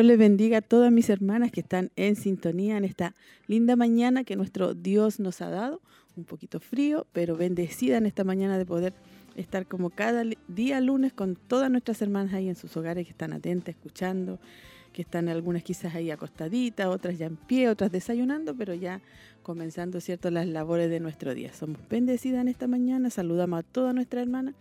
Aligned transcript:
Dios 0.00 0.08
les 0.08 0.18
bendiga 0.18 0.56
a 0.56 0.62
todas 0.62 0.90
mis 0.90 1.10
hermanas 1.10 1.52
que 1.52 1.60
están 1.60 1.90
en 1.94 2.16
sintonía 2.16 2.78
en 2.78 2.86
esta 2.86 3.14
linda 3.48 3.76
mañana 3.76 4.24
que 4.24 4.34
nuestro 4.34 4.72
Dios 4.72 5.20
nos 5.20 5.42
ha 5.42 5.50
dado. 5.50 5.82
Un 6.16 6.24
poquito 6.24 6.58
frío, 6.58 7.06
pero 7.12 7.36
bendecida 7.36 7.98
en 7.98 8.06
esta 8.06 8.24
mañana 8.24 8.56
de 8.56 8.64
poder 8.64 8.94
estar 9.36 9.66
como 9.66 9.90
cada 9.90 10.24
día 10.48 10.80
lunes 10.80 11.12
con 11.12 11.36
todas 11.36 11.70
nuestras 11.70 12.00
hermanas 12.00 12.32
ahí 12.32 12.48
en 12.48 12.56
sus 12.56 12.74
hogares 12.78 13.04
que 13.04 13.10
están 13.10 13.34
atentas, 13.34 13.74
escuchando, 13.74 14.38
que 14.94 15.02
están 15.02 15.28
algunas 15.28 15.62
quizás 15.62 15.94
ahí 15.94 16.10
acostaditas, 16.10 16.86
otras 16.86 17.18
ya 17.18 17.26
en 17.26 17.36
pie, 17.36 17.68
otras 17.68 17.92
desayunando, 17.92 18.56
pero 18.56 18.72
ya 18.72 19.02
comenzando, 19.42 20.00
¿cierto?, 20.00 20.30
las 20.30 20.48
labores 20.48 20.88
de 20.88 21.00
nuestro 21.00 21.34
día. 21.34 21.52
Somos 21.52 21.76
bendecidas 21.90 22.40
en 22.40 22.48
esta 22.48 22.66
mañana, 22.66 23.10
saludamos 23.10 23.58
a 23.58 23.62
todas 23.64 23.94
nuestras 23.94 24.22
hermanas 24.22 24.54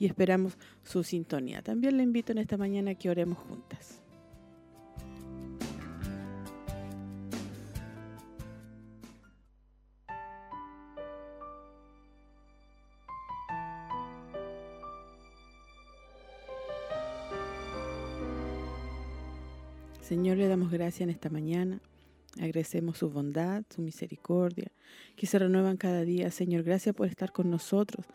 y 0.00 0.06
esperamos 0.06 0.58
su 0.82 1.04
sintonía. 1.04 1.62
También 1.62 1.96
le 1.96 2.02
invito 2.02 2.32
en 2.32 2.38
esta 2.38 2.56
mañana 2.56 2.96
que 2.96 3.08
oremos 3.08 3.38
juntas. 3.38 4.00
Señor, 20.10 20.38
le 20.38 20.48
damos 20.48 20.72
gracias 20.72 21.02
en 21.02 21.10
esta 21.10 21.30
mañana. 21.30 21.78
Agradecemos 22.40 22.98
su 22.98 23.10
bondad, 23.10 23.62
su 23.72 23.80
misericordia, 23.80 24.72
que 25.14 25.28
se 25.28 25.38
renuevan 25.38 25.76
cada 25.76 26.00
día. 26.00 26.32
Señor, 26.32 26.64
gracias 26.64 26.96
por 26.96 27.06
estar 27.06 27.30
con 27.30 27.48
nosotros 27.48 28.06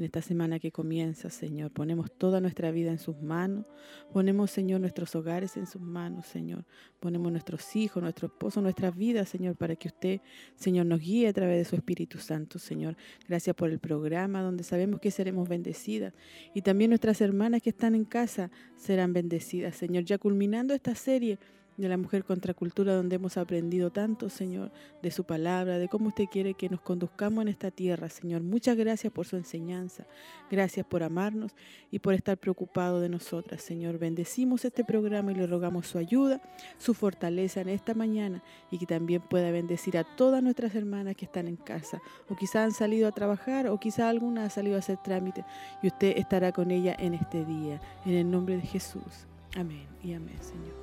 en 0.00 0.04
esta 0.06 0.22
semana 0.22 0.58
que 0.58 0.72
comienza, 0.72 1.28
Señor. 1.28 1.72
Ponemos 1.72 2.10
toda 2.10 2.40
nuestra 2.40 2.70
vida 2.70 2.90
en 2.90 2.98
sus 2.98 3.20
manos. 3.20 3.66
Ponemos, 4.14 4.50
Señor, 4.50 4.80
nuestros 4.80 5.14
hogares 5.14 5.58
en 5.58 5.66
sus 5.66 5.82
manos, 5.82 6.26
Señor. 6.26 6.64
Ponemos 7.00 7.30
nuestros 7.30 7.76
hijos, 7.76 8.02
nuestro 8.02 8.28
esposo, 8.28 8.62
nuestras 8.62 8.96
vidas, 8.96 9.28
Señor, 9.28 9.56
para 9.56 9.76
que 9.76 9.88
usted, 9.88 10.22
Señor, 10.56 10.86
nos 10.86 11.00
guíe 11.00 11.28
a 11.28 11.34
través 11.34 11.58
de 11.58 11.64
su 11.66 11.76
Espíritu 11.76 12.16
Santo, 12.16 12.58
Señor. 12.58 12.96
Gracias 13.28 13.54
por 13.54 13.68
el 13.68 13.78
programa 13.78 14.40
donde 14.40 14.64
sabemos 14.64 15.00
que 15.00 15.10
seremos 15.10 15.46
bendecidas. 15.50 16.14
Y 16.54 16.62
también 16.62 16.88
nuestras 16.88 17.20
hermanas 17.20 17.60
que 17.60 17.68
están 17.68 17.94
en 17.94 18.06
casa 18.06 18.50
serán 18.76 19.12
bendecidas, 19.12 19.76
Señor. 19.76 20.04
Ya 20.04 20.16
culminando 20.16 20.72
esta 20.72 20.94
serie 20.94 21.38
de 21.76 21.88
la 21.88 21.96
mujer 21.96 22.24
contracultura 22.24 22.94
donde 22.94 23.16
hemos 23.16 23.36
aprendido 23.36 23.90
tanto, 23.90 24.28
Señor, 24.28 24.70
de 25.02 25.10
su 25.10 25.24
palabra, 25.24 25.78
de 25.78 25.88
cómo 25.88 26.08
usted 26.08 26.24
quiere 26.30 26.54
que 26.54 26.68
nos 26.68 26.80
conduzcamos 26.80 27.42
en 27.42 27.48
esta 27.48 27.70
tierra, 27.70 28.08
Señor. 28.08 28.42
Muchas 28.42 28.76
gracias 28.76 29.12
por 29.12 29.26
su 29.26 29.36
enseñanza, 29.36 30.06
gracias 30.50 30.86
por 30.86 31.02
amarnos 31.02 31.52
y 31.90 31.98
por 31.98 32.14
estar 32.14 32.36
preocupado 32.38 33.00
de 33.00 33.08
nosotras, 33.08 33.62
Señor. 33.62 33.98
Bendecimos 33.98 34.64
este 34.64 34.84
programa 34.84 35.32
y 35.32 35.36
le 35.36 35.46
rogamos 35.46 35.86
su 35.86 35.98
ayuda, 35.98 36.40
su 36.78 36.94
fortaleza 36.94 37.60
en 37.60 37.68
esta 37.70 37.94
mañana 37.94 38.42
y 38.70 38.78
que 38.78 38.86
también 38.86 39.22
pueda 39.22 39.50
bendecir 39.50 39.96
a 39.96 40.04
todas 40.04 40.42
nuestras 40.42 40.74
hermanas 40.74 41.16
que 41.16 41.24
están 41.24 41.48
en 41.48 41.56
casa 41.56 42.00
o 42.28 42.36
quizás 42.36 42.64
han 42.64 42.72
salido 42.72 43.08
a 43.08 43.12
trabajar 43.12 43.66
o 43.68 43.78
quizás 43.78 44.00
alguna 44.00 44.44
ha 44.44 44.50
salido 44.50 44.76
a 44.76 44.80
hacer 44.80 44.98
trámite 44.98 45.44
y 45.82 45.88
usted 45.88 46.16
estará 46.16 46.52
con 46.52 46.70
ella 46.70 46.94
en 46.98 47.14
este 47.14 47.44
día. 47.44 47.80
En 48.04 48.14
el 48.14 48.30
nombre 48.30 48.56
de 48.56 48.62
Jesús. 48.62 49.26
Amén 49.56 49.86
y 50.02 50.12
amén, 50.12 50.38
Señor. 50.40 50.79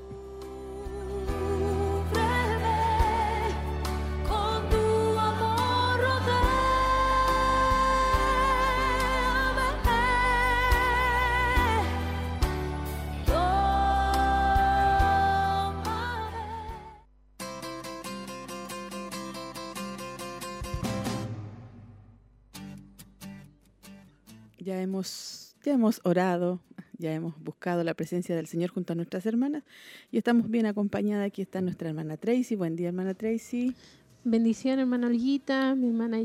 Hemos, 24.97 25.55
ya 25.63 25.73
hemos 25.73 26.01
orado, 26.03 26.59
ya 26.97 27.13
hemos 27.13 27.39
buscado 27.43 27.83
la 27.83 27.93
presencia 27.93 28.35
del 28.35 28.47
Señor 28.47 28.71
junto 28.71 28.93
a 28.93 28.95
nuestras 28.95 29.25
hermanas 29.27 29.63
y 30.11 30.17
estamos 30.17 30.49
bien 30.49 30.65
acompañadas. 30.65 31.27
Aquí 31.27 31.43
está 31.43 31.61
nuestra 31.61 31.89
hermana 31.89 32.17
Tracy. 32.17 32.55
Buen 32.55 32.75
día, 32.75 32.87
hermana 32.87 33.13
Tracy. 33.13 33.75
Bendición, 34.23 34.79
hermana 34.79 35.07
Olguita, 35.07 35.75
mi 35.75 35.87
hermana 35.87 36.17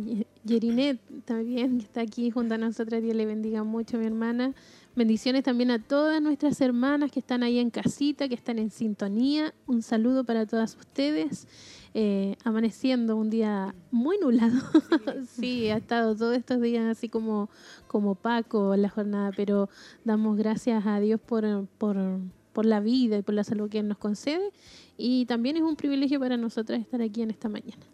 Yerinet 0.44 0.98
también, 1.26 1.78
que 1.78 1.84
está 1.84 2.00
aquí 2.00 2.30
junto 2.30 2.54
a 2.54 2.58
nosotras. 2.58 3.02
Dios 3.02 3.14
le 3.14 3.26
bendiga 3.26 3.62
mucho, 3.62 3.98
mi 3.98 4.06
hermana. 4.06 4.54
Bendiciones 4.94 5.42
también 5.42 5.70
a 5.70 5.78
todas 5.78 6.20
nuestras 6.20 6.60
hermanas 6.60 7.10
que 7.10 7.20
están 7.20 7.42
ahí 7.42 7.58
en 7.58 7.70
casita, 7.70 8.28
que 8.28 8.34
están 8.34 8.58
en 8.58 8.70
sintonía. 8.70 9.54
Un 9.66 9.80
saludo 9.80 10.22
para 10.24 10.44
todas 10.44 10.76
ustedes. 10.76 11.48
Eh, 11.94 12.36
amaneciendo 12.44 13.16
un 13.16 13.30
día 13.30 13.74
muy 13.90 14.18
nublado. 14.18 14.52
Sí. 15.28 15.70
ha 15.70 15.78
estado 15.78 16.14
todos 16.14 16.36
estos 16.36 16.60
días 16.60 16.84
así 16.86 17.08
como, 17.08 17.48
como 17.86 18.14
Paco 18.14 18.76
la 18.76 18.90
jornada, 18.90 19.30
pero 19.34 19.70
damos 20.04 20.36
gracias 20.36 20.86
a 20.86 21.00
Dios 21.00 21.20
por, 21.20 21.66
por, 21.78 21.96
por 22.52 22.66
la 22.66 22.80
vida 22.80 23.16
y 23.16 23.22
por 23.22 23.34
la 23.34 23.44
salud 23.44 23.70
que 23.70 23.78
Él 23.78 23.88
nos 23.88 23.98
concede. 23.98 24.52
Y 24.98 25.24
también 25.24 25.56
es 25.56 25.62
un 25.62 25.76
privilegio 25.76 26.20
para 26.20 26.36
nosotras 26.36 26.80
estar 26.80 27.00
aquí 27.00 27.22
en 27.22 27.30
esta 27.30 27.48
mañana. 27.48 27.86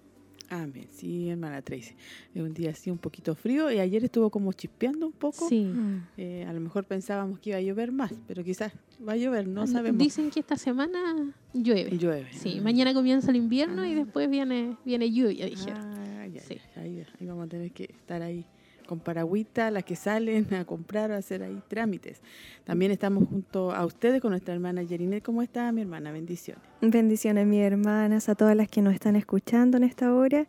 Amén. 0.50 0.88
Sí, 0.91 1.28
hermana 1.28 1.60
Tracy. 1.62 1.94
Es 2.34 2.42
un 2.42 2.54
día 2.54 2.70
así 2.70 2.91
un 2.91 2.98
poquito 2.98 3.34
frío 3.34 3.70
y 3.70 3.78
ayer 3.78 4.04
estuvo 4.04 4.31
como 4.31 4.53
chispeando 4.53 5.06
un 5.06 5.12
poco. 5.12 5.48
Sí. 5.48 5.64
Mm. 5.64 6.06
Eh, 6.16 6.47
a 6.48 6.53
lo 6.53 6.60
mejor 6.60 6.84
pensábamos 6.84 7.38
que 7.38 7.50
iba 7.50 7.59
a 7.59 7.62
llover 7.62 7.92
más, 7.92 8.12
pero 8.26 8.42
quizás 8.42 8.72
va 9.06 9.12
a 9.12 9.16
llover, 9.16 9.47
no 9.47 9.66
sabemos. 9.66 9.98
Dicen 9.98 10.31
que 10.31 10.41
esta 10.41 10.56
semana 10.56 11.34
llueve. 11.53 11.98
Llueve. 11.98 12.32
Sí, 12.32 12.60
mañana 12.60 12.94
comienza 12.94 13.31
el 13.31 13.36
invierno 13.36 13.84
y 13.84 13.92
ah. 13.92 13.97
después 13.97 14.31
viene 14.31 14.76
viene 14.84 15.12
lluvia, 15.12 15.47
dijeron. 15.47 15.82
Ah, 15.82 16.26
ya, 16.26 16.41
sí. 16.41 16.59
ahí, 16.76 17.04
ahí 17.20 17.26
vamos 17.26 17.47
a 17.47 17.48
tener 17.48 17.70
que 17.72 17.84
estar 17.84 18.22
ahí 18.22 18.47
con 18.88 18.99
paragüita, 18.99 19.71
las 19.71 19.84
que 19.84 19.94
salen 19.94 20.53
a 20.54 20.65
comprar 20.65 21.10
o 21.12 21.15
hacer 21.15 21.43
ahí 21.43 21.62
trámites. 21.69 22.21
También 22.65 22.91
estamos 22.91 23.28
junto 23.28 23.71
a 23.71 23.84
ustedes 23.84 24.21
con 24.21 24.31
nuestra 24.31 24.54
hermana 24.54 24.82
Yerinet. 24.82 25.22
¿Cómo 25.22 25.43
está 25.43 25.71
mi 25.71 25.82
hermana? 25.82 26.10
Bendiciones. 26.10 26.65
Bendiciones, 26.81 27.47
mis 27.47 27.60
hermanas, 27.60 28.28
a 28.28 28.34
todas 28.34 28.56
las 28.56 28.69
que 28.69 28.82
nos 28.82 28.94
están 28.94 29.15
escuchando 29.15 29.77
en 29.77 29.84
esta 29.84 30.12
hora. 30.12 30.47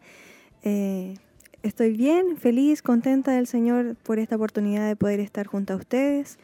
Eh, 0.63 1.15
estoy 1.61 1.91
bien, 1.91 2.37
feliz, 2.37 2.81
contenta 2.81 3.33
del 3.33 3.45
Señor 3.45 3.95
por 4.03 4.17
esta 4.17 4.37
oportunidad 4.37 4.87
de 4.87 4.95
poder 4.95 5.19
estar 5.19 5.45
junto 5.45 5.73
a 5.73 5.75
ustedes 5.75 6.39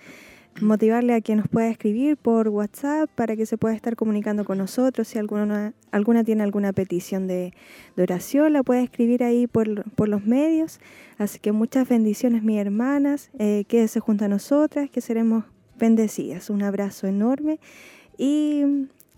motivarle 0.62 1.14
a 1.14 1.22
que 1.22 1.36
nos 1.36 1.48
pueda 1.48 1.70
escribir 1.70 2.18
por 2.18 2.48
WhatsApp 2.48 3.10
para 3.14 3.36
que 3.36 3.46
se 3.46 3.58
pueda 3.58 3.76
estar 3.76 3.96
comunicando 3.96 4.46
con 4.46 4.58
nosotros. 4.58 5.08
Si 5.08 5.20
alguna, 5.20 5.74
alguna 5.92 6.24
tiene 6.24 6.44
alguna 6.44 6.74
petición 6.74 7.28
de, 7.28 7.54
oración, 7.98 8.54
la 8.54 8.64
puede 8.64 8.84
escribir 8.84 9.24
ahí 9.24 9.48
por, 9.48 9.90
por, 9.92 10.08
los 10.08 10.26
medios. 10.26 10.80
Así 11.18 11.40
que 11.40 11.52
muchas 11.52 11.88
bendiciones, 11.90 12.44
mis 12.44 12.60
hermanas. 12.60 13.32
Eh, 13.40 13.66
quédese 13.68 14.00
junto 14.00 14.26
a 14.26 14.28
nosotras, 14.28 14.90
que 14.90 15.02
seremos 15.02 15.44
bendecidas. 15.78 16.50
Un 16.50 16.64
abrazo 16.64 17.08
enorme. 17.08 17.60
Y, 18.18 18.64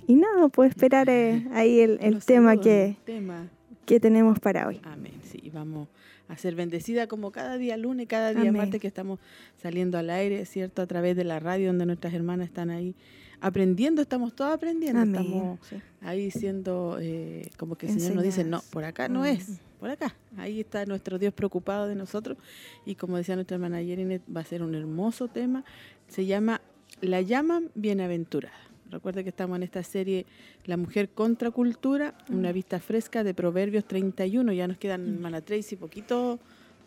y 0.07 0.15
nada, 0.15 0.47
puedo 0.49 0.69
esperar 0.69 1.09
eh, 1.09 1.47
ahí 1.53 1.79
el, 1.79 1.99
el 2.01 2.23
tema, 2.23 2.57
que, 2.57 2.97
tema 3.05 3.47
que 3.85 3.99
tenemos 3.99 4.39
para 4.39 4.67
hoy. 4.67 4.81
Amén. 4.83 5.13
Sí, 5.23 5.51
vamos 5.53 5.87
a 6.27 6.37
ser 6.37 6.55
bendecida 6.55 7.07
como 7.07 7.31
cada 7.31 7.57
día 7.57 7.77
lunes, 7.77 8.07
cada 8.07 8.33
día 8.33 8.51
martes 8.51 8.81
que 8.81 8.87
estamos 8.87 9.19
saliendo 9.61 9.97
al 9.97 10.09
aire, 10.09 10.45
¿cierto? 10.45 10.81
A 10.81 10.87
través 10.87 11.15
de 11.15 11.23
la 11.23 11.39
radio 11.39 11.67
donde 11.67 11.85
nuestras 11.85 12.13
hermanas 12.13 12.47
están 12.47 12.69
ahí 12.69 12.95
aprendiendo, 13.39 14.01
estamos 14.01 14.35
todos 14.35 14.53
aprendiendo, 14.53 15.03
estamos 15.03 15.59
ahí 16.01 16.31
siendo 16.31 16.97
eh, 16.99 17.49
como 17.57 17.75
que 17.75 17.87
el 17.87 17.99
Señor 17.99 18.15
nos 18.15 18.23
dice, 18.23 18.43
no, 18.43 18.61
por 18.71 18.83
acá 18.83 19.07
no 19.07 19.25
es, 19.25 19.59
por 19.79 19.89
acá. 19.89 20.15
Ahí 20.37 20.59
está 20.59 20.85
nuestro 20.85 21.19
Dios 21.19 21.33
preocupado 21.33 21.87
de 21.87 21.95
nosotros 21.95 22.37
y 22.85 22.95
como 22.95 23.17
decía 23.17 23.35
nuestra 23.35 23.55
hermana 23.55 23.81
Yerinet, 23.81 24.21
va 24.35 24.41
a 24.41 24.45
ser 24.45 24.63
un 24.63 24.75
hermoso 24.75 25.27
tema, 25.27 25.63
se 26.07 26.25
llama 26.25 26.61
La 27.01 27.21
llaman 27.21 27.69
bienaventurada. 27.75 28.66
Recuerda 28.91 29.23
que 29.23 29.29
estamos 29.29 29.57
en 29.57 29.63
esta 29.63 29.83
serie 29.83 30.25
La 30.65 30.77
mujer 30.77 31.09
contra 31.09 31.51
cultura, 31.51 32.13
una 32.29 32.51
vista 32.51 32.79
fresca 32.79 33.23
de 33.23 33.33
Proverbios 33.33 33.85
31. 33.85 34.53
Ya 34.53 34.67
nos 34.67 34.77
quedan, 34.77 35.15
hermana 35.15 35.41
Tracy, 35.41 35.75
poquito, 35.75 36.39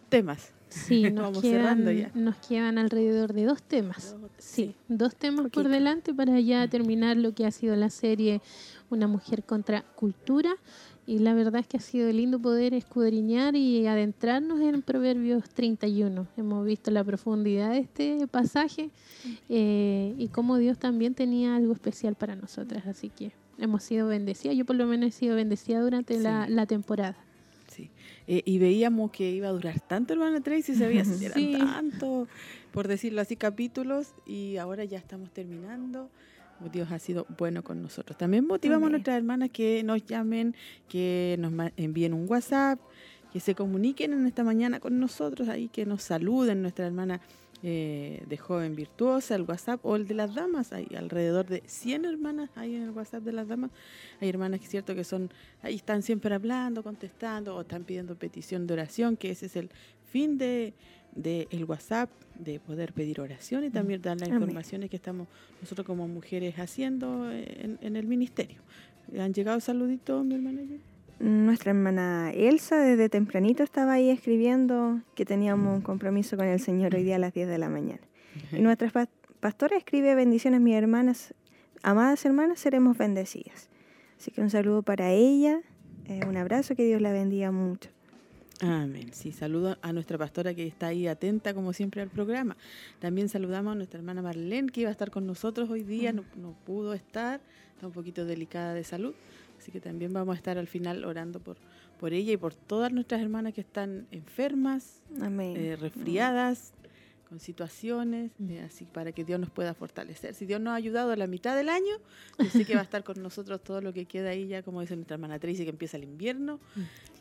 temas. 0.08 0.52
Sí, 0.69 1.02
nos, 1.11 1.25
Vamos 1.25 1.43
quedan, 1.43 1.61
cerrando 1.62 1.91
ya. 1.93 2.11
nos 2.14 2.37
quedan 2.37 2.79
alrededor 2.79 3.32
de 3.32 3.44
dos 3.44 3.62
temas. 3.62 4.17
Dos, 4.20 4.31
Sí, 4.38 4.75
dos 4.88 5.17
temas 5.17 5.49
por 5.50 5.69
delante 5.69 6.14
para 6.14 6.38
ya 6.41 6.67
terminar 6.69 7.17
lo 7.17 7.35
que 7.35 7.44
ha 7.47 7.50
sido 7.50 7.76
la 7.76 7.91
serie 7.91 8.41
Una 8.88 9.06
mujer 9.06 9.43
contra 9.44 9.82
cultura. 9.82 10.50
Y 11.11 11.19
la 11.19 11.35
verdad 11.35 11.57
es 11.61 11.67
que 11.67 11.77
ha 11.77 11.81
sido 11.81 12.12
lindo 12.12 12.39
poder 12.39 12.73
escudriñar 12.73 13.57
y 13.57 13.85
adentrarnos 13.89 14.61
en 14.61 14.81
Proverbios 14.81 15.49
31. 15.51 16.29
Hemos 16.37 16.65
visto 16.65 16.93
la 16.93 17.03
profundidad 17.03 17.73
de 17.73 17.79
este 17.79 18.29
pasaje 18.29 18.91
eh, 19.49 20.15
y 20.17 20.29
cómo 20.29 20.57
Dios 20.59 20.79
también 20.79 21.15
tenía 21.15 21.57
algo 21.57 21.73
especial 21.73 22.15
para 22.15 22.37
nosotras. 22.37 22.87
Así 22.87 23.09
que 23.09 23.33
hemos 23.59 23.83
sido 23.83 24.07
bendecidas. 24.07 24.57
Yo 24.57 24.65
por 24.65 24.77
lo 24.77 24.87
menos 24.87 25.09
he 25.09 25.11
sido 25.11 25.35
bendecida 25.35 25.81
durante 25.81 26.17
la, 26.21 26.47
Sí. 26.47 26.53
la 26.53 26.67
temporada. 26.67 27.17
Sí. 27.67 27.91
Eh, 28.29 28.43
y 28.45 28.59
veíamos 28.59 29.11
que 29.11 29.33
iba 29.33 29.49
a 29.49 29.53
durar 29.53 29.81
tanto, 29.81 30.12
hermana 30.12 30.41
Tracy, 30.41 30.77
se 30.77 30.87
veía 30.87 31.03
eran 31.23 31.35
Sí. 31.35 31.57
tanto, 31.59 32.29
por 32.71 32.87
decirlo 32.87 33.21
así, 33.21 33.35
capítulos, 33.35 34.15
y 34.27 34.59
ahora 34.59 34.85
ya 34.85 34.99
estamos 34.99 35.33
terminando. 35.33 36.09
Dios 36.69 36.91
ha 36.93 36.99
sido 36.99 37.27
bueno 37.39 37.62
con 37.62 37.83
nosotros. 37.83 38.19
También 38.19 38.47
motivamos 38.47 38.89
a 38.89 38.91
nuestras 38.91 39.17
hermanas 39.17 39.51
que 39.51 39.83
nos 39.83 40.05
llamen, 40.05 40.55
que 40.89 41.37
nos 41.39 41.53
envíen 41.77 42.12
un 42.12 42.29
WhatsApp, 42.29 42.81
que 43.33 43.41
se 43.41 43.55
comuniquen 43.55 44.12
en 44.12 44.27
esta 44.27 44.45
mañana 44.45 44.81
con 44.81 44.99
nosotros, 44.99 45.49
ahí 45.49 45.69
que 45.69 45.87
nos 45.87 46.03
saluden 46.03 46.62
nuestra 46.62 46.87
hermana 46.87 47.21
eh, 47.62 48.25
de 48.27 48.37
joven 48.39 48.75
virtuosa, 48.75 49.35
el 49.35 49.43
WhatsApp 49.43 49.85
o 49.85 49.95
el 49.97 50.07
de 50.07 50.15
las 50.15 50.35
damas. 50.35 50.73
Hay 50.73 50.89
alrededor 50.97 51.47
de 51.47 51.62
100 51.67 52.07
hermanas 52.07 52.51
ahí 52.57 52.75
en 52.75 52.83
el 52.85 52.91
WhatsApp 52.91 53.23
de 53.23 53.33
las 53.33 53.49
damas. 53.49 53.71
Hay 54.21 54.29
hermanas 54.29 54.61
que 54.61 54.65
es 54.65 54.71
cierto 54.71 54.95
que 54.95 55.05
son, 55.05 55.31
ahí 55.62 55.77
están 55.77 56.03
siempre 56.03 56.35
hablando, 56.35 56.83
contestando 56.83 57.57
o 57.57 57.61
están 57.61 57.85
pidiendo 57.85 58.17
petición 58.17 58.67
de 58.67 58.75
oración, 58.75 59.17
que 59.17 59.31
ese 59.31 59.47
es 59.47 59.57
el 59.57 59.71
fin 60.11 60.39
de, 60.39 60.75
de 61.15 61.49
el 61.51 61.65
WhatsApp, 61.65 62.11
de 62.39 62.61
poder 62.61 62.93
pedir 62.93 63.21
oración 63.21 63.65
y 63.65 63.71
también 63.71 64.01
dar 64.01 64.19
las 64.19 64.29
Amén. 64.29 64.43
informaciones 64.43 64.91
que 64.91 64.97
estamos 64.97 65.29
nosotros 65.61 65.87
como 65.87 66.07
mujeres 66.09 66.59
haciendo 66.59 67.31
en, 67.33 67.79
en 67.83 67.97
el 67.97 68.07
ministerio. 68.07 68.61
¿Han 69.19 69.35
llegado 69.35 69.61
saluditos, 69.61 70.25
mi 70.25 70.35
hermana? 70.37 70.61
Nuestra 71.19 71.73
hermana 71.73 72.31
Elsa 72.33 72.79
desde 72.79 73.09
tempranito 73.11 73.62
estaba 73.62 73.95
ahí 73.95 74.09
escribiendo 74.09 75.01
que 75.15 75.27
teníamos 75.27 75.75
un 75.77 75.83
compromiso 75.83 76.37
con 76.37 76.47
el 76.47 76.61
Señor 76.61 76.95
hoy 76.95 77.03
día 77.03 77.17
a 77.17 77.19
las 77.19 77.35
10 77.35 77.49
de 77.49 77.59
la 77.59 77.69
mañana. 77.69 78.01
Y 78.53 78.61
nuestra 78.61 78.89
pa- 78.91 79.09
pastora 79.41 79.77
escribe 79.77 80.15
bendiciones, 80.15 80.61
mis 80.61 80.77
hermanas, 80.77 81.35
amadas 81.83 82.25
hermanas, 82.25 82.61
seremos 82.61 82.97
bendecidas. 82.97 83.69
Así 84.19 84.31
que 84.31 84.41
un 84.41 84.49
saludo 84.51 84.83
para 84.83 85.11
ella, 85.11 85.61
eh, 86.07 86.21
un 86.27 86.37
abrazo, 86.37 86.75
que 86.77 86.85
Dios 86.87 87.03
la 87.03 87.12
bendiga 87.12 87.51
mucho. 87.51 87.91
Amén. 88.61 89.11
Sí, 89.12 89.33
saludo 89.33 89.79
a 89.81 89.93
nuestra 89.93 90.19
pastora 90.19 90.53
que 90.55 90.67
está 90.67 90.89
ahí 90.89 91.07
atenta 91.07 91.55
como 91.55 91.73
siempre 91.73 92.03
al 92.03 92.09
programa. 92.09 92.57
También 92.99 93.29
saludamos 93.29 93.73
a 93.73 93.75
nuestra 93.75 93.99
hermana 93.99 94.21
Marlene 94.23 94.69
que 94.69 94.83
iba 94.83 94.91
a 94.91 94.93
estar 94.93 95.11
con 95.11 95.27
nosotros 95.27 95.71
hoy 95.71 95.83
día, 95.83 96.12
no, 96.12 96.25
no 96.37 96.55
pudo 96.67 96.93
estar, 96.93 97.41
está 97.75 97.87
un 97.87 97.93
poquito 97.93 98.25
delicada 98.27 98.75
de 98.75 98.85
salud, 98.85 99.15
así 99.59 99.73
que 99.73 99.81
también 99.81 100.12
vamos 100.12 100.35
a 100.35 100.37
estar 100.37 100.59
al 100.59 100.67
final 100.67 101.05
orando 101.05 101.41
por, 101.41 101.57
por 101.99 102.12
ella 102.12 102.33
y 102.33 102.37
por 102.37 102.55
todas 102.55 102.93
nuestras 102.93 103.23
hermanas 103.23 103.55
que 103.55 103.62
están 103.62 104.07
enfermas, 104.11 105.01
Amén. 105.21 105.57
eh, 105.57 105.77
resfriadas, 105.77 106.73
con 107.31 107.38
situaciones, 107.38 108.32
eh, 108.49 108.61
así 108.67 108.85
para 108.85 109.12
que 109.12 109.25
Dios 109.25 109.38
nos 109.38 109.50
pueda 109.50 109.73
fortalecer. 109.73 110.35
Si 110.35 110.47
Dios 110.47 110.61
nos 110.61 110.73
ha 110.73 110.75
ayudado 110.75 111.12
a 111.12 111.17
la 111.17 111.29
mitad 111.29 111.55
del 111.55 111.69
año, 111.69 111.94
yo 112.41 112.47
sé 112.47 112.65
que 112.65 112.75
va 112.75 112.81
a 112.81 112.82
estar 112.82 113.05
con 113.05 113.23
nosotros 113.23 113.62
todo 113.62 113.81
lo 113.81 113.93
que 113.93 114.05
queda 114.05 114.31
ahí 114.31 114.49
ya, 114.49 114.65
como 114.65 114.81
dice 114.81 114.97
nuestra 114.97 115.15
hermana 115.15 115.38
Tracy, 115.38 115.62
que 115.62 115.71
empieza 115.71 115.97
el 115.97 116.03
invierno, 116.03 116.59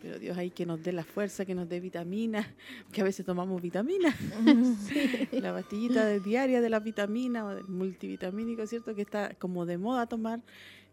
pero 0.01 0.17
Dios 0.17 0.35
ahí 0.35 0.49
que 0.49 0.65
nos 0.65 0.81
dé 0.81 0.93
la 0.93 1.03
fuerza, 1.03 1.45
que 1.45 1.53
nos 1.53 1.69
dé 1.69 1.79
vitaminas, 1.79 2.47
que 2.91 3.01
a 3.01 3.03
veces 3.03 3.23
tomamos 3.23 3.61
vitaminas, 3.61 4.15
la 5.31 5.53
pastillita 5.53 6.03
de 6.03 6.19
diaria 6.19 6.59
de 6.59 6.69
la 6.71 6.79
vitamina 6.79 7.45
o 7.45 7.49
del 7.53 7.67
multivitamínico, 7.67 8.65
¿cierto? 8.65 8.95
Que 8.95 9.03
está 9.03 9.35
como 9.35 9.67
de 9.67 9.77
moda 9.77 10.07
tomar, 10.07 10.41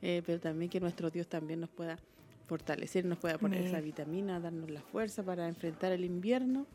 eh, 0.02 0.22
pero 0.26 0.40
también 0.40 0.70
que 0.70 0.78
nuestro 0.78 1.08
Dios 1.08 1.26
también 1.26 1.60
nos 1.60 1.70
pueda 1.70 1.98
fortalecer, 2.46 3.06
nos 3.06 3.16
pueda 3.16 3.38
poner 3.38 3.60
Amén. 3.60 3.70
esa 3.70 3.80
vitamina, 3.80 4.40
darnos 4.40 4.70
la 4.70 4.82
fuerza 4.82 5.22
para 5.22 5.48
enfrentar 5.48 5.92
el 5.92 6.04
invierno. 6.04 6.66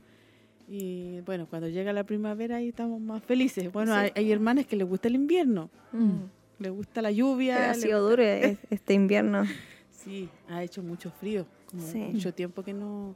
Y 0.73 1.19
bueno, 1.25 1.47
cuando 1.49 1.67
llega 1.67 1.91
la 1.91 2.05
primavera 2.05 2.55
ahí 2.55 2.69
estamos 2.69 3.01
más 3.01 3.21
felices. 3.23 3.69
Bueno, 3.73 3.93
Sí. 3.93 3.99
hay, 3.99 4.11
hay 4.15 4.31
hermanas 4.31 4.65
que 4.65 4.77
les 4.77 4.87
gusta 4.87 5.09
el 5.09 5.15
invierno, 5.15 5.69
Mm. 5.91 6.11
les 6.59 6.71
gusta 6.71 7.01
la 7.01 7.11
lluvia. 7.11 7.71
Ha 7.71 7.73
sido 7.73 7.99
gusta- 7.99 8.09
duro 8.11 8.23
es- 8.23 8.57
este 8.69 8.93
invierno. 8.93 9.43
Sí, 9.91 10.29
ha 10.49 10.63
hecho 10.63 10.81
mucho 10.81 11.11
frío, 11.11 11.45
como 11.69 11.83
Sí. 11.83 11.97
mucho 11.99 12.33
tiempo 12.33 12.63
que 12.63 12.73
no, 12.73 13.13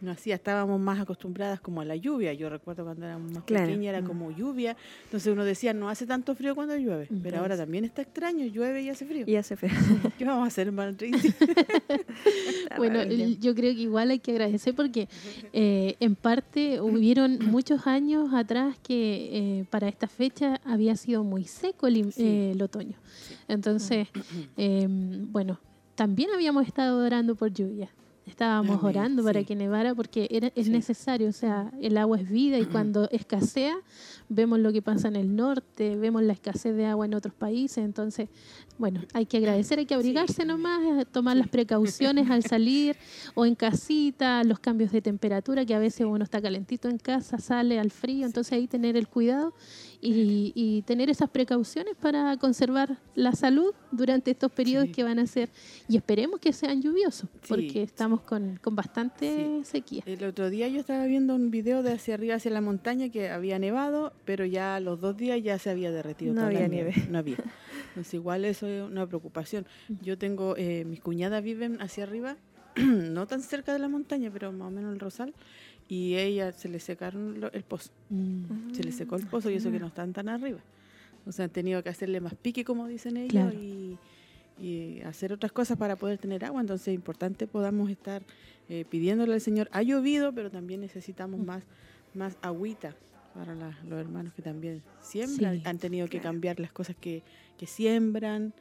no 0.00 0.10
hacía, 0.10 0.34
estábamos 0.34 0.78
más 0.78 1.00
acostumbradas 1.00 1.60
como 1.60 1.80
a 1.80 1.84
la 1.84 1.96
lluvia. 1.96 2.32
Yo 2.34 2.50
recuerdo 2.50 2.84
cuando 2.84 3.06
éramos 3.06 3.32
más 3.32 3.44
Claro. 3.44 3.66
pequeñas 3.66 3.90
era 3.94 4.02
Mm. 4.02 4.06
como 4.06 4.30
lluvia, 4.30 4.76
entonces 5.04 5.32
uno 5.32 5.44
decía 5.44 5.72
no 5.72 5.88
hace 5.88 6.06
tanto 6.06 6.34
frío 6.34 6.54
cuando 6.54 6.76
llueve, 6.76 7.08
pero 7.22 7.38
ahora 7.38 7.56
también 7.56 7.84
está 7.84 8.02
extraño, 8.02 8.44
llueve 8.46 8.82
y 8.82 8.90
hace 8.90 9.06
frío. 9.06 9.24
Y 9.26 9.36
hace 9.36 9.56
frío. 9.56 9.70
¿Qué 10.18 10.24
vamos 10.24 10.44
a 10.44 10.48
hacer, 10.48 10.66
hermano 10.66 10.96
Bueno, 12.76 13.00
el- 13.00 13.38
yo 13.40 13.54
creo 13.54 13.74
que 13.74 13.80
igual 13.80 14.10
hay 14.10 14.18
que 14.18 14.32
agradecer 14.32 14.74
porque 14.74 15.08
eh, 15.52 15.96
en 16.00 16.14
parte 16.14 16.80
hubieron 16.80 17.38
muchos 17.50 17.86
años 17.86 18.32
atrás 18.34 18.76
que 18.82 19.60
eh, 19.60 19.64
para 19.70 19.88
esta 19.88 20.08
fecha 20.08 20.60
había 20.64 20.96
sido 20.96 21.24
muy 21.24 21.44
seco 21.44 21.86
el, 21.86 22.12
Sí. 22.12 22.22
eh, 22.22 22.50
el 22.52 22.62
otoño. 22.62 22.98
Entonces, 23.48 24.08
eh, 24.56 24.86
bueno, 24.88 25.58
también 25.94 26.30
habíamos 26.34 26.66
estado 26.66 27.04
orando 27.04 27.34
por 27.34 27.52
lluvia. 27.52 27.88
Estábamos 28.26 28.80
Amén, 28.80 28.86
orando 28.96 29.22
para 29.22 29.44
que 29.44 29.54
nevara 29.54 29.94
porque 29.94 30.26
era, 30.30 30.50
es 30.56 30.66
Sí. 30.66 30.72
necesario, 30.72 31.28
o 31.28 31.32
sea, 31.32 31.70
el 31.80 31.96
agua 31.96 32.18
es 32.18 32.28
vida 32.28 32.58
y 32.58 32.64
cuando 32.64 33.08
escasea, 33.10 33.76
vemos 34.28 34.58
lo 34.58 34.72
que 34.72 34.82
pasa 34.82 35.06
en 35.06 35.14
el 35.16 35.36
norte, 35.36 35.94
vemos 35.96 36.22
la 36.24 36.32
escasez 36.32 36.74
de 36.74 36.86
agua 36.86 37.06
en 37.06 37.14
otros 37.14 37.34
países, 37.34 37.78
entonces, 37.84 38.28
bueno, 38.78 39.00
hay 39.14 39.26
que 39.26 39.38
agradecer, 39.38 39.78
hay 39.78 39.86
que 39.86 39.94
abrigarse 39.94 40.44
nomás, 40.44 40.80
eh, 41.02 41.04
tomar 41.10 41.36
las 41.36 41.48
precauciones 41.48 42.30
al 42.30 42.42
salir 42.42 42.96
o 43.34 43.46
en 43.46 43.54
casita, 43.54 44.44
los 44.44 44.58
cambios 44.58 44.92
de 44.92 45.00
temperatura, 45.00 45.64
que 45.64 45.74
a 45.74 45.78
veces 45.78 46.06
uno 46.06 46.22
está 46.24 46.40
calentito 46.42 46.88
en 46.88 46.98
casa, 46.98 47.38
sale 47.38 47.78
al 47.78 47.90
frío, 47.90 48.26
entonces 48.26 48.52
ahí 48.52 48.66
tener 48.66 48.96
el 48.96 49.08
cuidado 49.08 49.54
y, 50.00 50.52
y 50.54 50.82
tener 50.82 51.08
esas 51.10 51.30
precauciones 51.30 51.94
para 52.00 52.36
conservar 52.36 52.98
la 53.14 53.32
salud 53.32 53.72
durante 53.92 54.30
estos 54.30 54.52
periodos 54.52 54.86
Sí. 54.88 54.92
que 54.92 55.04
van 55.04 55.18
a 55.18 55.26
ser, 55.26 55.48
y 55.88 55.96
esperemos 55.96 56.38
que 56.38 56.52
sean 56.52 56.82
lluviosos, 56.82 57.28
Sí. 57.42 57.48
porque 57.48 57.82
estamos 57.82 58.20
con, 58.20 58.58
con 58.62 58.76
bastante 58.76 59.60
sequía. 59.64 60.02
El 60.06 60.22
otro 60.24 60.50
día 60.50 60.68
yo 60.68 60.80
estaba 60.80 61.06
viendo 61.06 61.34
un 61.34 61.50
video 61.50 61.82
de 61.82 61.92
hacia 61.92 62.14
arriba, 62.14 62.34
hacia 62.34 62.50
la 62.50 62.60
montaña, 62.60 63.08
que 63.08 63.30
había 63.30 63.58
nevado, 63.58 64.12
pero 64.24 64.44
ya 64.44 64.78
los 64.80 65.00
dos 65.00 65.16
días 65.16 65.42
ya 65.42 65.58
se 65.58 65.70
había 65.70 65.90
derretido. 65.90 66.34
No 66.34 66.40
toda 66.42 66.52
la 66.52 66.58
había 66.58 66.68
nieve. 66.68 66.94
No 67.10 67.18
había. 67.18 67.36
Entonces 67.88 68.14
igual 68.14 68.44
eso 68.44 68.65
es 68.66 68.82
una 68.82 69.06
preocupación. 69.06 69.66
Yo 70.02 70.18
tengo, 70.18 70.56
eh, 70.56 70.84
mis 70.84 71.00
cuñadas 71.00 71.42
viven 71.42 71.80
hacia 71.80 72.04
arriba, 72.04 72.36
no 72.76 73.26
tan 73.26 73.42
cerca 73.42 73.72
de 73.72 73.78
la 73.78 73.88
montaña, 73.88 74.30
pero 74.32 74.52
más 74.52 74.68
o 74.68 74.70
menos 74.70 74.92
el 74.92 75.00
Rosal, 75.00 75.32
y 75.88 76.16
ella 76.16 76.52
se 76.52 76.68
le 76.68 76.80
secaron 76.80 77.40
lo- 77.40 77.52
el 77.52 77.62
pozo. 77.62 77.90
Mm. 78.10 78.72
Se 78.74 78.82
le 78.84 78.92
secó 78.92 79.16
el 79.16 79.26
pozo 79.26 79.50
y 79.50 79.54
eso 79.54 79.70
que 79.70 79.78
no 79.78 79.86
están 79.86 80.12
tan 80.12 80.28
arriba. 80.28 80.58
O 81.26 81.32
sea, 81.32 81.44
han 81.46 81.50
tenido 81.50 81.82
que 81.82 81.88
hacerle 81.88 82.20
más 82.20 82.34
pique, 82.34 82.64
como 82.64 82.86
dicen 82.86 83.16
ellos, 83.16 83.30
Claro. 83.30 83.58
y, 83.58 83.96
y 84.60 85.00
hacer 85.02 85.32
otras 85.32 85.52
cosas 85.52 85.76
para 85.76 85.96
poder 85.96 86.18
tener 86.18 86.44
agua. 86.44 86.60
Entonces 86.60 86.88
es 86.88 86.94
importante 86.94 87.46
podamos 87.46 87.90
estar 87.90 88.22
eh, 88.68 88.84
pidiéndole 88.88 89.34
al 89.34 89.40
Señor. 89.40 89.68
Ha 89.72 89.82
llovido, 89.82 90.32
pero 90.32 90.50
también 90.50 90.80
necesitamos 90.80 91.38
más, 91.40 91.62
más 92.14 92.36
agüita 92.42 92.94
para 93.36 93.54
la- 93.54 93.78
los 93.84 94.00
hermanos 94.00 94.32
que 94.34 94.42
también 94.42 94.82
siembran. 95.00 95.56
Sí, 95.56 95.62
Han 95.64 95.78
tenido 95.78 96.06
que 96.06 96.18
claro. 96.18 96.34
cambiar 96.34 96.58
las 96.60 96.72
cosas 96.72 96.96
que, 96.98 97.22
que 97.58 97.66
siembran 97.66 98.54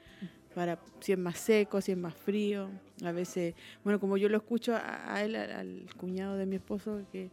para 0.54 0.80
si 1.02 1.12
es 1.12 1.18
más 1.18 1.38
seco, 1.38 1.82
si 1.82 1.92
es 1.92 1.98
más 1.98 2.14
frío. 2.14 2.70
A 3.04 3.12
veces, 3.12 3.56
bueno, 3.84 4.00
como 4.00 4.18
yo 4.18 4.30
lo 4.30 4.38
escucho 4.38 4.74
a, 4.76 5.14
a 5.14 5.24
él, 5.24 5.36
al, 5.36 5.86
cuñado 5.98 6.38
de 6.38 6.46
mi 6.46 6.56
esposo, 6.56 7.02
que 7.12 7.30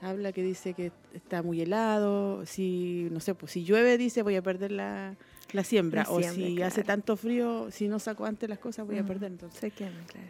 habla 0.00 0.32
que 0.32 0.42
dice 0.42 0.74
que 0.74 0.90
está 1.14 1.42
muy 1.42 1.60
helado, 1.60 2.44
si, 2.46 3.08
no 3.10 3.20
sé, 3.20 3.34
pues 3.34 3.52
si 3.52 3.64
llueve 3.64 3.96
dice 3.98 4.22
voy 4.22 4.36
a 4.36 4.42
perder 4.42 4.72
la, 4.72 5.16
la 5.52 5.64
siembra, 5.64 6.04
La 6.04 6.10
o 6.10 6.22
si 6.22 6.60
hace 6.62 6.82
tanto 6.82 7.16
frío, 7.16 7.70
si 7.70 7.88
no 7.88 7.98
saco 7.98 8.24
antes 8.24 8.48
las 8.48 8.58
cosas 8.58 8.86
voy 8.86 8.98
a 8.98 9.04
perder. 9.04 9.32
Entonces, 9.32 9.60
Se 9.60 9.70
queman, 9.70 10.04
claro. 10.06 10.28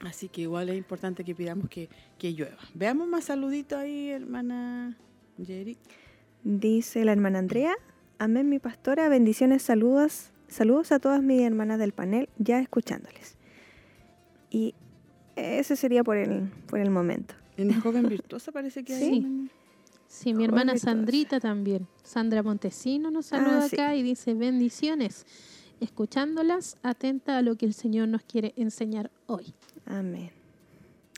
así 0.00 0.28
que 0.28 0.42
igual 0.42 0.68
es 0.68 0.76
importante 0.76 1.24
que 1.24 1.34
pidamos 1.34 1.68
que, 1.68 1.88
que 2.18 2.32
llueva. 2.32 2.58
Veamos 2.74 3.08
más 3.08 3.24
saluditos 3.24 3.78
ahí, 3.78 4.10
hermana 4.10 4.96
Jerry. 5.44 5.76
Dice 6.44 7.04
la 7.04 7.12
hermana 7.12 7.38
Andrea, 7.40 7.74
amén 8.18 8.48
mi 8.48 8.58
pastora, 8.58 9.08
bendiciones, 9.08 9.62
saludos, 9.62 10.30
saludos 10.48 10.92
a 10.92 10.98
todas 10.98 11.22
mis 11.22 11.42
hermanas 11.42 11.78
del 11.78 11.92
panel, 11.92 12.28
ya 12.38 12.60
escuchándoles. 12.60 13.36
Y 14.50 14.74
ese 15.36 15.76
sería 15.76 16.04
por 16.04 16.16
el, 16.16 16.48
por 16.68 16.78
el 16.78 16.90
momento. 16.90 17.34
En 17.56 17.78
joven 17.80 18.08
virtuosa 18.08 18.52
parece 18.52 18.84
que 18.84 18.94
hay. 18.94 19.10
Sí. 19.10 19.50
Sí, 20.06 20.32
mi 20.32 20.44
hermana 20.44 20.78
Sandrita 20.78 21.38
también. 21.38 21.86
Sandra 22.02 22.42
Montesino 22.42 23.10
nos 23.10 23.26
saluda 23.26 23.64
Ah, 23.64 23.68
sí. 23.68 23.76
acá 23.76 23.94
y 23.94 24.02
dice 24.02 24.32
bendiciones. 24.32 25.26
Escuchándolas, 25.80 26.78
atenta 26.82 27.36
a 27.36 27.42
lo 27.42 27.56
que 27.56 27.66
el 27.66 27.74
Señor 27.74 28.08
nos 28.08 28.22
quiere 28.22 28.54
enseñar 28.56 29.10
hoy. 29.26 29.52
Amén. 29.84 30.30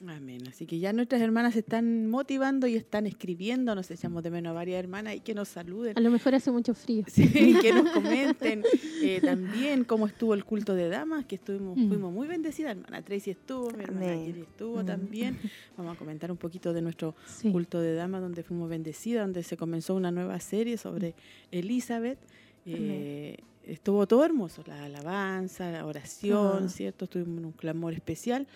Amén. 0.07 0.41
Así 0.49 0.67
que 0.67 0.79
ya 0.79 0.93
nuestras 0.93 1.21
hermanas 1.21 1.53
se 1.53 1.61
están 1.61 2.07
motivando 2.09 2.67
y 2.67 2.75
están 2.75 3.07
escribiendo. 3.07 3.75
Nos 3.75 3.91
echamos 3.91 4.23
de 4.23 4.31
menos 4.31 4.51
a 4.51 4.55
varias 4.55 4.79
hermanas 4.79 5.17
y 5.17 5.21
que 5.21 5.35
nos 5.35 5.49
saluden. 5.49 5.97
A 5.97 6.01
lo 6.01 6.11
mejor 6.11 6.35
hace 6.35 6.51
mucho 6.51 6.75
frío. 6.75 7.05
Sí, 7.07 7.29
que 7.61 7.73
nos 7.73 7.91
comenten 7.91 8.63
eh, 9.03 9.21
también 9.21 9.85
cómo 9.85 10.07
estuvo 10.07 10.33
el 10.33 10.45
culto 10.45 10.75
de 10.75 10.89
damas, 10.89 11.27
que 11.27 11.35
estuvimos, 11.35 11.77
mm. 11.77 11.89
fuimos 11.89 12.13
muy 12.13 12.27
bendecidas. 12.29 12.77
Hermana 12.77 13.03
Tracy 13.03 13.33
estuvo, 13.33 13.71
mi 13.73 13.83
hermana 13.83 14.25
Kiri 14.25 14.41
estuvo 14.41 14.83
mm. 14.83 14.87
también. 14.87 15.39
Vamos 15.77 15.97
a 15.97 15.99
comentar 15.99 16.31
un 16.31 16.39
poquito 16.39 16.73
de 16.73 16.81
nuestro 16.81 17.15
culto 17.53 17.81
de 17.81 17.95
damas, 17.95 18.23
donde 18.23 18.43
fuimos 18.43 18.71
bendecidas, 18.71 19.25
donde 19.25 19.43
se 19.43 19.57
comenzó 19.57 19.95
una 19.95 20.11
nueva 20.11 20.41
serie 20.41 20.79
sobre 20.79 21.15
Elizabeth. 21.51 22.19
Eh, 22.65 23.39
estuvo 23.71 24.07
todo 24.07 24.25
hermoso, 24.25 24.63
la 24.67 24.85
alabanza, 24.85 25.71
la 25.71 25.87
oración, 25.87 26.69
¿cierto? 26.69 27.05
Estuvimos 27.05 27.39
en 27.39 27.45
un 27.47 27.53
clamor 27.53 27.93
especial 27.95 28.47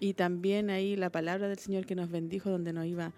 y 0.00 0.14
también 0.14 0.70
ahí 0.70 0.96
la 0.96 1.10
palabra 1.10 1.48
del 1.48 1.58
Señor 1.58 1.86
que 1.86 1.94
nos 1.94 2.10
bendijo 2.10 2.50
donde 2.50 2.72
nos 2.72 2.86
iba, 2.86 3.12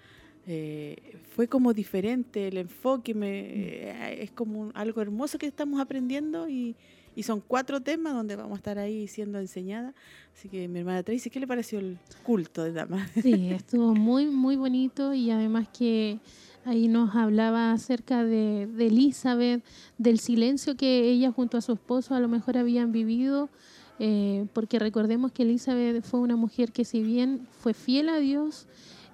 eh, 0.47 1.17
fue 1.35 1.49
como 1.49 1.73
diferente, 1.73 2.49
el 2.49 2.59
enfoque 2.59 3.15
me, 3.15 3.41
eh, 3.41 4.23
es 4.23 4.31
como 4.31 4.71
algo 4.75 5.01
hermoso 5.01 5.39
que 5.39 5.47
estamos 5.47 5.81
aprendiendo 5.81 6.49
y, 6.49 6.77
y, 7.17 7.23
son 7.23 7.41
cuatro 7.41 7.81
temas 7.81 8.15
donde 8.15 8.37
vamos 8.37 8.53
a 8.53 8.57
estar 8.57 8.79
ahí 8.79 9.09
siendo 9.09 9.39
enseñada. 9.39 9.95
Así 10.35 10.49
que 10.49 10.69
mi 10.69 10.81
hermana 10.81 11.03
Tracy, 11.03 11.31
¿qué 11.31 11.41
le 11.41 11.47
pareció 11.47 11.79
el 11.79 11.99
culto 12.23 12.63
de 12.63 12.73
damas? 12.73 13.11
Sí, 13.23 13.51
estuvo 13.53 13.95
muy, 13.95 14.27
muy 14.27 14.57
bonito 14.57 15.15
y 15.15 15.31
además 15.31 15.69
que 15.77 16.21
Ahí 16.69 16.87
nos 16.87 17.17
hablaba 17.17 17.73
acerca 17.73 18.25
de, 18.25 18.65
Elizabeth, 18.79 19.65
del 19.97 20.19
silencio 20.19 20.77
que 20.77 21.09
ella 21.09 21.33
junto 21.33 21.57
a 21.57 21.63
su 21.63 21.73
esposo 21.73 22.15
a 22.15 22.21
lo 22.21 22.29
mejor 22.29 22.59
habían 22.59 22.93
vivido, 22.93 23.49
eh, 23.99 24.45
porque 24.53 24.79
recordemos 24.79 25.33
que 25.33 25.45
Elizabeth 25.45 26.05
fue 26.05 26.21
una 26.21 26.37
mujer 26.37 26.71
que 26.71 26.85
si 26.85 27.03
bien 27.03 27.49
fue 27.59 27.73
fiel 27.73 28.11
a 28.11 28.19
Dios, 28.19 28.67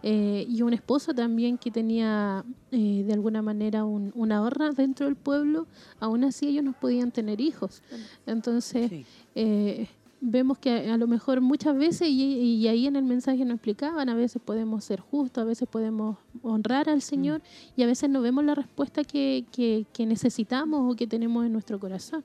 eh, 0.02 0.44
y 0.48 0.62
un 0.62 0.72
esposo 0.72 1.14
también 1.14 1.56
que 1.56 1.70
tenía 1.70 2.44
eh, 2.72 3.04
de 3.06 3.12
alguna 3.12 3.40
manera 3.40 3.84
una 3.84 4.42
honra 4.42 4.72
dentro 4.72 5.06
del 5.06 5.14
pueblo, 5.14 5.68
aún 6.00 6.24
así 6.24 6.48
ellos 6.48 6.64
no 6.64 6.72
podían 6.72 7.12
tener 7.12 7.40
hijos. 7.40 7.84
Entonces, 8.26 8.90
vemos 10.24 10.58
que 10.58 10.90
a 10.90 10.96
lo 10.96 11.06
mejor 11.06 11.40
muchas 11.40 11.76
veces, 11.76 12.08
y, 12.08 12.66
ahí 12.66 12.86
en 12.86 12.96
el 12.96 13.04
mensaje 13.04 13.44
nos 13.44 13.56
explicaban, 13.56 14.08
a 14.08 14.14
veces 14.14 14.40
podemos 14.42 14.84
ser 14.84 15.00
justos, 15.00 15.42
a 15.42 15.44
veces 15.44 15.68
podemos 15.68 16.16
honrar 16.42 16.88
al 16.88 17.02
Señor 17.02 17.40
mm. 17.40 17.80
y 17.80 17.82
a 17.82 17.86
veces 17.86 18.08
no 18.08 18.22
vemos 18.22 18.44
la 18.44 18.54
respuesta 18.54 19.04
que, 19.04 19.44
que, 19.52 20.06
necesitamos 20.06 20.92
o 20.92 20.96
que 20.96 21.06
tenemos 21.06 21.44
en 21.44 21.52
nuestro 21.52 21.78
corazón. 21.78 22.24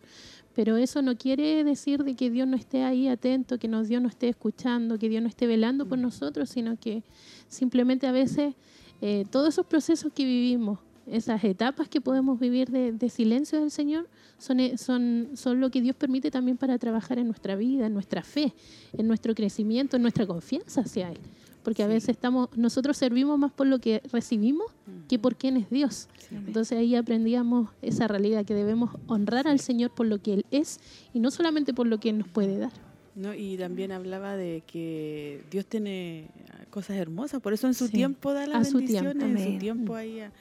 Pero 0.56 0.78
eso 0.78 1.02
no 1.02 1.18
quiere 1.18 1.64
decir 1.64 2.04
de 2.04 2.16
que 2.16 2.30
Dios 2.30 2.48
no 2.48 2.58
esté 2.58 2.84
ahí 2.84 3.08
atento, 3.08 3.60
que 3.60 3.68
Dios 3.68 4.02
no 4.02 4.08
esté 4.08 4.30
escuchando, 4.30 4.98
que 4.98 5.10
Dios 5.10 5.22
no 5.22 5.30
esté 5.30 5.46
velando 5.46 5.86
por 5.86 5.98
mm. 5.98 6.02
nosotros, 6.02 6.50
sino 6.50 6.78
que 6.78 7.04
simplemente 7.48 8.08
a 8.08 8.12
veces 8.12 8.56
eh, 9.02 9.26
todos 9.30 9.50
esos 9.50 9.66
procesos 9.66 10.12
que 10.14 10.24
vivimos, 10.24 10.80
esas 11.12 11.44
etapas 11.44 11.88
que 11.90 12.02
podemos 12.02 12.40
vivir 12.40 12.70
de, 12.70 12.92
de 12.92 13.10
silencio 13.10 13.60
del 13.60 13.72
Señor, 13.72 14.08
son, 14.40 14.60
eh, 14.60 14.78
son, 14.78 15.30
son 15.36 15.60
lo 15.60 15.70
que 15.70 15.82
Dios 15.82 15.96
permite 15.96 16.32
también 16.32 16.58
para 16.58 16.78
trabajar 16.78 17.20
en 17.20 17.28
nuestra 17.28 17.56
vida, 17.56 17.86
en 17.86 17.94
nuestra 17.94 18.24
fe, 18.24 18.54
en 18.98 19.08
nuestro 19.08 19.36
crecimiento, 19.36 19.98
en 19.98 20.02
nuestra 20.02 20.26
confianza 20.26 20.82
hacia 20.82 21.12
Él. 21.12 21.20
Porque 21.64 21.84
a 21.84 21.88
veces 21.88 22.10
estamos, 22.10 22.50
nosotros 22.58 22.98
servimos 22.98 23.38
más 23.38 23.52
por 23.52 23.68
lo 23.68 23.80
que 23.80 24.02
recibimos 24.12 24.68
que 25.10 25.20
por 25.20 25.36
quién 25.36 25.58
es 25.58 25.70
Dios. 25.70 26.08
Entonces 26.32 26.78
ahí 26.78 26.96
aprendíamos 26.96 27.70
esa 27.82 28.08
realidad, 28.08 28.46
que 28.46 28.54
debemos 28.54 28.92
honrar 29.08 29.48
al 29.48 29.60
Señor 29.60 29.92
por 29.92 30.08
lo 30.08 30.22
que 30.22 30.36
Él 30.36 30.46
es 30.52 30.80
y 31.14 31.20
no 31.20 31.32
solamente 31.32 31.74
por 31.74 31.86
lo 31.86 32.00
que 32.00 32.10
Él 32.10 32.20
nos 32.20 32.30
puede 32.30 32.58
dar. 32.58 32.72
No, 33.14 33.34
y 33.34 33.58
también 33.58 33.92
hablaba 33.92 34.38
de 34.38 34.64
que 34.66 35.44
Dios 35.52 35.66
tiene 35.66 36.30
cosas 36.70 36.96
hermosas, 36.96 37.42
por 37.42 37.52
eso 37.52 37.68
en 37.68 37.74
su 37.74 37.90
tiempo 37.90 38.34
da 38.34 38.48
las 38.48 38.72
bendiciones, 38.74 39.22
en 39.22 39.54
su 39.54 39.60
tiempo 39.60 39.96
ahí 39.96 40.22
a, 40.22 40.32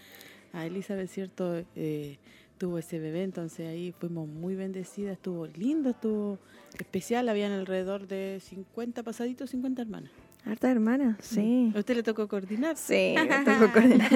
a 0.53 0.67
Elizabeth, 0.67 1.09
¿cierto? 1.09 1.63
Eh, 1.77 2.19
tuvo 2.59 2.79
ese 2.79 2.99
bebé, 2.99 3.23
entonces 3.23 3.69
ahí 3.69 3.95
fuimos 3.99 4.29
muy 4.29 4.55
bendecidas, 4.55 5.13
estuvo 5.15 5.47
lindo, 5.47 5.91
estuvo 5.91 6.39
especial, 6.79 7.29
habían 7.29 7.53
alrededor 7.53 8.09
de 8.09 8.41
50 8.43 9.03
pasaditos, 9.03 9.51
50 9.51 9.83
hermanas. 9.83 10.11
Harta 10.45 10.71
hermana, 10.71 11.19
sí. 11.21 11.73
¿A 11.75 11.79
usted 11.79 11.97
le 11.97 12.03
tocó 12.03 12.27
coordinar? 12.27 12.77
Sí, 12.77 13.15
me 13.17 13.45
tocó 13.45 13.73
coordinar. 13.73 14.11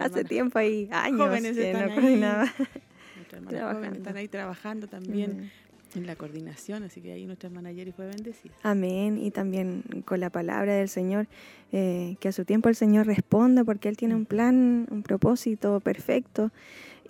Hace 0.00 0.24
tiempo 0.24 0.58
ahí, 0.58 0.88
años 0.90 1.20
jóvenes 1.20 1.56
que 1.56 1.72
no 1.72 1.94
coordinaba. 1.94 2.52
Nuestras 3.16 3.74
jóvenes 3.74 3.98
están 3.98 4.16
ahí 4.16 4.28
trabajando 4.28 4.86
también 4.86 5.50
en 5.94 6.06
la 6.06 6.16
coordinación, 6.16 6.82
así 6.84 7.00
que 7.00 7.12
ahí 7.12 7.26
nuestra 7.26 7.48
hermana 7.48 7.72
Jerry 7.72 7.92
fue 7.92 8.06
bendecida. 8.06 8.54
Amén, 8.62 9.18
y 9.18 9.30
también 9.30 9.82
con 10.04 10.20
la 10.20 10.30
palabra 10.30 10.74
del 10.74 10.88
Señor, 10.88 11.26
eh, 11.72 12.16
que 12.20 12.28
a 12.28 12.32
su 12.32 12.44
tiempo 12.44 12.68
el 12.68 12.76
Señor 12.76 13.06
responde 13.06 13.64
porque 13.64 13.88
Él 13.88 13.96
tiene 13.96 14.14
un 14.14 14.26
plan, 14.26 14.86
un 14.90 15.02
propósito 15.02 15.80
perfecto 15.80 16.50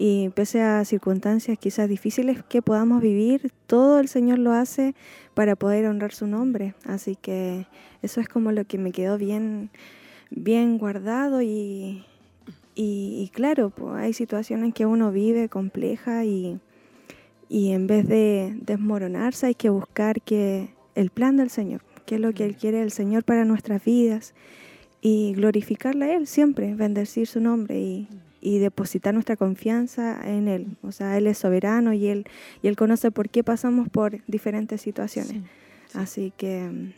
y 0.02 0.30
pese 0.30 0.62
a 0.62 0.82
circunstancias 0.86 1.58
quizás 1.58 1.86
difíciles 1.86 2.42
que 2.44 2.62
podamos 2.62 3.02
vivir, 3.02 3.52
todo 3.66 4.00
el 4.00 4.08
Señor 4.08 4.38
lo 4.38 4.52
hace 4.52 4.94
para 5.34 5.56
poder 5.56 5.84
honrar 5.84 6.12
su 6.12 6.26
nombre. 6.26 6.74
Así 6.86 7.16
que 7.16 7.66
eso 8.00 8.22
es 8.22 8.26
como 8.26 8.50
lo 8.50 8.64
que 8.64 8.78
me 8.78 8.92
quedó 8.92 9.18
bien, 9.18 9.68
bien 10.30 10.78
guardado 10.78 11.42
y, 11.42 12.06
y, 12.74 13.30
claro, 13.34 13.68
pues 13.68 13.94
hay 13.96 14.14
situaciones 14.14 14.72
que 14.72 14.86
uno 14.86 15.12
vive 15.12 15.50
compleja 15.50 16.24
y, 16.24 16.58
y 17.50 17.72
en 17.72 17.86
vez 17.86 18.08
de 18.08 18.56
desmoronarse 18.62 19.48
hay 19.48 19.54
que 19.54 19.68
buscar 19.68 20.22
que 20.22 20.70
el 20.94 21.10
plan 21.10 21.36
del 21.36 21.50
Señor, 21.50 21.82
que 22.06 22.14
es 22.14 22.20
lo 22.22 22.32
que 22.32 22.46
Él 22.46 22.56
quiere 22.56 22.80
el 22.80 22.92
Señor 22.92 23.24
para 23.24 23.44
nuestras 23.44 23.84
vidas 23.84 24.32
y 25.02 25.34
glorificarle 25.34 26.06
a 26.06 26.14
Él 26.16 26.26
siempre, 26.26 26.74
bendecir 26.74 27.26
su 27.26 27.40
nombre 27.40 27.78
y 27.78 28.08
y 28.40 28.58
depositar 28.58 29.14
nuestra 29.14 29.36
confianza 29.36 30.18
en 30.24 30.48
Él. 30.48 30.76
O 30.82 30.92
sea, 30.92 31.16
Él 31.18 31.26
es 31.26 31.38
soberano 31.38 31.92
y 31.92 32.08
Él, 32.08 32.26
y 32.62 32.68
él 32.68 32.76
conoce 32.76 33.10
por 33.10 33.28
qué 33.28 33.44
pasamos 33.44 33.88
por 33.88 34.24
diferentes 34.26 34.80
situaciones. 34.80 35.42
Así 35.94 36.32
que 36.36 36.68
mm, 36.68 36.92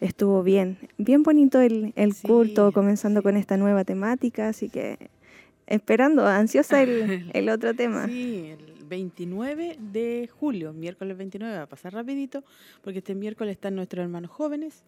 estuvo 0.00 0.42
bien, 0.42 0.78
bien 0.96 1.22
bonito 1.22 1.60
el, 1.60 1.92
el 1.96 2.14
culto, 2.14 2.72
comenzando 2.72 3.22
con 3.22 3.36
esta 3.36 3.56
nueva 3.56 3.84
temática, 3.84 4.48
así 4.48 4.68
que 4.68 5.10
esperando, 5.68 6.26
ansiosa 6.26 6.82
el, 6.82 7.30
el 7.34 7.48
otro 7.48 7.74
tema. 7.74 8.06
Sí, 8.06 8.54
29 8.88 9.78
de 9.92 10.28
julio, 10.32 10.72
miércoles 10.72 11.16
29, 11.16 11.56
va 11.56 11.62
a 11.62 11.68
pasar 11.68 11.92
rapidito, 11.92 12.42
porque 12.82 12.98
este 12.98 13.14
miércoles 13.14 13.52
están 13.52 13.76
nuestros 13.76 14.02
hermanos 14.02 14.30
jóvenes, 14.30 14.82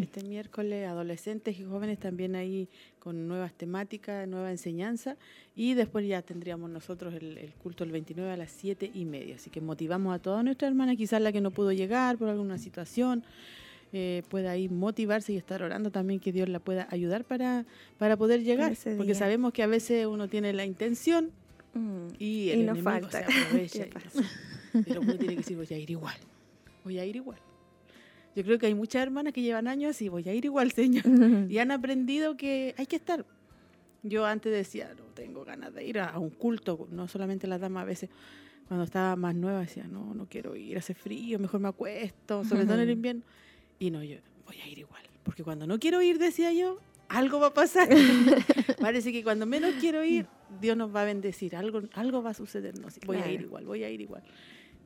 este 0.00 0.22
miércoles 0.24 0.88
adolescentes 0.88 1.58
y 1.58 1.64
jóvenes 1.64 1.98
también 1.98 2.34
ahí 2.34 2.68
con 2.98 3.28
nuevas 3.28 3.52
temáticas, 3.52 4.26
nueva 4.26 4.50
enseñanza, 4.50 5.16
y 5.54 5.74
después 5.74 6.06
ya 6.06 6.22
tendríamos 6.22 6.70
nosotros 6.70 7.14
el, 7.14 7.52
culto 7.62 7.84
el 7.84 7.92
29 7.92 8.30
a 8.30 8.36
las 8.36 8.50
7 8.52 8.90
y 8.94 9.04
media. 9.04 9.36
Así 9.36 9.50
que 9.50 9.60
motivamos 9.60 10.14
a 10.14 10.18
todas 10.18 10.44
nuestras 10.44 10.70
hermanas, 10.70 10.96
quizás 10.96 11.20
la 11.20 11.32
que 11.32 11.40
no 11.40 11.50
pudo 11.50 11.72
llegar 11.72 12.16
por 12.16 12.28
alguna 12.28 12.58
situación, 12.58 13.22
eh, 13.92 14.22
pueda 14.28 14.52
ahí 14.52 14.68
motivarse 14.68 15.32
y 15.32 15.36
estar 15.36 15.62
orando 15.62 15.90
también 15.90 16.20
que 16.20 16.32
Dios 16.32 16.48
la 16.48 16.60
pueda 16.60 16.86
ayudar 16.90 17.24
para, 17.24 17.64
para 17.98 18.16
poder 18.16 18.42
llegar, 18.42 18.76
porque 18.96 19.14
sabemos 19.14 19.52
que 19.52 19.62
a 19.62 19.66
veces 19.66 20.06
uno 20.06 20.28
tiene 20.28 20.52
la 20.52 20.64
intención, 20.64 21.32
Mm. 21.74 22.08
Y, 22.18 22.50
el 22.50 22.76
y 22.76 22.82
falta. 22.82 23.26
pero 24.86 25.00
uno 25.00 25.16
tiene 25.16 25.34
que 25.34 25.40
decir, 25.40 25.56
voy 25.56 25.68
a 25.70 25.78
ir 25.78 25.90
igual. 25.90 26.16
Voy 26.84 26.98
a 26.98 27.04
ir 27.04 27.16
igual. 27.16 27.38
Yo 28.34 28.44
creo 28.44 28.58
que 28.58 28.66
hay 28.66 28.74
muchas 28.74 29.02
hermanas 29.02 29.32
que 29.32 29.42
llevan 29.42 29.66
años 29.68 30.00
y 30.02 30.08
voy 30.08 30.28
a 30.28 30.34
ir 30.34 30.44
igual, 30.44 30.72
Señor. 30.72 31.04
y 31.48 31.58
han 31.58 31.70
aprendido 31.70 32.36
que 32.36 32.74
hay 32.78 32.86
que 32.86 32.96
estar. 32.96 33.24
Yo 34.02 34.24
antes 34.24 34.52
decía, 34.52 34.94
no 34.96 35.04
tengo 35.14 35.44
ganas 35.44 35.74
de 35.74 35.84
ir 35.84 35.98
a, 35.98 36.18
un 36.18 36.30
culto, 36.30 36.88
no 36.90 37.06
solamente 37.06 37.46
la 37.46 37.58
dama 37.58 37.82
a 37.82 37.84
veces, 37.84 38.08
cuando 38.66 38.84
estaba 38.84 39.14
más 39.16 39.34
nueva 39.34 39.60
decía, 39.60 39.86
no, 39.86 40.14
no 40.14 40.26
quiero 40.26 40.56
ir, 40.56 40.78
hace 40.78 40.94
frío, 40.94 41.38
mejor 41.38 41.60
me 41.60 41.68
acuesto, 41.68 42.44
sobre 42.44 42.64
todo 42.64 42.74
en 42.74 42.80
el 42.80 42.90
invierno. 42.90 43.22
Y 43.80 43.90
no, 43.90 44.04
yo 44.04 44.18
voy 44.46 44.60
a 44.60 44.68
ir 44.68 44.78
igual. 44.78 45.02
Porque 45.24 45.42
cuando 45.42 45.66
no 45.66 45.80
quiero 45.80 46.00
ir, 46.02 46.18
decía 46.18 46.52
yo, 46.52 46.78
algo 47.08 47.40
va 47.40 47.48
a 47.48 47.54
pasar. 47.54 47.88
Parece 48.80 49.10
que 49.10 49.24
cuando 49.24 49.46
menos 49.46 49.74
quiero 49.80 50.04
ir, 50.04 50.26
Dios 50.60 50.76
nos 50.76 50.94
va 50.94 51.02
a 51.02 51.04
bendecir, 51.06 51.56
algo, 51.56 51.82
algo 51.94 52.22
va 52.22 52.30
a 52.30 52.34
suceder. 52.34 52.78
No, 52.78 52.88
voy 53.06 53.16
a 53.16 53.30
ir 53.30 53.40
igual, 53.40 53.64
voy 53.64 53.82
a 53.82 53.90
ir 53.90 54.00
igual. 54.00 54.22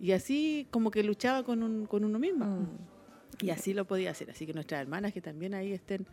Y 0.00 0.12
así 0.12 0.68
como 0.70 0.90
que 0.90 1.02
luchaba 1.02 1.42
con, 1.42 1.62
un, 1.62 1.86
con 1.86 2.04
uno 2.04 2.18
mismo. 2.18 2.44
Mm. 2.44 2.66
Y 3.40 3.50
así 3.50 3.74
lo 3.74 3.84
podía 3.84 4.12
hacer. 4.12 4.30
Así 4.30 4.46
que 4.46 4.54
nuestras 4.54 4.80
hermanas 4.80 5.12
que 5.12 5.20
también 5.20 5.54
ahí 5.54 5.72
estén 5.72 6.06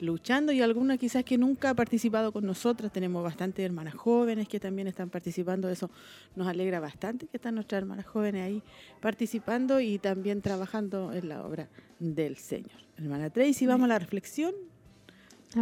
luchando 0.00 0.52
y 0.52 0.60
algunas 0.60 0.98
quizás 0.98 1.24
que 1.24 1.38
nunca 1.38 1.70
ha 1.70 1.74
participado 1.74 2.32
con 2.32 2.44
nosotras, 2.44 2.92
tenemos 2.92 3.22
bastantes 3.22 3.64
hermanas 3.64 3.94
jóvenes 3.94 4.48
que 4.48 4.60
también 4.60 4.88
están 4.88 5.10
participando, 5.10 5.68
eso 5.68 5.90
nos 6.36 6.48
alegra 6.48 6.80
bastante 6.80 7.26
que 7.26 7.36
están 7.36 7.54
nuestras 7.54 7.82
hermanas 7.82 8.06
jóvenes 8.06 8.44
ahí 8.44 8.62
participando 9.00 9.80
y 9.80 9.98
también 9.98 10.42
trabajando 10.42 11.12
en 11.12 11.28
la 11.28 11.44
obra 11.44 11.68
del 11.98 12.36
Señor. 12.36 12.70
Hermana 12.96 13.30
Tracy, 13.30 13.66
vamos 13.66 13.84
a 13.86 13.88
la 13.88 13.98
reflexión 13.98 14.54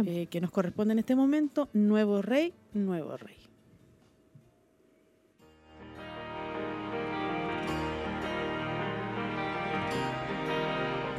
eh, 0.05 0.27
que 0.27 0.39
nos 0.39 0.51
corresponde 0.51 0.93
en 0.93 0.99
este 0.99 1.15
momento, 1.15 1.69
nuevo 1.73 2.21
rey, 2.21 2.53
nuevo 2.73 3.17
rey. 3.17 3.40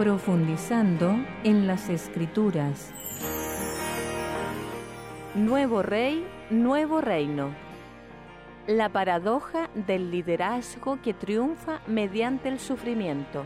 Profundizando 0.03 1.15
en 1.45 1.69
las 1.69 1.89
escrituras. 1.89 2.93
Nuevo 5.37 5.81
rey, 5.81 6.27
nuevo 6.51 7.01
reino. 7.01 7.55
La 8.67 8.89
paradoja 8.89 9.71
del 9.77 10.11
liderazgo 10.11 11.01
que 11.01 11.15
triunfa 11.15 11.83
mediante 11.87 12.49
el 12.49 12.59
sufrimiento. 12.59 13.45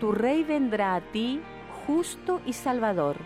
Tu 0.00 0.12
rey 0.12 0.44
vendrá 0.44 0.94
a 0.94 1.02
ti 1.02 1.42
justo 1.86 2.40
y 2.46 2.54
salvador, 2.54 3.16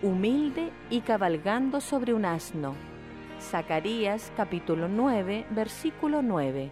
humilde 0.00 0.70
y 0.88 1.02
cabalgando 1.02 1.82
sobre 1.82 2.14
un 2.14 2.24
asno. 2.24 2.74
Zacarías 3.42 4.32
capítulo 4.38 4.88
9, 4.88 5.44
versículo 5.50 6.22
9. 6.22 6.70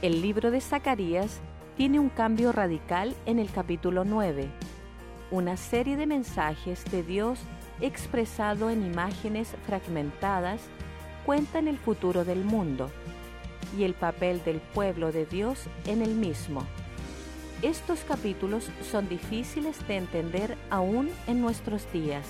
El 0.00 0.22
libro 0.22 0.52
de 0.52 0.60
Zacarías 0.60 1.40
tiene 1.76 2.00
un 2.00 2.08
cambio 2.08 2.52
radical 2.52 3.14
en 3.26 3.38
el 3.38 3.50
capítulo 3.50 4.04
9, 4.04 4.48
una 5.30 5.58
serie 5.58 5.96
de 5.96 6.06
mensajes 6.06 6.82
de 6.90 7.02
Dios 7.02 7.38
expresado 7.80 8.70
en 8.70 8.86
imágenes 8.86 9.54
fragmentadas 9.66 10.62
cuentan 11.26 11.68
el 11.68 11.76
futuro 11.76 12.24
del 12.24 12.44
mundo 12.44 12.90
y 13.76 13.84
el 13.84 13.92
papel 13.92 14.42
del 14.44 14.60
pueblo 14.60 15.12
de 15.12 15.26
Dios 15.26 15.64
en 15.84 16.00
el 16.00 16.14
mismo. 16.14 16.62
Estos 17.60 18.00
capítulos 18.00 18.70
son 18.82 19.08
difíciles 19.08 19.86
de 19.86 19.96
entender 19.96 20.56
aún 20.70 21.10
en 21.26 21.42
nuestros 21.42 21.90
días. 21.92 22.26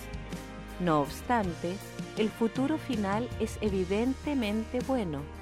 No 0.80 1.00
obstante, 1.02 1.76
el 2.16 2.30
futuro 2.30 2.78
final 2.78 3.28
es 3.38 3.58
evidentemente 3.60 4.80
bueno 4.88 5.35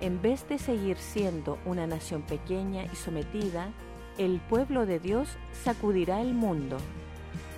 en 0.00 0.22
vez 0.22 0.48
de 0.48 0.58
seguir 0.58 0.96
siendo 0.98 1.58
una 1.64 1.86
nación 1.86 2.22
pequeña 2.22 2.84
y 2.84 2.96
sometida, 2.96 3.68
el 4.16 4.40
pueblo 4.40 4.86
de 4.86 5.00
Dios 5.00 5.28
sacudirá 5.64 6.20
el 6.20 6.34
mundo. 6.34 6.76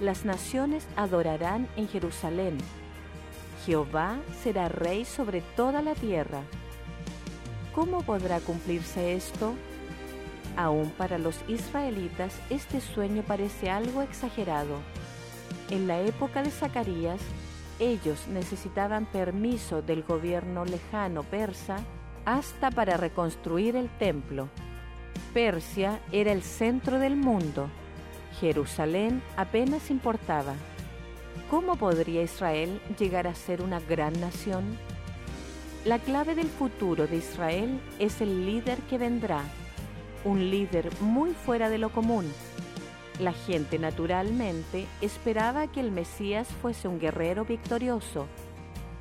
Las 0.00 0.24
naciones 0.24 0.86
adorarán 0.96 1.68
en 1.76 1.88
Jerusalén. 1.88 2.58
Jehová 3.66 4.18
será 4.42 4.68
rey 4.68 5.04
sobre 5.04 5.42
toda 5.42 5.82
la 5.82 5.94
tierra. 5.94 6.42
¿Cómo 7.74 8.02
podrá 8.02 8.40
cumplirse 8.40 9.14
esto? 9.14 9.54
Aún 10.56 10.90
para 10.90 11.18
los 11.18 11.36
israelitas 11.48 12.34
este 12.48 12.80
sueño 12.80 13.22
parece 13.22 13.70
algo 13.70 14.02
exagerado. 14.02 14.76
En 15.70 15.86
la 15.86 16.00
época 16.00 16.42
de 16.42 16.50
Zacarías, 16.50 17.20
ellos 17.78 18.26
necesitaban 18.28 19.06
permiso 19.06 19.82
del 19.82 20.02
gobierno 20.02 20.64
lejano 20.64 21.22
persa 21.22 21.78
hasta 22.24 22.70
para 22.70 22.96
reconstruir 22.96 23.76
el 23.76 23.88
templo. 23.88 24.48
Persia 25.32 26.00
era 26.12 26.32
el 26.32 26.42
centro 26.42 26.98
del 26.98 27.16
mundo. 27.16 27.68
Jerusalén 28.40 29.22
apenas 29.36 29.90
importaba. 29.90 30.54
¿Cómo 31.50 31.76
podría 31.76 32.22
Israel 32.22 32.80
llegar 32.98 33.26
a 33.26 33.34
ser 33.34 33.62
una 33.62 33.80
gran 33.80 34.18
nación? 34.20 34.78
La 35.84 35.98
clave 35.98 36.34
del 36.34 36.48
futuro 36.48 37.06
de 37.06 37.16
Israel 37.16 37.80
es 37.98 38.20
el 38.20 38.46
líder 38.46 38.78
que 38.82 38.98
vendrá, 38.98 39.42
un 40.24 40.50
líder 40.50 40.90
muy 41.00 41.32
fuera 41.32 41.70
de 41.70 41.78
lo 41.78 41.90
común. 41.90 42.30
La 43.18 43.32
gente 43.32 43.78
naturalmente 43.78 44.86
esperaba 45.00 45.66
que 45.68 45.80
el 45.80 45.90
Mesías 45.90 46.48
fuese 46.60 46.88
un 46.88 47.00
guerrero 47.00 47.44
victorioso, 47.44 48.26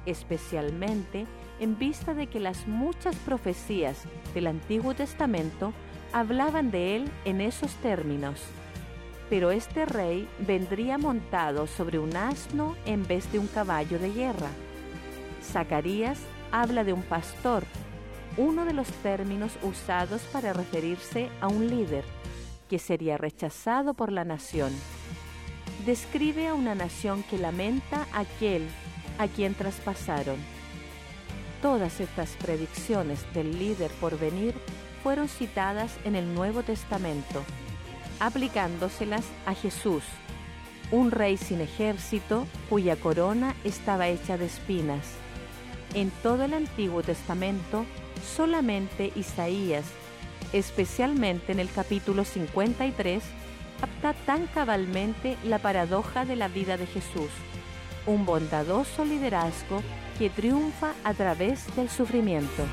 especialmente 0.06 1.26
en 1.60 1.78
vista 1.78 2.13
de 2.13 2.28
que 2.28 2.39
las 2.39 2.68
muchas 2.68 3.16
profecías 3.18 4.04
del 4.34 4.48
Antiguo 4.48 4.94
Testamento 4.94 5.74
hablaban 6.13 6.72
de 6.72 6.96
él 6.96 7.12
en 7.25 7.42
esos 7.42 7.74
términos. 7.75 8.42
Pero 9.30 9.51
este 9.51 9.86
rey 9.86 10.28
vendría 10.39 10.98
montado 10.98 11.67
sobre 11.67 12.00
un 12.00 12.15
asno 12.15 12.76
en 12.86 13.06
vez 13.06 13.32
de 13.32 13.39
un 13.39 13.48
caballo 13.48 14.00
de 14.00 14.12
guerra. 14.12 14.50
Zacarías 15.43 16.19
habla 16.52 16.84
de 16.84 16.93
un 16.93 17.04
pastor, 17.04 17.63
uno 18.38 18.65
de 18.65 18.74
los 18.74 18.88
términos 18.88 19.52
usados 19.62 20.22
para 20.32 20.54
referirse 20.54 21.30
a 21.41 21.48
un 21.48 21.67
líder, 21.67 22.04
que 22.69 22.80
sería 22.80 23.17
rechazado 23.17 23.93
por 23.93 24.12
la 24.12 24.24
nación. 24.24 24.72
Describe 25.86 26.48
a 26.48 26.54
una 26.54 26.74
nación 26.74 27.24
que 27.24 27.38
lamenta 27.38 28.08
a 28.13 28.22
aquel 28.22 28.67
a 29.17 29.28
quien 29.28 29.54
traspasaron 29.54 30.38
Todas 31.62 32.00
estas 32.00 32.30
predicciones 32.41 33.26
del 33.34 33.60
líder 33.60 33.91
por 34.00 34.17
venir 34.17 34.56
fueron 35.04 35.28
citadas 35.28 35.98
en 36.06 36.15
el 36.15 36.34
Nuevo 36.34 36.63
Testamento, 36.63 37.43
aplicándoselas 38.22 39.26
a 39.45 39.54
Jesús, 39.54 40.04
un 40.91 41.12
rey 41.12 41.36
sin 41.36 41.60
ejército 41.60 42.48
cuya 42.69 42.95
corona 42.95 43.56
estaba 43.65 44.08
hecha 44.08 44.38
de 44.38 44.45
espinas. 44.45 45.06
En 45.93 46.12
todo 46.24 46.45
el 46.45 46.54
Antiguo 46.54 47.04
Testamento, 47.04 47.86
solamente 48.36 49.12
Isaías, 49.15 49.86
especialmente 50.54 51.52
en 51.52 51.60
el 51.60 51.69
capítulo 51.69 52.24
53, 52.24 53.22
capta 53.82 54.13
tan 54.26 54.48
cabalmente 54.48 55.38
la 55.43 55.60
paradoja 55.60 56.24
de 56.24 56.38
la 56.38 56.48
vida 56.48 56.78
de 56.78 56.86
Jesús, 56.86 57.32
un 58.06 58.26
bondadoso 58.26 59.04
liderazgo 59.04 59.82
que 60.19 60.29
triunfa 60.29 60.93
a 61.05 61.13
través 61.13 61.73
del 61.77 61.88
sufrimiento. 61.88 62.65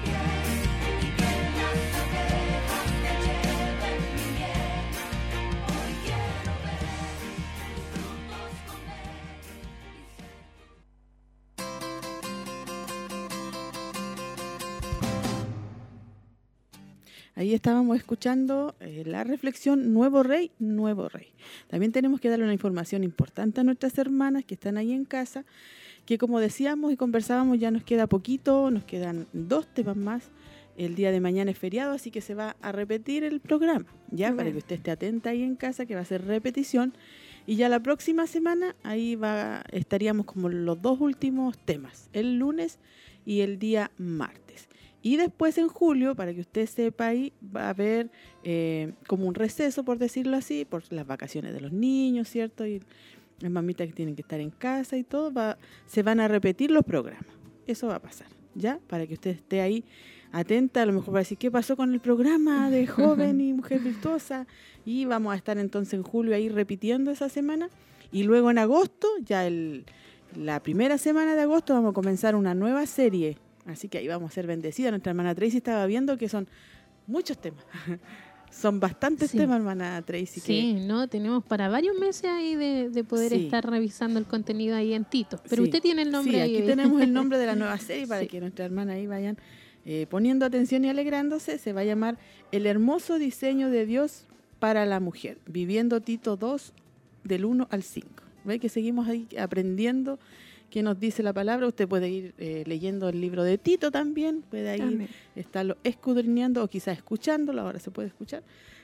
Ahí 17.36 17.54
estábamos 17.54 17.96
escuchando 17.96 18.74
eh, 18.80 19.04
la 19.06 19.22
reflexión 19.22 19.92
Nuevo 19.92 20.24
Rey, 20.24 20.50
Nuevo 20.58 21.08
Rey. 21.08 21.28
También 21.68 21.92
tenemos 21.92 22.18
que 22.20 22.28
darle 22.28 22.44
una 22.44 22.54
información 22.54 23.04
importante 23.04 23.60
a 23.60 23.64
nuestras 23.64 23.96
hermanas 23.98 24.44
que 24.44 24.54
están 24.54 24.78
ahí 24.78 24.92
en 24.92 25.04
casa 25.04 25.44
que 26.06 26.18
como 26.18 26.40
decíamos 26.40 26.92
y 26.92 26.96
conversábamos 26.96 27.58
ya 27.58 27.70
nos 27.70 27.84
queda 27.84 28.06
poquito, 28.06 28.70
nos 28.70 28.84
quedan 28.84 29.26
dos 29.32 29.66
temas 29.66 29.96
más. 29.96 30.30
El 30.76 30.94
día 30.94 31.10
de 31.10 31.20
mañana 31.20 31.50
es 31.50 31.58
feriado, 31.58 31.92
así 31.92 32.10
que 32.10 32.20
se 32.20 32.34
va 32.34 32.54
a 32.60 32.70
repetir 32.70 33.24
el 33.24 33.40
programa, 33.40 33.86
ya 34.10 34.34
para 34.34 34.50
que 34.52 34.58
usted 34.58 34.76
esté 34.76 34.90
atenta 34.90 35.30
ahí 35.30 35.42
en 35.42 35.56
casa, 35.56 35.86
que 35.86 35.94
va 35.94 36.02
a 36.02 36.04
ser 36.04 36.24
repetición. 36.26 36.92
Y 37.46 37.56
ya 37.56 37.68
la 37.68 37.80
próxima 37.80 38.26
semana 38.26 38.76
ahí 38.82 39.16
va 39.16 39.64
estaríamos 39.72 40.26
como 40.26 40.48
los 40.48 40.80
dos 40.82 41.00
últimos 41.00 41.58
temas, 41.58 42.10
el 42.12 42.38
lunes 42.38 42.78
y 43.24 43.40
el 43.40 43.58
día 43.58 43.90
martes. 43.96 44.68
Y 45.00 45.16
después 45.16 45.56
en 45.56 45.68
julio, 45.68 46.16
para 46.16 46.34
que 46.34 46.40
usted 46.40 46.66
sepa 46.66 47.06
ahí, 47.06 47.32
va 47.54 47.66
a 47.66 47.68
haber 47.70 48.10
eh, 48.42 48.92
como 49.06 49.26
un 49.26 49.34
receso, 49.34 49.84
por 49.84 49.98
decirlo 49.98 50.36
así, 50.36 50.64
por 50.64 50.82
las 50.92 51.06
vacaciones 51.06 51.54
de 51.54 51.60
los 51.60 51.72
niños, 51.72 52.28
¿cierto? 52.28 52.66
Y 52.66 52.82
las 53.40 53.50
mamitas 53.50 53.86
que 53.86 53.92
tienen 53.92 54.14
que 54.14 54.22
estar 54.22 54.40
en 54.40 54.50
casa 54.50 54.96
y 54.96 55.04
todo, 55.04 55.32
va, 55.32 55.58
se 55.86 56.02
van 56.02 56.20
a 56.20 56.28
repetir 56.28 56.70
los 56.70 56.84
programas. 56.84 57.34
Eso 57.66 57.88
va 57.88 57.96
a 57.96 58.02
pasar, 58.02 58.28
¿ya? 58.54 58.78
Para 58.86 59.06
que 59.06 59.14
usted 59.14 59.32
esté 59.32 59.60
ahí 59.60 59.84
atenta, 60.32 60.82
a 60.82 60.86
lo 60.86 60.92
mejor 60.92 61.14
va 61.14 61.18
a 61.18 61.22
decir, 61.22 61.38
¿qué 61.38 61.50
pasó 61.50 61.76
con 61.76 61.92
el 61.92 62.00
programa 62.00 62.70
de 62.70 62.86
joven 62.86 63.40
y 63.40 63.52
mujer 63.52 63.80
virtuosa? 63.80 64.46
Y 64.84 65.04
vamos 65.04 65.32
a 65.32 65.36
estar 65.36 65.58
entonces 65.58 65.94
en 65.94 66.02
julio 66.02 66.34
ahí 66.34 66.48
repitiendo 66.48 67.10
esa 67.10 67.28
semana. 67.28 67.70
Y 68.12 68.22
luego 68.22 68.50
en 68.50 68.58
agosto, 68.58 69.08
ya 69.24 69.46
el, 69.46 69.84
la 70.36 70.62
primera 70.62 70.98
semana 70.98 71.34
de 71.34 71.42
agosto, 71.42 71.74
vamos 71.74 71.90
a 71.90 71.94
comenzar 71.94 72.34
una 72.34 72.54
nueva 72.54 72.86
serie. 72.86 73.38
Así 73.66 73.88
que 73.88 73.98
ahí 73.98 74.08
vamos 74.08 74.30
a 74.30 74.34
ser 74.34 74.46
bendecidas. 74.46 74.92
Nuestra 74.92 75.10
hermana 75.10 75.34
Tracy 75.34 75.56
estaba 75.56 75.86
viendo 75.86 76.16
que 76.16 76.28
son 76.28 76.46
muchos 77.06 77.38
temas. 77.38 77.64
Son 78.50 78.80
bastantes 78.80 79.32
temas, 79.32 79.58
hermana 79.58 80.00
Tracy. 80.02 80.40
Sí, 80.40 80.72
¿no? 80.74 81.08
Tenemos 81.08 81.44
para 81.44 81.68
varios 81.68 81.98
meses 81.98 82.24
ahí 82.24 82.54
de, 82.54 83.04
poder 83.04 83.32
estar 83.32 83.68
revisando 83.68 84.18
el 84.18 84.24
contenido 84.24 84.76
ahí 84.76 84.94
en 84.94 85.04
Tito. 85.04 85.40
Pero 85.48 85.62
usted 85.62 85.82
tiene 85.82 86.02
el 86.02 86.10
nombre 86.10 86.34
sí, 86.34 86.40
aquí 86.40 86.66
tenemos 86.66 87.02
el 87.02 87.12
nombre 87.12 87.38
de 87.38 87.46
la 87.46 87.54
nueva 87.56 87.78
serie 87.78 88.06
para 88.06 88.26
que 88.26 88.40
nuestra 88.40 88.64
hermana 88.64 88.94
ahí 88.94 89.06
vayan 89.06 89.36
eh, 89.84 90.06
poniendo 90.08 90.46
atención 90.46 90.84
y 90.84 90.88
alegrándose. 90.88 91.58
Se 91.58 91.72
va 91.72 91.82
a 91.82 91.84
llamar 91.84 92.18
El 92.50 92.66
hermoso 92.66 93.18
diseño 93.18 93.70
de 93.70 93.86
Dios 93.86 94.26
para 94.58 94.86
la 94.86 95.00
mujer, 95.00 95.38
viviendo 95.46 96.00
Tito 96.00 96.36
2 96.36 96.72
del 97.24 97.44
1 97.44 97.68
al 97.70 97.82
5. 97.82 98.08
¿Ve 98.44 98.58
que 98.58 98.68
seguimos 98.68 99.08
ahí 99.08 99.28
aprendiendo 99.38 100.18
qué 100.70 100.82
nos 100.82 100.98
dice 100.98 101.22
la 101.22 101.32
palabra. 101.32 101.66
Usted 101.66 101.86
puede 101.88 102.08
ir 102.08 102.34
eh, 102.38 102.64
leyendo 102.66 103.08
el 103.08 103.20
libro 103.20 103.42
de 103.44 103.58
Tito 103.58 103.90
también, 103.90 104.42
puede 104.42 104.76
ir 104.76 105.08
estarlo 105.34 105.76
escudriñando 105.84 106.62
o 106.62 106.68
quizás 106.68 106.96
escuchándolo, 106.96 107.62
ahora 107.62 107.78
se 107.78 107.90
puede 107.90 108.08
escuchar. 108.08 108.42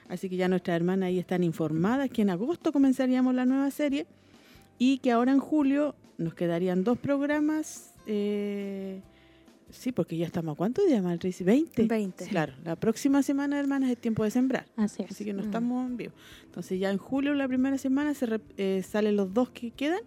Así 0.09 0.29
que 0.29 0.37
ya 0.37 0.49
nuestras 0.49 0.77
hermanas 0.77 1.09
ahí 1.09 1.19
están 1.19 1.43
informadas 1.45 2.11
que 2.11 2.23
en 2.23 2.31
agosto 2.31 2.73
comenzaríamos 2.73 3.35
la 3.35 3.47
nueva 3.47 3.71
serie 3.71 4.07
y 4.79 4.99
que 4.99 5.11
ahora 5.13 5.33
en 5.33 5.39
julio 5.39 5.95
nos 6.19 6.35
quedarían 6.35 6.85
dos 6.85 6.99
programas 6.99 7.95
eh, 8.07 9.01
Sí, 9.71 9.91
porque 9.91 10.19
ya 10.19 10.27
estamos 10.27 10.53
a 10.53 10.57
cuántos 10.57 10.87
días, 10.87 11.03
Maltrici? 11.03 11.45
20. 11.45 11.87
20. 11.87 12.27
Claro, 12.27 12.53
la 12.63 12.77
próxima 12.77 13.23
semana, 13.23 13.59
hermanas, 13.59 13.91
es 13.91 13.97
tiempo 13.97 14.23
de 14.23 14.31
sembrar. 14.31 14.67
Así 14.77 15.03
es. 15.03 15.11
Así 15.11 15.25
que 15.25 15.33
no 15.33 15.41
Mm. 15.41 15.45
estamos 15.47 15.87
en 15.87 15.97
vivo. 15.97 16.13
Entonces 16.45 16.79
ya 16.79 16.91
en 16.91 16.99
julio, 16.99 17.33
la 17.33 17.49
primera 17.49 17.79
semana, 17.79 18.13
se 18.13 18.39
eh, 18.59 18.83
salen 18.87 19.17
los 19.17 19.33
dos 19.33 19.49
que 19.49 19.71
quedan 19.71 20.03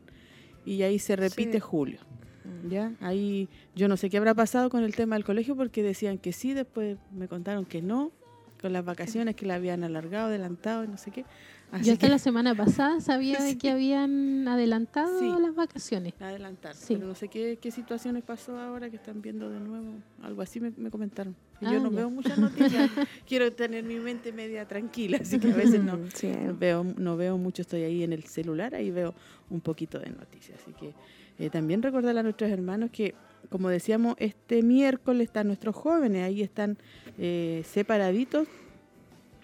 y 0.65 0.81
ahí 0.83 0.99
se 0.99 1.15
repite 1.15 1.53
Sí. 1.53 1.59
julio. 1.59 1.99
¿ya? 2.69 2.93
Ahí 2.99 3.47
yo 3.75 3.87
no 3.87 3.95
sé 3.97 4.09
qué 4.09 4.17
habrá 4.17 4.33
pasado 4.33 4.69
con 4.69 4.83
el 4.83 4.95
tema 4.95 5.15
del 5.15 5.23
colegio 5.23 5.55
porque 5.55 5.83
decían 5.83 6.17
que 6.17 6.33
sí, 6.33 6.53
después 6.53 6.97
me 7.11 7.27
contaron 7.27 7.65
que 7.65 7.81
no, 7.81 8.11
con 8.61 8.73
las 8.73 8.83
vacaciones 8.83 9.35
que 9.35 9.45
la 9.45 9.55
habían 9.55 9.83
alargado, 9.83 10.27
adelantado 10.27 10.83
y 10.83 10.87
no 10.87 10.97
sé 10.97 11.11
qué. 11.11 11.25
Así 11.71 11.85
Yo 11.87 11.93
hasta 11.93 12.05
que 12.07 12.11
la 12.11 12.19
semana 12.19 12.55
pasada 12.55 13.01
sabía 13.01 13.39
de 13.41 13.57
que 13.57 13.69
habían 13.71 14.47
adelantado 14.47 15.19
Sí. 15.19 15.29
las 15.41 15.53
vacaciones. 15.55 16.13
la 16.19 16.29
adelantaron. 16.29 16.77
Sí. 16.77 16.93
Pero 16.95 17.07
no 17.07 17.15
sé 17.15 17.27
qué, 17.27 17.57
qué 17.59 17.69
situaciones 17.71 18.23
pasó 18.23 18.57
ahora 18.57 18.89
que 18.89 18.95
están 18.95 19.21
viendo 19.21 19.49
de 19.49 19.59
nuevo. 19.59 19.93
Algo 20.23 20.41
así 20.41 20.59
me, 20.61 20.71
me 20.77 20.89
comentaron. 20.89 21.35
Y 21.59 21.65
Ah, 21.65 21.73
yo 21.73 21.79
no 21.81 21.89
ya. 21.91 21.97
veo 21.97 22.09
muchas 22.09 22.37
noticias. 22.37 22.89
Quiero 23.27 23.51
tener 23.51 23.83
mi 23.83 23.95
mente 23.99 24.31
media 24.31 24.65
tranquila, 24.67 25.17
así 25.21 25.37
que 25.39 25.51
a 25.51 25.55
veces 25.55 25.83
no, 25.83 25.97
Mm, 25.97 26.47
no 26.47 26.55
veo, 26.57 26.83
no 26.83 27.17
veo 27.17 27.37
mucho, 27.37 27.61
estoy 27.63 27.81
ahí 27.83 28.03
en 28.03 28.13
el 28.13 28.23
celular, 28.23 28.73
ahí 28.75 28.91
veo 28.91 29.13
un 29.49 29.59
poquito 29.59 29.99
de 29.99 30.09
noticias. 30.11 30.59
Así 30.61 30.71
que 30.73 30.93
eh, 31.39 31.49
también 31.49 31.81
recordar 31.81 32.17
a 32.17 32.23
nuestros 32.23 32.49
hermanos 32.51 32.89
que, 32.91 33.15
como 33.49 33.67
decíamos, 33.69 34.15
este 34.19 34.61
miércoles 34.63 35.27
están 35.27 35.47
nuestros 35.47 35.75
jóvenes, 35.75 36.23
ahí 36.23 36.41
están 36.41 36.77
eh, 37.17 37.63
separaditos 37.65 38.47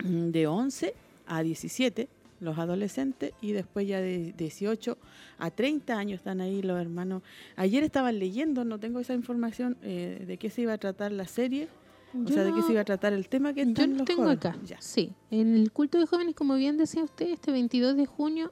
mm, 0.05 0.29
de 0.29 0.47
11 0.47 0.93
a 1.37 1.43
17, 1.43 2.09
los 2.39 2.57
adolescentes, 2.57 3.33
y 3.41 3.51
después 3.51 3.87
ya 3.87 4.01
de 4.01 4.33
18 4.37 4.97
a 5.37 5.51
30 5.51 5.97
años 5.97 6.17
están 6.19 6.41
ahí 6.41 6.61
los 6.61 6.79
hermanos. 6.79 7.21
Ayer 7.55 7.83
estaban 7.83 8.17
leyendo, 8.19 8.65
no 8.65 8.79
tengo 8.79 8.99
esa 8.99 9.13
información 9.13 9.77
eh, 9.83 10.23
de 10.27 10.37
qué 10.37 10.49
se 10.49 10.61
iba 10.63 10.73
a 10.73 10.77
tratar 10.77 11.11
la 11.11 11.27
serie, 11.27 11.67
o 12.13 12.23
Yo 12.25 12.33
sea, 12.33 12.43
de 12.43 12.53
qué 12.53 12.61
se 12.63 12.71
iba 12.73 12.81
a 12.81 12.85
tratar 12.85 13.13
el 13.13 13.29
tema 13.29 13.53
que 13.53 13.63
Yo 13.63 13.69
están 13.69 13.91
lo 13.91 13.97
los 13.99 14.05
tengo 14.05 14.23
jóvenes. 14.23 14.45
acá. 14.45 14.57
Ya. 14.65 14.81
Sí, 14.81 15.13
en 15.29 15.55
el 15.55 15.71
culto 15.71 15.99
de 15.99 16.05
jóvenes, 16.07 16.35
como 16.35 16.55
bien 16.55 16.77
decía 16.77 17.03
usted, 17.03 17.29
este 17.29 17.51
22 17.51 17.95
de 17.95 18.05
junio 18.05 18.51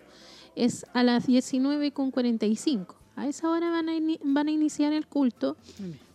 es 0.55 0.85
a 0.93 1.03
las 1.03 1.27
19.45. 1.27 2.95
A 3.15 3.27
esa 3.27 3.49
hora 3.49 3.69
van 3.69 3.89
a, 3.89 3.93
van 4.23 4.47
a 4.47 4.51
iniciar 4.51 4.93
el 4.93 5.07
culto. 5.07 5.57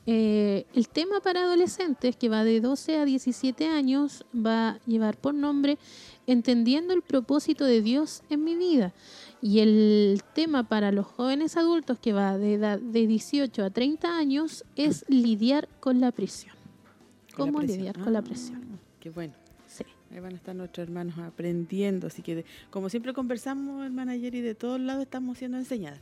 Eh, 0.07 0.67
el 0.75 0.89
tema 0.89 1.21
para 1.21 1.43
adolescentes, 1.45 2.15
que 2.17 2.29
va 2.29 2.45
de 2.45 2.61
12 2.61 2.99
a 2.99 3.05
17 3.07 3.69
años, 3.69 4.25
va 4.35 4.69
a 4.71 4.79
llevar 4.87 5.17
por 5.17 5.35
nombre 5.35 5.79
Entendiendo 6.27 6.95
el 6.95 7.03
propósito 7.03 7.67
de 7.67 7.83
Dios 7.83 8.23
en 8.31 8.45
mi 8.45 8.55
vida. 8.57 8.95
Y 9.43 9.59
el 9.61 10.23
tema 10.35 10.63
para 10.67 10.91
los 10.91 11.05
jóvenes 11.07 11.59
adultos, 11.59 11.99
que 11.99 12.15
va 12.15 12.39
de 12.39 12.55
edad 12.55 12.79
de 12.79 13.07
18 13.07 13.63
a 13.63 13.69
30 13.69 14.17
años, 14.17 14.65
es 14.75 15.05
lidiar 15.09 15.69
con 15.81 16.01
la 16.01 16.13
presión. 16.13 16.55
La 17.33 17.37
¿Cómo 17.37 17.59
presión. 17.59 17.79
lidiar 17.79 17.99
con 18.01 18.13
la 18.15 18.21
Ah, 18.21 18.23
presión? 18.23 18.63
Qué 19.01 19.11
bueno. 19.11 19.35
Sí. 19.67 19.85
Ahí 20.13 20.21
van 20.21 20.33
a 20.33 20.37
estar 20.37 20.55
nuestros 20.57 20.87
hermanos 20.89 21.19
aprendiendo. 21.19 22.07
Así 22.07 22.23
que, 22.23 22.37
de- 22.37 22.45
como 22.71 22.89
siempre 22.89 23.13
conversamos, 23.13 23.85
hermana 23.85 24.17
y 24.17 24.21
de 24.31 24.55
todos 24.55 24.81
lados 24.81 25.03
estamos 25.03 25.37
siendo 25.37 25.59
enseñadas. 25.59 26.01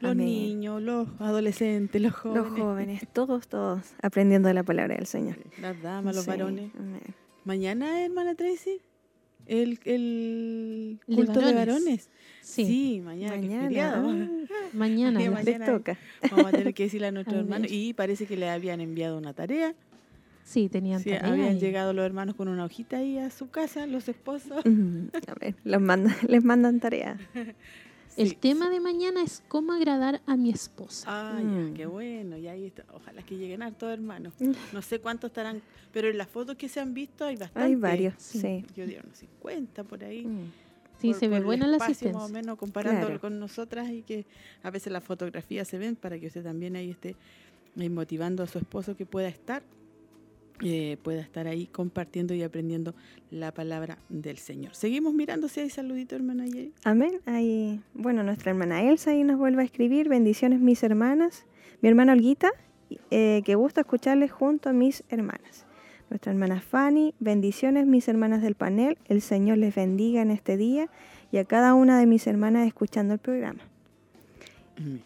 Los 0.00 0.12
Amén. 0.12 0.26
niños, 0.26 0.80
los 0.82 1.08
adolescentes, 1.20 2.00
los 2.00 2.12
jóvenes. 2.14 2.42
Los 2.50 2.58
jóvenes, 2.58 3.02
todos, 3.12 3.48
todos, 3.48 3.82
aprendiendo 4.02 4.48
de 4.48 4.54
la 4.54 4.62
palabra 4.62 4.96
del 4.96 5.06
Señor. 5.06 5.36
Las 5.60 5.80
damas, 5.82 6.14
los 6.14 6.24
Sí, 6.24 6.30
varones. 6.30 6.70
amén. 6.78 7.02
Mañana, 7.44 8.02
hermana 8.04 8.34
Tracy, 8.34 8.80
el, 9.46 9.78
el 9.84 11.00
culto 11.06 11.40
de 11.40 11.52
varones. 11.52 11.66
varones. 11.66 12.10
Sí. 12.40 12.64
Sí, 12.64 13.02
mañana, 13.04 13.34
es 13.36 13.42
Mañana. 13.50 14.02
Mañana. 14.72 15.20
Mañana. 15.20 15.42
Les 15.42 15.64
toca. 15.66 15.98
Vamos 16.30 16.46
a 16.46 16.50
tener 16.52 16.72
que 16.72 16.84
decirle 16.84 17.08
a 17.08 17.12
nuestros 17.12 17.38
hermanos. 17.40 17.68
Y 17.70 17.92
parece 17.94 18.26
que 18.26 18.36
le 18.36 18.48
habían 18.48 18.80
enviado 18.80 19.18
una 19.18 19.34
tarea. 19.34 19.74
Sí, 20.44 20.68
tenían 20.70 21.00
Sí, 21.00 21.10
tarea 21.10 21.30
habían 21.30 21.48
ahí. 21.50 21.58
llegado 21.60 21.92
los 21.92 22.04
hermanos 22.06 22.34
con 22.36 22.48
una 22.48 22.64
hojita 22.64 22.96
ahí 22.98 23.18
a 23.18 23.28
su 23.30 23.50
casa, 23.50 23.86
los 23.86 24.08
esposos. 24.08 24.64
Mm, 24.64 25.08
A 25.28 25.34
ver, 25.38 25.54
los 25.64 25.80
mandan, 25.82 26.14
les 26.26 26.42
mandan 26.42 26.80
tarea. 26.80 27.18
El 28.16 28.30
Sí, 28.30 28.34
tema 28.36 28.68
de 28.70 28.80
mañana 28.80 29.22
es 29.22 29.42
cómo 29.48 29.72
agradar 29.72 30.20
a 30.26 30.36
mi 30.36 30.50
esposa. 30.50 31.06
Ah, 31.08 31.40
Mm. 31.40 31.68
ya, 31.70 31.74
qué 31.76 31.86
bueno. 31.86 32.36
Y 32.36 32.48
ahí 32.48 32.66
está. 32.66 32.84
Ojalá 32.92 33.22
que 33.22 33.36
lleguen 33.36 33.62
hartos 33.62 33.90
hermanos. 33.92 34.34
No 34.72 34.82
sé 34.82 35.00
cuántos 35.00 35.30
estarán, 35.30 35.62
pero 35.92 36.08
en 36.08 36.18
las 36.18 36.28
fotos 36.28 36.56
que 36.56 36.68
se 36.68 36.80
han 36.80 36.92
visto 36.92 37.24
hay 37.24 37.36
bastantes. 37.36 37.62
Hay 37.62 37.74
varios, 37.76 38.14
Sí. 38.18 38.40
sí. 38.40 38.64
Yo 38.76 38.86
digo 38.86 39.00
unos 39.04 39.16
50 39.18 39.84
por 39.84 40.02
ahí. 40.04 40.26
Mm. 40.26 40.50
Sí, 41.00 41.10
por- 41.12 41.20
se 41.20 41.28
ve 41.28 41.36
por 41.36 41.46
buena 41.46 41.66
la 41.66 41.76
asistencia. 41.78 42.12
Más 42.18 42.28
o 42.30 42.32
menos 42.32 42.58
comparándolo 42.58 43.06
Claro. 43.06 43.20
con 43.20 43.38
nosotras 43.38 43.88
y 43.90 44.02
que 44.02 44.26
a 44.62 44.70
veces 44.70 44.92
las 44.92 45.02
fotografías 45.04 45.66
se 45.68 45.78
ven 45.78 45.96
para 45.96 46.18
que 46.18 46.26
usted 46.26 46.42
también 46.42 46.76
ahí 46.76 46.90
esté 46.90 47.16
motivando 47.76 48.42
a 48.42 48.46
su 48.46 48.58
esposo 48.58 48.96
que 48.96 49.06
pueda 49.06 49.28
estar, 49.28 49.62
eh, 50.62 50.98
pueda 51.02 51.20
estar 51.20 51.46
ahí 51.46 51.66
compartiendo 51.66 52.34
y 52.34 52.42
aprendiendo 52.42 52.94
la 53.30 53.52
palabra 53.52 53.98
del 54.08 54.38
Señor. 54.38 54.74
Seguimos 54.74 55.14
mirando 55.14 55.48
si 55.48 55.60
hay 55.60 55.70
saludito, 55.70 56.16
hermana 56.16 56.46
Yeri. 56.46 56.72
Amén. 56.84 57.20
Bueno, 57.94 58.22
nuestra 58.22 58.50
hermana 58.50 58.82
Elsa 58.82 59.12
ahí 59.12 59.24
nos 59.24 59.38
vuelve 59.38 59.62
a 59.62 59.64
escribir. 59.64 60.08
Bendiciones, 60.08 60.60
mis 60.60 60.82
hermanas. 60.82 61.46
Mi 61.80 61.88
hermana 61.88 62.12
Olguita, 62.12 62.50
eh, 63.10 63.42
que 63.44 63.54
gusta 63.54 63.82
escucharles 63.82 64.30
junto 64.30 64.68
a 64.68 64.72
mis 64.72 65.02
hermanas. 65.08 65.64
Nuestra 66.10 66.32
hermana 66.32 66.60
Fanny, 66.60 67.14
bendiciones, 67.20 67.86
mis 67.86 68.08
hermanas 68.08 68.42
del 68.42 68.54
panel. 68.54 68.98
El 69.06 69.22
Señor 69.22 69.58
les 69.58 69.74
bendiga 69.74 70.20
en 70.20 70.30
este 70.30 70.56
día 70.56 70.90
y 71.32 71.38
a 71.38 71.44
cada 71.44 71.74
una 71.74 71.98
de 71.98 72.06
mis 72.06 72.26
hermanas 72.26 72.66
escuchando 72.66 73.14
el 73.14 73.20
programa. 73.20 73.69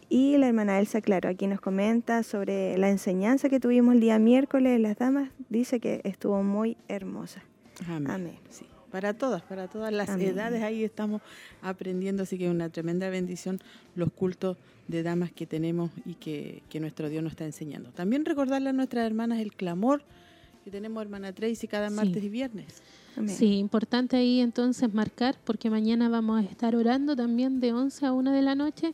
Y 0.08 0.37
la 0.38 0.48
hermana 0.48 0.78
Elsa, 0.78 1.00
claro, 1.00 1.28
aquí 1.28 1.46
nos 1.46 1.60
comenta 1.60 2.22
sobre 2.22 2.76
la 2.78 2.90
enseñanza 2.90 3.48
que 3.48 3.60
tuvimos 3.60 3.94
el 3.94 4.00
día 4.00 4.18
miércoles 4.18 4.72
de 4.72 4.78
las 4.78 4.96
damas. 4.96 5.30
Dice 5.48 5.80
que 5.80 6.00
estuvo 6.04 6.42
muy 6.42 6.76
hermosa. 6.88 7.42
Amén. 7.88 8.10
Amén. 8.10 8.38
Sí, 8.50 8.66
para 8.92 9.14
todas, 9.14 9.42
para 9.42 9.66
todas 9.68 9.92
las 9.92 10.08
Amén. 10.10 10.28
edades 10.28 10.62
ahí 10.62 10.84
estamos 10.84 11.22
aprendiendo, 11.62 12.22
así 12.22 12.38
que 12.38 12.44
es 12.46 12.50
una 12.50 12.68
tremenda 12.68 13.08
bendición 13.08 13.58
los 13.96 14.12
cultos 14.12 14.56
de 14.87 15.02
damas 15.02 15.32
que 15.32 15.46
tenemos 15.46 15.90
y 16.04 16.14
que, 16.14 16.62
que 16.68 16.78
nuestro 16.78 17.08
Dios 17.08 17.22
nos 17.22 17.32
está 17.32 17.44
enseñando. 17.44 17.90
También 17.90 18.24
recordarle 18.24 18.70
a 18.70 18.72
nuestras 18.72 19.04
hermanas 19.06 19.40
el 19.40 19.52
clamor 19.52 20.02
que 20.64 20.70
tenemos 20.70 21.02
hermana 21.02 21.32
Tracy 21.32 21.66
cada 21.66 21.88
Sí. 21.90 21.94
martes 21.96 22.22
y 22.22 22.28
viernes. 22.28 22.82
Amén. 23.16 23.34
Sí, 23.34 23.58
importante 23.58 24.16
ahí 24.16 24.40
entonces 24.40 24.92
marcar, 24.92 25.37
porque 25.44 25.70
mañana 25.70 26.08
vamos 26.08 26.40
a 26.40 26.44
estar 26.48 26.74
orando 26.74 27.14
también 27.14 27.60
de 27.60 27.72
11 27.72 28.06
a 28.06 28.12
1 28.12 28.32
de 28.32 28.42
la 28.42 28.54
noche. 28.54 28.92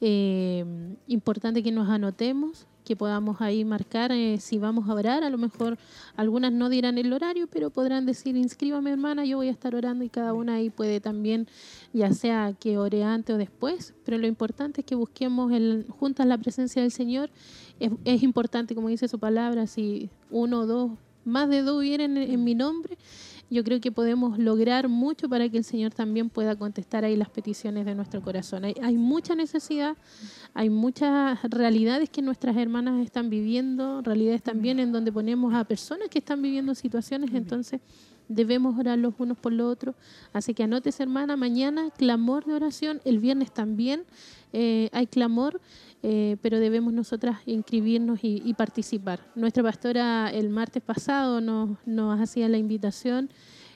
Eh, 0.00 0.64
importante 1.06 1.62
que 1.62 1.72
nos 1.72 1.88
anotemos, 1.88 2.66
que 2.84 2.96
podamos 2.96 3.40
ahí 3.40 3.64
marcar 3.64 4.10
eh, 4.12 4.38
si 4.40 4.58
vamos 4.58 4.88
a 4.88 4.94
orar. 4.94 5.22
A 5.22 5.30
lo 5.30 5.38
mejor 5.38 5.78
algunas 6.16 6.52
no 6.52 6.68
dirán 6.68 6.98
el 6.98 7.12
horario, 7.12 7.46
pero 7.46 7.70
podrán 7.70 8.06
decir, 8.06 8.36
inscríbame 8.36 8.90
hermana, 8.90 9.24
yo 9.24 9.36
voy 9.36 9.48
a 9.48 9.52
estar 9.52 9.74
orando 9.74 10.04
y 10.04 10.08
cada 10.08 10.32
una 10.32 10.54
ahí 10.54 10.70
puede 10.70 11.00
también, 11.00 11.46
ya 11.92 12.12
sea 12.12 12.54
que 12.58 12.78
ore 12.78 13.04
antes 13.04 13.34
o 13.34 13.38
después, 13.38 13.94
pero 14.04 14.18
lo 14.18 14.26
importante 14.26 14.80
es 14.80 14.86
que 14.86 14.94
busquemos 14.94 15.52
el, 15.52 15.86
juntas 15.88 16.26
la 16.26 16.38
presencia 16.38 16.82
del 16.82 16.90
Señor. 16.90 17.30
Es, 18.04 18.22
importante, 18.22 18.74
como 18.74 18.88
dice 18.88 19.08
su 19.08 19.18
palabra, 19.18 19.66
si 19.66 20.10
uno 20.30 20.60
o 20.60 20.66
dos, 20.66 20.90
más 21.24 21.48
de 21.48 21.62
dos 21.62 21.80
vienen 21.82 22.16
en, 22.16 22.30
en 22.30 22.44
mi 22.44 22.54
nombre, 22.54 22.98
yo 23.50 23.64
creo 23.64 23.80
que 23.80 23.90
podemos 23.90 24.38
lograr 24.38 24.88
mucho 24.88 25.28
para 25.28 25.48
que 25.48 25.58
el 25.58 25.64
Señor 25.64 25.92
también 25.92 26.30
pueda 26.30 26.56
contestar 26.56 27.04
ahí 27.04 27.16
las 27.16 27.28
peticiones 27.28 27.84
de 27.84 27.94
nuestro 27.96 28.22
corazón. 28.22 28.64
Hay, 28.64 28.74
hay 28.80 28.96
mucha 28.96 29.34
necesidad, 29.34 29.96
hay 30.54 30.70
muchas 30.70 31.42
realidades 31.42 32.08
que 32.08 32.22
nuestras 32.22 32.56
hermanas 32.56 33.04
están 33.04 33.28
viviendo, 33.28 34.02
realidades 34.02 34.42
también 34.42 34.78
en 34.78 34.92
donde 34.92 35.10
ponemos 35.10 35.52
a 35.52 35.64
personas 35.64 36.08
que 36.08 36.20
están 36.20 36.40
viviendo 36.40 36.74
situaciones, 36.74 37.34
entonces 37.34 37.80
debemos 38.30 38.78
orar 38.78 38.96
los 38.96 39.14
unos 39.18 39.36
por 39.36 39.52
los 39.52 39.70
otros. 39.70 39.96
Así 40.32 40.54
que 40.54 40.62
anotes, 40.62 41.00
hermana, 41.00 41.36
mañana 41.36 41.90
clamor 41.90 42.44
de 42.44 42.54
oración, 42.54 43.00
el 43.04 43.18
viernes 43.18 43.52
también 43.52 44.04
eh, 44.52 44.88
hay 44.92 45.06
clamor, 45.06 45.60
eh, 46.02 46.36
pero 46.40 46.58
debemos 46.58 46.92
nosotras 46.92 47.38
inscribirnos 47.46 48.20
y, 48.22 48.54
participar. 48.54 49.20
Nuestra 49.34 49.62
pastora 49.62 50.30
el 50.30 50.48
martes 50.48 50.82
pasado 50.82 51.40
nos, 51.40 52.20
hacía 52.20 52.48
la 52.48 52.58
invitación 52.58 53.30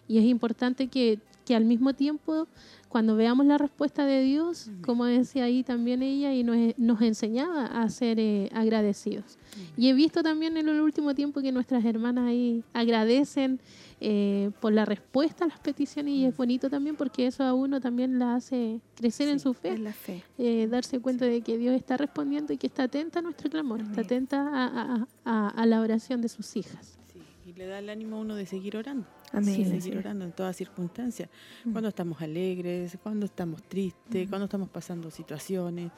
y 0.08 0.18
es 0.18 0.24
importante 0.24 0.88
que 0.88 1.20
al 1.54 1.64
mismo 1.64 1.92
tiempo, 1.92 2.48
cuando 2.94 3.16
veamos 3.16 3.44
la 3.44 3.59
respuesta 3.59 4.07
de 4.07 4.22
Dios, 4.22 4.70
como 4.87 5.04
decía 5.04 5.42
ahí 5.46 5.64
también 5.64 6.00
ella, 6.00 6.33
y 6.33 6.44
nos, 6.44 6.57
nos 6.78 7.02
enseñaba 7.02 7.66
a 7.66 7.88
ser 7.88 8.20
eh, 8.20 8.48
agradecidos. 8.52 9.37
Y 9.76 9.88
he 9.88 9.94
visto 9.94 10.22
también 10.22 10.57
en 10.57 10.68
el 10.68 10.80
último 10.80 11.12
tiempo 11.12 11.40
que 11.42 11.50
nuestras 11.50 11.85
hermanas 11.85 12.28
ahí 12.28 12.62
agradecen 12.72 13.59
eh, 14.00 14.52
por 14.61 14.72
la 14.72 14.85
respuesta 14.85 15.44
a 15.44 15.48
las 15.48 15.59
peticiones 15.59 16.14
y 16.14 16.24
es 16.24 16.37
bonito 16.37 16.70
también 16.70 16.94
porque 16.94 17.26
eso 17.26 17.42
a 17.42 17.52
uno 17.52 17.80
también 17.80 18.20
la 18.20 18.37
hace 18.37 18.78
crecer 18.94 19.28
en 19.28 19.40
su 19.40 19.54
fe 19.54 19.70
Es 19.70 19.80
la 19.80 19.92
fe. 19.92 20.22
eh, 20.38 20.68
darse 20.70 21.00
cuenta 21.00 21.24
de 21.24 21.40
que 21.40 21.59
Dios 21.59 21.74
está 21.74 21.96
respondiendo 21.96 22.52
y 22.52 22.59
que 22.59 22.68
está 22.68 22.85
atenta 22.85 23.18
a 23.18 23.22
nuestro 23.22 23.50
clamor, 23.50 23.80
está 23.80 24.02
atenta 24.02 24.40
a, 24.40 24.66
a- 24.66 25.09
a- 25.24 25.48
a 25.48 25.66
la 25.66 25.80
oración 25.80 26.20
de 26.22 26.28
sus 26.28 26.57
hijas. 26.57 26.96
Sí, 27.12 27.20
y 27.44 27.54
le 27.54 27.66
da 27.66 27.80
el 27.80 27.88
ánimo 27.90 28.18
a 28.18 28.20
uno 28.20 28.37
de 28.37 28.46
seguir 28.46 28.76
orando. 28.76 29.04
Amén. 29.38 29.55
Sí, 29.55 29.64
seguir 29.81 29.99
orando 29.99 30.25
en 30.25 30.33
todas 30.33 30.57
circunstancias. 30.57 31.29
Mm. 31.64 31.73
Cuando 31.73 31.88
estamos 31.88 32.20
alegres, 32.23 32.97
cuando 33.03 33.27
estamos 33.27 33.62
tristes, 33.62 34.27
Mm. 34.27 34.31
cuando 34.31 34.44
estamos 34.47 34.68
pasando 34.68 35.11
situaciones. 35.11 35.90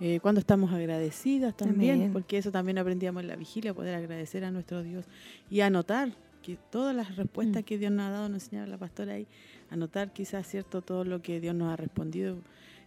eh, 0.00 0.18
cuando 0.20 0.40
estamos 0.40 0.72
agradecidas 0.72 1.56
también, 1.56 1.94
Amén. 1.96 2.12
porque 2.12 2.36
eso 2.36 2.50
también 2.50 2.76
aprendíamos 2.78 3.22
en 3.22 3.28
la 3.28 3.36
vigilia, 3.36 3.72
poder 3.72 3.94
agradecer 3.94 4.42
a 4.44 4.50
nuestro 4.50 4.82
Dios 4.82 5.04
y 5.48 5.60
anotar 5.60 6.12
que 6.42 6.58
todas 6.72 6.96
las 6.96 7.14
respuestas 7.14 7.62
Mm. 7.62 7.64
que 7.66 7.78
Dios 7.78 7.92
nos 7.92 8.06
ha 8.06 8.10
dado, 8.10 8.28
nos 8.28 8.42
enseñaba 8.42 8.66
la 8.66 8.78
pastora 8.78 9.12
ahí, 9.12 9.28
anotar 9.70 10.12
quizás 10.12 10.44
cierto 10.48 10.82
todo 10.82 11.04
lo 11.04 11.22
que 11.22 11.40
Dios 11.40 11.54
nos 11.54 11.72
ha 11.72 11.76
respondido 11.76 12.38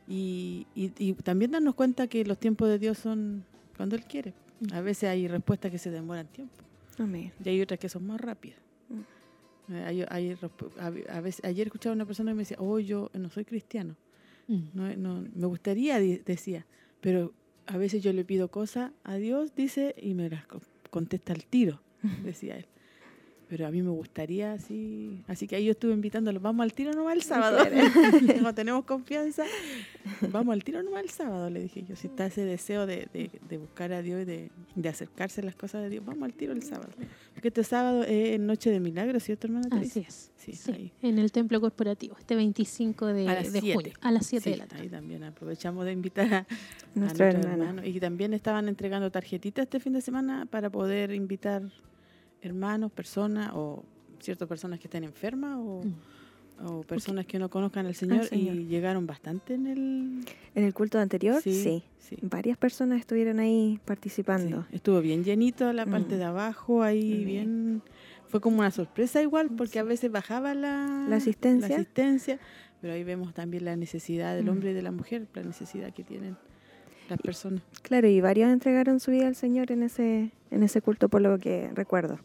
y, 0.09 0.67
y- 0.75 0.91
y 0.97 1.13
también 1.13 1.51
darnos 1.51 1.75
cuenta 1.75 2.07
que 2.07 2.25
los 2.25 2.37
tiempos 2.37 2.67
de 2.67 2.79
Dios 2.79 2.97
son 2.97 3.45
cuando 3.77 3.95
Él 3.95 4.03
quiere. 4.03 4.33
Mm. 4.59 4.73
A 4.73 4.81
veces 4.81 5.09
hay 5.09 5.27
respuestas 5.29 5.71
que 5.71 5.77
se 5.77 5.91
demoran 5.91 6.27
tiempo 6.27 6.53
Amén. 6.99 7.31
y 7.45 7.47
hay 7.49 7.61
otras 7.61 7.79
que 7.79 7.87
son 7.87 8.05
más 8.07 8.19
rápidas. 8.19 8.59
Eh, 9.69 9.83
hay- 9.85 10.05
hay 10.09 10.35
respu- 10.35 10.71
a, 10.79 11.17
a 11.17 11.21
veces, 11.21 11.43
ayer 11.45 11.67
escuchaba 11.67 11.93
a 11.93 11.95
una 11.95 12.05
persona 12.05 12.31
que 12.31 12.35
me 12.35 12.41
decía, 12.41 12.57
oh, 12.59 12.79
yo 12.79 13.09
no 13.13 13.29
soy 13.29 13.45
cristiano. 13.45 13.95
Mm. 14.47 14.61
No, 14.73 14.95
no, 14.95 15.27
me 15.33 15.47
gustaría, 15.47 15.99
decía, 15.99 16.65
pero 17.01 17.33
a 17.65 17.77
veces 17.77 18.03
yo 18.03 18.13
le 18.13 18.23
pido 18.25 18.49
cosas 18.49 18.91
a 19.03 19.15
Dios, 19.15 19.55
dice, 19.55 19.95
y 19.99 20.13
me 20.13 20.29
las 20.29 20.45
co- 20.45 20.61
contesta 20.91 21.33
al 21.33 21.45
tiro, 21.45 21.81
decía 22.23 22.57
él. 22.57 22.65
Pero 23.55 23.67
a 23.67 23.71
mí 23.71 23.81
me 23.81 23.89
gustaría 23.91 24.51
así, 24.51 25.23
así 25.29 25.47
que 25.47 25.55
ahí 25.55 25.63
yo 25.63 25.71
estuve 25.71 25.93
invitándolo, 25.93 26.41
vamos 26.41 26.61
al 26.61 26.73
tiro 26.73 26.91
nomás 26.91 27.15
el 27.15 27.21
sábado, 27.31 27.59
como 28.35 28.53
tenemos 28.53 28.83
confianza, 28.83 29.45
vamos 30.29 30.51
al 30.51 30.61
tiro 30.61 30.83
nomás 30.83 31.03
el 31.03 31.09
sábado, 31.09 31.49
le 31.49 31.61
dije 31.61 31.85
yo, 31.87 31.95
si 31.95 32.07
está 32.07 32.25
ese 32.25 32.43
deseo 32.43 32.85
de, 32.85 33.07
de- 33.13 33.31
de 33.47 33.57
buscar 33.57 33.93
a 33.93 34.01
Dios 34.01 34.23
y 34.23 34.25
de, 34.25 34.51
de 34.75 34.89
acercarse 34.89 35.39
a 35.39 35.45
las 35.45 35.55
cosas 35.55 35.83
de 35.83 35.89
Dios, 35.89 36.03
vamos 36.05 36.23
al 36.23 36.33
tiro 36.33 36.51
el 36.51 36.63
sábado. 36.63 36.89
Porque 37.33 37.47
este 37.47 37.63
sábado 37.63 38.03
es 38.03 38.37
Noche 38.41 38.71
de 38.71 38.81
Milagros, 38.81 39.23
¿cierto, 39.23 39.47
hermana? 39.47 39.69
Así 39.71 40.01
es. 40.01 40.31
Sí, 40.35 40.51
Sí, 40.51 40.71
ahí. 40.73 40.91
en 41.01 41.17
el 41.17 41.31
templo 41.31 41.61
corporativo, 41.61 42.17
este 42.19 42.35
25 42.35 43.05
de, 43.07 43.29
A 43.29 43.35
las 43.35 43.53
de 43.53 43.61
siete. 43.61 43.73
junio, 43.75 43.93
a 44.01 44.11
las 44.11 44.25
7 44.25 44.43
Sí, 44.43 44.49
de 44.51 44.57
la 44.57 44.67
tarde. 44.67 44.83
Ahí 44.83 44.89
también 44.89 45.23
aprovechamos 45.23 45.85
de 45.85 45.93
invitar 45.93 46.33
a, 46.33 46.45
Nuestro 46.93 47.25
a 47.25 47.29
hermano. 47.29 47.85
Y 47.85 48.01
también 48.01 48.33
estaban 48.33 48.67
entregando 48.67 49.09
tarjetitas 49.11 49.63
este 49.63 49.79
fin 49.79 49.93
de 49.93 50.01
semana 50.01 50.45
para 50.45 50.69
poder 50.69 51.13
invitar 51.13 51.63
hermanos, 52.41 52.91
personas 52.91 53.51
o 53.53 53.83
ciertas 54.19 54.47
personas 54.47 54.79
que 54.79 54.87
estén 54.87 55.03
enfermas 55.03 55.57
o, 55.59 55.81
Mm. 55.83 56.65
o 56.67 56.81
personas 56.83 57.25
que 57.25 57.37
no 57.37 57.49
conozcan 57.49 57.85
al 57.85 57.95
Señor, 57.95 58.25
Señor. 58.25 58.55
y 58.55 58.65
llegaron 58.67 59.05
bastante 59.05 59.53
en 59.55 59.67
el... 59.67 60.25
En 60.55 60.63
el 60.63 60.73
culto 60.73 60.97
anterior, 60.99 61.41
sí. 61.41 61.53
Sí, 61.53 61.83
sí. 61.99 62.17
Varias 62.21 62.57
personas 62.57 62.99
estuvieron 63.01 63.39
ahí 63.39 63.79
participando. 63.85 64.61
Sí, 64.69 64.75
Estuvo 64.77 65.01
bien 65.01 65.23
llenito 65.23 65.71
la 65.73 65.85
parte 65.85 66.15
Mm. 66.15 66.17
de 66.19 66.23
abajo, 66.23 66.81
ahí 66.83 67.23
Bien. 67.23 67.25
bien... 67.25 67.81
Fue 68.27 68.41
como 68.41 68.59
una 68.59 68.71
sorpresa 68.71 69.21
igual, 69.21 69.51
porque 69.55 69.79
a 69.79 69.83
veces 69.83 70.11
bajaba 70.11 70.53
la, 70.55 71.05
La 71.07 71.17
asistencia. 71.17 71.69
la 71.69 71.75
asistencia, 71.75 72.39
pero 72.81 72.93
ahí 72.93 73.03
vemos 73.03 73.33
también 73.33 73.63
la 73.65 73.75
necesidad 73.75 74.35
del 74.35 74.45
Mm. 74.45 74.49
hombre 74.49 74.71
y 74.71 74.73
de 74.73 74.81
la 74.81 74.91
mujer, 74.91 75.27
la 75.33 75.43
necesidad 75.43 75.93
que 75.93 76.03
tienen 76.03 76.35
las 77.09 77.19
personas. 77.19 77.61
Claro, 77.81 78.07
y 78.07 78.21
varios 78.21 78.49
entregaron 78.51 78.99
su 78.99 79.11
vida 79.11 79.27
al 79.27 79.35
Señor 79.35 79.71
en 79.71 79.83
ese, 79.83 80.31
en 80.51 80.63
ese 80.63 80.81
culto, 80.81 81.09
por 81.09 81.21
lo 81.21 81.37
que 81.39 81.69
recuerdo. 81.73 82.19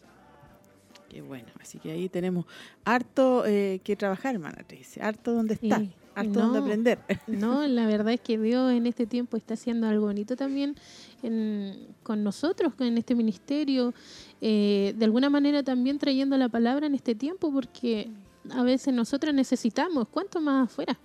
Qué 1.09 1.21
bueno, 1.21 1.47
así 1.59 1.77
que 1.79 1.91
ahí 1.91 2.07
tenemos 2.07 2.45
harto 2.85 3.45
eh, 3.45 3.81
que 3.83 3.95
trabajar, 3.97 4.33
hermana 4.35 4.63
Tracy, 4.65 5.01
harto 5.01 5.33
donde 5.33 5.55
está, 5.55 5.79
Sí, 5.79 5.91
harto 6.15 6.39
no. 6.39 6.45
donde 6.45 6.59
aprender. 6.59 6.99
No, 7.27 7.67
la 7.67 7.85
verdad 7.85 8.13
es 8.13 8.21
que 8.21 8.37
Dios 8.37 8.71
en 8.71 8.87
este 8.87 9.05
tiempo 9.05 9.35
está 9.35 9.55
haciendo 9.55 9.87
algo 9.87 10.05
bonito 10.05 10.37
también 10.37 10.75
en- 11.21 11.87
con 12.03 12.23
nosotros, 12.23 12.71
en 12.79 12.97
este 12.97 13.13
ministerio, 13.13 13.93
eh, 14.39 14.93
de 14.97 15.03
alguna 15.05 15.29
manera 15.29 15.63
también 15.63 15.97
trayendo 15.99 16.37
la 16.37 16.47
palabra 16.47 16.87
en 16.87 16.95
este 16.95 17.13
tiempo, 17.13 17.51
porque 17.51 18.09
a 18.49 18.63
veces 18.63 18.93
nosotros 18.93 19.33
necesitamos, 19.33 20.07
¿cuánto 20.07 20.39
más 20.39 20.69
afuera? 20.71 20.97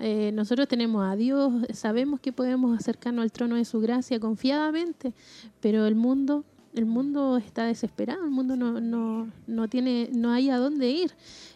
Eh, 0.00 0.30
nosotros 0.32 0.68
tenemos 0.68 1.04
a 1.04 1.16
Dios, 1.16 1.52
sabemos 1.72 2.20
que 2.20 2.32
podemos 2.32 2.78
acercarnos 2.78 3.22
al 3.22 3.32
trono 3.32 3.56
de 3.56 3.64
su 3.64 3.80
gracia 3.80 4.20
confiadamente, 4.20 5.12
pero 5.60 5.86
el 5.86 5.94
mundo, 5.94 6.44
el 6.74 6.86
mundo 6.86 7.36
está 7.38 7.64
desesperado, 7.64 8.24
el 8.24 8.30
mundo 8.30 8.56
no, 8.56 8.80
no, 8.80 9.30
no 9.46 9.68
tiene, 9.68 10.10
no 10.12 10.30
hay 10.32 10.50
a 10.50 10.58
dónde 10.58 10.90
ir. 10.90 11.12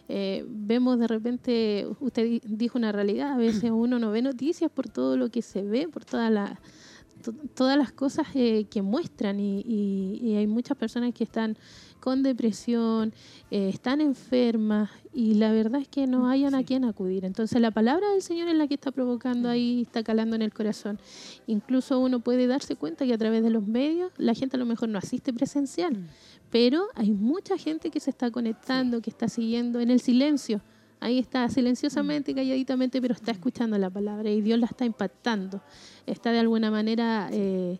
Eh, 0.09 0.45
vemos 0.49 0.99
de 0.99 1.07
repente, 1.07 1.87
usted 1.99 2.23
di- 2.23 2.41
dijo 2.45 2.77
una 2.77 2.91
realidad, 2.91 3.33
a 3.33 3.37
veces 3.37 3.69
uno 3.73 3.99
no 3.99 4.11
ve 4.11 4.21
noticias 4.21 4.71
por 4.71 4.89
todo 4.89 5.17
lo 5.17 5.29
que 5.29 5.41
se 5.41 5.63
ve, 5.63 5.87
por 5.87 6.03
toda 6.05 6.29
la, 6.29 6.59
to- 7.23 7.33
todas 7.55 7.77
las 7.77 7.91
cosas 7.91 8.27
eh, 8.33 8.65
que 8.69 8.81
muestran 8.81 9.39
y, 9.39 9.61
y- 9.61 10.19
y 10.21 10.35
hay 10.35 10.47
muchas 10.47 10.75
personas 10.77 11.13
que 11.13 11.23
están 11.23 11.55
con 12.01 12.23
depresión, 12.23 13.13
eh, 13.51 13.69
están 13.69 14.01
enfermas 14.01 14.89
y 15.13 15.35
la 15.35 15.53
verdad 15.53 15.79
es 15.79 15.87
que 15.87 16.07
no 16.07 16.27
hayan 16.27 16.55
a 16.55 16.63
quién 16.63 16.83
acudir. 16.83 17.23
Entonces 17.23 17.61
la 17.61 17.71
palabra 17.71 18.09
del 18.09 18.21
Señor 18.21 18.49
es 18.49 18.55
la 18.55 18.67
que 18.67 18.73
está 18.73 18.91
provocando 18.91 19.47
ahí, 19.47 19.83
está 19.83 20.03
calando 20.03 20.35
en 20.35 20.41
el 20.41 20.53
corazón. 20.53 20.99
Incluso 21.47 21.99
uno 21.99 22.19
puede 22.19 22.47
darse 22.47 22.75
cuenta 22.75 23.05
que 23.05 23.13
a 23.13 23.17
través 23.17 23.43
de 23.43 23.51
los 23.51 23.65
medios 23.65 24.11
la 24.17 24.33
gente 24.33 24.57
a 24.57 24.59
lo 24.59 24.65
mejor 24.65 24.89
no 24.89 24.97
asiste 24.97 25.31
presencial, 25.31 26.09
pero 26.49 26.87
hay 26.95 27.11
mucha 27.11 27.57
gente 27.57 27.91
que 27.91 28.01
se 28.01 28.09
está 28.09 28.31
conectando, 28.31 29.01
que 29.01 29.09
está 29.09 29.29
siguiendo 29.29 29.79
en 29.79 29.91
el 29.91 30.01
silencio. 30.01 30.61
Ahí 30.99 31.17
está, 31.17 31.49
silenciosamente, 31.49 32.35
calladitamente, 32.35 33.01
pero 33.01 33.15
está 33.15 33.31
escuchando 33.31 33.75
la 33.79 33.89
palabra 33.89 34.29
y 34.29 34.41
Dios 34.41 34.59
la 34.59 34.67
está 34.67 34.85
impactando. 34.85 35.61
Está 36.05 36.31
de 36.31 36.39
alguna 36.39 36.69
manera 36.69 37.27
eh, 37.31 37.79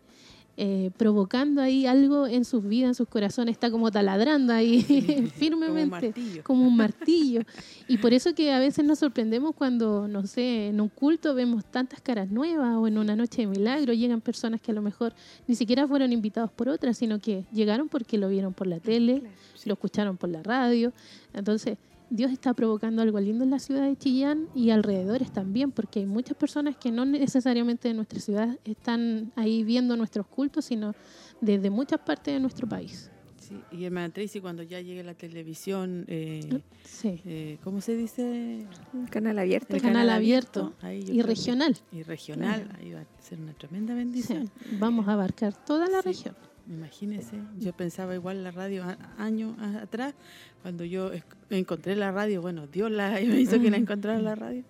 eh, 0.63 0.91
provocando 0.95 1.59
ahí 1.59 1.87
algo 1.87 2.27
en 2.27 2.45
sus 2.45 2.63
vidas, 2.63 2.89
en 2.89 2.93
sus 2.93 3.07
corazones. 3.07 3.53
Está 3.53 3.71
como 3.71 3.89
taladrando 3.89 4.53
ahí 4.53 4.83
firmemente 5.35 6.13
como 6.43 6.67
un 6.67 6.77
martillo. 6.77 7.41
Y 7.87 7.97
por 7.97 8.13
eso 8.13 8.35
que 8.35 8.53
a 8.53 8.59
veces 8.59 8.85
nos 8.85 8.99
sorprendemos 8.99 9.55
cuando, 9.55 10.07
no 10.07 10.25
sé, 10.27 10.67
en 10.67 10.79
un 10.79 10.87
culto 10.87 11.33
vemos 11.33 11.65
tantas 11.65 11.99
caras 11.99 12.29
nuevas 12.29 12.77
o 12.77 12.87
en 12.87 12.99
una 12.99 13.15
noche 13.15 13.41
de 13.41 13.47
milagro 13.47 13.91
llegan 13.93 14.21
personas 14.21 14.61
que 14.61 14.71
a 14.71 14.75
lo 14.75 14.83
mejor 14.83 15.13
ni 15.47 15.55
siquiera 15.55 15.87
fueron 15.87 16.13
invitados 16.13 16.51
por 16.51 16.69
otras, 16.69 16.95
sino 16.95 17.19
que 17.19 17.43
llegaron 17.51 17.89
porque 17.89 18.19
lo 18.19 18.29
vieron 18.29 18.53
por 18.53 18.67
la 18.67 18.79
tele, 18.79 19.23
lo 19.65 19.73
escucharon 19.73 20.15
por 20.15 20.29
la 20.29 20.43
radio. 20.43 20.93
Entonces, 21.33 21.79
Dios 22.13 22.29
está 22.29 22.53
provocando 22.53 23.01
algo 23.01 23.21
lindo 23.21 23.45
en 23.45 23.51
la 23.51 23.59
ciudad 23.59 23.87
de 23.87 23.95
Chillán 23.95 24.47
y 24.53 24.69
alrededores 24.71 25.31
también, 25.31 25.71
porque 25.71 25.99
hay 26.01 26.05
muchas 26.05 26.35
personas 26.35 26.75
que 26.75 26.91
no 26.91 27.05
necesariamente 27.05 27.87
de 27.87 27.93
nuestra 27.93 28.19
ciudad 28.19 28.59
están 28.65 29.31
ahí 29.37 29.63
viendo 29.63 29.95
nuestros 29.95 30.27
cultos, 30.27 30.65
sino 30.65 30.93
desde 31.39 31.69
muchas 31.69 32.01
partes 32.01 32.33
de 32.33 32.41
nuestro 32.41 32.67
país. 32.67 33.09
Sí, 33.39 33.55
y 33.71 33.85
hermana 33.85 34.09
Tracy, 34.13 34.41
cuando 34.41 34.61
ya 34.61 34.81
llegue 34.81 35.03
la 35.03 35.13
televisión, 35.13 36.03
eh, 36.09 36.61
Sí. 36.83 37.21
eh, 37.25 37.57
¿cómo 37.63 37.79
se 37.79 37.95
dice? 37.95 38.65
Canal 39.09 39.39
abierto. 39.39 39.73
El 39.73 39.81
canal 39.81 40.09
abierto 40.09 40.73
Y 40.83 41.21
regional. 41.21 41.77
Y 41.93 42.03
regional, 42.03 42.69
ahí 42.77 42.91
va 42.91 43.01
a 43.01 43.05
ser 43.21 43.39
una 43.39 43.53
tremenda 43.53 43.93
Sí, 43.93 43.97
bendición. 43.99 44.51
vamos 44.79 45.07
a 45.07 45.13
abarcar 45.13 45.53
toda 45.65 45.87
la 45.87 46.01
Sí. 46.01 46.09
región. 46.09 46.35
Imagínese, 46.71 47.35
yo 47.59 47.73
pensaba 47.73 48.15
igual 48.15 48.45
la 48.45 48.51
radio 48.51 48.85
años 49.17 49.59
atrás, 49.81 50.13
cuando 50.61 50.85
yo 50.85 51.11
encontré 51.49 51.97
la 51.97 52.11
radio, 52.11 52.41
bueno, 52.41 52.65
Dios 52.65 52.89
la, 52.89 53.11
me 53.25 53.41
hizo 53.41 53.59
que 53.59 53.69
la 53.69 53.75
encontrara 53.77 54.21
la 54.21 54.35
radio. 54.35 54.63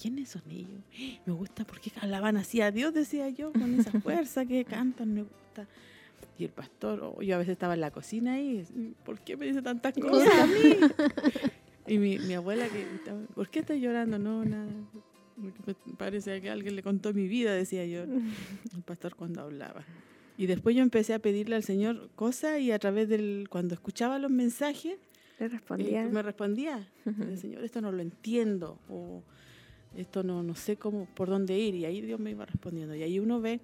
¿Quiénes 0.00 0.30
son 0.30 0.42
ellos? 0.50 0.80
Me 1.26 1.32
gusta 1.32 1.64
porque 1.64 1.92
hablaban 2.00 2.36
así 2.36 2.60
a 2.60 2.72
Dios, 2.72 2.92
decía 2.92 3.28
yo, 3.28 3.52
con 3.52 3.78
esa 3.78 3.92
fuerza 4.00 4.44
que 4.44 4.64
cantan, 4.64 5.14
me 5.14 5.22
gusta. 5.22 5.68
Y 6.36 6.44
el 6.44 6.50
pastor, 6.50 7.00
oh, 7.04 7.22
yo 7.22 7.36
a 7.36 7.38
veces 7.38 7.52
estaba 7.52 7.74
en 7.74 7.80
la 7.80 7.92
cocina 7.92 8.40
y, 8.40 8.66
¿por 9.04 9.20
qué 9.20 9.36
me 9.36 9.46
dice 9.46 9.62
tantas 9.62 9.94
cosas 9.94 10.34
a 10.34 10.46
mí? 10.46 10.76
Y 11.86 11.98
mi, 11.98 12.18
mi 12.18 12.32
abuela, 12.32 12.66
que 12.68 12.86
¿por 13.34 13.50
qué 13.50 13.58
estás 13.58 13.76
llorando? 13.76 14.18
No, 14.18 14.42
nada. 14.42 14.72
Parece 15.98 16.40
que 16.40 16.48
alguien 16.48 16.76
le 16.76 16.82
contó 16.82 17.12
mi 17.12 17.28
vida, 17.28 17.52
decía 17.52 17.84
yo, 17.84 18.04
el 18.04 18.82
pastor 18.86 19.14
cuando 19.14 19.42
hablaba. 19.42 19.84
Y 20.36 20.46
después 20.46 20.74
yo 20.74 20.82
empecé 20.82 21.14
a 21.14 21.18
pedirle 21.18 21.56
al 21.56 21.62
Señor 21.62 22.10
cosas 22.16 22.60
y 22.60 22.72
a 22.72 22.78
través 22.78 23.08
del, 23.08 23.46
cuando 23.48 23.74
escuchaba 23.74 24.18
los 24.18 24.30
mensajes, 24.30 24.96
Le 25.38 25.46
eh, 25.46 25.48
respondía. 25.48 26.04
me 26.08 26.22
respondía, 26.22 26.88
el 27.04 27.38
Señor, 27.38 27.64
esto 27.64 27.80
no 27.80 27.92
lo 27.92 28.02
entiendo, 28.02 28.78
o 28.88 29.22
esto 29.96 30.22
no, 30.22 30.42
no 30.42 30.54
sé 30.54 30.76
cómo, 30.76 31.06
por 31.14 31.28
dónde 31.28 31.58
ir, 31.58 31.74
y 31.76 31.84
ahí 31.84 32.00
Dios 32.00 32.18
me 32.18 32.30
iba 32.30 32.44
respondiendo. 32.44 32.94
Y 32.94 33.02
ahí 33.02 33.18
uno 33.20 33.40
ve 33.40 33.60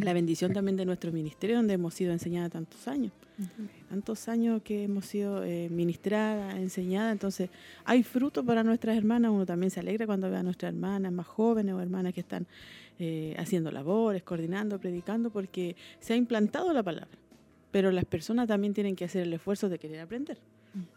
la 0.00 0.12
bendición 0.12 0.52
también 0.52 0.76
de 0.76 0.84
nuestro 0.84 1.10
ministerio, 1.12 1.56
donde 1.56 1.74
hemos 1.74 1.94
sido 1.94 2.12
enseñadas 2.12 2.52
tantos 2.52 2.86
años, 2.86 3.12
tantos 3.88 4.28
años 4.28 4.62
que 4.62 4.84
hemos 4.84 5.06
sido 5.06 5.42
eh, 5.42 5.68
ministradas, 5.70 6.54
enseñadas, 6.54 7.12
entonces 7.12 7.50
hay 7.84 8.04
fruto 8.04 8.44
para 8.44 8.62
nuestras 8.62 8.96
hermanas, 8.96 9.32
uno 9.32 9.44
también 9.44 9.70
se 9.70 9.80
alegra 9.80 10.06
cuando 10.06 10.30
ve 10.30 10.36
a 10.36 10.42
nuestras 10.44 10.72
hermanas 10.72 11.12
más 11.12 11.26
jóvenes 11.26 11.74
o 11.74 11.80
hermanas 11.80 12.14
que 12.14 12.20
están 12.20 12.46
eh, 12.98 13.34
haciendo 13.38 13.70
labores, 13.70 14.22
coordinando, 14.22 14.78
predicando, 14.78 15.30
porque 15.30 15.76
se 16.00 16.14
ha 16.14 16.16
implantado 16.16 16.72
la 16.72 16.82
palabra, 16.82 17.18
pero 17.70 17.90
las 17.90 18.04
personas 18.04 18.48
también 18.48 18.72
tienen 18.74 18.96
que 18.96 19.04
hacer 19.04 19.22
el 19.22 19.32
esfuerzo 19.32 19.68
de 19.68 19.78
querer 19.78 20.00
aprender. 20.00 20.38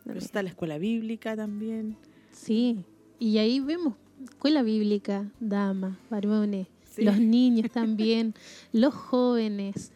Eso 0.05 0.17
está 0.17 0.43
la 0.43 0.49
escuela 0.49 0.77
bíblica 0.77 1.35
también. 1.35 1.95
Sí, 2.31 2.83
y 3.17 3.37
ahí 3.37 3.59
vemos 3.59 3.93
escuela 4.23 4.63
bíblica, 4.63 5.31
damas, 5.39 5.97
varones, 6.09 6.67
Sí. 6.83 7.03
los 7.03 7.19
niños 7.19 7.69
también, 7.73 8.33
los 8.73 8.93
jóvenes. 8.93 9.91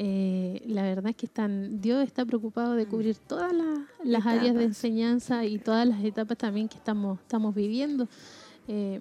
Eh, 0.00 0.62
la 0.66 0.82
verdad 0.82 1.10
es 1.10 1.16
que 1.16 1.26
están, 1.26 1.80
Dios 1.80 2.06
está 2.06 2.24
preocupado 2.24 2.74
de 2.74 2.86
cubrir 2.86 3.16
todas 3.16 3.52
las, 3.52 3.80
las 4.04 4.26
áreas 4.26 4.54
de 4.54 4.64
enseñanza 4.64 5.44
y 5.44 5.58
todas 5.58 5.86
las 5.86 6.02
etapas 6.04 6.38
también 6.38 6.68
que 6.68 6.76
estamos, 6.76 7.20
estamos 7.20 7.54
viviendo. 7.54 8.08
Eh, 8.68 9.00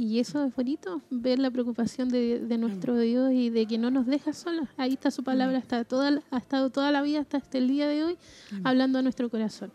y 0.00 0.20
eso 0.20 0.44
es 0.44 0.54
bonito, 0.54 1.02
ver 1.10 1.40
la 1.40 1.50
preocupación 1.50 2.08
de, 2.08 2.38
de 2.38 2.56
nuestro 2.58 2.96
Dios 2.98 3.32
y 3.32 3.50
de 3.50 3.66
que 3.66 3.78
no 3.78 3.90
nos 3.90 4.06
deja 4.06 4.32
solas. 4.32 4.68
Ahí 4.76 4.92
está 4.92 5.10
su 5.10 5.24
palabra, 5.24 5.58
está 5.58 5.82
toda, 5.84 6.22
ha 6.30 6.38
estado 6.38 6.70
toda 6.70 6.92
la 6.92 7.02
vida 7.02 7.18
hasta 7.20 7.38
este 7.38 7.58
el 7.58 7.66
día 7.66 7.88
de 7.88 8.04
hoy 8.04 8.18
hablando 8.62 9.00
a 9.00 9.02
nuestro 9.02 9.28
corazón. 9.28 9.72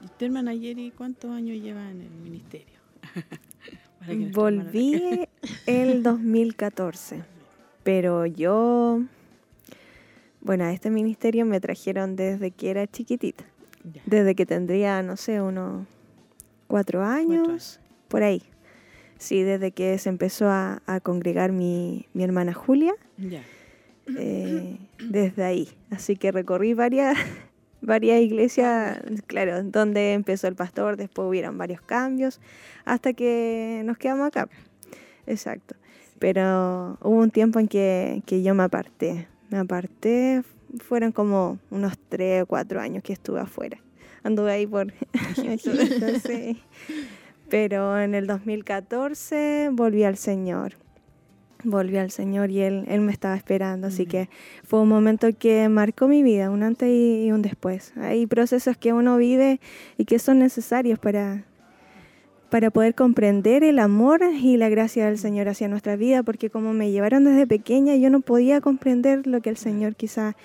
¿Y 0.00 0.06
usted, 0.06 0.26
hermana 0.26 0.54
Yeri, 0.54 0.90
cuántos 0.96 1.30
años 1.30 1.62
lleva 1.62 1.90
en 1.90 2.00
el 2.00 2.10
ministerio? 2.22 2.74
Volví 4.32 5.26
el 5.66 6.02
2014, 6.02 7.22
pero 7.82 8.26
yo, 8.26 9.02
bueno, 10.40 10.64
a 10.64 10.72
este 10.72 10.90
ministerio 10.90 11.44
me 11.46 11.60
trajeron 11.60 12.16
desde 12.16 12.50
que 12.50 12.70
era 12.70 12.86
chiquitita, 12.86 13.44
Ya. 13.92 14.02
desde 14.06 14.34
que 14.34 14.46
tendría, 14.46 15.02
no 15.02 15.16
sé, 15.16 15.40
unos 15.40 15.86
cuatro 16.66 17.02
años, 17.04 17.48
años. 17.48 17.80
por 18.08 18.22
ahí. 18.22 18.42
Sí, 19.24 19.42
desde 19.42 19.72
que 19.72 19.96
se 19.98 20.10
empezó 20.10 20.48
a, 20.50 20.82
a 20.86 21.00
congregar 21.00 21.50
mi, 21.50 22.06
mi 22.12 22.24
hermana 22.24 22.52
Julia, 22.52 22.92
Ya. 23.16 23.42
eh, 24.18 24.76
desde 25.08 25.44
ahí. 25.44 25.68
Así 25.90 26.16
que 26.16 26.30
recorrí 26.30 26.74
varias, 26.74 27.16
varias 27.80 28.20
iglesias, 28.20 28.98
claro, 29.26 29.62
donde 29.62 30.12
empezó 30.12 30.46
el 30.46 30.56
pastor, 30.56 30.98
después 30.98 31.26
hubieron 31.26 31.56
varios 31.56 31.80
cambios, 31.80 32.38
hasta 32.84 33.14
que 33.14 33.80
nos 33.86 33.96
quedamos 33.96 34.26
acá. 34.26 34.48
Exacto. 35.26 35.74
Pero 36.18 36.98
hubo 37.00 37.16
un 37.16 37.30
tiempo 37.30 37.58
en 37.60 37.66
que, 37.68 38.22
que 38.26 38.42
yo 38.42 38.54
me 38.54 38.62
aparté. 38.64 39.26
Me 39.48 39.56
aparté, 39.58 40.42
fueron 40.80 41.12
como 41.12 41.58
unos 41.70 41.94
tres 42.10 42.42
o 42.42 42.46
cuatro 42.46 42.78
años 42.80 43.02
que 43.02 43.14
estuve 43.14 43.40
afuera. 43.40 43.78
Anduve 44.22 44.52
ahí 44.52 44.66
por 44.66 44.92
sí. 46.26 46.62
Pero 47.48 48.00
en 48.00 48.14
el 48.14 48.26
2014 48.26 49.70
volví 49.72 50.04
al 50.04 50.16
Señor. 50.16 50.74
Volví 51.62 51.96
al 51.96 52.10
Señor 52.10 52.50
y 52.50 52.60
Él, 52.60 52.84
él 52.88 53.00
me 53.00 53.12
estaba 53.12 53.36
esperando. 53.36 53.86
Así 53.86 54.06
que 54.06 54.28
fue 54.64 54.80
un 54.80 54.88
momento 54.88 55.28
que 55.38 55.68
marcó 55.68 56.08
mi 56.08 56.22
vida, 56.22 56.50
un 56.50 56.62
antes 56.62 56.88
y 56.90 57.30
un 57.32 57.42
después. 57.42 57.92
Hay 57.96 58.26
procesos 58.26 58.76
que 58.76 58.92
uno 58.92 59.16
vive 59.16 59.60
y 59.96 60.04
que 60.04 60.18
son 60.18 60.38
necesarios 60.40 60.98
para, 60.98 61.44
para 62.50 62.70
poder 62.70 62.94
comprender 62.94 63.64
el 63.64 63.78
amor 63.78 64.20
y 64.22 64.56
la 64.58 64.68
gracia 64.68 65.06
del 65.06 65.18
Señor 65.18 65.48
hacia 65.48 65.68
nuestra 65.68 65.96
vida, 65.96 66.22
porque 66.22 66.50
como 66.50 66.72
me 66.74 66.90
llevaron 66.90 67.24
desde 67.24 67.46
pequeña, 67.46 67.96
yo 67.96 68.10
no 68.10 68.20
podía 68.20 68.60
comprender 68.60 69.26
lo 69.26 69.40
que 69.40 69.50
el 69.50 69.56
Señor 69.56 69.96
quizá 69.96 70.36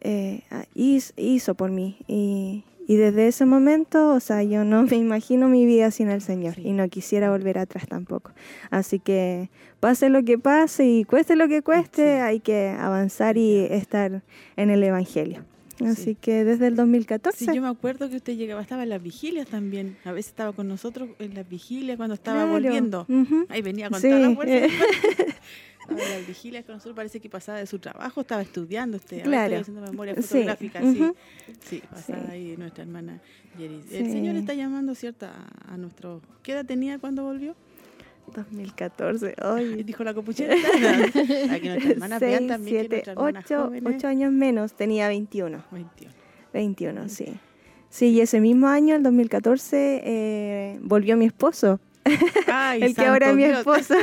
eh, 0.00 0.42
hizo, 0.74 1.12
hizo 1.16 1.54
por 1.54 1.70
mí. 1.70 1.98
Y, 2.08 2.64
y 2.86 2.96
desde 2.96 3.28
ese 3.28 3.44
momento, 3.46 4.12
o 4.14 4.20
sea, 4.20 4.42
yo 4.42 4.64
no 4.64 4.82
me 4.84 4.96
imagino 4.96 5.48
mi 5.48 5.66
vida 5.66 5.90
sin 5.90 6.08
el 6.10 6.20
Señor 6.20 6.54
Sí. 6.56 6.62
y 6.68 6.72
no 6.72 6.88
quisiera 6.88 7.30
volver 7.30 7.58
atrás 7.58 7.86
tampoco. 7.88 8.32
Así 8.70 8.98
que 8.98 9.50
pase 9.80 10.08
lo 10.08 10.22
que 10.24 10.38
pase 10.38 10.86
y 10.86 11.04
cueste 11.04 11.36
lo 11.36 11.48
que 11.48 11.62
cueste, 11.62 12.02
Sí. 12.16 12.20
hay 12.20 12.40
que 12.40 12.68
avanzar 12.68 13.36
y 13.36 13.58
estar 13.58 14.22
en 14.56 14.70
el 14.70 14.82
Evangelio. 14.82 15.44
Así 15.84 16.02
Sí. 16.04 16.16
que 16.20 16.44
desde 16.44 16.68
el 16.68 16.76
2014. 16.76 17.44
Sí, 17.46 17.50
yo 17.52 17.60
me 17.62 17.66
acuerdo 17.68 18.08
que 18.08 18.16
usted 18.16 18.36
llegaba, 18.36 18.60
estaba 18.60 18.84
en 18.84 18.90
las 18.90 19.02
vigilias 19.02 19.48
también. 19.48 19.96
A 20.04 20.12
veces 20.12 20.30
estaba 20.30 20.52
con 20.52 20.68
nosotros 20.68 21.08
en 21.18 21.34
las 21.34 21.48
vigilias 21.48 21.96
cuando 21.96 22.14
estaba 22.14 22.38
Claro. 22.42 22.52
volviendo. 22.52 23.06
Ujú. 23.08 23.46
Ahí 23.48 23.62
venía 23.62 23.90
con 23.90 24.00
toda 24.00 24.18
la 24.18 24.30
fuerza. 24.34 24.66
Estaba 25.82 26.00
en 26.02 26.10
las 26.18 26.26
vigilias 26.26 26.64
con 26.64 26.74
nosotros, 26.76 26.96
parece 26.96 27.20
que 27.20 27.28
pasaba 27.28 27.58
de 27.58 27.66
su 27.66 27.78
trabajo, 27.78 28.20
estaba 28.22 28.42
estudiando. 28.42 28.98
Ahora 29.10 29.22
Claro. 29.24 29.56
Haciendo 29.58 29.82
memoria 29.82 30.14
Sí. 30.16 30.22
fotográfica, 30.22 30.80
sí. 30.80 31.02
Ujú. 31.02 31.16
Sí, 31.68 31.82
pasaba 31.90 32.24
Sí. 32.26 32.30
ahí 32.30 32.56
nuestra 32.56 32.84
hermana 32.84 33.20
Yeris. 33.58 33.90
El 33.92 34.06
Sí. 34.06 34.12
Señor 34.12 34.36
está 34.36 34.54
llamando, 34.54 34.94
¿cierto? 34.94 35.26
A, 35.26 35.74
a 35.74 35.76
nuestro... 35.76 36.20
¿Qué 36.42 36.52
edad 36.52 36.64
tenía 36.64 36.98
cuando 36.98 37.24
volvió? 37.24 37.54
2014. 38.34 39.30
Y 39.36 39.42
Ay. 39.42 39.82
dijo 39.84 40.04
la 40.04 40.14
copuchera. 40.14 40.54
Nuestras 40.80 41.30
hermanas 41.84 42.20
vean 42.20 42.38
Seis, 42.38 42.48
también 42.48 42.74
que 42.76 42.80
siete, 42.80 42.88
nuestras 42.96 43.16
hermanas 43.16 43.44
ocho, 43.44 43.64
jóvenes... 43.64 43.94
ocho 43.96 44.08
años 44.08 44.32
menos, 44.32 44.72
tenía 44.74 45.08
21. 45.08 45.64
21. 45.70 46.12
21, 46.52 47.08
sí. 47.08 47.26
Sí, 47.90 48.06
y 48.08 48.20
ese 48.20 48.40
mismo 48.40 48.68
año, 48.68 48.94
el 48.94 49.02
2014, 49.02 50.02
eh, 50.04 50.78
volvió 50.82 51.16
mi 51.16 51.26
esposo, 51.26 51.78
Ay, 52.46 52.82
el 52.82 52.94
que 52.94 53.04
ahora 53.06 53.30
es 53.30 53.36
mi 53.36 53.44
esposo. 53.44 53.94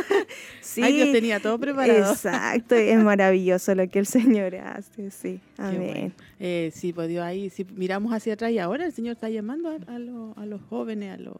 sí, 0.62 0.81
Ay, 0.83 0.93
Dios 0.95 1.12
tenía 1.12 1.39
todo 1.39 1.59
preparado. 1.59 2.12
exacto, 2.12 2.75
es 2.75 2.97
maravilloso 2.97 3.75
lo 3.75 3.88
que 3.89 3.99
el 3.99 4.05
Señor 4.05 4.55
hace, 4.55 5.12
sí. 5.12 5.39
Amén. 5.57 5.79
bueno. 5.79 6.13
Eh, 6.39 6.71
sí, 6.73 6.93
pues 6.93 7.09
Dios 7.09 7.23
ahí, 7.23 7.49
si 7.49 7.65
miramos 7.65 8.13
hacia 8.13 8.33
atrás 8.33 8.51
y 8.51 8.59
ahora 8.59 8.85
el 8.85 8.93
Señor 8.93 9.13
está 9.13 9.29
llamando 9.29 9.69
a, 9.69 9.93
a 9.93 9.99
los- 9.99 10.38
a 10.38 10.45
los 10.45 10.62
jóvenes, 10.69 11.13
a 11.13 11.17
los 11.21 11.35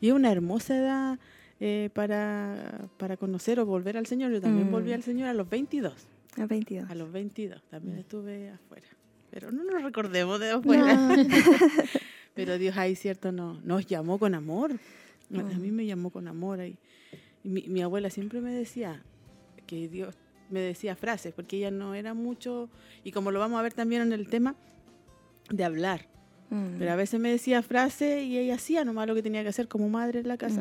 y 0.00 0.08
es 0.08 0.12
una 0.14 0.30
hermosa 0.30 0.76
edad 0.76 1.18
eh, 1.60 1.88
para, 1.94 2.88
para 2.98 3.16
conocer 3.16 3.58
o 3.60 3.66
volver 3.66 3.96
al 3.96 4.06
Señor. 4.06 4.30
Yo 4.32 4.40
también 4.40 4.68
Mm. 4.68 4.72
volví 4.72 4.92
al 4.92 5.02
Señor 5.02 5.28
a 5.28 5.34
los 5.34 5.48
22, 5.48 5.94
A 6.36 6.46
22. 6.46 6.90
a 6.90 6.94
los 6.94 7.10
22, 7.10 7.62
también 7.70 7.98
estuve 7.98 8.50
afuera. 8.50 8.86
Pero 9.30 9.50
no 9.50 9.64
nos 9.64 9.82
recordemos 9.82 10.38
de 10.40 10.50
afuera. 10.52 10.94
No. 10.94 11.14
Pero 12.34 12.58
Dios 12.58 12.76
ahí, 12.76 12.94
cierto, 12.96 13.32
no, 13.32 13.60
nos 13.64 13.86
llamó 13.86 14.18
con 14.18 14.34
amor. 14.34 14.72
A- 15.32 15.40
A 15.54 15.58
mí 15.58 15.70
me 15.70 15.86
llamó 15.86 16.10
con 16.10 16.28
amor. 16.28 16.60
Y 16.62 16.76
mi, 17.44 17.62
mi 17.68 17.82
abuela 17.82 18.10
siempre 18.10 18.40
me 18.40 18.52
decía 18.52 19.02
que 19.66 19.88
Dios 19.88 20.16
me 20.50 20.60
decía 20.60 20.94
frases, 20.96 21.32
porque 21.34 21.56
ella 21.56 21.70
no 21.70 21.94
era 21.94 22.12
mucho, 22.14 22.68
y 23.02 23.12
como 23.12 23.30
lo 23.30 23.38
vamos 23.40 23.58
a 23.58 23.62
ver 23.62 23.72
también 23.72 24.02
en 24.02 24.12
el 24.12 24.28
tema, 24.28 24.54
de 25.50 25.64
hablar. 25.64 26.06
Pero 26.78 26.92
a 26.92 26.96
veces 26.96 27.18
me 27.18 27.30
decía 27.30 27.62
frases 27.62 28.22
y 28.24 28.38
ella 28.38 28.54
hacía 28.54 28.84
nomás 28.84 29.06
lo 29.08 29.14
que 29.14 29.22
tenía 29.22 29.42
que 29.42 29.48
hacer 29.48 29.66
como 29.68 29.88
madre 29.88 30.20
en 30.20 30.28
la 30.28 30.36
casa. 30.36 30.60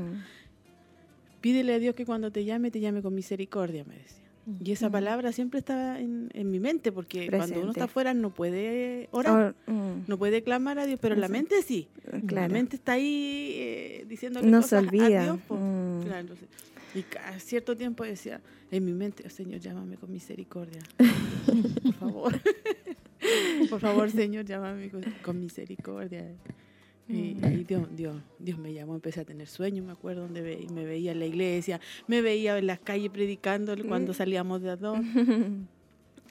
Pídele 1.42 1.74
a 1.74 1.80
Dios 1.80 1.94
que 1.96 2.06
cuando 2.06 2.32
te 2.32 2.46
llame, 2.46 2.72
te 2.72 2.80
llame 2.80 3.02
con 3.02 3.14
misericordia, 3.14 3.84
me 3.84 3.98
decía. 3.98 4.23
Y 4.64 4.72
esa 4.74 4.90
palabra 4.90 5.32
siempre 5.32 5.60
estaba 5.60 6.00
en, 6.00 6.30
en 6.34 6.52
mi 6.52 6.60
mente, 6.60 6.92
porque 6.92 7.30
cuando 7.30 7.62
uno 7.62 7.72
está 7.72 7.86
afuera 7.86 8.14
no 8.14 8.34
puede 8.34 9.08
orar, 9.12 9.56
mm, 9.68 10.04
no 10.08 10.18
puede 10.18 10.44
clamar 10.44 10.80
a 10.80 10.86
Dios, 10.86 11.00
pero 11.02 11.16
en 11.16 11.22
la 11.22 11.30
mente 11.30 11.62
sí. 11.62 11.88
La 12.12 12.20
claro. 12.22 12.54
mente 12.54 12.76
está 12.76 12.94
ahí 12.94 13.54
eh, 13.56 14.06
diciéndole 14.08 14.50
No 14.50 14.58
cosas 14.62 14.70
se 14.82 14.88
olvida. 14.88 15.22
a 15.22 15.24
Dios. 15.24 15.40
Mm. 15.50 16.02
Claro, 16.04 16.28
y 16.96 17.02
cada 17.04 17.40
cierto 17.40 17.76
tiempo 17.76 18.04
decía 18.04 18.42
en 18.70 18.86
mi 18.86 18.94
mente, 18.94 19.24
"Oh, 19.26 19.30
Señor, 19.30 19.60
llámame 19.62 19.96
con 19.98 20.12
misericordia. 20.12 20.82
Por 21.84 21.94
favor. 21.94 22.34
Por 23.70 23.80
favor, 23.80 24.12
Señor, 24.12 24.46
llámame 24.46 24.92
con 25.24 25.40
misericordia. 25.40 26.26
Y, 27.14 27.36
Mm. 27.36 27.60
y 27.60 27.64
Dios, 27.64 27.88
Dios, 27.96 28.16
Dios 28.40 28.58
me 28.58 28.74
llamó, 28.74 28.96
empecé 28.96 29.22
a 29.22 29.26
tener 29.26 29.48
sueños, 29.48 29.86
me 29.86 29.92
acuerdo, 29.92 30.22
donde 30.24 30.42
ve- 30.42 30.68
me 30.74 30.84
veía 30.86 31.12
en 31.12 31.20
la 31.20 31.26
iglesia, 31.26 31.80
me 32.08 32.22
veía 32.22 32.58
en 32.58 32.68
las 32.68 32.80
calles 32.80 33.12
predicando 33.12 33.76
cuando 33.88 34.12
Mm. 34.12 34.16
salíamos 34.16 34.62
de 34.62 34.70
a 34.72 34.76
dos. 34.76 35.00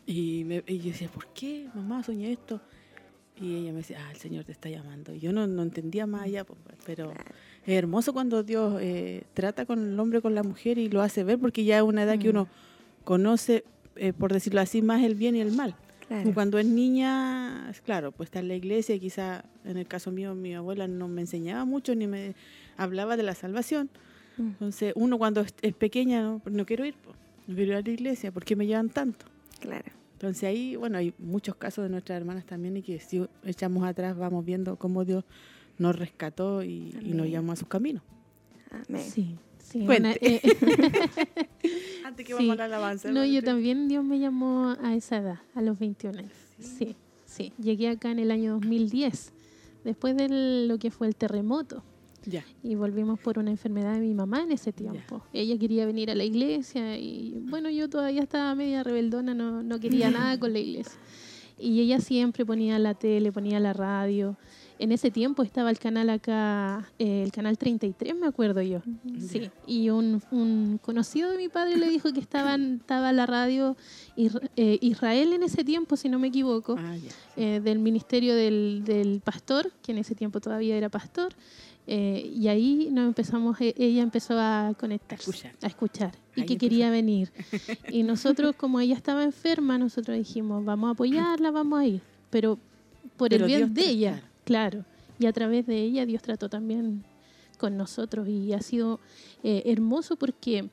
Y, 0.05 0.43
me, 0.45 0.65
y 0.67 0.79
yo 0.79 0.87
decía, 0.91 1.09
¿por 1.09 1.29
qué, 1.29 1.69
mamá, 1.75 2.03
soñé 2.03 2.33
esto? 2.33 2.61
Y 3.41 3.55
ella 3.55 3.71
me 3.71 3.79
decía, 3.79 3.99
ah, 4.05 4.11
el 4.11 4.17
Señor 4.19 4.45
te 4.45 4.51
está 4.53 4.69
llamando. 4.69 5.15
Y 5.15 5.21
yo 5.21 5.33
no, 5.33 5.47
no 5.47 5.63
entendía 5.63 6.07
más 6.07 6.23
allá, 6.23 6.45
pero 6.85 7.13
es 7.65 7.75
hermoso 7.79 8.13
cuando 8.13 8.43
Dios 8.43 8.79
eh, 8.81 9.23
trata 9.33 9.65
con 9.65 9.93
el 9.93 9.99
hombre, 10.01 10.21
con 10.21 10.35
la 10.35 10.43
mujer 10.43 10.79
y 10.79 10.89
lo 10.89 11.03
hace 11.03 11.23
ver, 11.23 11.39
porque 11.39 11.65
ya 11.65 11.77
es 11.79 11.83
una 11.85 12.03
edad 12.03 12.19
que 12.19 12.27
Mm. 12.29 12.31
uno 12.31 12.49
conoce, 13.05 13.65
eh, 13.97 14.13
por 14.13 14.33
decirlo 14.33 14.61
así, 14.61 14.83
más 14.83 15.03
el 15.05 15.15
bien 15.15 15.37
y 15.37 15.41
el 15.41 15.53
mal. 15.53 15.77
Claro. 16.13 16.35
Cuando 16.35 16.59
es 16.59 16.67
niña, 16.67 17.73
claro, 17.85 18.13
pues 18.13 18.29
está 18.29 18.41
en 18.41 18.49
la 18.49 18.55
iglesia 18.55 18.99
quizá 18.99 19.45
en 19.65 19.79
el 19.79 19.87
caso 19.87 20.11
mío 20.11 20.35
mi 20.35 20.55
abuela 20.55 20.87
no 20.87 21.09
me 21.09 21.23
enseñaba 21.23 21.65
mucho 21.65 21.95
ni 21.95 22.07
me 22.07 22.35
hablaba 22.77 23.17
de 23.17 23.23
la 23.23 23.35
salvación. 23.35 23.89
Mm. 24.37 24.47
Entonces 24.49 24.93
uno 24.95 25.17
cuando 25.19 25.41
es, 25.41 25.55
es 25.63 25.75
pequeña 25.75 26.23
no, 26.23 26.43
no 26.45 26.67
quiero 26.67 26.85
ir, 26.85 26.95
no 27.47 27.55
quiero 27.55 27.73
ir 27.73 27.79
a 27.79 27.83
la 27.83 27.91
iglesia, 27.91 28.31
¿por 28.31 28.45
qué 28.45 28.57
me 28.57 28.67
llevan 28.67 28.91
tanto? 28.91 29.27
Claro. 29.61 29.91
Entonces 30.13 30.45
ahí, 30.45 30.77
bueno, 30.77 30.99
hay 30.99 31.15
muchos 31.19 31.57
casos 31.57 31.85
de 31.85 31.91
nuestras 31.91 32.17
hermanas 32.19 32.45
también 32.45 32.77
y 32.77 32.83
que 32.83 33.01
si 33.01 33.27
echamos 33.45 33.85
atrás 33.85 34.17
vamos 34.17 34.45
viendo 34.45 34.77
cómo 34.77 35.05
Dios 35.05 35.25
nos 35.79 35.99
rescató 35.99 36.63
y, 36.63 36.95
y 37.01 37.15
nos 37.15 37.29
llamó 37.29 37.53
a 37.53 37.57
sus 37.57 37.69
caminos. 37.69 38.03
Amén. 38.71 39.03
Sí, 39.03 39.37
sí. 39.63 39.85
Cuente. 39.87 40.03
una- 40.03 40.13
eh, 40.21 40.41
Antes 42.05 42.27
que 42.27 42.35
vamos 42.35 42.51
a 42.53 42.57
la 42.57 42.65
alabanza. 42.65 43.11
no, 43.13 43.25
yo 43.25 43.43
también 43.43 43.89
Dios 43.89 44.05
me 44.05 44.19
llamó 44.19 44.77
a 44.83 44.95
esa 44.95 45.19
edad, 45.19 45.39
a 45.55 45.63
los 45.63 45.79
21 45.79 46.19
años. 46.19 46.33
Sí, 46.59 46.97
sí. 47.27 47.53
Llegué 47.59 47.89
acá 47.89 48.11
en 48.11 48.19
el 48.19 48.31
año 48.31 48.53
2010, 48.55 49.33
después 49.85 50.17
de 50.17 50.67
lo 50.69 50.79
que 50.79 50.91
fue 50.91 51.07
el 51.07 51.17
terremoto. 51.17 51.83
Ya. 52.25 52.45
Y 52.63 52.77
volvimos 52.77 53.19
por 53.19 53.39
una 53.41 53.51
enfermedad 53.51 53.95
de 53.95 54.01
mi 54.01 54.15
mamá 54.15 54.43
en 54.43 54.53
ese 54.53 54.73
tiempo. 54.73 55.23
Ella 55.33 55.59
quería 55.59 55.87
venir 55.87 56.09
a 56.09 56.15
la 56.15 56.23
iglesia 56.23 56.97
y 56.97 57.35
bueno, 57.49 57.69
yo 57.69 57.89
todavía 57.89 58.23
estaba 58.23 58.55
media 58.55 58.85
rebeldona, 58.85 59.35
no, 59.35 59.63
no 59.65 59.81
quería 59.81 60.09
nada 60.11 60.39
con 60.39 60.53
la 60.53 60.61
iglesia. 60.61 60.99
Y 61.59 61.81
ella 61.81 61.99
siempre 62.01 62.45
ponía 62.47 62.79
la 62.79 62.95
tele, 62.95 63.33
ponía 63.33 63.59
la 63.61 63.73
radio. 63.73 64.37
En 64.83 64.91
ese 64.91 65.13
tiempo 65.13 65.45
estaba 65.45 65.71
el 65.71 65.79
canal 65.79 66.11
acá, 66.11 66.91
eh, 66.99 67.23
el 67.23 67.31
canal 67.31 67.57
33, 67.57 68.17
me 68.17 68.27
acuerdo 68.27 68.63
yo. 68.63 68.81
Sí. 69.17 69.49
Y 69.65 69.91
un, 69.91 70.21
un 70.33 70.81
conocido 70.83 71.31
de 71.31 71.37
mi 71.37 71.49
padre 71.49 71.77
le 71.77 71.89
dijo 71.89 72.13
que 72.13 72.19
estaban, 72.19 72.77
estaba 72.81 73.13
la 73.13 73.25
radio 73.27 73.77
eh, 74.17 74.79
Israel 74.81 75.35
en 75.35 75.45
ese 75.45 75.63
tiempo, 75.63 75.97
si 75.97 76.09
no 76.09 76.19
me 76.19 76.29
equivoco 76.29 76.75
Ah, 76.77 76.97
eh, 77.37 77.61
del 77.63 77.79
ministerio 77.79 78.35
del, 78.35 78.83
del 78.85 79.21
pastor, 79.21 79.71
que 79.83 79.93
en 79.93 79.99
ese 79.99 80.17
tiempo 80.17 80.41
todavía 80.41 80.77
era 80.77 80.89
pastor, 80.89 81.33
Eh, 81.87 82.31
y 82.33 82.47
ahí 82.47 82.89
nos 82.93 83.07
empezamos, 83.07 83.61
e, 83.61 83.75
ella 83.77 84.03
empezó 84.03 84.35
a 84.39 84.73
conectarse, 84.79 85.51
a 85.61 85.67
escuchar, 85.67 86.13
y 86.37 86.45
que 86.45 86.57
quería 86.57 86.91
venir. 86.91 87.31
Y 87.93 88.03
nosotros, 88.05 88.55
como 88.57 88.79
ella 88.79 88.95
estaba 88.95 89.25
enferma, 89.25 89.79
nosotros 89.79 90.17
dijimos, 90.17 90.65
vamos 90.65 90.89
a 90.89 90.93
apoyarla, 90.93 91.51
vamos 91.51 91.81
a 91.81 91.87
ir. 91.87 92.01
Pero 92.31 92.59
por 93.17 93.35
el 93.35 93.43
bien 93.45 93.75
de 93.75 93.85
ella, 93.89 94.23
claro. 94.45 94.85
Y 95.19 95.27
a 95.27 95.33
través 95.33 95.67
de 95.67 95.81
ella 95.81 96.07
Dios 96.07 96.23
trató 96.23 96.49
también 96.49 97.05
con 97.59 97.77
nosotros 97.77 98.29
y 98.29 98.53
ha 98.53 98.61
sido 98.61 98.99
eh, 99.43 99.63
hermoso 99.67 100.17
porque 100.17 100.71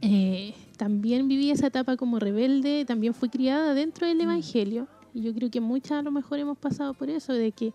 eh, 0.00 0.54
también 0.76 1.28
viví 1.28 1.50
esa 1.50 1.66
etapa 1.66 1.96
como 1.96 2.18
rebelde, 2.18 2.84
también 2.86 3.14
fui 3.14 3.28
criada 3.28 3.74
dentro 3.74 4.06
del 4.06 4.18
mm. 4.18 4.22
Evangelio 4.22 4.88
y 5.14 5.22
yo 5.22 5.34
creo 5.34 5.50
que 5.50 5.60
muchas 5.60 5.92
a 5.92 6.02
lo 6.02 6.10
mejor 6.10 6.38
hemos 6.38 6.58
pasado 6.58 6.94
por 6.94 7.08
eso, 7.08 7.32
de 7.32 7.52
que 7.52 7.72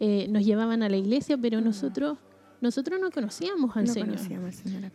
eh, 0.00 0.26
nos 0.28 0.44
llevaban 0.44 0.82
a 0.82 0.88
la 0.88 0.96
iglesia, 0.96 1.38
pero 1.38 1.60
mm. 1.60 1.64
nosotros 1.64 2.18
nosotros 2.60 3.00
no 3.00 3.10
conocíamos 3.10 3.76
al 3.76 3.88
Señor. 3.88 4.18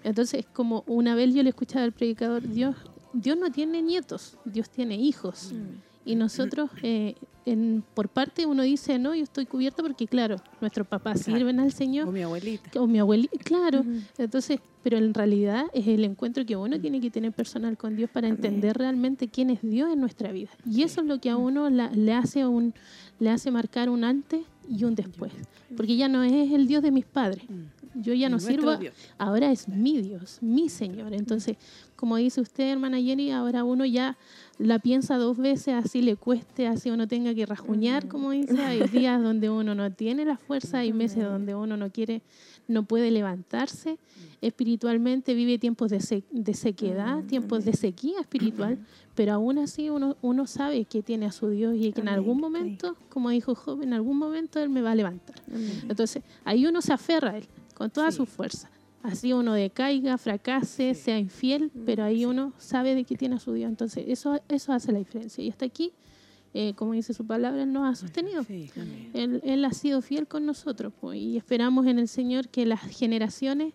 Entonces, 0.03 0.45
como 0.53 0.86
una 0.88 1.15
vez 1.15 1.34
yo 1.34 1.43
le 1.43 1.49
escuchaba 1.49 1.84
al 1.84 1.91
predicador, 1.91 2.47
Dios, 2.47 2.78
Dios 3.11 3.38
no 3.38 3.51
tiene 3.51 3.82
nietos, 3.82 4.38
Dios 4.45 4.70
tiene 4.70 4.95
hijos. 4.95 5.51
Mm. 5.53 6.09
Y 6.09 6.15
nosotros, 6.15 6.70
eh, 6.82 7.15
en, 7.47 7.83
por 7.93 8.09
parte, 8.09 8.45
uno 8.45 8.63
dice, 8.63 8.99
no, 8.99 9.15
yo 9.15 9.23
estoy 9.23 9.45
cubierto 9.45 9.81
porque, 9.81 10.05
claro, 10.05 10.35
nuestros 10.59 10.85
papás 10.85 11.21
sirven 11.21 11.59
al 11.59 11.71
Señor. 11.71 12.07
O 12.07 12.11
mi 12.11 12.21
abuelita. 12.21 12.81
O 12.81 12.87
mi 12.87 12.99
abuelita, 12.99 13.37
claro. 13.41 13.85
Entonces, 14.17 14.59
pero 14.83 14.97
en 14.97 15.13
realidad 15.13 15.65
es 15.73 15.87
el 15.87 16.03
encuentro 16.03 16.45
que 16.45 16.57
uno 16.57 16.79
tiene 16.79 16.99
que 16.99 17.09
tener 17.09 17.31
personal 17.31 17.77
con 17.77 17.95
Dios 17.95 18.09
para 18.09 18.27
entender 18.27 18.77
realmente 18.77 19.29
quién 19.29 19.49
es 19.49 19.61
Dios 19.61 19.91
en 19.93 20.01
nuestra 20.01 20.31
vida. 20.31 20.49
Y 20.65 20.83
eso 20.83 21.01
es 21.01 21.07
lo 21.07 21.19
que 21.19 21.29
a 21.29 21.37
uno 21.37 21.69
le, 21.69 22.13
hace 22.13 22.45
un, 22.45 22.73
le 23.19 23.29
hace 23.29 23.49
marcar 23.49 23.89
un 23.89 24.03
antes 24.03 24.41
y 24.67 24.83
un 24.83 24.95
después. 24.95 25.31
Porque 25.75 25.95
ya 25.95 26.09
no 26.09 26.23
es 26.23 26.51
el 26.51 26.67
Dios 26.67 26.83
de 26.83 26.91
mis 26.91 27.05
padres. 27.05 27.43
Yo 27.95 28.13
ya 28.13 28.29
no 28.29 28.39
sirvo, 28.39 28.77
ahora 29.17 29.51
es 29.51 29.67
mi 29.67 30.01
Dios, 30.01 30.37
mi 30.41 30.69
Señor. 30.69 31.13
Entonces, 31.13 31.57
como 31.95 32.17
dice 32.17 32.41
usted, 32.41 32.71
hermana 32.71 33.01
Jenny, 33.01 33.31
ahora 33.31 33.63
uno 33.63 33.85
ya 33.85 34.17
la 34.59 34.79
piensa 34.79 35.17
dos 35.17 35.37
veces, 35.37 35.75
así 35.75 36.01
le 36.01 36.15
cueste, 36.15 36.67
así 36.67 36.89
uno 36.89 37.07
tenga 37.07 37.33
que 37.35 37.45
rajuñar, 37.45 38.07
como 38.07 38.31
dice. 38.31 38.59
Hay 38.63 38.79
días 38.91 39.21
donde 39.21 39.49
uno 39.49 39.75
no 39.75 39.91
tiene 39.91 40.25
la 40.25 40.37
fuerza, 40.37 40.79
hay 40.79 40.93
meses 40.93 41.23
donde 41.23 41.53
uno 41.53 41.77
no 41.77 41.91
quiere, 41.91 42.21
no 42.67 42.83
puede 42.83 43.11
levantarse. 43.11 43.99
Espiritualmente, 44.41 45.33
vive 45.33 45.59
tiempos 45.59 45.91
de, 45.91 46.23
de 46.31 46.53
sequedad, 46.53 47.23
tiempos 47.25 47.65
de 47.65 47.73
sequía 47.73 48.19
espiritual, 48.19 48.77
pero 49.15 49.33
aún 49.33 49.57
así 49.59 49.89
uno, 49.89 50.15
uno 50.21 50.47
sabe 50.47 50.85
que 50.85 51.01
tiene 51.01 51.27
a 51.27 51.31
su 51.31 51.49
Dios 51.49 51.75
y 51.75 51.91
que 51.91 52.01
en 52.01 52.09
algún 52.09 52.39
momento, 52.39 52.95
como 53.09 53.29
dijo 53.29 53.55
Job, 53.55 53.81
en 53.81 53.93
algún 53.93 54.17
momento 54.17 54.59
Él 54.59 54.69
me 54.69 54.81
va 54.81 54.91
a 54.91 54.95
levantar. 54.95 55.35
Entonces, 55.87 56.23
ahí 56.45 56.65
uno 56.65 56.81
se 56.81 56.93
aferra 56.93 57.31
a 57.31 57.37
Él 57.37 57.45
con 57.73 57.89
toda 57.89 58.11
su 58.11 58.25
fuerza. 58.25 58.69
Así 59.07 59.31
uno 59.31 59.53
decaiga, 59.53 60.17
fracase, 60.17 60.93
sea 60.93 61.17
infiel, 61.17 61.71
mm, 61.73 61.85
pero 61.85 62.03
ahí 62.03 62.25
uno 62.25 62.51
sabe 62.57 62.93
de 62.93 63.05
que 63.05 63.15
tiene 63.15 63.35
a 63.35 63.39
su 63.39 63.53
Dios. 63.53 63.69
Entonces, 63.69 64.03
eso, 64.05 64.41
eso 64.49 64.73
hace 64.73 64.91
la 64.91 64.99
diferencia. 64.99 65.41
Y 65.41 65.49
hasta 65.49 65.65
aquí, 65.65 65.93
eh, 66.53 66.73
como 66.75 66.91
dice 66.91 67.13
su 67.13 67.25
palabra, 67.25 67.63
Él 67.63 67.71
nos 67.71 67.85
ha 67.85 67.95
sostenido. 67.95 68.45
él, 69.13 69.65
ha 69.65 69.71
sido 69.71 70.01
fiel 70.01 70.27
con 70.27 70.45
nosotros. 70.45 70.91
Pues, 70.99 71.19
y 71.19 71.37
esperamos 71.37 71.87
en 71.87 71.99
el 71.99 72.09
Señor 72.09 72.49
que 72.49 72.65
las 72.65 72.81
generaciones 72.81 73.73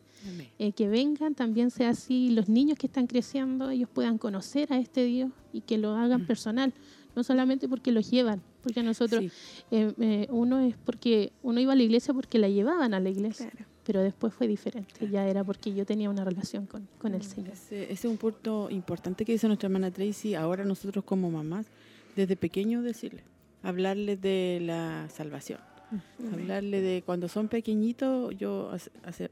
eh, 0.58 0.72
que 0.72 0.88
vengan 0.88 1.34
también 1.34 1.70
sea 1.70 1.88
así. 1.88 2.28
Los 2.28 2.50
niños 2.50 2.76
que 2.76 2.86
están 2.86 3.06
creciendo, 3.06 3.70
ellos 3.70 3.88
puedan 3.90 4.18
conocer 4.18 4.70
a 4.70 4.78
este 4.78 5.02
Dios 5.04 5.32
y 5.54 5.62
que 5.62 5.78
lo 5.78 5.92
hagan 5.96 6.24
mm. 6.24 6.26
personal. 6.26 6.74
No 7.16 7.24
solamente 7.24 7.70
porque 7.70 7.90
los 7.90 8.10
llevan, 8.10 8.42
porque 8.62 8.82
nosotros, 8.82 9.24
eh, 9.70 10.26
uno 10.30 10.60
es 10.60 10.76
porque 10.76 11.32
uno 11.42 11.58
iba 11.58 11.72
a 11.72 11.76
la 11.76 11.82
iglesia 11.82 12.12
porque 12.12 12.38
la 12.38 12.50
llevaban 12.50 12.92
a 12.92 13.00
la 13.00 13.08
iglesia. 13.08 13.48
Claro 13.48 13.71
pero 13.84 14.02
después 14.02 14.32
fue 14.32 14.46
diferente, 14.46 15.08
ya 15.08 15.26
era 15.26 15.42
porque 15.42 15.74
yo 15.74 15.84
tenía 15.84 16.08
una 16.08 16.24
relación 16.24 16.66
con, 16.66 16.88
con 16.98 17.14
el 17.14 17.20
mm, 17.20 17.24
Señor. 17.24 17.52
Ese, 17.52 17.92
es 17.92 18.04
un 18.04 18.16
punto 18.16 18.68
importante 18.70 19.24
que 19.24 19.32
dice 19.32 19.46
nuestra 19.46 19.66
hermana 19.66 19.90
Tracy, 19.90 20.34
ahora 20.34 20.64
nosotros 20.64 21.04
como 21.04 21.30
mamás, 21.30 21.66
desde 22.14 22.36
pequeños 22.36 22.84
decirle, 22.84 23.24
hablarles 23.62 24.20
de 24.20 24.60
la 24.62 25.08
salvación, 25.10 25.60
mm. 25.90 26.34
hablarle 26.34 26.80
de 26.80 27.02
cuando 27.04 27.28
son 27.28 27.48
pequeñitos, 27.48 28.36
yo 28.36 28.70
hace, 29.04 29.30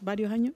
varios 0.00 0.32
años, 0.32 0.54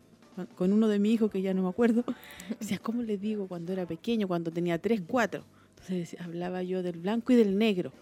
con 0.54 0.72
uno 0.72 0.88
de 0.88 0.98
mis 0.98 1.14
hijos 1.14 1.30
que 1.30 1.42
ya 1.42 1.54
no 1.54 1.62
me 1.62 1.68
acuerdo, 1.68 2.04
decía, 2.60 2.78
¿cómo 2.78 3.02
les 3.02 3.20
digo 3.20 3.46
cuando 3.46 3.72
era 3.72 3.86
pequeño, 3.86 4.26
cuando 4.26 4.50
tenía 4.50 4.78
tres, 4.78 5.02
cuatro? 5.06 5.44
Entonces 5.70 6.20
hablaba 6.20 6.62
yo 6.62 6.82
del 6.82 6.98
blanco 6.98 7.32
y 7.32 7.36
del 7.36 7.56
negro. 7.56 7.92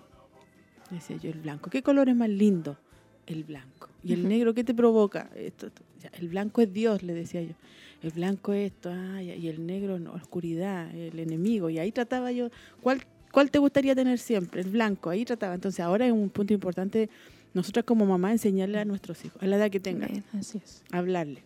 Decía 0.91 1.17
yo, 1.17 1.31
el 1.31 1.41
blanco, 1.41 1.69
¿qué 1.69 1.83
color 1.83 2.09
es 2.09 2.17
más 2.17 2.29
lindo? 2.29 2.79
El 3.27 3.45
blanco. 3.45 3.89
¿Y 4.05 4.13
el 4.13 4.29
negro 4.29 4.55
qué 4.55 4.63
te 4.63 4.73
provoca? 4.73 5.31
Esto, 5.35 5.69
el 6.13 6.29
blanco 6.29 6.61
es 6.61 6.73
Dios, 6.73 7.03
le 7.03 7.13
decía 7.13 7.43
yo. 7.43 7.55
El 8.03 8.11
blanco 8.11 8.53
es 8.53 8.73
esto, 8.73 8.91
y 9.21 9.49
el 9.49 9.67
negro 9.67 9.99
no, 9.99 10.13
oscuridad, 10.13 10.95
el 10.95 11.19
enemigo. 11.19 11.71
Y 11.71 11.79
ahí 11.79 11.91
trataba 11.93 12.31
yo, 12.31 12.51
¿cuál, 12.81 13.05
¿cuál 13.33 13.51
te 13.51 13.59
gustaría 13.59 13.95
tener 13.95 14.19
siempre? 14.19 14.61
El 14.61 14.71
blanco, 14.71 15.11
ahí 15.11 15.25
trataba. 15.25 15.55
Entonces 15.55 15.81
ahora 15.81 16.07
es 16.07 16.13
un 16.13 16.31
punto 16.31 16.53
importante, 16.53 17.09
nosotros 17.55 17.85
como 17.85 18.07
mamá, 18.07 18.33
enseñarle 18.33 18.79
a 18.79 18.85
nuestros 18.85 19.25
hijos, 19.25 19.43
a 19.43 19.47
la 19.47 19.57
edad 19.57 19.71
que 19.71 19.81
tengan, 19.81 20.23
así 20.39 20.59
es. 20.63 20.85
hablarle, 20.93 21.43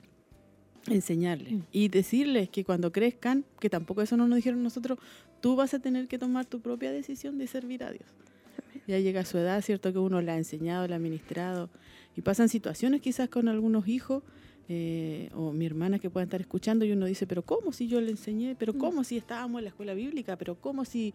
enseñarle 0.88 1.52
mm. 1.52 1.62
y 1.72 1.88
decirles 1.88 2.50
que 2.50 2.64
cuando 2.64 2.92
crezcan, 2.92 3.44
que 3.60 3.70
tampoco 3.70 4.02
eso 4.02 4.16
no 4.16 4.26
nos 4.26 4.36
dijeron 4.36 4.62
nosotros, 4.62 4.98
tú 5.40 5.56
vas 5.56 5.72
a 5.72 5.78
tener 5.78 6.08
que 6.08 6.18
tomar 6.18 6.46
tu 6.46 6.60
propia 6.60 6.90
decisión 6.90 7.38
de 7.38 7.46
servir 7.46 7.84
a 7.84 7.92
Dios. 7.92 8.06
Ya 8.86 8.98
llega 8.98 9.20
a 9.20 9.24
su 9.24 9.38
edad, 9.38 9.60
¿cierto? 9.62 9.92
Que 9.92 9.98
uno 9.98 10.20
la 10.20 10.34
ha 10.34 10.36
enseñado, 10.36 10.86
la 10.88 10.96
ha 10.96 10.98
ministrado, 10.98 11.70
y 12.16 12.22
pasan 12.22 12.48
situaciones 12.48 13.00
quizás 13.00 13.28
con 13.28 13.48
algunos 13.48 13.88
hijos 13.88 14.22
eh, 14.72 15.30
o 15.34 15.52
mi 15.52 15.66
hermana 15.66 15.98
que 15.98 16.10
puedan 16.10 16.28
estar 16.28 16.40
escuchando 16.40 16.84
y 16.84 16.92
uno 16.92 17.06
dice, 17.06 17.26
pero 17.26 17.42
¿cómo 17.42 17.72
si 17.72 17.88
yo 17.88 18.00
le 18.00 18.12
enseñé? 18.12 18.54
¿Pero 18.56 18.72
mm. 18.72 18.78
cómo 18.78 19.02
si 19.02 19.16
estábamos 19.16 19.58
en 19.58 19.64
la 19.64 19.70
escuela 19.70 19.94
bíblica? 19.94 20.36
¿Pero 20.36 20.54
cómo 20.54 20.84
si, 20.84 21.12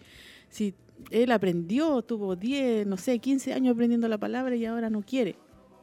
si 0.50 0.74
él 1.10 1.32
aprendió, 1.32 2.02
tuvo 2.02 2.36
10, 2.36 2.86
no 2.86 2.98
sé, 2.98 3.18
15 3.18 3.54
años 3.54 3.74
aprendiendo 3.74 4.10
la 4.10 4.18
palabra 4.18 4.58
y 4.58 4.66
ahora 4.66 4.90
no 4.90 5.04
quiere? 5.04 5.38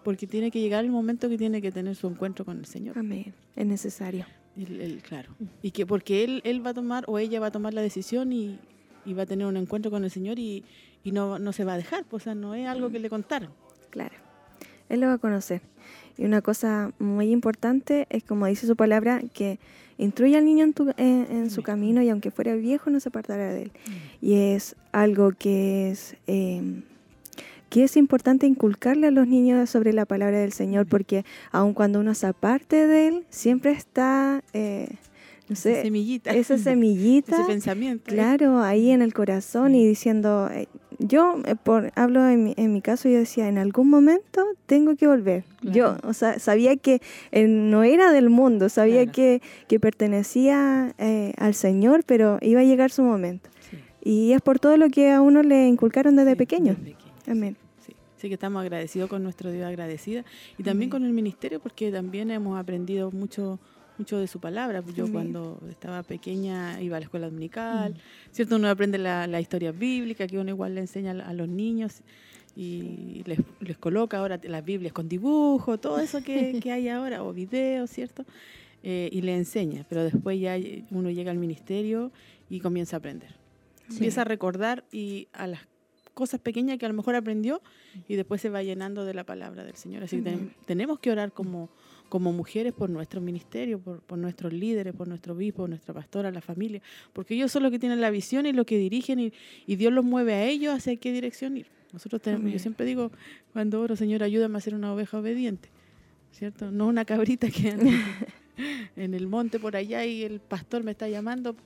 Porque 0.04 0.26
tiene 0.26 0.50
que 0.50 0.60
llegar 0.60 0.84
el 0.84 0.90
momento 0.90 1.30
que 1.30 1.38
tiene 1.38 1.62
que 1.62 1.72
tener 1.72 1.96
su 1.96 2.08
encuentro 2.08 2.44
con 2.44 2.58
el 2.58 2.66
Señor. 2.66 2.98
Amén. 2.98 3.32
Es 3.56 3.64
necesario. 3.64 4.26
claro. 5.08 5.30
Mm. 5.38 5.44
Y 5.62 5.70
que 5.70 5.86
porque 5.86 6.24
él, 6.24 6.42
él 6.44 6.66
va 6.66 6.70
a 6.70 6.74
tomar 6.74 7.04
o 7.06 7.18
ella 7.18 7.40
va 7.40 7.46
a 7.46 7.52
tomar 7.52 7.72
la 7.72 7.80
decisión 7.80 8.34
y, 8.34 8.58
y 9.06 9.14
va 9.14 9.22
a 9.22 9.26
tener 9.26 9.46
un 9.46 9.56
encuentro 9.56 9.90
con 9.90 10.04
el 10.04 10.10
Señor 10.10 10.38
y, 10.38 10.62
y 11.04 11.12
no, 11.12 11.38
no 11.38 11.52
se 11.52 11.64
va 11.64 11.74
a 11.74 11.76
dejar, 11.76 12.04
pues, 12.04 12.22
o 12.22 12.24
sea, 12.24 12.34
no 12.34 12.54
es 12.54 12.66
algo 12.66 12.90
que 12.90 12.98
le 12.98 13.08
contaron. 13.08 13.50
Claro. 13.90 14.14
Él 14.88 15.00
lo 15.00 15.06
va 15.06 15.14
a 15.14 15.18
conocer. 15.18 15.62
Y 16.16 16.24
una 16.24 16.42
cosa 16.42 16.92
muy 16.98 17.30
importante 17.30 18.06
es, 18.10 18.24
como 18.24 18.46
dice 18.46 18.66
su 18.66 18.76
palabra, 18.76 19.22
que 19.32 19.58
instruye 19.98 20.36
al 20.36 20.44
niño 20.44 20.66
en, 20.96 21.50
su 21.50 21.62
camino 21.62 22.02
y 22.02 22.08
aunque 22.08 22.30
fuera 22.30 22.54
viejo 22.54 22.90
no 22.90 23.00
se 23.00 23.08
apartará 23.08 23.52
de 23.52 23.62
él. 23.62 23.72
Mm. 23.72 24.26
Y 24.26 24.34
es 24.34 24.76
algo 24.92 25.32
que 25.32 25.90
es, 25.90 26.16
em, 26.26 26.82
que 27.70 27.84
es 27.84 27.96
importante 27.96 28.46
inculcarle 28.46 29.06
a 29.06 29.10
los 29.10 29.26
niños 29.26 29.70
sobre 29.70 29.92
la 29.92 30.04
palabra 30.04 30.38
del 30.38 30.52
Señor, 30.52 30.86
porque 30.86 31.24
aun 31.50 31.72
cuando 31.72 32.00
uno 32.00 32.14
se 32.14 32.26
aparte 32.26 32.86
de 32.86 33.08
él, 33.08 33.26
siempre 33.30 33.72
está... 33.72 34.42
Eh, 34.52 34.88
no 35.48 35.56
sé, 35.56 35.72
esa 35.72 35.82
semillita. 35.82 36.30
Esa 36.32 36.58
semillita. 36.58 37.36
Ese 37.36 37.44
pensamiento. 37.44 38.04
Claro, 38.06 38.60
ahí 38.60 38.90
en 38.90 39.02
el 39.02 39.12
corazón 39.12 39.74
y 39.74 39.86
diciendo, 39.86 40.48
yo 40.98 41.36
eh, 41.46 41.56
por, 41.56 41.92
hablo 41.94 42.26
en 42.28 42.44
mi, 42.44 42.54
en 42.56 42.72
mi, 42.72 42.80
caso, 42.80 43.08
yo 43.08 43.18
decía, 43.18 43.48
en 43.48 43.58
algún 43.58 43.90
momento 43.90 44.44
tengo 44.66 44.96
que 44.96 45.06
volver. 45.06 45.44
Yo, 45.62 45.96
o 46.04 46.12
sea, 46.12 46.38
sabía 46.38 46.76
que 46.76 47.00
eh, 47.30 47.46
no 47.46 47.82
era 47.82 48.12
del 48.12 48.30
mundo, 48.30 48.68
sabía 48.68 49.06
que, 49.06 49.42
que, 49.68 49.80
pertenecía 49.80 50.94
eh, 50.98 51.32
al 51.36 51.54
Señor, 51.54 52.04
pero 52.04 52.38
iba 52.40 52.60
a 52.60 52.64
llegar 52.64 52.90
su 52.90 53.02
momento. 53.02 53.50
Y 54.04 54.32
es 54.32 54.42
por 54.42 54.58
todo 54.58 54.76
lo 54.76 54.88
que 54.88 55.12
a 55.12 55.20
uno 55.20 55.42
le 55.42 55.68
inculcaron 55.68 56.16
desde 56.16 56.34
pequeño. 56.34 56.76
Amén. 57.28 57.56
Sí, 58.18 58.28
que 58.28 58.34
estamos 58.34 58.60
agradecidos 58.60 59.10
con 59.10 59.24
nuestro 59.24 59.50
Dios 59.50 59.66
agradecida 59.66 60.24
y 60.56 60.62
también 60.62 60.90
con 60.90 61.04
el 61.04 61.12
ministerio 61.12 61.58
porque 61.58 61.90
también 61.90 62.30
hemos 62.30 62.56
aprendido 62.56 63.10
mucho 63.10 63.58
mucho 64.02 64.18
de 64.18 64.26
su 64.26 64.40
palabra. 64.40 64.82
Yo 64.96 65.10
cuando 65.12 65.60
estaba 65.70 66.02
pequeña 66.02 66.82
iba 66.82 66.96
a 66.96 67.00
la 67.00 67.04
escuela 67.04 67.26
dominical, 67.26 67.92
mm. 67.92 68.34
¿cierto? 68.34 68.56
Uno 68.56 68.68
aprende 68.68 68.98
la, 68.98 69.40
historia 69.40 69.70
bíblica, 69.70 70.26
que 70.26 70.38
uno 70.38 70.50
igual 70.50 70.74
le 70.74 70.80
enseña 70.80 71.12
a 71.12 71.32
los 71.32 71.48
niños 71.48 72.00
y 72.56 73.22
les, 73.26 73.38
les 73.60 73.78
coloca 73.78 74.18
ahora 74.18 74.40
las 74.42 74.64
Biblias 74.64 74.92
con 74.92 75.08
dibujo, 75.08 75.78
todo 75.78 76.00
eso 76.00 76.20
que, 76.24 76.60
hay 76.72 76.88
ahora, 76.88 77.22
o 77.22 77.32
videos, 77.32 77.90
¿cierto? 77.90 78.24
Eh, 78.82 79.08
y 79.12 79.22
le 79.22 79.36
enseña, 79.36 79.86
pero 79.88 80.02
después 80.02 80.40
ya 80.40 80.56
uno 80.90 81.08
llega 81.10 81.30
al 81.30 81.38
ministerio 81.38 82.10
y 82.50 82.58
comienza 82.58 82.96
a 82.96 82.98
aprender. 82.98 83.36
Empieza 83.88 84.22
a 84.22 84.24
recordar 84.24 84.84
y 84.90 85.28
a 85.32 85.46
las 85.46 85.60
cosas 86.12 86.40
pequeñas 86.40 86.78
que 86.78 86.86
a 86.86 86.88
lo 86.88 86.94
mejor 86.94 87.14
aprendió 87.14 87.62
y 88.08 88.16
después 88.16 88.40
se 88.40 88.48
va 88.48 88.64
llenando 88.64 89.04
de 89.04 89.14
la 89.14 89.22
palabra 89.22 89.62
del 89.62 89.76
Señor. 89.76 90.02
Así 90.02 90.22
que 90.22 90.36
tenemos 90.66 90.98
que 90.98 91.12
orar 91.12 91.30
como 91.30 91.70
como 92.12 92.30
mujeres 92.30 92.74
por 92.74 92.90
nuestro 92.90 93.22
ministerio, 93.22 93.78
por, 93.78 94.02
por 94.02 94.18
nuestros 94.18 94.52
líderes, 94.52 94.94
por 94.94 95.08
nuestro 95.08 95.32
obispo, 95.32 95.66
nuestra 95.66 95.94
pastora, 95.94 96.30
la 96.30 96.42
familia, 96.42 96.82
porque 97.14 97.32
ellos 97.32 97.50
son 97.50 97.62
los 97.62 97.72
que 97.72 97.78
tienen 97.78 98.02
la 98.02 98.10
visión 98.10 98.44
y 98.44 98.52
lo 98.52 98.66
que 98.66 98.76
dirigen 98.76 99.18
y, 99.18 99.32
y 99.66 99.76
Dios 99.76 99.94
los 99.94 100.04
mueve 100.04 100.34
a 100.34 100.44
ellos 100.44 100.74
hacia 100.74 100.94
qué 100.96 101.10
dirección 101.10 101.56
ir. 101.56 101.68
Nosotros 101.90 102.20
tenemos, 102.20 102.52
yo 102.52 102.58
siempre 102.58 102.84
digo, 102.84 103.10
cuando 103.54 103.80
oro, 103.80 103.96
Señor, 103.96 104.22
ayúdame 104.22 104.58
a 104.58 104.60
ser 104.60 104.74
una 104.74 104.92
oveja 104.92 105.18
obediente. 105.18 105.70
¿cierto? 106.32 106.70
No 106.70 106.86
una 106.86 107.06
cabrita 107.06 107.48
que 107.48 107.68
en 108.96 109.14
el 109.14 109.26
monte 109.26 109.58
por 109.58 109.74
allá 109.74 110.04
y 110.04 110.22
el 110.22 110.38
pastor 110.38 110.84
me 110.84 110.90
está 110.90 111.08
llamando 111.08 111.56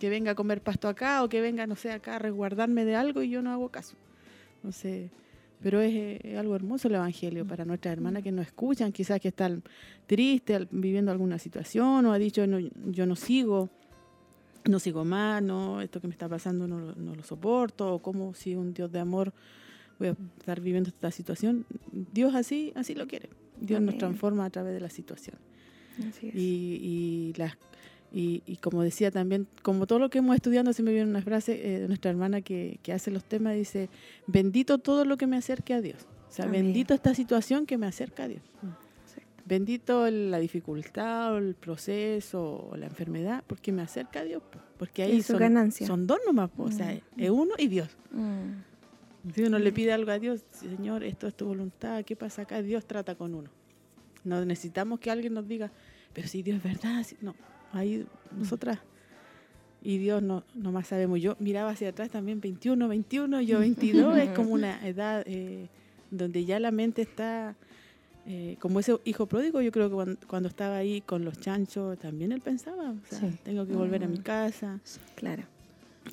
que 0.00 0.08
venga 0.08 0.30
a 0.30 0.34
comer 0.34 0.62
pasto 0.62 0.88
acá 0.88 1.22
o 1.22 1.28
que 1.28 1.42
venga, 1.42 1.66
no 1.66 1.76
sé, 1.76 1.92
acá 1.92 2.16
a 2.16 2.18
resguardarme 2.18 2.86
de 2.86 2.96
algo 2.96 3.20
y 3.20 3.28
yo 3.28 3.42
no 3.42 3.50
hago 3.50 3.68
caso. 3.68 3.96
No 4.62 4.72
sé, 4.72 5.10
pero 5.62 5.80
es, 5.80 6.20
algo 6.36 6.54
hermoso 6.54 6.88
el 6.88 6.94
Evangelio 6.94 7.46
para 7.46 7.64
nuestras 7.64 7.92
hermanas 7.92 8.22
que 8.22 8.32
nos 8.32 8.46
escuchan, 8.46 8.92
quizás 8.92 9.20
que 9.20 9.28
están 9.28 9.62
tristes, 10.06 10.66
viviendo 10.70 11.10
alguna 11.10 11.38
situación 11.38 12.06
o 12.06 12.12
ha 12.12 12.18
dicho 12.18 12.46
no, 12.46 12.58
yo 12.58 13.06
no 13.06 13.16
sigo, 13.16 13.68
no 14.64 14.78
sigo 14.78 15.04
más, 15.04 15.42
no, 15.42 15.80
esto 15.80 16.00
que 16.00 16.06
me 16.06 16.12
está 16.12 16.28
pasando 16.28 16.68
no, 16.68 16.94
no 16.94 17.14
lo 17.14 17.22
soporto, 17.22 17.94
o 17.94 17.98
como 18.00 18.34
si 18.34 18.54
un 18.54 18.72
Dios 18.72 18.92
de 18.92 19.00
amor 19.00 19.32
voy 19.98 20.08
a 20.08 20.16
estar 20.38 20.60
viviendo 20.60 20.88
esta 20.88 21.10
situación. 21.10 21.66
Dios 21.92 22.34
así, 22.34 22.72
así 22.74 22.94
lo 22.94 23.06
quiere. 23.06 23.30
Dios 23.60 23.80
nos 23.80 23.98
transforma 23.98 24.44
a 24.44 24.50
través 24.50 24.74
de 24.74 24.80
la 24.80 24.90
situación. 24.90 25.36
Y, 26.22 26.38
y, 26.38 27.32
las, 27.36 27.58
y, 28.10 28.56
como 28.62 28.82
decía 28.82 29.10
también, 29.10 29.46
como 29.62 29.86
todo 29.86 29.98
lo 29.98 30.08
que 30.08 30.18
hemos 30.18 30.34
estudiado, 30.34 30.72
se 30.72 30.82
me 30.82 30.92
viene 30.92 31.10
una 31.10 31.22
frase 31.22 31.60
eh, 31.62 31.80
de 31.80 31.88
nuestra 31.88 32.10
hermana 32.10 32.40
que, 32.40 32.78
que, 32.82 32.92
hace 32.92 33.10
los 33.10 33.24
temas, 33.24 33.54
dice, 33.54 33.90
bendito 34.26 34.78
todo 34.78 35.04
lo 35.04 35.16
que 35.16 35.26
me 35.26 35.36
acerque 35.36 35.74
a 35.74 35.80
Dios. 35.80 36.06
O 36.28 36.32
sea, 36.32 36.46
bendito 36.46 36.94
esta 36.94 37.14
situación 37.14 37.66
que 37.66 37.78
me 37.78 37.86
acerca 37.86 38.24
a 38.24 38.28
Dios. 38.28 38.42
Bendito 39.44 40.10
la 40.10 40.38
dificultad 40.38 41.34
o 41.34 41.38
el 41.38 41.54
proceso 41.54 42.68
o 42.70 42.76
la 42.76 42.86
enfermedad, 42.86 43.42
porque 43.46 43.72
me 43.72 43.80
acerca 43.80 44.20
a 44.20 44.24
Dios. 44.24 44.42
Porque 44.78 45.02
ahí 45.02 45.22
son, 45.22 45.72
son 45.72 46.06
dos 46.06 46.18
nomás, 46.26 46.50
o 46.58 46.70
sea, 46.70 46.92
mm. 46.92 47.20
es 47.20 47.30
uno 47.30 47.54
y 47.56 47.68
Dios. 47.68 47.88
Mm. 48.10 49.32
Si 49.34 49.42
uno 49.42 49.58
le 49.58 49.72
pide 49.72 49.92
algo 49.92 50.10
a 50.10 50.18
Dios, 50.18 50.44
Señor, 50.50 51.02
esto 51.02 51.26
es 51.26 51.34
tu 51.34 51.46
voluntad, 51.46 52.04
¿qué 52.04 52.14
pasa 52.14 52.42
acá? 52.42 52.62
Dios 52.62 52.86
trata 52.86 53.14
con 53.14 53.34
uno. 53.34 53.50
No 54.24 54.44
necesitamos 54.44 55.00
que 55.00 55.10
alguien 55.10 55.34
nos 55.34 55.48
diga, 55.48 55.72
pero 56.12 56.28
si 56.28 56.42
Dios 56.42 56.58
es 56.58 56.62
verdad, 56.62 57.04
no, 57.20 57.34
ahí 57.72 58.06
nosotras 58.36 58.78
y 59.82 59.98
Dios 59.98 60.22
no, 60.22 60.44
no 60.54 60.72
más 60.72 60.88
sabemos. 60.88 61.20
Yo 61.20 61.36
miraba 61.38 61.70
hacia 61.70 61.90
atrás 61.90 62.10
también 62.10 62.40
21, 62.40 62.88
21, 62.88 63.40
yo 63.42 63.60
22, 63.60 64.18
es 64.18 64.30
como 64.30 64.50
una 64.52 64.86
edad 64.86 65.22
eh, 65.26 65.68
donde 66.10 66.44
ya 66.44 66.58
la 66.58 66.70
mente 66.70 67.02
está 67.02 67.56
eh, 68.26 68.56
como 68.60 68.80
ese 68.80 68.94
hijo 69.04 69.24
pródigo, 69.26 69.62
yo 69.62 69.72
creo 69.72 69.88
que 69.88 70.16
cuando, 70.26 70.48
estaba 70.50 70.76
ahí 70.76 71.00
con 71.00 71.24
los 71.24 71.40
chanchos, 71.40 71.98
también 71.98 72.30
él 72.30 72.42
pensaba, 72.42 72.90
o 72.90 73.14
sea, 73.14 73.30
tengo 73.42 73.66
que 73.66 73.72
volver 73.72 74.04
a 74.04 74.06
mi 74.06 74.18
mm. 74.18 74.22
casa, 74.22 74.80
claro. 75.14 75.44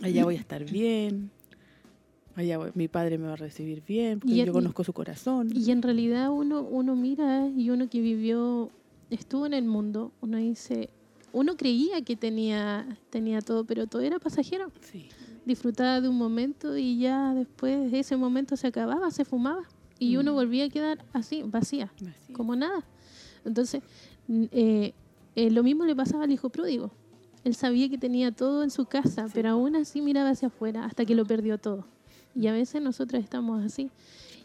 allá 0.01 0.23
voy 0.23 0.37
a 0.37 0.39
estar 0.39 0.63
bien, 0.63 1.29
allá 2.35 2.57
mi 2.73 2.87
padre 2.87 3.17
me 3.17 3.27
va 3.27 3.33
a 3.33 3.35
recibir 3.35 3.83
bien, 3.85 4.21
porque 4.21 4.33
yo 4.33 4.53
conozco 4.53 4.85
su 4.85 4.93
corazón. 4.93 5.49
Y 5.53 5.69
en 5.71 5.81
realidad 5.81 6.29
uno, 6.29 6.61
uno 6.61 6.95
mira 6.95 7.49
y 7.49 7.69
uno 7.69 7.89
que 7.89 7.99
vivió, 7.99 8.71
estuvo 9.09 9.45
en 9.45 9.53
el 9.53 9.65
mundo, 9.65 10.13
uno 10.21 10.37
dice, 10.37 10.89
uno 11.35 11.57
creía 11.57 12.01
que 12.01 12.15
tenía, 12.15 12.97
tenía 13.09 13.41
todo, 13.41 13.65
pero 13.65 13.87
todo 13.87 14.01
era 14.01 14.19
pasajero. 14.19 14.71
Disfrutaba 15.45 15.99
de 15.99 16.07
un 16.07 16.17
momento 16.17 16.77
y 16.77 16.97
ya 16.97 17.33
después 17.33 17.91
ese 17.93 18.15
momento 18.15 18.55
se 18.55 18.67
acababa, 18.67 19.11
se 19.11 19.25
fumaba 19.25 19.63
y 19.99 20.15
uno 20.15 20.31
mm. 20.31 20.35
volvía 20.35 20.63
a 20.63 20.69
quedar 20.69 21.03
así, 21.11 21.43
vacía, 21.43 21.91
como 22.31 22.55
nada. 22.55 22.85
Entonces, 23.43 23.83
eh, 24.29 24.93
eh, 25.35 25.51
lo 25.51 25.61
mismo 25.61 25.83
le 25.83 25.93
pasaba 25.93 26.23
al 26.23 26.31
hijo 26.31 26.47
pródigo. 26.49 26.91
Él 27.43 27.53
sabía 27.53 27.89
que 27.89 27.97
tenía 27.97 28.31
todo 28.31 28.63
en 28.63 28.71
su 28.71 28.85
casa, 28.85 29.27
pero 29.33 29.49
aún 29.49 29.75
así 29.75 30.01
miraba 30.01 30.29
hacia 30.29 30.47
afuera 30.47 30.85
hasta 30.85 31.03
que 31.03 31.15
lo 31.15 31.25
perdió 31.25 31.57
todo. 31.57 31.85
Y 32.33 32.47
a 32.47 32.53
veces 32.53 32.81
nosotros 32.81 33.21
estamos 33.21 33.61
así. 33.61 33.91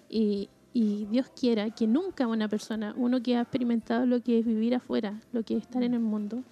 Y, 0.09 0.49
y 0.75 1.07
Dios 1.07 1.31
quiera 1.39 1.71
que 1.71 1.87
nunca 1.87 2.27
una 2.27 2.49
persona, 2.49 2.95
uno 2.97 3.23
que 3.23 3.37
ha 3.37 3.43
experimentado 3.43 4.07
lo 4.07 4.21
que 4.21 4.41
es 4.41 4.45
vivir 4.45 4.75
afuera, 4.75 5.21
lo 5.33 5.45
que 5.45 5.57
es 5.57 5.63
estar 5.63 5.85
en 5.85 5.95
el 5.95 6.01
mundo, 6.01 6.43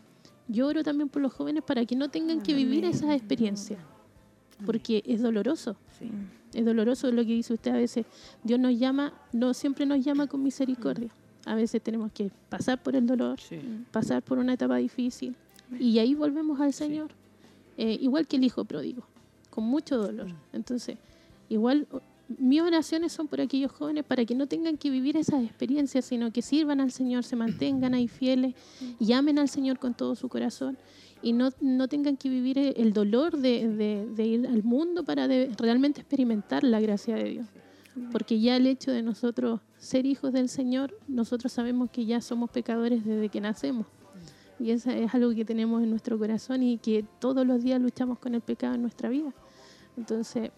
yo 0.49 0.67
oro 0.67 0.83
también 0.83 1.09
por 1.09 1.23
los 1.23 1.33
jóvenes 1.33 1.63
para 1.63 1.85
que 1.85 1.95
no 1.95 2.09
tengan 2.09 2.41
que 2.41 2.55
vivir 2.55 2.85
esa 2.85 3.15
experiencia, 3.15 3.79
porque 4.65 5.03
es 5.07 5.21
doloroso. 5.21 5.77
Es 6.55 6.65
doloroso 6.65 7.13
lo 7.13 7.23
que 7.23 7.35
dice 7.35 7.53
usted 7.53 7.73
a 7.73 7.77
veces. 7.77 8.07
Dios 8.43 8.59
nos 8.59 8.79
llama, 8.79 9.13
no 9.33 9.53
siempre 9.53 9.85
nos 9.87 10.05
llama 10.05 10.27
con 10.27 10.43
misericordia. 10.43 11.11
A 11.45 11.55
veces 11.55 11.83
tenemos 11.83 12.11
que 12.13 12.31
pasar 12.49 12.83
por 12.83 12.97
el 12.97 13.07
dolor, 13.07 13.39
pasar 13.91 14.23
por 14.23 14.39
una 14.39 14.55
etapa 14.55 14.77
difícil 14.77 15.37
y 15.79 15.99
ahí 15.99 16.15
volvemos 16.15 16.61
al 16.61 16.73
Señor. 16.73 17.11
Eh, 17.77 17.97
igual 18.01 18.27
que 18.27 18.37
el 18.37 18.45
hijo 18.45 18.65
pródigo, 18.65 19.05
con 19.51 19.65
mucho 19.65 19.99
dolor. 19.99 20.29
Entonces, 20.53 20.97
igual 21.49 21.87
mis 22.37 22.61
oraciones 22.61 23.13
son 23.13 23.27
por 23.27 23.41
aquellos 23.41 23.73
jóvenes 23.73 24.05
para 24.05 24.25
que 24.25 24.35
no 24.35 24.47
tengan 24.47 24.77
que 24.77 24.91
vivir 24.91 25.17
esas 25.17 25.43
experiencias, 25.43 26.05
sino 26.05 26.31
que 26.31 26.43
sirvan 26.43 26.81
al 26.81 26.93
Señor, 26.93 27.25
se 27.25 27.37
mantengan 27.37 27.95
ahí 27.95 28.07
fieles, 28.07 28.55
llamen 28.99 29.39
al 29.39 29.49
Señor 29.49 29.79
con 29.79 29.95
todo 29.95 30.15
su 30.15 30.29
corazón 30.29 30.77
y 31.23 31.33
no, 31.33 31.51
no 31.61 31.89
tengan 31.89 32.17
que 32.17 32.29
vivir 32.29 32.59
el 32.59 32.93
dolor 32.93 33.39
de, 33.39 34.07
de, 34.15 34.27
ir 34.27 34.47
al 34.47 34.63
mundo 34.63 35.05
para 35.05 35.27
realmente 35.59 36.01
experimentar 36.01 36.65
la 36.65 36.81
gracia 36.81 37.17
de 37.17 37.25
Dios. 37.25 37.47
Porque 38.13 38.39
ya 38.39 38.57
el 38.57 38.67
hecho 38.67 38.93
de 38.93 39.03
nosotros 39.03 39.61
ser 39.79 40.07
hijos 40.07 40.33
del 40.33 40.49
Señor, 40.49 40.97
nosotros 41.09 41.51
sabemos 41.51 41.91
que 41.91 42.05
ya 42.05 42.21
somos 42.21 42.51
pecadores 42.51 43.05
desde 43.05 43.29
que 43.29 43.41
nacemos. 43.41 43.87
Y 44.61 44.71
eso 44.71 44.91
es 44.91 45.13
algo 45.15 45.35
que 45.35 45.45
tenemos 45.45 45.83
en 45.83 45.91
nuestro 45.91 46.19
corazón 46.19 46.63
y 46.63 46.79
que 46.79 47.05
todos 47.19 47.47
los 47.47 47.63
días 47.63 47.81
luchamos 47.81 48.19
con 48.19 48.35
el 48.35 48.41
pecado 48.41 48.75
en 48.75 48.83
nuestra 48.83 49.09
vida. 49.09 49.33
Entonces, 49.97 50.51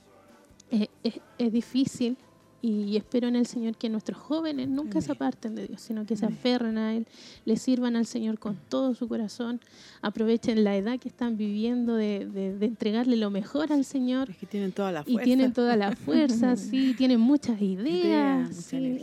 es, 0.70 1.20
es 1.38 1.52
difícil 1.52 2.16
y 2.62 2.96
espero 2.96 3.28
en 3.28 3.36
el 3.36 3.46
Señor 3.46 3.76
que 3.76 3.88
nuestros 3.88 4.18
jóvenes 4.18 4.68
nunca 4.68 5.00
se 5.00 5.12
aparten 5.12 5.54
de 5.54 5.66
Dios, 5.66 5.80
sino 5.80 6.04
que 6.04 6.16
se 6.16 6.26
aferren 6.26 6.76
a 6.76 6.94
Él, 6.94 7.06
le 7.46 7.56
sirvan 7.56 7.96
al 7.96 8.04
Señor 8.04 8.38
con 8.38 8.58
todo 8.68 8.94
su 8.94 9.08
corazón, 9.08 9.60
aprovechen 10.02 10.62
la 10.62 10.76
edad 10.76 10.98
que 10.98 11.08
están 11.08 11.36
viviendo 11.36 11.94
de, 11.94 12.26
de, 12.26 12.66
entregarle 12.66 13.16
lo 13.16 13.30
mejor 13.30 13.72
al 13.72 13.84
Señor. 13.84 14.30
Es 14.30 14.36
que 14.36 14.46
tienen 14.46 14.72
toda 14.72 14.92
la 14.92 15.04
fuerza. 15.04 15.22
Y 15.22 15.24
tienen 15.24 15.52
toda 15.52 15.76
la 15.76 15.96
fuerza, 15.96 16.56
sí, 16.56 16.94
tienen 16.96 17.20
muchas 17.20 17.60
ideas, 17.62 18.50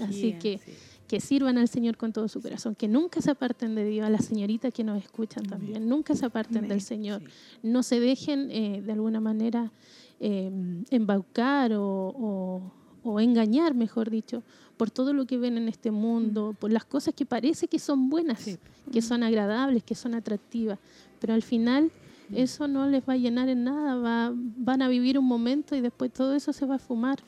así 0.01 0.35
que 0.39 0.59
que 1.07 1.21
sirvan 1.21 1.57
al 1.57 1.69
Señor 1.69 1.95
con 1.95 2.11
todo 2.11 2.27
su 2.27 2.41
corazón, 2.41 2.75
que 2.75 2.89
nunca 2.89 3.21
se 3.21 3.31
aparten 3.31 3.75
de 3.75 3.85
Dios, 3.85 4.05
a 4.05 4.09
las 4.09 4.25
señoritas 4.25 4.73
que 4.73 4.83
nos 4.83 5.01
escuchan 5.01 5.45
también, 5.45 5.87
nunca 5.87 6.15
se 6.15 6.25
aparten 6.25 6.67
del 6.67 6.81
Señor, 6.81 7.21
no 7.63 7.81
se 7.81 8.01
dejen 8.01 8.51
eh, 8.51 8.81
de 8.85 8.91
alguna 8.91 9.21
manera 9.21 9.71
eh, 10.19 10.51
embaucar 10.89 11.71
o 11.73 12.71
o 13.07 13.19
engañar, 13.19 13.73
mejor 13.73 14.09
dicho, 14.09 14.43
por 14.75 14.91
todo 14.91 15.13
lo 15.13 15.25
que 15.25 15.37
ven 15.37 15.57
en 15.57 15.67
este 15.67 15.91
mundo, 15.91 16.55
por 16.59 16.71
las 16.71 16.85
cosas 16.85 17.13
que 17.13 17.25
parece 17.25 17.67
que 17.67 17.79
son 17.79 18.09
buenas, 18.09 18.59
que 18.91 19.01
son 19.01 19.23
agradables, 19.23 19.83
que 19.83 19.95
son 19.95 20.13
atractivas, 20.13 20.77
pero 21.19 21.33
al 21.33 21.41
final 21.41 21.91
eso 22.33 22.67
no 22.67 22.87
les 22.87 23.01
va 23.07 23.13
a 23.13 23.17
llenar 23.17 23.47
en 23.49 23.63
nada, 23.63 23.95
va, 23.95 24.33
van 24.35 24.81
a 24.81 24.89
vivir 24.89 25.17
un 25.17 25.25
momento 25.25 25.75
y 25.75 25.81
después 25.81 26.11
todo 26.11 26.35
eso 26.35 26.51
se 26.51 26.65
va 26.65 26.75
a 26.75 26.79
fumar 26.79 27.19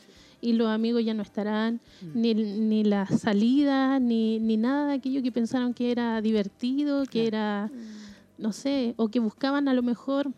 y 0.41 0.53
los 0.53 0.67
amigos 0.67 1.03
ya 1.03 1.13
no 1.13 1.23
estarán, 1.23 1.79
ni, 2.13 2.33
ni 2.33 2.83
la 2.83 3.05
salida, 3.07 3.99
ni, 3.99 4.39
ni 4.39 4.57
nada 4.57 4.87
de 4.87 4.93
aquello 4.93 5.23
que 5.23 5.31
pensaron 5.31 5.73
que 5.73 5.91
era 5.91 6.21
divertido, 6.21 7.05
que 7.05 7.27
era, 7.27 7.71
no 8.37 8.51
sé, 8.51 8.93
o 8.97 9.07
que 9.09 9.19
buscaban 9.19 9.67
a 9.67 9.73
lo 9.73 9.81
mejor 9.81 10.31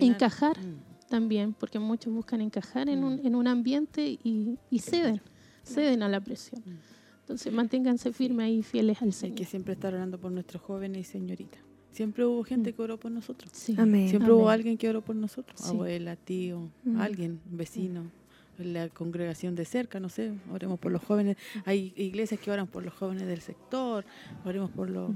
encajar. 0.00 0.58
Mm 0.58 0.85
también, 1.08 1.54
porque 1.54 1.78
muchos 1.78 2.12
buscan 2.12 2.40
encajar 2.40 2.88
en 2.88 3.04
un, 3.04 3.16
mm. 3.16 3.26
en 3.26 3.34
un 3.34 3.46
ambiente 3.46 4.18
y, 4.22 4.58
y 4.70 4.78
ceden, 4.78 5.20
ceden 5.62 6.02
a 6.02 6.08
la 6.08 6.20
presión. 6.20 6.62
Mm. 6.64 6.78
Entonces 7.20 7.52
manténganse 7.52 8.12
firmes 8.12 8.50
y 8.50 8.62
fieles 8.62 9.02
al 9.02 9.12
Señor. 9.12 9.32
Hay 9.32 9.36
que 9.36 9.44
siempre 9.44 9.74
estar 9.74 9.92
orando 9.92 10.18
por 10.18 10.30
nuestros 10.30 10.62
jóvenes 10.62 11.08
y 11.08 11.10
señoritas. 11.10 11.60
Siempre 11.90 12.24
hubo 12.24 12.44
gente 12.44 12.70
mm. 12.70 12.74
que 12.74 12.82
oró 12.82 12.98
por 12.98 13.10
nosotros. 13.10 13.50
Siempre 13.52 14.30
hubo 14.30 14.48
alguien 14.48 14.76
que 14.76 14.88
oró 14.88 15.00
por 15.02 15.16
nosotros. 15.16 15.60
Abuela, 15.66 16.14
tío, 16.14 16.68
alguien, 16.98 17.40
vecino, 17.46 18.04
la 18.58 18.88
congregación 18.88 19.54
de 19.54 19.64
cerca, 19.64 19.98
no 19.98 20.08
sé, 20.08 20.32
oremos 20.52 20.78
por 20.78 20.92
los 20.92 21.02
jóvenes. 21.02 21.36
Hay 21.64 21.92
iglesias 21.96 22.38
que 22.38 22.50
oran 22.50 22.66
por 22.66 22.84
los 22.84 22.94
jóvenes 22.94 23.26
del 23.26 23.40
sector, 23.40 24.04
oremos 24.44 24.70
por 24.70 24.90
los 24.90 25.10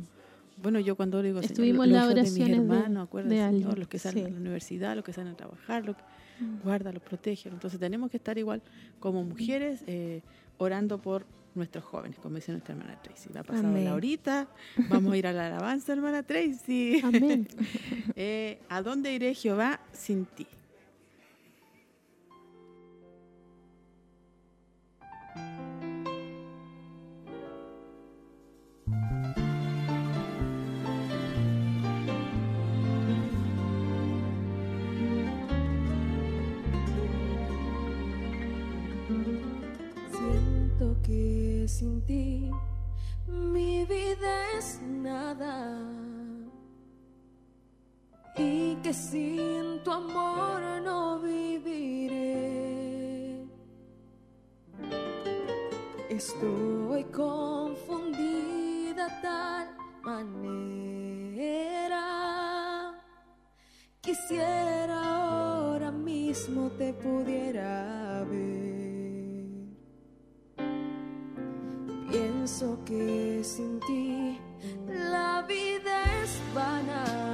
bueno, 0.63 0.81
yo 0.81 0.97
cuando 0.97 1.23
digo, 1.23 1.41
Estuvimos 1.41 1.87
en 1.87 1.93
la 1.93 2.07
oración 2.07 2.51
de 2.51 2.59
mis 2.59 2.71
hermanos, 2.71 3.09
de, 3.13 3.77
los 3.77 3.89
que 3.89 3.99
salen 3.99 4.27
a 4.27 4.31
la 4.31 4.37
universidad, 4.37 4.95
los 4.95 5.05
que 5.05 5.13
salen 5.13 5.33
a 5.33 5.37
trabajar, 5.37 5.85
los 5.85 5.97
que 5.97 6.03
mm. 6.45 6.63
guarda, 6.63 6.93
los 6.93 7.03
protege. 7.03 7.49
Entonces 7.49 7.79
tenemos 7.81 8.11
que 8.11 8.17
estar 8.17 8.37
igual 8.39 8.63
como 8.99 9.25
mujeres 9.25 9.83
eh, 9.87 10.23
orando 10.59 10.99
por 10.99 11.25
nuestros 11.55 11.85
jóvenes, 11.85 12.19
como 12.19 12.37
dice 12.37 12.53
nuestra 12.53 12.75
hermana 12.75 13.01
Tracy. 13.03 13.31
Va 13.35 13.41
a 13.41 13.45
pasar 13.45 13.65
la 13.65 13.95
horita, 13.95 14.49
vamos 14.89 15.13
a 15.13 15.17
ir 15.17 15.27
a 15.27 15.33
la 15.33 15.47
alabanza, 15.47 15.93
hermana 15.93 16.23
Tracy. 16.23 17.01
Amén. 17.03 17.49
eh, 18.17 18.61
¿A 18.69 18.83
dónde 18.83 19.13
iré 19.13 19.35
Jehová 19.35 19.81
sin 19.93 20.27
ti? 20.27 20.47
sin 41.71 42.03
ti 42.05 42.51
mi 43.27 43.85
vida 43.85 44.59
es 44.59 44.81
nada. 44.83 45.79
Y 48.37 48.77
que 48.83 48.93
sin 48.93 49.83
tu 49.85 49.91
amor 49.91 50.61
no 50.83 51.21
viviré. 51.21 52.27
Estoy 56.09 57.05
confundida 57.05 59.07
tal 59.23 59.69
manera. 60.03 62.05
Quisiera 64.01 65.17
ahora 65.17 65.93
mismo 65.93 66.71
te 66.79 66.93
pudiera 66.95 68.25
ver. 68.29 68.70
pienso 72.51 72.77
que 72.85 73.41
sin 73.45 73.79
ti 73.81 74.39
la 74.89 75.43
vida 75.47 76.03
es 76.23 76.41
vana. 76.53 77.30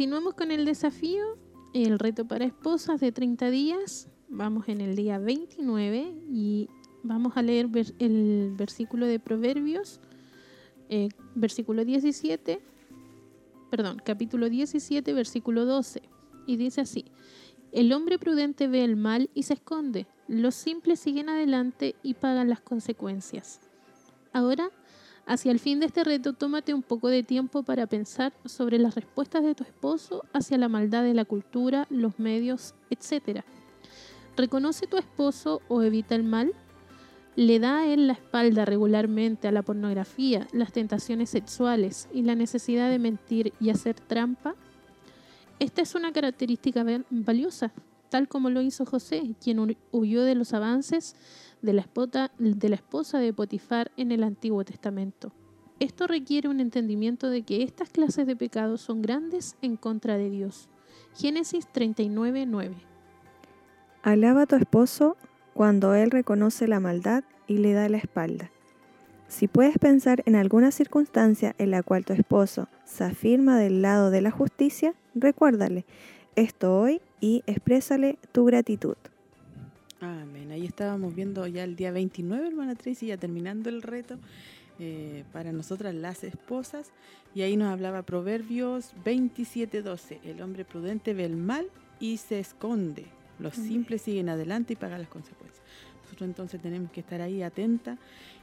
Continuamos 0.00 0.32
con 0.32 0.50
el 0.50 0.64
desafío, 0.64 1.36
el 1.74 1.98
reto 1.98 2.26
para 2.26 2.46
esposas 2.46 3.00
de 3.00 3.12
30 3.12 3.50
días. 3.50 4.08
Vamos 4.30 4.66
en 4.70 4.80
el 4.80 4.96
día 4.96 5.18
29 5.18 6.14
y 6.32 6.70
vamos 7.02 7.36
a 7.36 7.42
leer 7.42 7.68
el 7.98 8.54
versículo 8.56 9.04
de 9.04 9.20
Proverbios, 9.20 10.00
eh, 10.88 11.10
versículo 11.34 11.84
17, 11.84 12.62
perdón, 13.70 14.00
capítulo 14.02 14.48
17, 14.48 15.12
versículo 15.12 15.66
12. 15.66 16.00
Y 16.46 16.56
dice 16.56 16.80
así, 16.80 17.04
el 17.70 17.92
hombre 17.92 18.18
prudente 18.18 18.68
ve 18.68 18.82
el 18.84 18.96
mal 18.96 19.28
y 19.34 19.42
se 19.42 19.52
esconde, 19.52 20.06
los 20.28 20.54
simples 20.54 20.98
siguen 20.98 21.28
adelante 21.28 21.94
y 22.02 22.14
pagan 22.14 22.48
las 22.48 22.62
consecuencias. 22.62 23.60
Ahora 24.32 24.70
hacia 25.32 25.52
el 25.52 25.60
fin 25.60 25.78
de 25.78 25.86
este 25.86 26.02
reto, 26.02 26.32
tómate 26.32 26.74
un 26.74 26.82
poco 26.82 27.06
de 27.08 27.22
tiempo 27.22 27.62
para 27.62 27.86
pensar 27.86 28.32
sobre 28.44 28.78
las 28.78 28.96
respuestas 28.96 29.44
de 29.44 29.54
tu 29.54 29.62
esposo 29.62 30.24
hacia 30.32 30.58
la 30.58 30.68
maldad 30.68 31.04
de 31.04 31.14
la 31.14 31.24
cultura, 31.24 31.86
los 31.88 32.18
medios, 32.18 32.74
etc. 32.90 33.42
¿Reconoce 34.36 34.88
tu 34.88 34.96
esposo 34.96 35.62
o 35.68 35.82
evita 35.82 36.16
el 36.16 36.24
mal? 36.24 36.52
¿Le 37.36 37.60
da 37.60 37.78
a 37.78 37.86
él 37.86 38.08
la 38.08 38.14
espalda 38.14 38.64
regularmente 38.64 39.46
a 39.46 39.52
la 39.52 39.62
pornografía, 39.62 40.48
las 40.52 40.72
tentaciones 40.72 41.30
sexuales 41.30 42.08
y 42.12 42.22
la 42.22 42.34
necesidad 42.34 42.90
de 42.90 42.98
mentir 42.98 43.52
y 43.60 43.70
hacer 43.70 43.94
trampa? 44.00 44.56
Esta 45.60 45.80
es 45.82 45.94
una 45.94 46.12
característica 46.12 46.82
val- 46.82 47.06
valiosa, 47.08 47.70
tal 48.08 48.26
como 48.26 48.50
lo 48.50 48.62
hizo 48.62 48.84
José, 48.84 49.36
quien 49.40 49.58
hu- 49.58 49.76
huyó 49.92 50.24
de 50.24 50.34
los 50.34 50.52
avances 50.54 51.14
de 51.62 51.72
la, 51.72 52.74
esposa 52.74 53.18
de 53.18 53.32
Potifar 53.32 53.90
en 53.96 54.12
el 54.12 54.22
Antiguo 54.22 54.64
Testamento. 54.64 55.32
Esto 55.78 56.06
requiere 56.06 56.48
un 56.48 56.60
entendimiento 56.60 57.30
de 57.30 57.42
que 57.42 57.62
estas 57.62 57.90
clases 57.90 58.26
de 58.26 58.36
pecados 58.36 58.80
son 58.80 59.02
grandes 59.02 59.56
en 59.62 59.76
contra 59.76 60.16
de 60.16 60.30
Dios. 60.30 60.68
Génesis 61.14 61.66
39, 61.72 62.46
9. 62.46 62.74
Alaba 64.02 64.42
a 64.42 64.46
tu 64.46 64.56
esposo 64.56 65.16
cuando 65.54 65.94
él 65.94 66.10
reconoce 66.10 66.68
la 66.68 66.80
maldad 66.80 67.24
y 67.46 67.58
le 67.58 67.72
da 67.72 67.88
la 67.88 67.98
espalda. 67.98 68.50
Si 69.28 69.46
puedes 69.46 69.78
pensar 69.78 70.22
en 70.26 70.36
alguna 70.36 70.70
circunstancia 70.70 71.54
en 71.58 71.70
la 71.70 71.82
cual 71.82 72.04
tu 72.04 72.12
esposo 72.12 72.68
se 72.84 73.04
afirma 73.04 73.58
del 73.58 73.80
lado 73.80 74.10
de 74.10 74.20
la 74.20 74.30
justicia, 74.30 74.94
recuérdale 75.14 75.84
esto 76.36 76.78
hoy 76.78 77.00
y 77.20 77.42
exprésale 77.46 78.18
tu 78.32 78.44
gratitud. 78.44 78.96
Amén. 80.00 80.50
Ahí 80.50 80.64
estábamos 80.64 81.14
viendo 81.14 81.46
ya 81.46 81.64
el 81.64 81.76
día 81.76 81.92
29, 81.92 82.48
hermana 82.48 82.74
Tracy, 82.74 83.06
ya 83.06 83.18
terminando 83.18 83.68
el 83.68 83.82
reto 83.82 84.16
eh, 84.78 85.24
para 85.32 85.52
nosotras 85.52 85.94
las 85.94 86.24
esposas. 86.24 86.90
Y 87.34 87.42
ahí 87.42 87.56
nos 87.56 87.68
hablaba 87.68 88.02
Proverbios 88.02 88.94
27:12. 89.04 90.20
El 90.24 90.40
hombre 90.40 90.64
prudente 90.64 91.12
ve 91.12 91.26
el 91.26 91.36
mal 91.36 91.68
y 92.00 92.16
se 92.16 92.40
esconde. 92.40 93.06
Los 93.38 93.58
Amén. 93.58 93.68
simples 93.68 94.02
siguen 94.02 94.30
adelante 94.30 94.72
y 94.72 94.76
pagan 94.76 95.00
las 95.00 95.10
consecuencias. 95.10 95.59
Nosotros 96.20 96.28
entonces 96.28 96.60
tenemos 96.60 96.90
que 96.90 97.00
estar 97.00 97.20
ahí 97.22 97.42
atenta 97.42 97.96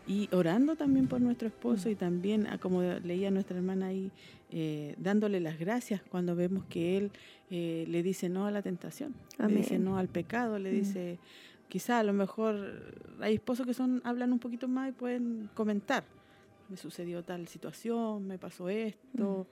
y 0.08 0.28
orando 0.34 0.76
también 0.76 1.08
por 1.08 1.22
nuestro 1.22 1.48
esposo 1.48 1.90
y 1.90 1.96
también, 1.96 2.48
ah, 2.48 2.58
como 2.58 2.82
leía 2.82 3.30
nuestra 3.30 3.58
hermana 3.58 3.88
ahí, 3.88 4.10
eh, 4.52 4.96
dándole 4.98 5.40
las 5.40 5.60
gracias 5.60 6.02
cuando 6.02 6.36
vemos 6.36 6.64
que 6.70 6.98
él 6.98 7.12
eh, 7.52 7.86
le 7.88 8.02
dice 8.02 8.30
no 8.30 8.48
a 8.48 8.52
la 8.52 8.62
tentación, 8.64 9.14
le 9.38 9.48
dice 9.58 9.78
no 9.78 9.98
al 10.00 10.08
pecado, 10.08 10.58
le 10.58 10.72
Mm. 10.72 10.76
dice, 10.76 11.20
quizá 11.70 12.00
a 12.00 12.04
lo 12.04 12.14
mejor 12.14 12.56
hay 13.22 13.36
esposos 13.36 13.66
que 13.68 13.74
son 13.76 14.02
hablan 14.04 14.34
un 14.34 14.40
poquito 14.40 14.68
más 14.68 14.90
y 14.90 14.92
pueden 14.94 15.50
comentar, 15.54 16.04
me 16.70 16.78
sucedió 16.78 17.24
tal 17.24 17.48
situación, 17.48 18.26
me 18.28 18.38
pasó 18.40 18.70
esto. 18.70 19.46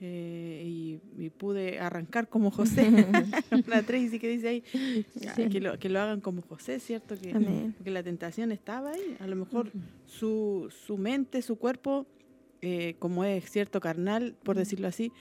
Eh, 0.00 0.62
y, 0.66 1.00
y 1.24 1.30
pude 1.30 1.78
arrancar 1.78 2.28
como 2.28 2.50
José, 2.50 2.88
la 3.66 3.82
Tracy 3.82 4.18
que 4.18 4.28
dice 4.28 4.48
ahí, 4.48 4.64
ya, 5.14 5.34
Sí. 5.34 5.48
que, 5.48 5.60
lo, 5.60 5.78
que 5.78 5.88
lo 5.88 6.00
hagan 6.00 6.20
como 6.20 6.42
José, 6.42 6.80
¿cierto? 6.80 7.16
Que, 7.16 7.32
porque 7.76 7.90
la 7.90 8.02
tentación 8.02 8.52
estaba 8.52 8.90
ahí. 8.92 9.16
A 9.20 9.26
lo 9.26 9.36
mejor 9.36 9.70
su, 10.06 10.72
su 10.86 10.98
mente, 10.98 11.42
su 11.42 11.56
cuerpo, 11.56 12.06
eh, 12.62 12.96
como 12.98 13.24
es 13.24 13.48
cierto 13.50 13.80
carnal, 13.80 14.34
por 14.42 14.56
decirlo 14.56 14.88
así, 14.88 15.12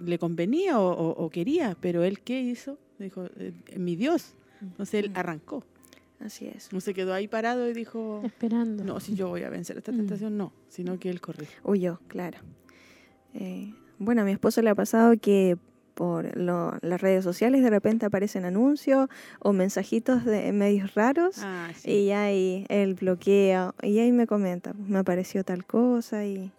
le 0.00 0.18
convenía 0.18 0.78
o, 0.80 0.90
o- 0.92 1.24
o 1.24 1.30
quería, 1.30 1.76
pero 1.80 2.02
él 2.04 2.20
qué 2.20 2.40
hizo? 2.42 2.78
Dijo, 2.98 3.26
eh, 3.36 3.52
mi 3.76 3.96
Dios. 3.96 4.34
Entonces 4.60 5.04
él 5.04 5.12
arrancó. 5.14 5.64
Así 6.20 6.46
es. 6.46 6.70
No 6.72 6.80
se 6.80 6.92
quedó 6.92 7.14
ahí 7.14 7.28
parado 7.28 7.68
y 7.68 7.72
dijo, 7.72 8.20
Esperando. 8.24 8.84
no, 8.84 9.00
si 9.00 9.14
yo 9.14 9.28
voy 9.28 9.42
a 9.42 9.48
vencer 9.48 9.78
esta 9.78 9.90
tentación, 9.90 10.36
no, 10.36 10.52
sino 10.68 10.98
que 10.98 11.08
él 11.08 11.20
corrió. 11.22 11.48
Huyó, 11.64 11.98
claro. 12.08 12.38
Eh, 13.34 13.72
bueno, 13.98 14.22
a 14.22 14.24
mi 14.24 14.32
esposo 14.32 14.62
le 14.62 14.70
ha 14.70 14.74
pasado 14.74 15.14
que 15.20 15.56
por 15.94 16.34
lo- 16.36 16.74
las 16.80 17.00
redes 17.00 17.22
sociales 17.24 17.62
de 17.62 17.68
repente 17.70 18.06
aparecen 18.06 18.44
anuncios 18.46 19.08
o 19.40 19.52
mensajitos 19.52 20.24
de 20.24 20.50
medios 20.52 20.94
raros 20.94 21.36
Ah, 21.40 21.68
sí. 21.76 21.90
y 21.90 22.10
ahí 22.12 22.64
él 22.70 22.94
bloquea 22.94 23.74
y 23.82 23.98
ahí 23.98 24.10
me 24.12 24.26
comenta, 24.26 24.72
me 24.72 24.98
apareció 24.98 25.44
tal 25.44 25.66
cosa 25.66 26.24
y, 26.24 26.50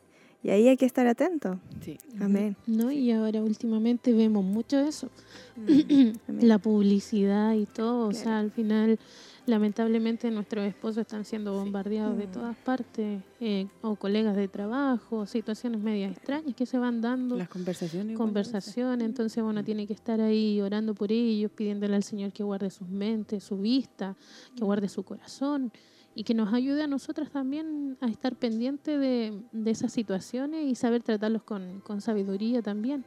y 0.44 0.50
ahí 0.52 0.68
hay 0.68 0.78
que 0.78 0.86
estar 0.86 1.08
atento. 1.08 1.60
sí. 1.84 1.98
Amén. 2.20 2.56
¿No? 2.68 2.92
Y 2.92 3.12
ahora 3.12 3.42
últimamente 3.42 4.14
vemos 4.14 4.44
mucho 4.46 4.80
eso. 4.80 5.10
Amén. 5.58 6.14
la 6.28 6.60
publicidad 6.60 7.54
y 7.54 7.66
todo, 7.66 8.10
o 8.10 8.14
sea, 8.14 8.38
al 8.40 8.52
final 8.52 9.00
lamentablemente 9.46 10.30
nuestros 10.32 10.66
esposos 10.66 11.00
están 11.00 11.26
siendo 11.26 11.54
bombardeados 11.54 12.18
de 12.18 12.28
Mm. 12.28 12.32
todas 12.32 12.56
partes, 12.58 13.22
eh, 13.40 13.68
o 13.82 13.96
colegas 13.96 14.36
de 14.36 14.48
trabajo, 14.48 15.26
situaciones 15.26 15.82
medias 15.82 16.12
extrañas 16.12 16.56
que 16.56 16.66
se 16.66 16.78
van 16.78 17.02
dando, 17.02 17.36
Las 17.38 17.50
conversaciones. 17.50 18.18
conversaciones, 18.18 19.06
entonces 19.06 19.44
uno 19.44 19.64
tiene 19.64 19.88
que 19.88 19.94
estar 19.94 20.22
ahí 20.22 20.62
orando 20.62 20.94
por 20.94 21.12
ellos, 21.12 21.52
pidiéndole 21.52 21.96
al 21.96 22.04
Señor 22.04 22.32
que 22.32 22.44
guarde 22.44 22.70
sus 22.70 22.88
mentes, 22.88 23.44
su 23.44 23.58
vista, 23.58 24.16
que 24.56 24.64
guarde 24.64 24.88
su 24.90 25.04
corazón 25.04 25.72
y 26.14 26.24
que 26.24 26.34
nos 26.34 26.54
ayude 26.54 26.84
a 26.84 26.88
nosotras 26.88 27.32
también 27.32 27.98
a 28.02 28.08
estar 28.08 28.36
pendientes 28.36 29.00
de, 29.00 29.42
de 29.52 29.72
esas 29.72 29.94
situaciones 29.94 30.66
y 30.70 30.76
saber 30.76 31.04
tratarlos 31.04 31.44
con, 31.44 31.80
con 31.82 32.02
sabiduría 32.02 32.62
también. 32.62 33.06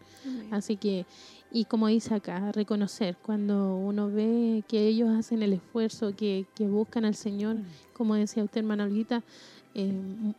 Así 0.51 0.77
que, 0.77 1.05
y 1.53 1.67
como 1.67 1.89
dice 1.89 2.15
acá, 2.15 2.51
reconocer 2.53 3.17
cuando 3.23 3.77
uno 3.77 4.11
ve 4.11 4.65
que 4.69 4.87
ellos 4.89 5.11
hacen 5.11 5.43
el 5.43 5.53
esfuerzo, 5.53 6.17
que, 6.17 6.47
que 6.55 6.67
buscan 6.67 7.05
al 7.05 7.15
Señor, 7.15 7.57
como 7.93 8.15
decía 8.15 8.43
usted, 8.43 8.61
hermana 8.61 8.85
Olguita, 8.85 9.23
eh, 9.75 9.93
mu- 9.93 10.33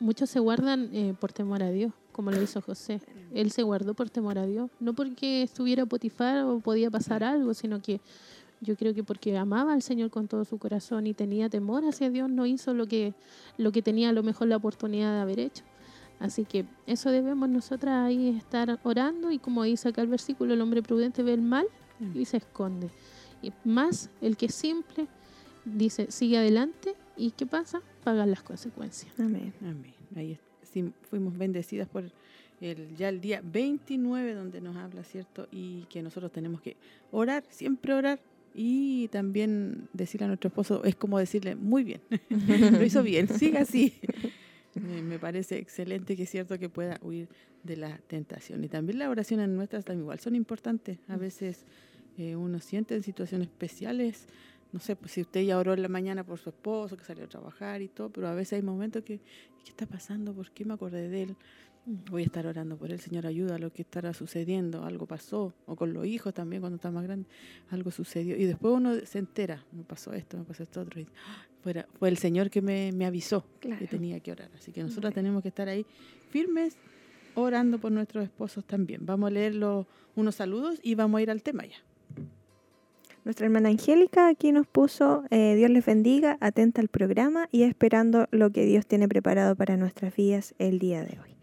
muchos 0.00 0.30
se 0.30 0.40
guardan 0.40 0.88
eh, 0.92 1.14
por 1.20 1.32
temor 1.32 1.62
a 1.62 1.70
Dios, 1.70 1.92
como 2.12 2.30
lo 2.30 2.40
hizo 2.42 2.60
José. 2.62 3.00
Él 3.34 3.50
se 3.50 3.62
guardó 3.62 3.92
por 3.94 4.08
temor 4.08 4.38
a 4.38 4.46
Dios, 4.46 4.70
no 4.80 4.94
porque 4.94 5.42
estuviera 5.42 5.84
Potifar 5.84 6.44
o 6.44 6.60
podía 6.60 6.90
pasar 6.90 7.22
algo, 7.22 7.52
sino 7.52 7.80
que 7.82 8.00
yo 8.60 8.76
creo 8.76 8.94
que 8.94 9.04
porque 9.04 9.36
amaba 9.36 9.72
al 9.72 9.82
Señor 9.82 10.10
con 10.10 10.28
todo 10.28 10.44
su 10.44 10.58
corazón 10.58 11.06
y 11.06 11.14
tenía 11.14 11.48
temor 11.48 11.84
hacia 11.84 12.10
Dios, 12.10 12.30
no 12.30 12.46
hizo 12.46 12.74
lo 12.74 12.86
que, 12.86 13.14
lo 13.58 13.72
que 13.72 13.82
tenía 13.82 14.10
a 14.10 14.12
lo 14.12 14.22
mejor 14.22 14.48
la 14.48 14.56
oportunidad 14.56 15.14
de 15.14 15.20
haber 15.20 15.40
hecho. 15.40 15.64
Así 16.18 16.44
que 16.44 16.64
eso 16.86 17.10
debemos 17.10 17.48
nosotras 17.48 18.06
ahí 18.06 18.28
estar 18.28 18.80
orando 18.84 19.30
y 19.30 19.38
como 19.38 19.64
dice 19.64 19.88
acá 19.88 20.00
el 20.00 20.08
versículo, 20.08 20.54
el 20.54 20.60
hombre 20.60 20.82
prudente 20.82 21.22
ve 21.22 21.34
el 21.34 21.42
mal 21.42 21.66
y 22.14 22.24
se 22.24 22.38
esconde. 22.38 22.90
Y 23.42 23.52
más 23.64 24.10
el 24.22 24.36
que 24.36 24.46
es 24.46 24.54
simple 24.54 25.06
dice, 25.64 26.10
sigue 26.10 26.38
adelante 26.38 26.94
y 27.16 27.32
¿qué 27.32 27.44
pasa? 27.44 27.82
Pagan 28.04 28.30
las 28.30 28.42
consecuencias. 28.42 29.12
Amén. 29.18 29.52
Amén. 29.60 29.94
Ahí 30.14 30.38
sí, 30.62 30.92
fuimos 31.10 31.36
bendecidas 31.36 31.88
por 31.88 32.04
el, 32.60 32.96
ya 32.96 33.08
el 33.08 33.20
día 33.20 33.42
29 33.44 34.34
donde 34.34 34.60
nos 34.60 34.76
habla, 34.76 35.04
¿cierto? 35.04 35.48
Y 35.50 35.84
que 35.84 36.02
nosotros 36.02 36.32
tenemos 36.32 36.60
que 36.60 36.76
orar, 37.10 37.44
siempre 37.48 37.92
orar. 37.92 38.20
Y 38.58 39.08
también 39.08 39.86
decirle 39.92 40.24
a 40.24 40.28
nuestro 40.28 40.48
esposo, 40.48 40.82
es 40.84 40.96
como 40.96 41.18
decirle, 41.18 41.56
muy 41.56 41.84
bien, 41.84 42.00
lo 42.72 42.82
hizo 42.82 43.02
bien, 43.02 43.28
siga 43.38 43.60
así. 43.60 43.92
Me, 44.74 45.18
parece 45.18 45.58
excelente 45.58 46.16
que 46.16 46.22
es 46.22 46.30
cierto 46.30 46.58
que 46.58 46.70
pueda 46.70 46.98
huir 47.02 47.28
de 47.62 47.76
la 47.76 47.98
tentación. 48.06 48.64
Y 48.64 48.68
también 48.68 48.98
las 48.98 49.08
oraciones 49.08 49.50
nuestras 49.50 49.84
también 49.84 50.04
igual 50.04 50.20
son 50.20 50.34
importantes. 50.34 50.98
A 51.08 51.16
veces 51.16 51.66
eh, 52.16 52.34
uno 52.34 52.58
siente 52.58 52.94
en 52.94 53.02
situaciones 53.02 53.48
especiales, 53.48 54.26
no 54.72 54.80
sé, 54.80 54.96
pues 54.96 55.12
si 55.12 55.20
usted 55.20 55.42
ya 55.42 55.58
oró 55.58 55.74
en 55.74 55.82
la 55.82 55.88
mañana 55.88 56.24
por 56.24 56.38
su 56.38 56.48
esposo, 56.48 56.96
que 56.96 57.04
salió 57.04 57.24
a 57.24 57.28
trabajar 57.28 57.82
y 57.82 57.88
todo, 57.88 58.08
pero 58.08 58.26
a 58.26 58.34
veces 58.34 58.54
hay 58.54 58.62
momentos 58.62 59.02
que, 59.02 59.18
¿qué 59.64 59.70
está 59.70 59.84
pasando? 59.84 60.32
¿Por 60.32 60.50
qué 60.50 60.64
me 60.64 60.72
acordé 60.72 61.10
de 61.10 61.22
él? 61.24 61.36
Voy 62.10 62.22
a 62.22 62.24
estar 62.26 62.44
orando 62.48 62.76
por 62.76 62.90
él, 62.90 62.98
Señor, 62.98 63.26
ayuda 63.26 63.54
a 63.54 63.58
lo 63.58 63.72
que 63.72 63.82
estará 63.82 64.12
sucediendo, 64.12 64.82
algo 64.84 65.06
pasó, 65.06 65.54
o 65.66 65.76
con 65.76 65.92
los 65.92 66.04
hijos 66.04 66.34
también 66.34 66.60
cuando 66.60 66.76
está 66.76 66.90
más 66.90 67.04
grande, 67.04 67.28
algo 67.70 67.92
sucedió. 67.92 68.36
Y 68.36 68.44
después 68.44 68.74
uno 68.74 68.94
se 69.04 69.20
entera, 69.20 69.64
me 69.70 69.84
pasó 69.84 70.12
esto, 70.12 70.36
me 70.36 70.42
pasó 70.42 70.64
esto 70.64 70.80
otro, 70.80 71.00
y 71.00 71.06
¡ah! 71.28 71.46
fuera- 71.62 71.86
fue 72.00 72.08
el 72.08 72.16
Señor 72.18 72.50
que 72.50 72.60
me, 72.60 72.90
me 72.90 73.06
avisó 73.06 73.44
que 73.60 73.86
tenía 73.86 74.18
que 74.18 74.32
orar. 74.32 74.50
Así 74.56 74.72
que 74.72 74.82
nosotros 74.82 75.14
tenemos 75.14 75.42
que 75.42 75.48
estar 75.48 75.68
ahí 75.68 75.86
firmes, 76.30 76.76
orando 77.36 77.78
por 77.78 77.92
nuestros 77.92 78.24
esposos 78.24 78.64
también. 78.64 79.06
Vamos 79.06 79.28
a 79.28 79.30
leer 79.30 79.54
los- 79.54 79.86
unos 80.16 80.34
saludos 80.34 80.80
y 80.82 80.96
vamos 80.96 81.18
a 81.20 81.22
ir 81.22 81.30
al 81.30 81.42
tema 81.44 81.64
ya. 81.66 81.76
Nuestra 83.24 83.46
hermana 83.46 83.68
Angélica 83.68 84.26
aquí 84.26 84.50
nos 84.50 84.66
puso, 84.66 85.22
eh, 85.30 85.54
Dios 85.54 85.70
les 85.70 85.86
bendiga, 85.86 86.36
atenta 86.40 86.80
al 86.80 86.88
programa 86.88 87.48
y 87.52 87.62
esperando 87.62 88.26
lo 88.32 88.50
que 88.50 88.64
Dios 88.64 88.86
tiene 88.88 89.06
preparado 89.06 89.54
para 89.54 89.76
nuestras 89.76 90.16
vidas 90.16 90.52
el 90.58 90.80
día 90.80 91.04
de 91.04 91.18
hoy. 91.20 91.35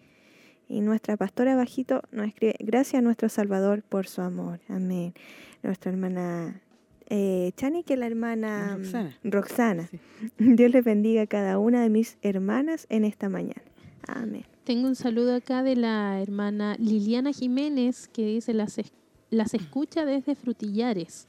Y 0.73 0.81
nuestra 0.81 1.17
pastora 1.17 1.55
Bajito 1.55 2.01
nos 2.11 2.27
escribe, 2.27 2.55
gracias 2.59 2.99
a 2.99 3.01
nuestro 3.01 3.29
Salvador 3.29 3.83
por 3.83 4.07
su 4.07 4.21
amor. 4.21 4.59
Amén. 4.69 5.13
Nuestra 5.61 5.91
hermana 5.91 6.61
eh, 7.09 7.51
Chani, 7.57 7.83
que 7.83 7.93
es 7.93 7.99
la 7.99 8.07
hermana 8.07 8.75
mm, 8.77 8.81
Roxana. 8.81 9.17
Roxana. 9.23 9.87
Sí. 9.91 9.99
Dios 10.39 10.71
les 10.71 10.83
bendiga 10.83 11.21
a 11.23 11.27
cada 11.27 11.59
una 11.59 11.83
de 11.83 11.89
mis 11.89 12.17
hermanas 12.23 12.87
en 12.89 13.05
esta 13.05 13.29
mañana. 13.29 13.61
Amén. 14.07 14.45
Tengo 14.63 14.87
un 14.87 14.95
saludo 14.95 15.35
acá 15.35 15.61
de 15.61 15.75
la 15.75 16.19
hermana 16.21 16.75
Liliana 16.79 17.33
Jiménez 17.33 18.07
que 18.07 18.25
dice 18.25 18.53
las, 18.53 18.77
es- 18.79 18.93
las 19.29 19.53
escucha 19.53 20.05
desde 20.05 20.33
Frutillares. 20.35 21.27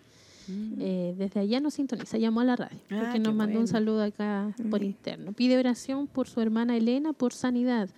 Mm. 0.49 0.75
Eh, 0.81 1.15
desde 1.19 1.41
allá 1.41 1.59
nos 1.61 1.75
sintoniza, 1.75 2.17
llamó 2.19 2.41
a 2.41 2.45
la 2.45 2.57
radio, 2.57 2.79
Ah, 2.91 3.01
porque 3.05 3.19
nos 3.19 3.35
mandó 3.35 3.59
un 3.59 3.65
bueno. 3.65 3.67
saludo 3.67 4.03
acá 4.03 4.55
por 4.71 4.81
Mm. 4.81 4.85
interno. 4.85 5.33
Pide 5.33 5.59
oración 5.59 6.07
por 6.07 6.29
su 6.29 6.41
hermana 6.41 6.77
Elena 6.77 7.13
por 7.13 7.33
sanidad. 7.33 7.89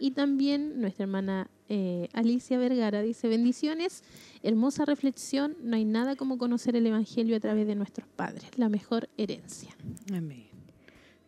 Y 0.00 0.12
también 0.12 0.80
nuestra 0.80 1.04
hermana 1.04 1.48
eh, 1.68 2.08
Alicia 2.14 2.58
Vergara 2.58 3.02
dice, 3.02 3.28
bendiciones, 3.28 4.02
hermosa 4.42 4.84
reflexión, 4.86 5.56
no 5.62 5.76
hay 5.76 5.84
nada 5.84 6.16
como 6.16 6.38
conocer 6.38 6.74
el 6.74 6.86
Evangelio 6.86 7.36
a 7.36 7.40
través 7.40 7.66
de 7.66 7.74
nuestros 7.76 8.08
padres, 8.08 8.50
la 8.56 8.68
mejor 8.70 9.08
herencia. 9.18 9.76
Amén. 10.12 10.46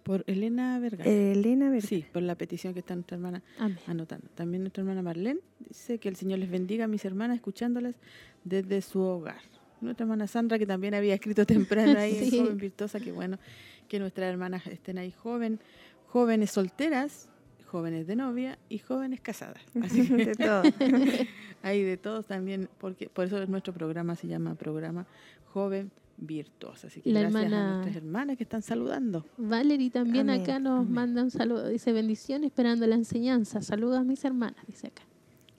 Por 0.02 0.24
Elena 0.26 0.78
Vergara. 0.80 1.08
Elena 1.08 1.66
Vergara. 1.70 1.86
sí, 1.86 2.04
por 2.12 2.22
la 2.22 2.34
petición 2.34 2.72
que 2.72 2.80
está 2.80 2.94
nuestra 2.96 3.16
hermana 3.16 3.42
Amén. 3.58 3.78
anotando. 3.86 4.26
También 4.34 4.62
nuestra 4.62 4.80
hermana 4.82 5.02
Marlene 5.02 5.40
dice 5.68 5.98
que 5.98 6.08
el 6.08 6.16
Señor 6.16 6.40
les 6.40 6.50
bendiga 6.50 6.86
a 6.86 6.88
mis 6.88 7.04
hermanas 7.04 7.36
escuchándolas 7.36 7.94
desde 8.42 8.80
su 8.82 9.00
hogar. 9.00 9.40
Nuestra 9.80 10.04
hermana 10.04 10.26
Sandra, 10.26 10.58
que 10.58 10.66
también 10.66 10.94
había 10.94 11.14
escrito 11.14 11.44
temprano 11.46 11.98
ahí, 11.98 12.16
en 12.18 12.30
Sí. 12.30 12.38
joven 12.38 12.56
virtuosa, 12.56 12.98
que 13.00 13.12
bueno 13.12 13.38
que 13.86 13.98
nuestras 14.00 14.30
hermanas 14.30 14.66
estén 14.66 14.96
ahí 14.98 15.12
joven, 15.12 15.60
jóvenes 16.06 16.50
solteras, 16.50 17.28
jóvenes 17.72 18.06
de 18.06 18.14
novia 18.16 18.58
y 18.68 18.78
jóvenes 18.78 19.20
casadas. 19.20 19.62
Así 19.82 20.06
que 20.06 20.26
de 20.26 20.34
todo. 20.34 20.62
hay 21.62 21.82
de 21.82 21.96
todos 21.96 22.26
también, 22.26 22.68
porque 22.78 23.08
por 23.08 23.24
eso 23.26 23.44
nuestro 23.46 23.72
programa 23.72 24.14
se 24.14 24.28
llama 24.28 24.54
programa 24.54 25.06
Joven 25.52 25.90
Virtuosa. 26.18 26.86
Así 26.88 27.00
que 27.00 27.10
La 27.10 27.20
gracias 27.22 27.42
hermana- 27.44 27.64
a 27.70 27.74
nuestras 27.78 27.96
hermanas 27.96 28.36
que 28.36 28.42
están 28.44 28.62
saludando. 28.62 29.26
Valerie 29.38 29.90
también 29.90 30.28
Amén, 30.30 30.42
acá 30.42 30.58
nos 30.58 30.80
amén. 30.80 30.92
manda 30.92 31.22
un 31.22 31.30
saludo, 31.30 31.66
dice 31.68 31.92
bendición 31.92 32.44
esperando 32.44 32.86
la 32.86 32.94
enseñanza, 32.94 33.62
saludos 33.62 33.98
a 33.98 34.04
mis 34.04 34.22
hermanas, 34.24 34.64
dice 34.66 34.88
acá. 34.88 35.02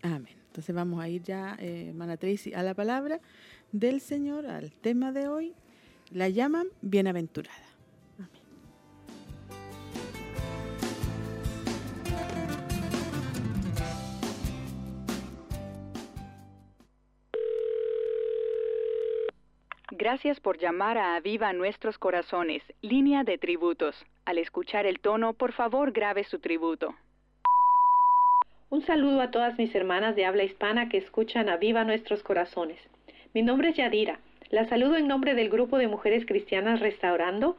Amén. 0.03 0.35
Entonces 0.47 0.73
vamos 0.75 1.01
a 1.03 1.09
ir 1.09 1.23
ya, 1.23 1.57
eh, 1.59 1.87
hermana 1.89 2.15
Tracy, 2.17 2.53
a 2.53 2.61
la 2.61 2.75
palabra 2.75 3.19
del 3.71 3.99
Señor, 4.01 4.45
al 4.45 4.71
tema 4.71 5.11
de 5.11 5.27
hoy. 5.27 5.53
La 6.11 6.29
llaman 6.29 6.67
bienaventurada. 6.83 7.57
Gracias 20.03 20.41
por 20.41 20.57
llamar 20.57 20.97
a 20.97 21.15
Aviva 21.15 21.53
Nuestros 21.53 21.97
Corazones, 21.97 22.61
línea 22.81 23.23
de 23.23 23.37
tributos. 23.37 23.95
Al 24.25 24.37
escuchar 24.37 24.85
el 24.85 24.99
tono, 24.99 25.31
por 25.31 25.53
favor 25.53 25.93
grabe 25.93 26.25
su 26.25 26.39
tributo. 26.39 26.93
Un 28.69 28.81
saludo 28.81 29.21
a 29.21 29.31
todas 29.31 29.57
mis 29.57 29.73
hermanas 29.73 30.17
de 30.17 30.25
habla 30.25 30.43
hispana 30.43 30.89
que 30.89 30.97
escuchan 30.97 31.47
a 31.47 31.55
Viva 31.55 31.85
Nuestros 31.85 32.21
Corazones. 32.21 32.81
Mi 33.33 33.43
nombre 33.43 33.69
es 33.69 33.77
Yadira. 33.77 34.19
La 34.49 34.67
saludo 34.67 34.97
en 34.97 35.07
nombre 35.07 35.35
del 35.35 35.49
grupo 35.49 35.77
de 35.77 35.87
mujeres 35.87 36.25
cristianas 36.25 36.81
Restaurando 36.81 37.55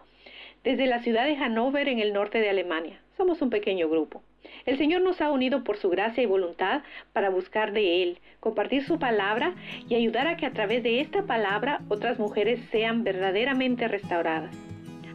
desde 0.64 0.86
la 0.86 1.02
ciudad 1.02 1.24
de 1.24 1.36
Hannover 1.36 1.88
en 1.88 1.98
el 1.98 2.12
norte 2.12 2.40
de 2.40 2.50
Alemania. 2.50 3.00
Somos 3.16 3.40
un 3.40 3.48
pequeño 3.48 3.88
grupo. 3.88 4.22
El 4.66 4.78
Señor 4.78 5.02
nos 5.02 5.20
ha 5.20 5.30
unido 5.30 5.64
por 5.64 5.76
su 5.76 5.90
gracia 5.90 6.22
y 6.22 6.26
voluntad 6.26 6.82
para 7.12 7.30
buscar 7.30 7.72
de 7.72 8.02
Él, 8.02 8.18
compartir 8.40 8.84
su 8.84 8.98
palabra 8.98 9.54
y 9.88 9.94
ayudar 9.94 10.26
a 10.26 10.36
que 10.36 10.46
a 10.46 10.52
través 10.52 10.82
de 10.82 11.00
esta 11.00 11.22
palabra 11.22 11.80
otras 11.88 12.18
mujeres 12.18 12.60
sean 12.70 13.04
verdaderamente 13.04 13.88
restauradas. 13.88 14.56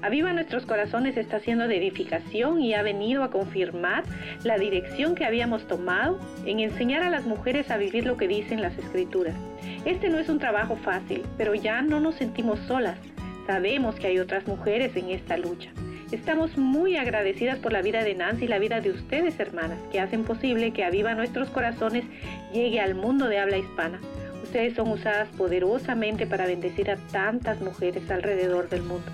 Aviva 0.02 0.32
Nuestros 0.32 0.66
Corazones 0.66 1.18
está 1.18 1.40
siendo 1.40 1.68
de 1.68 1.78
edificación 1.78 2.62
y 2.62 2.74
ha 2.74 2.82
venido 2.82 3.22
a 3.24 3.32
confirmar 3.32 4.06
la 4.44 4.58
dirección 4.58 5.14
que 5.14 5.26
habíamos 5.26 5.68
tomado 5.68 6.18
en 6.46 6.62
enseñar 6.62 7.04
a 7.04 7.10
las 7.10 7.26
mujeres 7.26 7.70
a 7.70 7.78
vivir 7.78 8.06
lo 8.06 8.16
que 8.16 8.30
dicen 8.30 8.62
las 8.62 8.78
escrituras. 8.78 9.36
Este 9.84 10.10
no 10.10 10.18
es 10.18 10.30
un 10.30 10.40
trabajo 10.40 10.78
fácil, 10.78 11.24
pero 11.38 11.54
ya 11.54 11.82
no 11.82 12.00
nos 12.00 12.16
sentimos 12.16 12.60
solas. 12.60 12.98
Sabemos 13.46 13.96
que 13.96 14.08
hay 14.08 14.20
otras 14.20 14.48
mujeres 14.48 14.96
en 14.96 15.10
esta 15.10 15.38
lucha. 15.38 15.70
Estamos 16.12 16.58
muy 16.58 16.98
agradecidas 16.98 17.60
por 17.60 17.72
la 17.72 17.84
vida 17.84 18.04
de 18.04 18.16
Nancy 18.16 18.46
y 18.46 18.48
la 18.48 18.58
vida 18.58 18.82
de 18.82 18.90
ustedes, 18.90 19.40
hermanas, 19.40 19.78
que 19.92 20.00
hacen 20.00 20.24
posible 20.24 20.74
que 20.74 20.84
Aviva 20.84 21.14
Nuestros 21.14 21.50
Corazones 21.52 22.04
llegue 22.52 22.82
al 22.82 22.96
mundo 22.96 23.28
de 23.28 23.38
habla 23.38 23.60
hispana. 23.60 24.02
Ustedes 24.44 24.74
son 24.74 24.90
usadas 24.90 25.30
poderosamente 25.38 26.26
para 26.26 26.48
bendecir 26.48 26.90
a 26.90 26.98
tantas 27.12 27.62
mujeres 27.62 28.10
alrededor 28.10 28.70
del 28.70 28.82
mundo. 28.82 29.12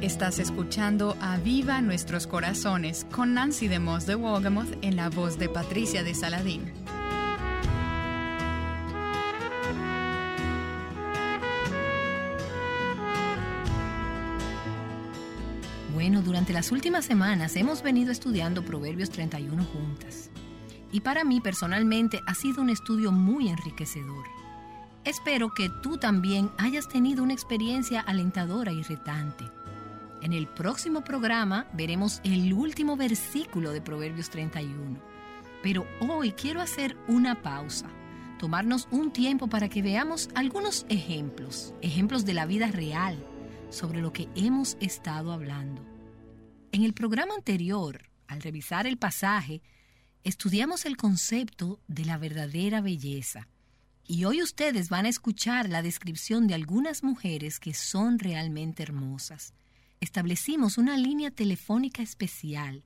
Estás 0.00 0.38
escuchando 0.38 1.16
a 1.20 1.38
Viva 1.38 1.80
Nuestros 1.80 2.28
Corazones 2.28 3.04
con 3.10 3.34
Nancy 3.34 3.66
de 3.66 3.80
Moss 3.80 4.06
de 4.06 4.14
Wolgamoth 4.14 4.76
en 4.82 4.94
la 4.94 5.10
voz 5.10 5.38
de 5.38 5.48
Patricia 5.48 6.04
de 6.04 6.14
Saladín. 6.14 6.72
Bueno, 16.02 16.20
durante 16.20 16.52
las 16.52 16.72
últimas 16.72 17.04
semanas 17.04 17.54
hemos 17.54 17.80
venido 17.80 18.10
estudiando 18.10 18.64
Proverbios 18.64 19.08
31 19.10 19.62
juntas. 19.62 20.30
Y 20.90 20.98
para 20.98 21.22
mí 21.22 21.40
personalmente 21.40 22.20
ha 22.26 22.34
sido 22.34 22.60
un 22.60 22.70
estudio 22.70 23.12
muy 23.12 23.48
enriquecedor. 23.48 24.24
Espero 25.04 25.54
que 25.54 25.70
tú 25.80 25.98
también 25.98 26.50
hayas 26.58 26.88
tenido 26.88 27.22
una 27.22 27.34
experiencia 27.34 28.00
alentadora 28.00 28.72
y 28.72 28.82
retante. 28.82 29.44
En 30.22 30.32
el 30.32 30.48
próximo 30.48 31.04
programa 31.04 31.68
veremos 31.72 32.20
el 32.24 32.52
último 32.52 32.96
versículo 32.96 33.70
de 33.70 33.80
Proverbios 33.80 34.28
31. 34.28 34.98
Pero 35.62 35.86
hoy 36.00 36.32
quiero 36.32 36.60
hacer 36.60 36.96
una 37.06 37.42
pausa, 37.42 37.86
tomarnos 38.40 38.88
un 38.90 39.12
tiempo 39.12 39.46
para 39.46 39.68
que 39.68 39.82
veamos 39.82 40.30
algunos 40.34 40.84
ejemplos, 40.88 41.74
ejemplos 41.80 42.24
de 42.24 42.34
la 42.34 42.44
vida 42.44 42.66
real 42.72 43.24
sobre 43.70 44.02
lo 44.02 44.12
que 44.12 44.28
hemos 44.34 44.76
estado 44.80 45.30
hablando. 45.30 45.91
En 46.72 46.84
el 46.84 46.94
programa 46.94 47.34
anterior, 47.34 48.08
al 48.26 48.40
revisar 48.40 48.86
el 48.86 48.96
pasaje, 48.96 49.60
estudiamos 50.24 50.86
el 50.86 50.96
concepto 50.96 51.78
de 51.86 52.06
la 52.06 52.16
verdadera 52.16 52.80
belleza. 52.80 53.46
Y 54.06 54.24
hoy 54.24 54.42
ustedes 54.42 54.88
van 54.88 55.04
a 55.04 55.10
escuchar 55.10 55.68
la 55.68 55.82
descripción 55.82 56.46
de 56.46 56.54
algunas 56.54 57.02
mujeres 57.02 57.60
que 57.60 57.74
son 57.74 58.18
realmente 58.18 58.82
hermosas. 58.82 59.52
Establecimos 60.00 60.78
una 60.78 60.96
línea 60.96 61.30
telefónica 61.30 62.02
especial 62.02 62.84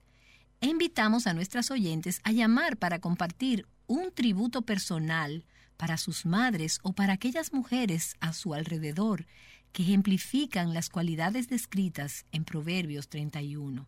e 0.60 0.66
invitamos 0.66 1.28
a 1.28 1.32
nuestras 1.32 1.70
oyentes 1.70 2.20
a 2.24 2.32
llamar 2.32 2.78
para 2.78 2.98
compartir 2.98 3.68
un 3.86 4.10
tributo 4.12 4.62
personal 4.62 5.44
para 5.76 5.96
sus 5.96 6.26
madres 6.26 6.80
o 6.82 6.92
para 6.92 7.12
aquellas 7.12 7.52
mujeres 7.52 8.16
a 8.18 8.32
su 8.32 8.52
alrededor 8.52 9.26
que 9.76 9.82
ejemplifican 9.82 10.72
las 10.72 10.88
cualidades 10.88 11.50
descritas 11.50 12.24
en 12.32 12.46
Proverbios 12.46 13.08
31. 13.10 13.86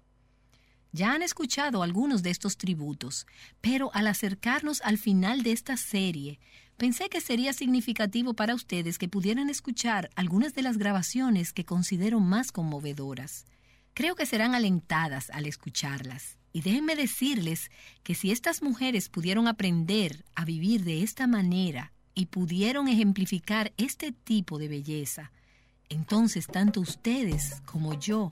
Ya 0.92 1.14
han 1.14 1.22
escuchado 1.22 1.82
algunos 1.82 2.22
de 2.22 2.28
estos 2.28 2.58
tributos, 2.58 3.26
pero 3.62 3.90
al 3.94 4.06
acercarnos 4.06 4.82
al 4.82 4.98
final 4.98 5.42
de 5.42 5.52
esta 5.52 5.78
serie, 5.78 6.40
pensé 6.76 7.08
que 7.08 7.22
sería 7.22 7.54
significativo 7.54 8.34
para 8.34 8.54
ustedes 8.54 8.98
que 8.98 9.08
pudieran 9.08 9.48
escuchar 9.48 10.10
algunas 10.14 10.52
de 10.52 10.60
las 10.60 10.76
grabaciones 10.76 11.54
que 11.54 11.64
considero 11.64 12.20
más 12.20 12.52
conmovedoras. 12.52 13.46
Creo 13.94 14.14
que 14.14 14.26
serán 14.26 14.54
alentadas 14.54 15.30
al 15.30 15.46
escucharlas. 15.46 16.36
Y 16.52 16.60
déjenme 16.60 16.96
decirles 16.96 17.70
que 18.02 18.14
si 18.14 18.30
estas 18.30 18.60
mujeres 18.60 19.08
pudieron 19.08 19.48
aprender 19.48 20.26
a 20.34 20.44
vivir 20.44 20.84
de 20.84 21.02
esta 21.02 21.26
manera 21.26 21.94
y 22.14 22.26
pudieron 22.26 22.88
ejemplificar 22.88 23.72
este 23.78 24.12
tipo 24.12 24.58
de 24.58 24.68
belleza, 24.68 25.32
entonces 25.88 26.46
tanto 26.46 26.80
ustedes 26.80 27.62
como 27.64 27.98
yo 27.98 28.30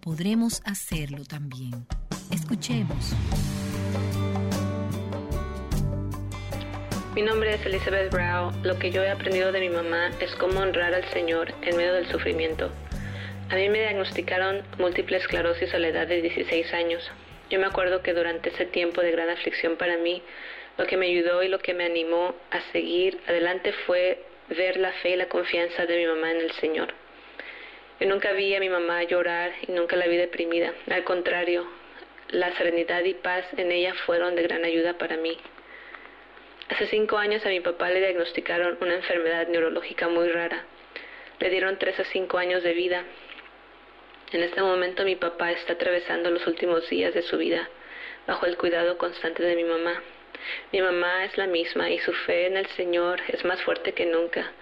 podremos 0.00 0.62
hacerlo 0.64 1.24
también. 1.24 1.86
Escuchemos. 2.30 3.14
Mi 7.14 7.22
nombre 7.22 7.54
es 7.54 7.66
Elizabeth 7.66 8.12
Brown. 8.12 8.62
Lo 8.62 8.78
que 8.78 8.90
yo 8.90 9.02
he 9.02 9.10
aprendido 9.10 9.50
de 9.50 9.60
mi 9.60 9.70
mamá 9.70 10.10
es 10.20 10.34
cómo 10.36 10.60
honrar 10.60 10.94
al 10.94 11.04
Señor 11.10 11.52
en 11.62 11.76
medio 11.76 11.94
del 11.94 12.08
sufrimiento. 12.10 12.70
A 13.50 13.56
mí 13.56 13.68
me 13.68 13.80
diagnosticaron 13.80 14.62
múltiple 14.78 15.16
esclerosis 15.16 15.74
a 15.74 15.78
la 15.78 15.88
edad 15.88 16.06
de 16.06 16.22
16 16.22 16.72
años. 16.74 17.02
Yo 17.50 17.58
me 17.58 17.66
acuerdo 17.66 18.02
que 18.02 18.12
durante 18.12 18.50
ese 18.50 18.66
tiempo 18.66 19.00
de 19.00 19.10
gran 19.10 19.30
aflicción 19.30 19.76
para 19.76 19.96
mí, 19.96 20.22
lo 20.76 20.86
que 20.86 20.96
me 20.96 21.06
ayudó 21.06 21.42
y 21.42 21.48
lo 21.48 21.58
que 21.58 21.74
me 21.74 21.86
animó 21.86 22.34
a 22.50 22.60
seguir 22.72 23.18
adelante 23.26 23.72
fue 23.86 24.22
ver 24.50 24.76
la 24.76 24.92
fe 24.92 25.10
y 25.10 25.16
la 25.16 25.28
confianza 25.28 25.86
de 25.86 25.96
mi 25.96 26.06
mamá 26.06 26.30
en 26.30 26.40
el 26.40 26.52
Señor. 26.52 26.94
Yo 28.00 28.06
nunca 28.06 28.32
vi 28.32 28.54
a 28.54 28.60
mi 28.60 28.68
mamá 28.68 29.02
llorar 29.02 29.52
y 29.66 29.72
nunca 29.72 29.96
la 29.96 30.06
vi 30.06 30.16
deprimida. 30.16 30.72
Al 30.88 31.02
contrario, 31.02 31.66
la 32.28 32.52
serenidad 32.56 33.02
y 33.04 33.14
paz 33.14 33.44
en 33.56 33.72
ella 33.72 33.94
fueron 34.06 34.36
de 34.36 34.42
gran 34.42 34.64
ayuda 34.64 34.98
para 34.98 35.16
mí. 35.16 35.36
Hace 36.68 36.86
cinco 36.86 37.18
años 37.18 37.44
a 37.44 37.48
mi 37.48 37.60
papá 37.60 37.90
le 37.90 37.98
diagnosticaron 37.98 38.78
una 38.80 38.94
enfermedad 38.94 39.48
neurológica 39.48 40.08
muy 40.08 40.28
rara. 40.28 40.64
Le 41.40 41.50
dieron 41.50 41.78
tres 41.78 41.98
a 41.98 42.04
cinco 42.04 42.38
años 42.38 42.62
de 42.62 42.72
vida. 42.74 43.04
En 44.32 44.42
este 44.42 44.60
momento 44.60 45.04
mi 45.04 45.16
papá 45.16 45.50
está 45.50 45.72
atravesando 45.72 46.30
los 46.30 46.46
últimos 46.46 46.88
días 46.88 47.14
de 47.14 47.22
su 47.22 47.38
vida 47.38 47.68
bajo 48.26 48.44
el 48.44 48.58
cuidado 48.58 48.98
constante 48.98 49.42
de 49.42 49.56
mi 49.56 49.64
mamá. 49.64 50.02
Mi 50.72 50.80
mamá 50.80 51.24
es 51.24 51.36
la 51.36 51.46
misma 51.46 51.90
y 51.90 51.98
su 51.98 52.12
fe 52.12 52.46
en 52.46 52.56
el 52.56 52.66
Señor 52.68 53.20
es 53.28 53.44
más 53.44 53.62
fuerte 53.62 53.92
que 53.92 54.06
nunca. 54.06 54.52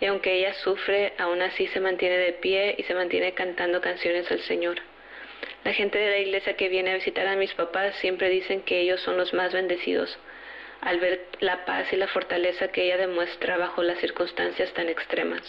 Y 0.00 0.06
aunque 0.06 0.34
ella 0.34 0.54
sufre, 0.54 1.12
aún 1.18 1.42
así 1.42 1.66
se 1.68 1.80
mantiene 1.80 2.18
de 2.18 2.32
pie 2.34 2.74
y 2.78 2.84
se 2.84 2.94
mantiene 2.94 3.34
cantando 3.34 3.80
canciones 3.80 4.30
al 4.30 4.40
Señor. 4.40 4.78
La 5.64 5.72
gente 5.72 5.98
de 5.98 6.10
la 6.10 6.18
iglesia 6.18 6.56
que 6.56 6.68
viene 6.68 6.92
a 6.92 6.94
visitar 6.94 7.26
a 7.26 7.36
mis 7.36 7.52
papás 7.54 7.96
siempre 7.96 8.28
dicen 8.28 8.62
que 8.62 8.80
ellos 8.80 9.00
son 9.00 9.16
los 9.16 9.34
más 9.34 9.52
bendecidos 9.52 10.18
al 10.80 11.00
ver 11.00 11.26
la 11.40 11.64
paz 11.64 11.92
y 11.92 11.96
la 11.96 12.08
fortaleza 12.08 12.68
que 12.68 12.84
ella 12.84 12.96
demuestra 12.96 13.56
bajo 13.56 13.82
las 13.82 13.98
circunstancias 13.98 14.72
tan 14.74 14.88
extremas. 14.88 15.42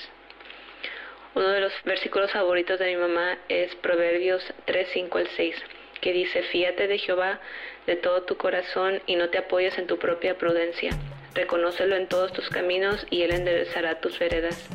Uno 1.35 1.49
de 1.49 1.61
los 1.61 1.73
versículos 1.83 2.31
favoritos 2.31 2.79
de 2.79 2.87
mi 2.87 2.95
mamá 2.95 3.37
es 3.47 3.75
Proverbios 3.75 4.43
3, 4.65 4.89
5 4.91 5.17
al 5.19 5.27
6, 5.27 5.55
que 6.01 6.13
dice, 6.13 6.43
fíate 6.43 6.87
de 6.87 6.97
Jehová 6.97 7.39
de 7.87 7.95
todo 7.95 8.23
tu 8.23 8.37
corazón 8.37 9.01
y 9.05 9.15
no 9.15 9.29
te 9.29 9.39
apoyes 9.39 9.77
en 9.77 9.87
tu 9.87 9.97
propia 9.97 10.37
prudencia. 10.37 10.91
Reconócelo 11.33 11.95
en 11.95 12.07
todos 12.07 12.33
tus 12.33 12.49
caminos 12.49 13.05
y 13.09 13.23
Él 13.23 13.31
enderezará 13.31 13.99
tus 13.99 14.17
veredas. 14.19 14.67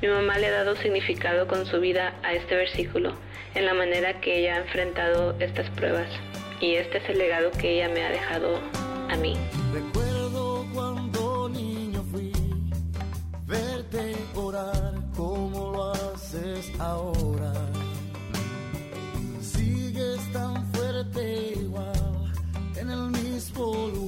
Mi 0.00 0.08
mamá 0.08 0.38
le 0.38 0.48
ha 0.48 0.52
dado 0.52 0.74
significado 0.76 1.46
con 1.46 1.64
su 1.64 1.80
vida 1.80 2.14
a 2.22 2.34
este 2.34 2.56
versículo, 2.56 3.14
en 3.54 3.66
la 3.66 3.74
manera 3.74 4.20
que 4.20 4.38
ella 4.38 4.56
ha 4.56 4.58
enfrentado 4.58 5.36
estas 5.38 5.70
pruebas. 5.70 6.08
Y 6.60 6.74
este 6.74 6.98
es 6.98 7.08
el 7.08 7.18
legado 7.18 7.50
que 7.52 7.74
ella 7.74 7.88
me 7.88 8.02
ha 8.04 8.10
dejado 8.10 8.60
a 9.08 9.16
mí. 9.16 9.36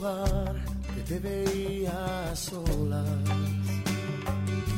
Que 0.05 1.01
te 1.09 1.19
veía 1.19 2.31
a 2.31 2.37
solas. 2.37 3.09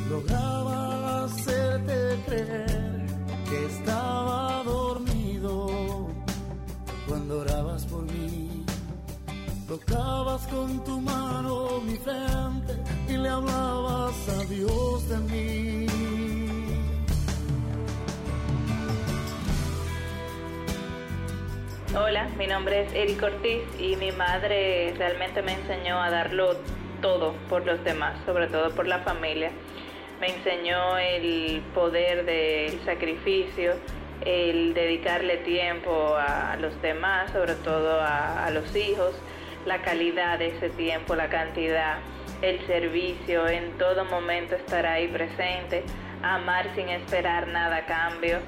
Lograba 0.08 1.24
hacerte 1.24 2.22
creer 2.26 3.06
que 3.48 3.66
estaba 3.66 4.62
dormido 4.64 6.06
cuando 7.08 7.40
orabas 7.40 7.84
por 7.86 8.04
mí. 8.04 8.64
Tocabas 9.66 10.46
con 10.46 10.84
tu 10.84 11.00
mano 11.00 11.80
mi 11.80 11.96
frente 11.96 12.74
y 13.08 13.16
le 13.16 13.28
hablabas 13.28 14.28
a 14.28 14.44
Dios 14.44 15.08
de 15.08 15.18
mí. 15.18 16.05
Hola, 21.98 22.28
mi 22.36 22.46
nombre 22.46 22.82
es 22.82 22.92
Eric 22.92 23.22
Ortiz 23.22 23.62
y 23.80 23.96
mi 23.96 24.12
madre 24.12 24.92
realmente 24.98 25.40
me 25.40 25.54
enseñó 25.54 25.98
a 25.98 26.10
darlo 26.10 26.54
todo 27.00 27.32
por 27.48 27.64
los 27.64 27.82
demás, 27.84 28.18
sobre 28.26 28.48
todo 28.48 28.74
por 28.74 28.86
la 28.86 28.98
familia. 28.98 29.50
Me 30.20 30.26
enseñó 30.26 30.98
el 30.98 31.62
poder 31.74 32.26
del 32.26 32.78
sacrificio, 32.84 33.76
el 34.26 34.74
dedicarle 34.74 35.38
tiempo 35.38 36.14
a 36.16 36.58
los 36.60 36.82
demás, 36.82 37.30
sobre 37.32 37.54
todo 37.54 37.98
a, 38.02 38.50
los 38.50 38.76
hijos, 38.76 39.14
la 39.64 39.80
calidad 39.80 40.38
de 40.38 40.48
ese 40.48 40.68
tiempo, 40.68 41.14
la 41.14 41.30
cantidad, 41.30 41.96
el 42.42 42.60
servicio, 42.66 43.48
en 43.48 43.72
todo 43.78 44.04
momento 44.04 44.54
estar 44.54 44.84
ahí 44.84 45.08
presente, 45.08 45.82
amar 46.22 46.68
sin 46.74 46.90
esperar 46.90 47.48
nada 47.48 47.76
a 47.78 47.86
cambio 47.86 48.40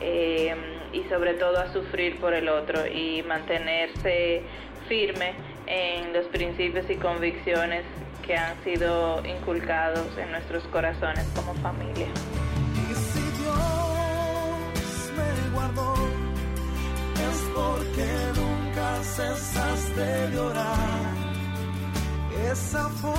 eh, 0.00 0.54
y 0.92 1.02
sobre 1.04 1.34
todo 1.34 1.58
a 1.58 1.72
sufrir 1.72 2.18
por 2.18 2.34
el 2.34 2.48
otro 2.48 2.86
y 2.86 3.22
mantenerse 3.22 4.42
firme 4.88 5.34
en 5.66 6.12
los 6.12 6.26
principios 6.26 6.88
y 6.88 6.96
convicciones 6.96 7.84
que 8.26 8.36
han 8.36 8.62
sido 8.64 9.24
inculcados 9.24 10.06
en 10.18 10.30
nuestros 10.32 10.64
corazones 10.64 11.24
como 11.34 11.54
familia. 11.54 12.08
Y 12.74 12.94
si 12.94 13.20
Dios 13.20 15.12
me 15.16 15.30
guardó, 15.54 15.94
es 17.14 17.38
porque 17.54 18.06
nunca 18.34 19.02
cesaste 19.02 20.30
de 20.30 20.38
orar. 20.38 21.14
Esa 22.50 22.88
forma 22.88 23.16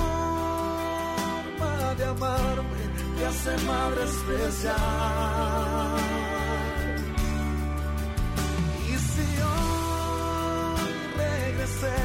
de 1.96 2.04
amarme 2.04 2.82
te 3.18 3.26
hace 3.26 3.56
madre 3.66 4.04
especial. 4.04 4.76
Regresé 11.68 11.96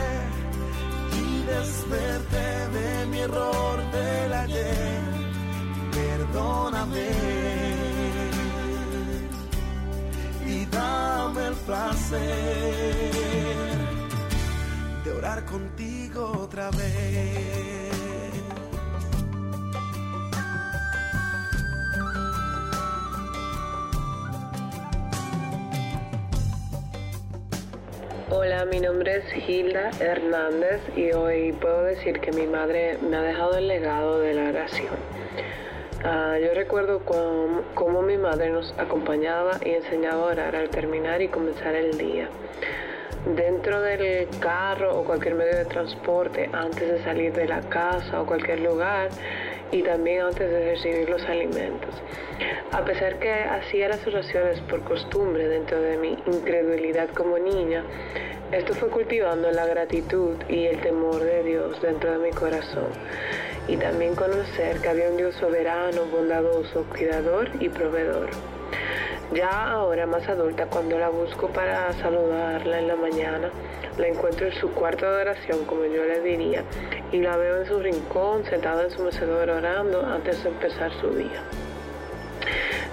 y 1.18 1.44
desperté 1.44 2.68
de 2.70 3.06
mi 3.08 3.20
error 3.20 3.92
del 3.92 4.34
ayer, 4.34 5.02
perdóname 5.92 7.10
y 10.46 10.66
dame 10.66 11.48
el 11.48 11.54
placer 11.54 12.22
de 15.04 15.12
orar 15.12 15.46
contigo 15.46 16.32
otra 16.44 16.70
vez. 16.72 17.73
Hola, 28.36 28.66
mi 28.66 28.80
nombre 28.80 29.18
es 29.18 29.48
Hilda 29.48 29.92
Hernández 30.00 30.82
y 30.96 31.12
hoy 31.12 31.52
puedo 31.52 31.84
decir 31.84 32.20
que 32.20 32.32
mi 32.32 32.48
madre 32.48 32.98
me 32.98 33.16
ha 33.16 33.22
dejado 33.22 33.56
el 33.60 33.68
legado 33.68 34.20
de 34.22 34.34
la 34.34 34.50
oración. 34.50 34.96
Ah, 36.04 36.40
yo 36.42 36.52
recuerdo 36.56 37.06
cómo, 37.06 37.62
cómo 37.76 38.02
mi 38.02 38.18
madre 38.18 38.50
nos 38.50 38.74
acompañaba 38.80 39.60
y 39.64 39.70
enseñaba 39.70 40.24
a 40.24 40.32
orar 40.32 40.56
al 40.56 40.70
terminar 40.70 41.22
y 41.22 41.28
comenzar 41.28 41.76
el 41.76 41.96
día. 41.96 42.28
Dentro 43.36 43.82
del 43.82 44.28
carro 44.40 45.00
o 45.00 45.04
cualquier 45.04 45.36
medio 45.36 45.56
de 45.56 45.66
transporte, 45.66 46.50
antes 46.54 46.92
de 46.92 47.04
salir 47.04 47.34
de 47.34 47.46
la 47.46 47.62
casa 47.62 48.20
o 48.20 48.26
cualquier 48.26 48.62
lugar 48.62 49.10
y 49.74 49.82
también 49.82 50.22
antes 50.22 50.50
de 50.50 50.72
recibir 50.72 51.10
los 51.10 51.24
alimentos. 51.24 51.90
A 52.72 52.86
pesar 52.86 53.18
que 53.18 53.34
hacía 53.34 53.90
las 53.90 54.06
oraciones 54.06 54.62
por 54.62 54.84
costumbre 54.84 55.48
dentro 55.48 55.82
de 55.82 55.98
mi 55.98 56.18
incredulidad 56.28 57.10
como 57.10 57.40
niña, 57.40 57.84
esto 58.52 58.76
fue 58.76 58.90
cultivando 58.90 59.50
la 59.52 59.66
gratitud 59.66 60.36
y 60.48 60.68
el 60.68 60.80
temor 60.80 61.24
de 61.24 61.44
Dios 61.44 61.82
dentro 61.82 62.12
de 62.12 62.20
mi 62.20 62.32
corazón. 62.32 62.90
Y 63.68 63.78
también 63.78 64.14
conocer 64.14 64.80
que 64.80 64.90
había 64.90 65.10
un 65.10 65.18
Dios 65.18 65.36
soberano, 65.36 66.06
bondadoso, 66.06 66.86
cuidador 66.90 67.50
y 67.60 67.70
proveedor. 67.70 68.30
Ya 69.34 69.72
ahora 69.72 70.06
más 70.06 70.28
adulta, 70.30 70.68
cuando 70.68 71.00
la 71.00 71.10
busco 71.10 71.48
para 71.48 71.92
saludarla 71.94 72.78
en 72.78 72.88
la 72.88 72.96
mañana, 72.96 73.50
la 73.98 74.08
encuentro 74.08 74.48
en 74.48 74.54
su 74.54 74.72
cuarto 74.72 75.06
de 75.06 75.22
oración, 75.22 75.66
como 75.66 75.86
yo 75.86 76.04
le 76.04 76.22
diría, 76.22 76.64
y 77.12 77.20
la 77.20 77.38
veo 77.38 77.62
en 77.62 77.68
su 77.68 77.80
rincón, 77.80 78.44
sentada 78.46 78.86
en 78.86 78.92
su 78.92 79.04
mecedor 79.04 79.50
orando 79.50 80.06
antes 80.06 80.44
de 80.44 80.50
empezar 80.50 80.92
su 81.00 81.10
día. 81.12 81.44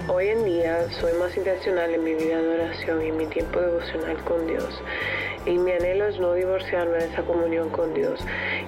Hoy 0.07 0.27
en 0.27 0.43
día 0.43 0.89
soy 0.99 1.13
más 1.13 1.35
intencional 1.37 1.93
en 1.93 2.03
mi 2.03 2.13
vida 2.15 2.41
de 2.41 2.55
oración 2.55 3.01
y 3.03 3.07
en 3.09 3.17
mi 3.17 3.25
tiempo 3.27 3.59
devocional 3.59 4.17
con 4.23 4.47
Dios. 4.47 4.81
Y 5.45 5.57
mi 5.57 5.71
anhelo 5.71 6.07
es 6.07 6.19
no 6.19 6.33
divorciarme 6.33 6.97
de 6.97 7.05
esa 7.05 7.23
comunión 7.23 7.69
con 7.69 7.93
Dios. 7.93 8.19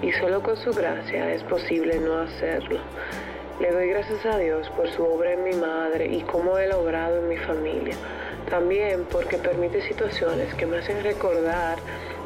Y 0.02 0.12
solo 0.14 0.42
con 0.42 0.58
su 0.58 0.72
gracia 0.72 1.34
es 1.34 1.44
posible 1.44 2.00
no 2.00 2.20
hacerlo. 2.20 2.80
Le 3.60 3.72
doy 3.72 3.90
gracias 3.90 4.26
a 4.26 4.38
Dios 4.38 4.70
por 4.72 4.90
su 4.90 5.04
obra 5.04 5.34
en 5.34 5.44
mi 5.44 5.54
madre 5.54 6.08
y 6.08 6.22
cómo 6.22 6.58
Él 6.58 6.72
ha 6.72 6.78
obrado 6.78 7.18
en 7.18 7.30
mi 7.30 7.38
familia. 7.38 7.96
También 8.50 9.06
porque 9.12 9.38
permite 9.38 9.82
situaciones 9.82 10.54
que 10.56 10.66
me 10.66 10.78
hacen 10.78 11.04
recordar 11.04 11.78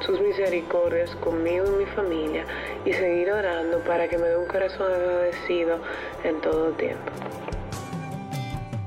sus 0.06 0.20
misericordias 0.22 1.16
conmigo 1.18 1.66
y 1.68 1.84
mi 1.84 1.86
familia 1.88 2.45
y 2.86 2.93
seguir 2.93 3.32
orando 3.32 3.80
para 3.80 4.08
que 4.08 4.18
me 4.18 4.28
dé 4.28 4.38
un 4.38 4.48
corazón 4.48 4.91
agradecido 4.91 5.80
en 6.24 6.41
todo 6.41 6.72
tiempo. 6.72 7.12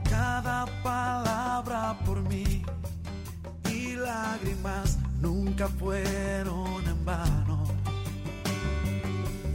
Cada 0.08 0.66
palabra 0.82 1.96
por 2.04 2.20
mí 2.28 2.62
y 3.70 3.94
lágrimas 3.96 4.98
nunca 5.20 5.68
fueron 5.68 6.84
en 6.86 7.04
vano. 7.04 7.64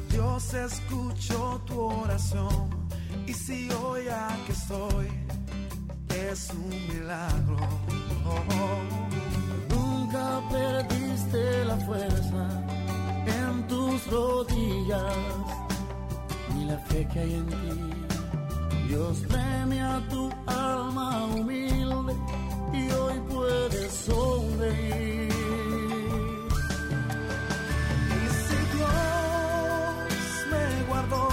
Dios 0.09 0.53
escuchó 0.53 1.61
tu 1.65 1.81
oración 1.81 2.87
y 3.25 3.33
si 3.33 3.69
hoy 3.71 4.07
aquí 4.07 4.51
estoy 4.51 5.25
es 6.31 6.49
un 6.51 6.69
milagro 6.87 7.57
perdiste 10.49 11.65
la 11.65 11.77
fuerza 11.77 12.43
en 13.39 13.67
tus 13.67 14.07
rodillas 14.07 15.15
ni 16.53 16.65
la 16.65 16.77
fe 16.87 17.07
que 17.11 17.19
hay 17.19 17.33
en 17.33 17.47
ti. 17.47 18.05
Dios 18.87 19.17
premia 19.27 20.01
tu 20.09 20.29
alma 20.45 21.25
humilde 21.35 22.13
y 22.73 22.91
hoy 22.91 23.19
puedes 23.29 23.91
sonreír. 24.07 25.33
Y 28.17 28.23
si 28.43 28.59
Dios 28.75 28.91
me 30.51 30.67
guardó, 30.89 31.27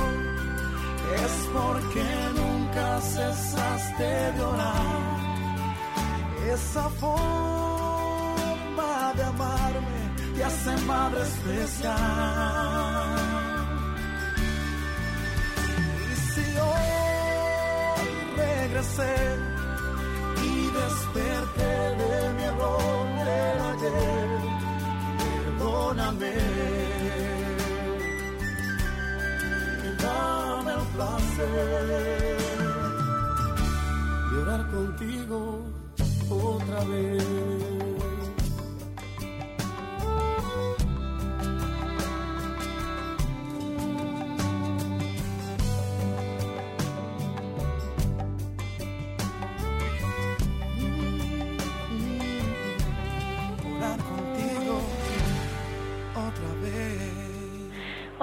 es 1.23 1.35
porque 1.57 2.07
nunca 2.41 3.01
cesaste 3.01 4.11
de 4.37 4.43
orar. 4.43 5.13
Esa 6.53 6.89
forma 7.01 7.92
de 9.17 9.23
amarme 9.23 10.03
te 10.35 10.45
hace 10.45 10.77
madre 10.87 11.23
especial. 11.23 11.93
Y 16.11 16.15
si 16.31 16.47
hoy 16.69 16.93
regresé 18.37 19.15
y 20.43 20.71
desperté 20.81 21.73
de 22.01 22.33
mi 22.37 22.43
error 22.45 23.07
del 23.27 23.59
ayer, 23.73 24.29
perdóname. 25.59 26.35
Y 29.85 30.03
dame 30.03 30.73
el 30.73 30.85
placer 30.95 32.37
de 34.31 34.37
orar 34.39 34.63
contigo 34.71 35.39
otra 36.31 36.85
vez. 36.85 37.72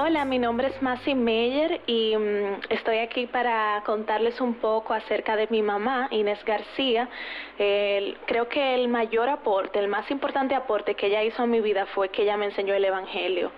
Hola, 0.02 0.24
mi 0.24 0.40
nombre 0.40 0.68
es 0.68 0.82
Masi 0.82 1.14
Meyer 1.14 1.82
y 1.86 2.16
mm, 2.16 2.62
estoy 2.70 3.00
aquí 3.00 3.28
para 3.28 3.84
contarles 3.86 4.40
un 4.40 4.54
poco 4.54 4.94
acerca 4.94 5.36
de 5.36 5.46
mi 5.50 5.62
mamá, 5.62 6.08
Inés 6.12 6.40
García. 6.46 7.10
Creo 7.58 8.48
que 8.48 8.76
el 8.76 8.88
mayor 8.88 9.28
aporte, 9.28 9.78
el 9.78 9.90
más 9.90 10.10
importante 10.10 10.56
aporte 10.56 10.96
que 10.96 11.08
ella 11.08 11.22
hizo 11.26 11.44
a 11.44 11.48
mi 11.48 11.60
vida 11.60 11.86
fue 11.88 12.08
que 12.08 12.22
ella 12.22 12.38
me 12.38 12.46
enseñó 12.46 12.74
el 12.76 12.86
Evangelio. 12.86 13.52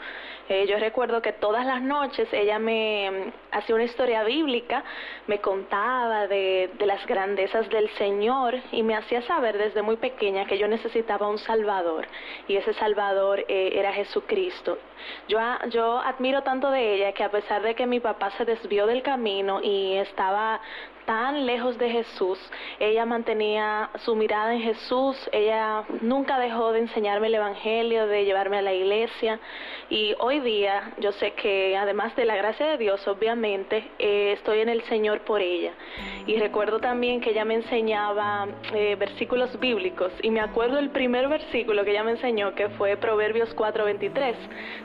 Eh, 0.51 0.67
yo 0.67 0.77
recuerdo 0.79 1.21
que 1.21 1.31
todas 1.31 1.65
las 1.65 1.81
noches 1.81 2.27
ella 2.33 2.59
me 2.59 3.09
mm, 3.09 3.55
hacía 3.55 3.73
una 3.73 3.85
historia 3.85 4.21
bíblica, 4.25 4.83
me 5.27 5.39
contaba 5.39 6.27
de, 6.27 6.69
de 6.77 6.85
las 6.85 7.07
grandezas 7.07 7.69
del 7.69 7.89
Señor 7.91 8.59
y 8.73 8.83
me 8.83 8.93
hacía 8.93 9.21
saber 9.21 9.57
desde 9.57 9.81
muy 9.81 9.95
pequeña 9.95 10.45
que 10.47 10.57
yo 10.57 10.67
necesitaba 10.67 11.29
un 11.29 11.37
Salvador 11.37 12.05
y 12.49 12.57
ese 12.57 12.73
Salvador 12.73 13.45
eh, 13.47 13.69
era 13.75 13.93
Jesucristo. 13.93 14.77
Yo, 15.29 15.39
yo 15.69 15.99
admiro 15.99 16.41
tanto 16.43 16.69
de 16.69 16.95
ella 16.95 17.13
que 17.13 17.23
a 17.23 17.31
pesar 17.31 17.61
de 17.61 17.73
que 17.73 17.87
mi 17.87 18.01
papá 18.01 18.31
se 18.31 18.43
desvió 18.43 18.87
del 18.87 19.03
camino 19.03 19.61
y 19.63 19.95
estaba 19.95 20.59
tan 21.05 21.45
lejos 21.45 21.77
de 21.77 21.89
Jesús, 21.89 22.39
ella 22.79 23.05
mantenía 23.05 23.89
su 23.99 24.15
mirada 24.15 24.53
en 24.53 24.61
Jesús, 24.61 25.17
ella 25.31 25.83
nunca 26.01 26.39
dejó 26.39 26.71
de 26.71 26.79
enseñarme 26.79 27.27
el 27.27 27.35
Evangelio, 27.35 28.07
de 28.07 28.25
llevarme 28.25 28.57
a 28.57 28.61
la 28.61 28.73
iglesia. 28.73 29.39
Y 29.89 30.15
hoy 30.19 30.39
día 30.39 30.93
yo 30.99 31.11
sé 31.13 31.33
que 31.33 31.75
además 31.77 32.15
de 32.15 32.25
la 32.25 32.35
gracia 32.35 32.65
de 32.65 32.77
Dios, 32.77 33.05
obviamente, 33.07 33.91
eh, 33.99 34.33
estoy 34.33 34.61
en 34.61 34.69
el 34.69 34.81
Señor 34.83 35.21
por 35.21 35.41
ella. 35.41 35.73
Y 36.27 36.37
recuerdo 36.37 36.79
también 36.79 37.19
que 37.19 37.31
ella 37.31 37.45
me 37.45 37.55
enseñaba 37.55 38.47
eh, 38.73 38.95
versículos 38.97 39.59
bíblicos. 39.59 40.11
Y 40.21 40.31
me 40.31 40.39
acuerdo 40.39 40.79
el 40.79 40.91
primer 40.91 41.27
versículo 41.27 41.83
que 41.83 41.91
ella 41.91 42.03
me 42.03 42.11
enseñó 42.11 42.55
que 42.55 42.69
fue 42.69 42.95
Proverbios 42.97 43.53
4:23, 43.55 44.35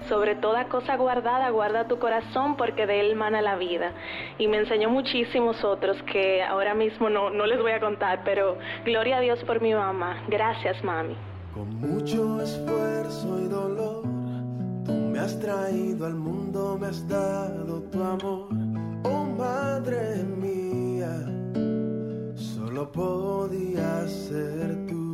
sobre 0.08 0.34
toda 0.36 0.68
cosa 0.68 0.96
guardada, 0.96 1.50
guarda 1.50 1.86
tu 1.86 1.98
corazón 1.98 2.56
porque 2.56 2.86
de 2.86 3.00
él 3.00 3.16
mana 3.16 3.42
la 3.42 3.56
vida. 3.56 3.92
Y 4.38 4.48
me 4.48 4.58
enseñó 4.58 4.90
muchísimos 4.90 5.62
otros 5.64 6.02
que 6.06 6.42
ahora 6.42 6.74
mismo 6.74 7.10
no, 7.10 7.30
no 7.30 7.46
les 7.46 7.60
voy 7.60 7.72
a 7.72 7.80
contar, 7.80 8.22
pero 8.24 8.58
gloria 8.84 9.18
a 9.18 9.20
Dios 9.20 9.38
por 9.44 9.60
mi 9.60 9.74
mamá. 9.74 10.24
Gracias, 10.28 10.82
mami. 10.82 11.16
Con 11.54 11.74
mucho 11.80 12.40
esfuerzo 12.42 13.40
y 13.40 13.48
dolor, 13.48 14.02
tú 14.84 14.92
me 14.92 15.18
has 15.18 15.38
traído 15.40 16.06
al 16.06 16.14
mundo, 16.14 16.76
me 16.80 16.88
has 16.88 17.06
dado 17.08 17.82
tu 17.90 18.02
amor. 18.02 18.48
Oh 19.04 19.24
madre 19.38 20.22
mía, 20.24 21.14
solo 22.34 22.90
podías 22.92 24.10
ser 24.10 24.86
tú. 24.86 25.06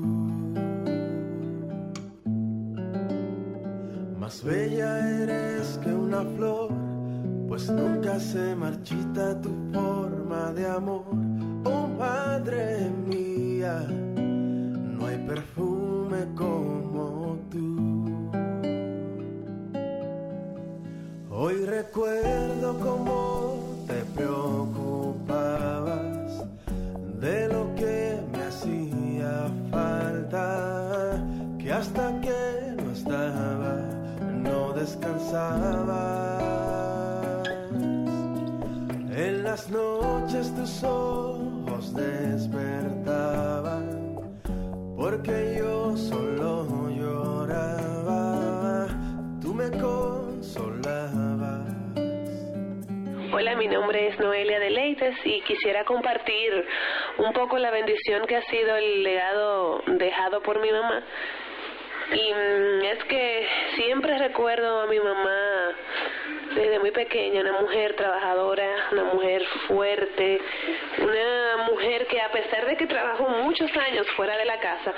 Más 4.18 4.42
bella 4.42 5.22
eres 5.22 5.78
que 5.82 5.90
una 5.90 6.22
flor, 6.36 6.70
pues 7.52 7.68
nunca 7.68 8.18
se 8.18 8.56
marchita 8.56 9.38
tu 9.42 9.50
forma 9.74 10.52
de 10.52 10.66
amor. 10.66 11.04
Oh 11.64 11.86
madre 11.86 12.88
mía, 13.06 13.86
no 14.96 15.06
hay 15.06 15.18
perfume 15.18 16.28
como 16.34 17.36
tú. 17.50 18.30
Hoy 21.30 21.66
recuerdo 21.66 22.78
cómo 22.80 23.84
te 23.86 24.02
preocupabas 24.16 25.26
de 27.20 27.48
lo 27.48 27.74
que 27.74 28.18
me 28.32 28.44
hacía 28.44 29.50
falta, 29.70 31.22
que 31.58 31.70
hasta 31.70 32.18
que 32.22 32.76
no 32.82 32.92
estaba 32.92 33.76
no 34.42 34.72
descansabas. 34.72 36.21
Noches 39.52 40.48
tus 40.56 40.82
ojos 40.82 41.94
despertaban, 41.94 43.84
porque 44.96 45.56
yo 45.58 45.94
solo 45.94 46.88
lloraba, 46.88 48.88
tú 49.42 49.52
me 49.52 49.70
consolabas. 49.72 51.70
Hola, 53.30 53.54
mi 53.56 53.68
nombre 53.68 54.08
es 54.08 54.18
Noelia 54.18 54.58
Deleites 54.58 55.16
y 55.22 55.42
quisiera 55.42 55.84
compartir 55.84 56.66
un 57.18 57.34
poco 57.34 57.58
la 57.58 57.70
bendición 57.70 58.26
que 58.26 58.36
ha 58.36 58.42
sido 58.46 58.74
el 58.74 59.02
legado 59.02 59.82
dejado 59.86 60.42
por 60.42 60.60
mi 60.60 60.72
mamá. 60.72 61.04
Y 62.10 62.32
mm, 62.32 62.84
es 62.86 63.04
que 63.04 63.46
siempre 63.76 64.16
recuerdo 64.16 64.80
a 64.80 64.86
mi 64.86 64.98
mamá 64.98 65.51
desde 66.54 66.78
muy 66.78 66.90
pequeña, 66.90 67.40
una 67.40 67.60
mujer 67.60 67.94
trabajadora, 67.94 68.88
una 68.92 69.04
mujer 69.04 69.44
fuerte, 69.66 70.40
una 70.98 71.64
mujer 71.68 72.06
que 72.06 72.20
a 72.20 72.30
pesar 72.30 72.66
de 72.66 72.76
que 72.76 72.86
trabajó 72.86 73.28
muchos 73.28 73.70
años 73.76 74.06
fuera 74.16 74.36
de 74.36 74.44
la 74.44 74.58
casa, 74.58 74.92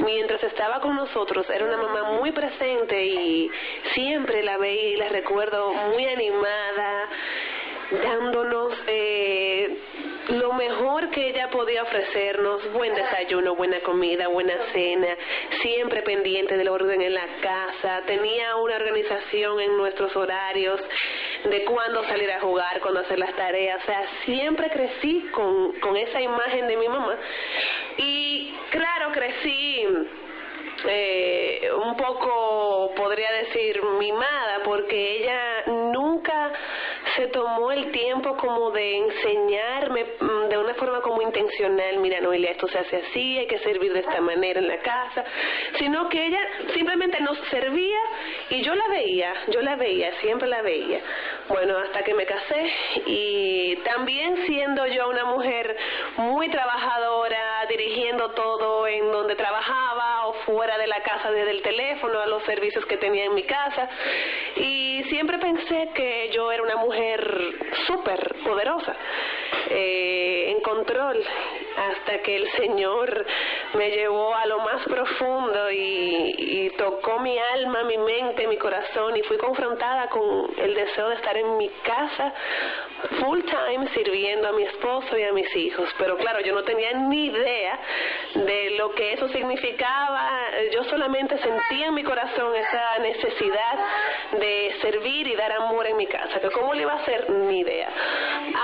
mientras 0.00 0.42
estaba 0.42 0.80
con 0.80 0.96
nosotros 0.96 1.48
era 1.50 1.64
una 1.64 1.76
mamá 1.76 2.12
muy 2.12 2.32
presente 2.32 3.04
y 3.04 3.50
siempre 3.94 4.42
la 4.42 4.56
veía 4.58 4.88
y 4.90 4.96
la 4.96 5.08
recuerdo 5.08 5.72
muy 5.72 6.06
animada, 6.06 7.08
dándonos 8.02 8.72
eh, 8.86 9.47
lo 10.28 10.52
mejor 10.52 11.10
que 11.10 11.28
ella 11.28 11.48
podía 11.50 11.82
ofrecernos, 11.82 12.72
buen 12.72 12.94
desayuno, 12.94 13.54
buena 13.54 13.80
comida, 13.80 14.28
buena 14.28 14.54
cena, 14.72 15.16
siempre 15.62 16.02
pendiente 16.02 16.56
del 16.56 16.68
orden 16.68 17.00
en 17.00 17.14
la 17.14 17.26
casa, 17.40 18.02
tenía 18.06 18.56
una 18.56 18.76
organización 18.76 19.60
en 19.60 19.76
nuestros 19.76 20.14
horarios 20.16 20.80
de 21.44 21.64
cuándo 21.64 22.04
salir 22.04 22.30
a 22.30 22.40
jugar, 22.40 22.80
cuándo 22.80 23.00
hacer 23.00 23.18
las 23.18 23.34
tareas, 23.36 23.82
o 23.82 23.86
sea, 23.86 24.06
siempre 24.24 24.68
crecí 24.70 25.28
con, 25.32 25.72
con 25.80 25.96
esa 25.96 26.20
imagen 26.20 26.66
de 26.68 26.76
mi 26.76 26.88
mamá. 26.88 27.18
Y 27.96 28.54
claro, 28.70 29.12
crecí 29.12 29.86
eh, 30.86 31.70
un 31.74 31.96
poco, 31.96 32.92
podría 32.94 33.32
decir, 33.32 33.82
mimada, 33.98 34.60
porque 34.64 35.18
ella 35.18 35.64
nunca 35.66 36.52
se 37.16 37.26
tomó 37.28 37.72
el 37.72 37.90
tiempo 37.92 38.36
como 38.36 38.70
de 38.70 38.96
enseñarme 38.96 40.04
mm, 40.20 40.48
de 40.48 40.58
una 40.58 40.74
forma 40.74 41.00
como 41.00 41.22
intencional, 41.22 41.98
mira 41.98 42.20
Noelia, 42.20 42.52
esto 42.52 42.68
se 42.68 42.78
hace 42.78 42.96
así, 42.96 43.38
hay 43.38 43.46
que 43.46 43.58
servir 43.58 43.92
de 43.92 44.00
esta 44.00 44.20
manera 44.20 44.60
en 44.60 44.68
la 44.68 44.78
casa, 44.78 45.24
sino 45.78 46.08
que 46.08 46.26
ella 46.26 46.40
simplemente 46.74 47.20
nos 47.20 47.38
servía 47.50 47.98
y 48.50 48.62
yo 48.62 48.74
la 48.74 48.88
veía, 48.88 49.34
yo 49.48 49.60
la 49.62 49.76
veía, 49.76 50.12
siempre 50.20 50.48
la 50.48 50.62
veía. 50.62 51.00
Bueno, 51.48 51.78
hasta 51.78 52.02
que 52.02 52.14
me 52.14 52.26
casé 52.26 52.70
y 53.06 53.76
también 53.84 54.44
siendo 54.46 54.86
yo 54.86 55.08
una 55.08 55.24
mujer 55.24 55.76
muy 56.16 56.48
trabajadora, 56.50 57.66
dirigiendo 57.68 58.30
todo 58.30 58.86
en 58.86 59.10
donde 59.10 59.34
trabajaba 59.34 60.26
o 60.26 60.32
fuera 60.44 60.76
de 60.78 60.86
la 60.86 61.02
casa 61.02 61.30
desde 61.30 61.52
el 61.52 61.62
teléfono, 61.62 62.20
a 62.20 62.26
los 62.26 62.42
servicios 62.44 62.84
que 62.86 62.96
tenía 62.96 63.24
en 63.24 63.34
mi 63.34 63.44
casa. 63.44 63.88
Y 64.56 65.04
siempre 65.08 65.38
pensé 65.38 65.90
que 65.94 66.30
yo 66.32 66.50
era 66.52 66.62
una 66.62 66.76
mujer 66.76 66.97
súper 67.86 68.36
poderosa, 68.44 68.94
eh, 69.70 70.50
en 70.50 70.60
control. 70.60 71.22
hasta 71.78 72.22
que 72.22 72.36
el 72.36 72.50
Señor 72.52 73.24
me 73.74 73.90
llevó 73.90 74.34
a 74.34 74.46
lo 74.46 74.58
más 74.60 74.82
profundo 74.84 75.70
y, 75.70 76.72
tocó 76.76 77.18
mi 77.18 77.36
alma, 77.38 77.82
mi 77.84 77.98
mente, 77.98 78.46
mi 78.46 78.56
corazón 78.56 79.16
y 79.16 79.22
fui 79.22 79.36
confrontada 79.36 80.08
con 80.08 80.50
el 80.58 80.74
deseo 80.74 81.08
de 81.08 81.16
estar 81.16 81.36
en 81.36 81.56
mi 81.56 81.68
casa 81.82 82.32
full 83.20 83.40
time 83.42 83.88
sirviendo 83.94 84.48
a 84.48 84.52
mi 84.52 84.62
esposo 84.64 85.16
y 85.16 85.22
a 85.22 85.32
mis 85.32 85.54
hijos. 85.56 85.88
Pero 85.98 86.16
claro, 86.16 86.40
yo 86.40 86.54
no 86.54 86.62
tenía 86.62 86.92
ni 86.92 87.26
idea 87.26 87.78
de 88.34 88.70
lo 88.78 88.92
que 88.94 89.12
eso 89.14 89.28
significaba. 89.28 90.50
Yo 90.72 90.84
solamente 90.84 91.38
sentía 91.38 91.86
en 91.86 91.94
mi 91.94 92.04
corazón 92.04 92.54
esa 92.54 92.98
necesidad 92.98 93.78
de 94.32 94.74
servir 94.80 95.26
y 95.26 95.36
dar 95.36 95.52
amor 95.52 95.86
en 95.86 95.96
mi 95.96 96.06
casa. 96.06 96.40
Cómo 96.52 96.74
le 96.74 96.84
iba 96.88 96.94
a 96.94 97.02
hacer 97.02 97.30
ni 97.30 97.60
idea. 97.60 97.88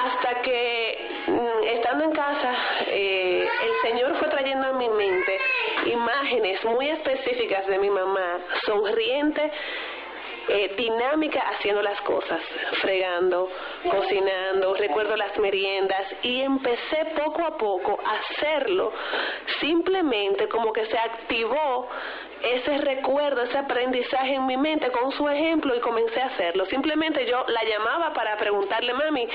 Hasta 0.05 0.43
que 0.43 0.99
mm, 1.27 1.65
estando 1.77 2.05
en 2.05 2.13
casa, 2.13 2.55
eh, 2.87 3.47
el 3.65 3.91
Señor 3.91 4.17
fue 4.19 4.29
trayendo 4.29 4.67
a 4.67 4.73
mi 4.73 4.89
mente 4.89 5.39
imágenes 5.87 6.65
muy 6.65 6.89
específicas 6.89 7.67
de 7.67 7.79
mi 7.79 7.91
mamá, 7.91 8.39
sonriente 8.65 9.51
eh, 10.49 10.75
dinámica 10.77 11.41
haciendo 11.41 11.83
las 11.83 12.01
cosas, 12.03 12.41
fregando, 12.81 13.49
cocinando, 13.91 14.75
recuerdo 14.75 15.17
las 15.17 15.37
meriendas 15.39 16.07
y 16.23 16.41
empecé 16.43 17.07
poco 17.17 17.45
a 17.45 17.57
poco 17.57 17.99
a 18.05 18.19
hacerlo, 18.19 18.93
simplemente 19.61 20.49
como 20.49 20.73
que 20.73 20.87
se 20.87 20.99
activó 20.99 21.89
ese 22.43 22.79
recuerdo, 22.79 23.43
ese 23.43 23.57
aprendizaje 23.57 24.35
en 24.35 24.47
mi 24.47 24.57
mente 24.57 24.91
con 24.91 25.13
su 25.13 25.29
ejemplo 25.29 25.75
y 25.75 25.81
comencé 25.81 26.21
a 26.21 26.27
hacerlo. 26.27 26.67
Simplemente 26.67 27.25
yo 27.27 27.45
la 27.49 27.65
llamaba 27.65 28.13
para 28.13 28.37
preguntarle, 28.37 28.93
mami, 28.93 29.27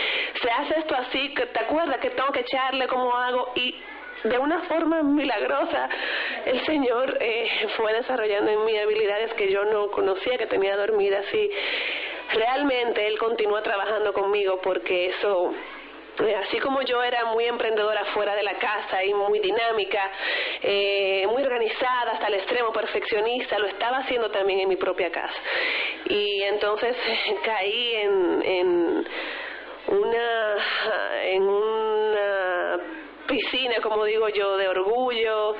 ¿se 0.41 0.51
hace 0.51 0.79
esto 0.79 0.95
así? 0.95 1.33
¿Te 1.33 1.59
acuerdas 1.59 1.97
que 1.97 2.11
tengo 2.11 2.31
que 2.31 2.41
echarle? 2.41 2.87
¿Cómo 2.87 3.15
hago? 3.15 3.51
Y 3.55 3.75
de 4.23 4.37
una 4.37 4.61
forma 4.63 5.01
milagrosa 5.01 5.89
el 6.45 6.65
Señor 6.65 7.17
eh, 7.21 7.47
fue 7.77 7.93
desarrollando 7.93 8.51
en 8.51 8.65
mí 8.65 8.77
habilidades 8.77 9.33
que 9.35 9.51
yo 9.51 9.63
no 9.65 9.89
conocía, 9.91 10.37
que 10.37 10.47
tenía 10.47 10.75
dormidas 10.75 11.25
y 11.33 11.49
realmente 12.33 13.07
Él 13.07 13.17
continúa 13.17 13.63
trabajando 13.63 14.13
conmigo 14.13 14.59
porque 14.61 15.07
eso 15.07 15.53
eh, 16.19 16.35
así 16.35 16.59
como 16.59 16.81
yo 16.81 17.01
era 17.01 17.25
muy 17.25 17.45
emprendedora 17.45 18.03
fuera 18.13 18.35
de 18.35 18.43
la 18.43 18.55
casa 18.55 19.03
y 19.05 19.13
muy 19.13 19.39
dinámica, 19.39 20.11
eh, 20.61 21.25
muy 21.27 21.43
organizada 21.43 22.11
hasta 22.11 22.27
el 22.27 22.33
extremo 22.33 22.73
perfeccionista, 22.73 23.57
lo 23.57 23.67
estaba 23.67 23.99
haciendo 23.99 24.29
también 24.29 24.59
en 24.59 24.67
mi 24.67 24.75
propia 24.75 25.11
casa. 25.11 25.39
Y 26.09 26.43
entonces 26.43 26.95
caí 27.45 27.95
en, 27.95 28.41
en 28.43 29.07
una 29.87 30.55
en 31.23 31.43
una 31.43 31.78
piscina, 33.39 33.75
como 33.81 34.05
digo 34.05 34.29
yo, 34.29 34.57
de 34.57 34.67
orgullo. 34.67 35.55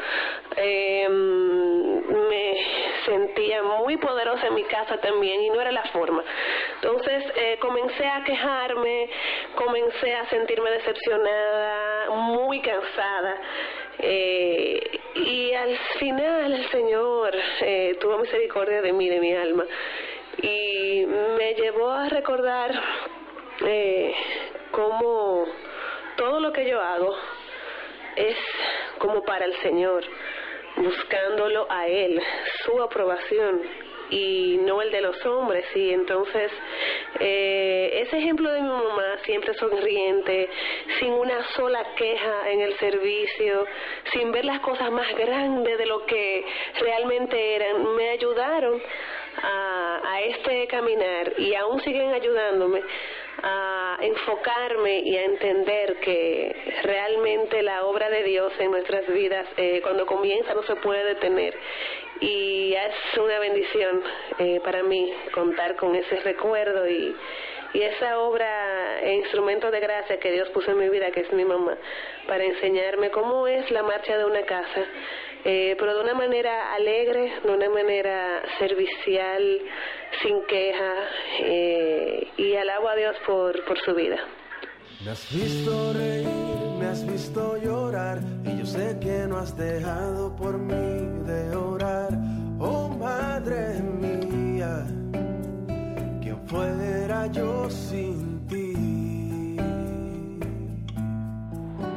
Eh, 0.56 1.08
me 1.10 2.58
sentía 3.06 3.64
muy 3.64 3.98
poderosa 3.98 4.48
en 4.48 4.56
mi 4.56 4.64
casa 4.66 4.98
también 4.98 5.42
y 5.42 5.50
no 5.50 5.62
era 5.62 5.72
la 5.72 5.84
forma. 5.86 6.24
Entonces 6.76 7.24
eh, 7.36 7.58
comencé 7.60 8.06
a 8.06 8.24
quejarme, 8.24 9.10
comencé 9.56 10.16
a 10.16 10.30
sentirme 10.30 10.72
decepcionada, 10.72 12.10
muy 12.12 12.62
cansada. 12.62 13.38
Eh, 14.00 15.00
y 15.16 15.54
al 15.54 15.78
final 16.00 16.54
el 16.54 16.72
Señor 16.72 17.36
eh, 17.62 17.98
tuvo 18.00 18.18
misericordia 18.20 18.82
de 18.82 18.94
mí, 18.94 19.10
de 19.10 19.20
mi 19.20 19.34
alma, 19.34 19.66
y 20.42 21.06
me 21.38 21.54
llevó 21.56 21.92
a 21.92 22.08
recordar 22.08 22.72
eh, 23.66 24.16
cómo 24.72 25.46
todo 26.16 26.40
lo 26.40 26.54
que 26.54 26.70
yo 26.70 26.80
hago 26.82 27.14
es 28.20 28.38
como 28.98 29.24
para 29.24 29.46
el 29.46 29.56
Señor, 29.62 30.04
buscándolo 30.76 31.68
a 31.70 31.88
Él, 31.88 32.22
su 32.66 32.82
aprobación 32.82 33.62
y 34.10 34.58
no 34.62 34.82
el 34.82 34.92
de 34.92 35.02
los 35.02 35.26
hombres. 35.26 35.66
Y 35.76 35.92
entonces, 35.92 36.52
eh, 37.20 38.02
ese 38.06 38.18
ejemplo 38.18 38.52
de 38.52 38.62
mi 38.62 38.70
mamá, 38.70 39.18
siempre 39.24 39.54
sonriente, 39.54 40.50
sin 41.00 41.14
una 41.14 41.44
sola 41.50 41.84
queja 41.96 42.50
en 42.50 42.62
el 42.62 42.78
servicio, 42.78 43.66
sin 44.12 44.32
ver 44.32 44.46
las 44.46 44.60
cosas 44.60 44.92
más 44.92 45.14
grandes 45.16 45.78
de 45.78 45.86
lo 45.86 46.06
que 46.06 46.46
realmente 46.80 47.56
eran, 47.56 47.96
me 47.96 48.10
ayudaron 48.10 48.82
a, 49.42 50.02
a 50.04 50.22
este 50.22 50.68
caminar 50.68 51.34
y 51.38 51.56
aún 51.56 51.80
siguen 51.82 52.12
ayudándome 52.12 52.82
a 53.44 53.98
enfocarme 54.02 55.00
y 55.00 55.18
a 55.18 55.26
entender 55.26 56.00
que 56.00 56.56
realmente 56.84 57.62
la 57.64 57.86
obra 57.86 58.10
de 58.10 58.24
Dios 58.24 58.54
en 58.60 58.72
nuestras 58.72 59.08
vidas 59.08 59.48
eh, 59.58 59.80
cuando 59.82 60.06
comienza 60.06 60.54
no 60.54 60.64
se 60.64 60.76
puede 60.78 61.04
detener. 61.04 61.56
Y 62.22 62.74
es 62.74 63.18
una 63.18 63.40
bendición 63.40 64.02
eh, 64.40 64.60
para 64.64 64.84
mí 64.84 65.14
contar 65.34 65.76
con 65.76 65.96
ese 65.96 66.20
recuerdo 66.20 66.88
y, 66.88 67.16
y 67.74 67.82
esa 67.82 68.20
obra 68.20 69.00
e 69.02 69.14
instrumento 69.14 69.72
de 69.72 69.80
gracia 69.80 70.20
que 70.20 70.32
Dios 70.32 70.50
puso 70.50 70.72
en 70.72 70.80
mi 70.80 70.90
vida, 70.90 71.12
que 71.12 71.22
es 71.22 71.32
mi 71.32 71.46
mamá, 71.46 71.78
para 72.28 72.44
enseñarme 72.44 73.10
cómo 73.12 73.48
es 73.48 73.70
la 73.72 73.84
marcha 73.84 74.18
de 74.18 74.26
una 74.26 74.42
casa, 74.44 74.86
eh, 75.46 75.76
pero 75.80 75.96
de 75.96 76.04
una 76.04 76.14
manera 76.14 76.74
alegre, 76.74 77.34
de 77.44 77.52
una 77.52 77.70
manera 77.70 78.42
servicial, 78.60 79.62
sin 80.22 80.44
queja, 80.46 80.94
eh, 81.42 82.28
y 82.38 82.56
alabo 82.56 82.90
a 82.90 82.96
Dios 82.96 83.16
por, 83.26 83.64
por 83.66 83.80
su 83.80 83.94
vida. 83.94 84.18
Me 85.04 85.12
has 85.12 85.34
visto 85.34 85.94
reír, 85.94 86.28
me 86.78 86.86
has 86.88 87.06
visto 87.10 87.56
llorar 87.58 88.20
y 88.44 88.60
yo 88.60 88.66
sé 88.66 88.98
que 89.00 89.26
no 89.30 89.38
has 89.38 89.56
dejado 89.56 90.36
por 90.36 90.58
mí 90.58 91.24
de 91.26 91.56
orar. 91.56 92.10
Oh 92.60 92.90
Madre 92.90 93.80
mía, 93.82 94.86
¿quién 96.22 96.46
fuera 96.48 97.28
yo 97.28 97.70
sin 97.70 98.46
ti? 98.48 99.56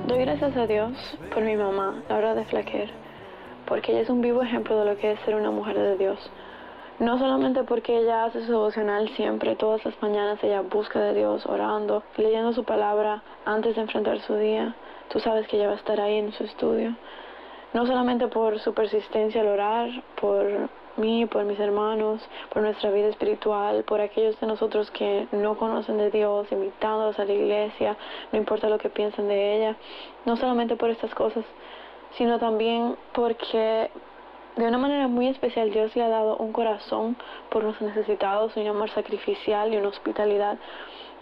Doy 0.07 0.21
gracias 0.21 0.57
a 0.57 0.67
Dios 0.69 0.93
por 1.35 1.43
mi 1.43 1.57
mamá, 1.57 2.05
Laura 2.09 2.37
de 2.37 2.45
Flaquer, 2.45 2.89
porque 3.67 3.93
ella 3.93 4.03
es 4.03 4.11
un 4.11 4.21
vivo 4.21 4.43
ejemplo 4.43 4.79
de 4.79 4.85
lo 4.85 4.97
que 4.99 5.13
es 5.13 5.21
ser 5.21 5.35
una 5.35 5.51
mujer 5.51 5.79
de 5.79 5.97
Dios. 5.97 6.19
No 6.99 7.19
solamente 7.19 7.65
porque 7.65 7.99
ella 7.99 8.25
hace 8.25 8.45
su 8.45 8.53
devocional 8.53 9.09
siempre, 9.17 9.57
todas 9.57 9.85
las 9.85 10.01
mañanas 10.01 10.43
ella 10.45 10.61
busca 10.61 11.01
de 11.01 11.15
Dios, 11.15 11.45
orando, 11.47 12.03
leyendo 12.17 12.53
su 12.53 12.65
palabra 12.65 13.23
antes 13.45 13.75
de 13.75 13.83
enfrentar 13.83 14.21
su 14.21 14.37
día. 14.37 14.75
Tú 15.09 15.19
sabes 15.19 15.49
que 15.49 15.57
ella 15.57 15.67
va 15.67 15.73
a 15.73 15.77
estar 15.77 16.01
ahí 16.01 16.19
en 16.19 16.33
su 16.33 16.45
estudio. 16.45 16.95
No 17.73 17.87
solamente 17.87 18.29
por 18.29 18.59
su 18.61 18.73
persistencia 18.75 19.41
al 19.41 19.49
orar, 19.49 19.91
por 20.21 20.69
mí, 20.97 21.27
por 21.27 21.45
mis 21.45 21.59
hermanos, 21.59 22.21
por 22.53 22.63
nuestra 22.63 22.91
vida 22.91 23.09
espiritual, 23.09 23.83
por 23.85 24.01
aquellos 24.01 24.39
de 24.41 24.47
nosotros 24.47 24.91
que 24.91 25.27
no 25.33 25.57
conocen 25.57 25.99
de 25.99 26.11
Dios, 26.11 26.51
invitándolos 26.53 27.19
a 27.19 27.25
la 27.25 27.33
iglesia, 27.33 27.97
no 28.31 28.39
importa 28.39 28.69
lo 28.69 28.79
que 28.79 28.91
piensen 28.91 29.29
de 29.29 29.57
ella. 29.57 29.77
No 30.25 30.37
solamente 30.37 30.77
por 30.77 30.91
estas 30.91 31.15
cosas, 31.15 31.45
sino 32.17 32.39
también 32.39 32.97
porque 33.13 33.91
de 34.57 34.67
una 34.67 34.79
manera 34.79 35.09
muy 35.09 35.29
especial 35.29 35.71
Dios 35.71 35.97
le 35.97 36.03
ha 36.03 36.09
dado 36.09 36.37
un 36.37 36.53
corazón 36.53 37.17
por 37.51 37.65
los 37.65 37.81
necesitados, 37.81 38.57
un 38.57 38.67
amor 38.67 38.91
sacrificial 38.91 39.73
y 39.73 39.79
una 39.79 39.89
hospitalidad 39.89 40.59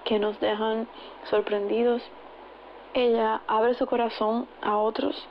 que 0.05 0.19
nos 0.19 0.39
dejan 0.41 0.89
sorprendidos. 1.29 2.03
Ella 2.93 3.41
abre 3.47 3.75
su 3.75 3.87
corazón 3.87 4.49
a 4.63 4.77
otros, 4.77 5.29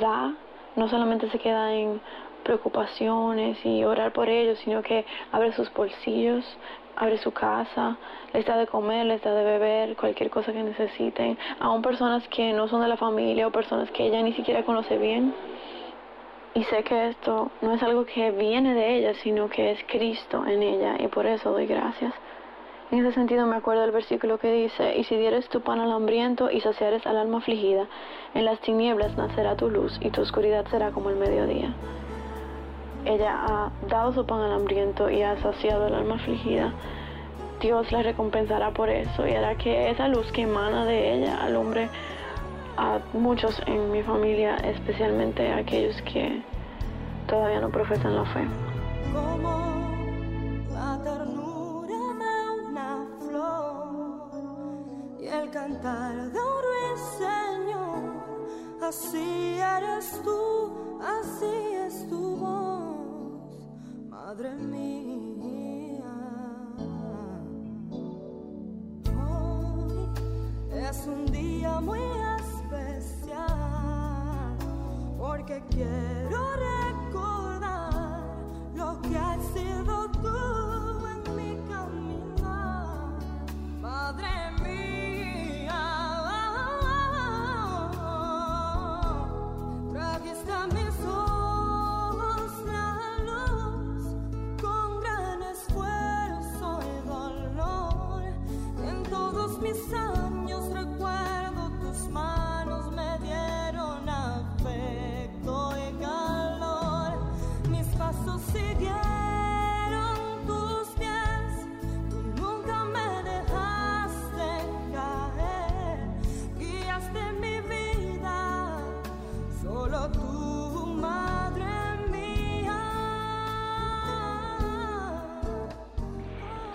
da, 0.00 0.34
no 0.76 0.88
solamente 0.88 1.28
se 1.30 1.38
queda 1.40 1.74
en 1.74 2.00
preocupaciones 2.44 3.58
y 3.64 3.84
orar 3.84 4.12
por 4.12 4.28
ellos, 4.28 4.58
sino 4.60 4.82
que 4.82 5.04
abre 5.32 5.52
sus 5.52 5.72
bolsillos, 5.72 6.44
abre 6.96 7.18
su 7.18 7.32
casa, 7.32 7.96
les 8.32 8.44
da 8.46 8.56
de 8.56 8.66
comer, 8.66 9.06
les 9.06 9.22
da 9.22 9.34
de 9.34 9.44
beber, 9.44 9.96
cualquier 9.96 10.30
cosa 10.30 10.52
que 10.52 10.62
necesiten, 10.62 11.38
aún 11.60 11.82
personas 11.82 12.26
que 12.28 12.52
no 12.52 12.68
son 12.68 12.80
de 12.80 12.88
la 12.88 12.96
familia 12.96 13.46
o 13.46 13.50
personas 13.50 13.90
que 13.90 14.06
ella 14.06 14.22
ni 14.22 14.32
siquiera 14.32 14.64
conoce 14.64 14.98
bien. 14.98 15.34
Y 16.54 16.64
sé 16.64 16.82
que 16.82 17.08
esto 17.08 17.50
no 17.62 17.72
es 17.74 17.82
algo 17.82 18.04
que 18.04 18.30
viene 18.30 18.74
de 18.74 18.96
ella, 18.96 19.14
sino 19.14 19.48
que 19.48 19.70
es 19.70 19.78
Cristo 19.86 20.44
en 20.46 20.62
ella 20.62 20.96
y 20.98 21.08
por 21.08 21.26
eso 21.26 21.50
doy 21.50 21.66
gracias. 21.66 22.12
En 22.90 22.98
ese 22.98 23.12
sentido 23.12 23.46
me 23.46 23.56
acuerdo 23.56 23.80
del 23.80 23.90
versículo 23.90 24.36
que 24.36 24.52
dice, 24.52 24.98
y 24.98 25.04
si 25.04 25.16
dieres 25.16 25.48
tu 25.48 25.62
pan 25.62 25.80
al 25.80 25.90
hambriento 25.90 26.50
y 26.50 26.60
saciares 26.60 27.06
al 27.06 27.16
alma 27.16 27.38
afligida, 27.38 27.86
en 28.34 28.44
las 28.44 28.60
tinieblas 28.60 29.16
nacerá 29.16 29.56
tu 29.56 29.70
luz 29.70 29.98
y 30.02 30.10
tu 30.10 30.20
oscuridad 30.20 30.66
será 30.66 30.90
como 30.90 31.08
el 31.08 31.16
mediodía. 31.16 31.72
Ella 33.06 33.46
ha 33.46 33.70
dado 33.88 34.12
su 34.12 34.26
pan 34.26 34.42
al 34.42 34.52
hambriento 34.52 35.08
y 35.08 35.22
ha 35.22 35.38
saciado 35.38 35.86
al 35.86 35.94
alma 35.94 36.16
afligida. 36.16 36.74
Dios 37.62 37.92
la 37.92 38.02
recompensará 38.02 38.72
por 38.72 38.90
eso 38.90 39.24
y 39.24 39.34
hará 39.34 39.54
que 39.54 39.88
esa 39.88 40.08
luz 40.08 40.26
que 40.32 40.42
emana 40.42 40.84
de 40.84 41.14
ella 41.14 41.44
alumbre 41.44 41.88
a 42.76 42.98
muchos 43.12 43.62
en 43.66 43.92
mi 43.92 44.02
familia, 44.02 44.56
especialmente 44.56 45.48
a 45.48 45.58
aquellos 45.58 46.02
que 46.02 46.42
todavía 47.28 47.60
no 47.60 47.70
profesan 47.70 48.16
la 48.16 48.24
fe. 48.24 48.44
como 49.12 50.66
la 50.72 51.00
ternura 51.04 51.94
de 51.94 52.66
una 52.66 53.06
flor 53.20 54.30
y 55.20 55.26
el 55.28 55.48
cantar 55.50 56.14
de 56.32 56.40
un 56.40 56.58
ruiseñor 56.66 58.12
así 58.82 59.60
eres 59.60 60.20
tú, 60.24 60.98
así 61.00 61.74
es 61.86 62.08
tu 62.08 62.36
voz, 62.38 64.10
madre 64.10 64.50
mía. 64.50 65.41
Es 70.92 71.06
un 71.06 71.24
día 71.32 71.80
muy 71.80 72.00
especial 72.38 73.38
porque 75.18 75.62
quiero 75.70 76.52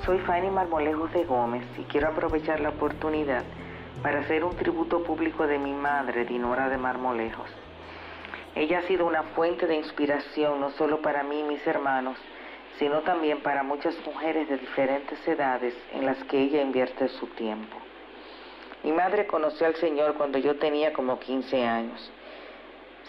Soy 0.08 0.20
Fanny 0.20 0.50
Marmolejos 0.50 1.12
de 1.12 1.26
Gómez 1.26 1.66
y 1.78 1.84
quiero 1.84 2.08
aprovechar 2.08 2.62
la 2.62 2.70
oportunidad 2.70 3.44
para 4.02 4.22
hacer 4.22 4.46
un 4.46 4.56
tributo 4.56 5.04
público 5.04 5.46
de 5.46 5.60
mi 5.60 5.74
madre, 5.74 6.24
Dinora 6.24 6.70
de 6.70 6.78
Marmolejos. 6.78 7.50
Ella 8.56 8.80
ha 8.80 8.82
sido 8.84 9.06
una 9.06 9.24
fuente 9.24 9.68
de 9.68 9.76
inspiración 9.76 10.62
no 10.62 10.72
solo 10.72 11.02
para 11.02 11.24
mí 11.24 11.42
y 11.42 11.44
mis 11.44 11.68
hermanos, 11.68 12.18
sino 12.80 13.02
también 13.02 13.42
para 13.42 13.64
muchas 13.64 13.98
mujeres 14.06 14.48
de 14.48 14.58
diferentes 14.58 15.28
edades 15.28 15.74
en 15.92 16.06
las 16.06 16.24
que 16.24 16.40
ella 16.40 16.62
invierte 16.62 17.10
su 17.10 17.28
tiempo. 17.28 17.76
Mi 18.86 18.94
madre 18.94 19.28
conoció 19.28 19.68
al 19.68 19.76
Señor 19.76 20.14
cuando 20.14 20.38
yo 20.38 20.56
tenía 20.56 20.94
como 20.94 21.20
15 21.20 21.66
años. 21.66 22.12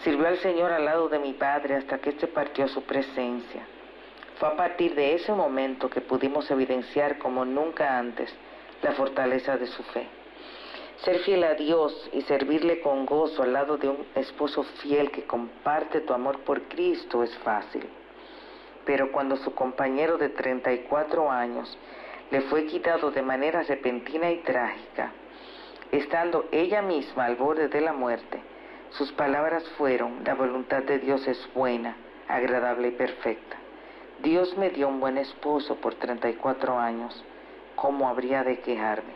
Sirvió 0.03 0.27
al 0.27 0.37
Señor 0.39 0.73
al 0.73 0.83
lado 0.83 1.07
de 1.07 1.19
mi 1.19 1.31
padre 1.31 1.77
hasta 1.77 1.99
que 1.99 2.09
éste 2.09 2.27
partió 2.27 2.67
su 2.67 2.83
presencia. 2.83 3.61
Fue 4.39 4.47
a 4.47 4.55
partir 4.55 4.95
de 4.95 5.15
ese 5.15 5.33
momento 5.33 5.89
que 5.89 5.99
pudimos 5.99 6.49
evidenciar 6.49 7.17
como 7.17 7.43
nunca 7.43 7.97
antes 7.97 8.33
la 8.81 8.93
fortaleza 8.93 9.57
de 9.57 9.67
su 9.67 9.83
fe. 9.83 10.07
Ser 11.03 11.19
fiel 11.19 11.43
a 11.43 11.55
Dios 11.55 12.09
y 12.13 12.21
servirle 12.21 12.79
con 12.79 13.05
gozo 13.05 13.43
al 13.43 13.51
lado 13.51 13.75
de 13.75 13.89
un 13.89 14.05
esposo 14.15 14.63
fiel 14.81 15.11
que 15.11 15.25
comparte 15.25 15.99
tu 16.01 16.13
amor 16.13 16.39
por 16.39 16.61
Cristo 16.69 17.21
es 17.21 17.37
fácil. 17.39 17.85
Pero 18.85 19.11
cuando 19.11 19.35
su 19.35 19.53
compañero 19.53 20.17
de 20.17 20.29
34 20.29 21.29
años 21.29 21.77
le 22.31 22.39
fue 22.43 22.65
quitado 22.65 23.11
de 23.11 23.21
manera 23.21 23.63
repentina 23.63 24.31
y 24.31 24.37
trágica, 24.37 25.11
estando 25.91 26.47
ella 26.53 26.81
misma 26.81 27.25
al 27.25 27.35
borde 27.35 27.67
de 27.67 27.81
la 27.81 27.91
muerte, 27.91 28.39
sus 28.91 29.11
palabras 29.11 29.67
fueron, 29.77 30.23
la 30.23 30.33
voluntad 30.33 30.83
de 30.83 30.99
Dios 30.99 31.27
es 31.27 31.49
buena, 31.53 31.97
agradable 32.29 32.87
y 32.87 32.91
perfecta. 32.91 33.58
Dios 34.23 34.57
me 34.57 34.69
dio 34.69 34.89
un 34.89 34.99
buen 34.99 35.17
esposo 35.17 35.75
por 35.75 35.95
34 35.95 36.77
años, 36.77 37.23
¿cómo 37.75 38.09
habría 38.09 38.43
de 38.43 38.59
quejarme? 38.59 39.13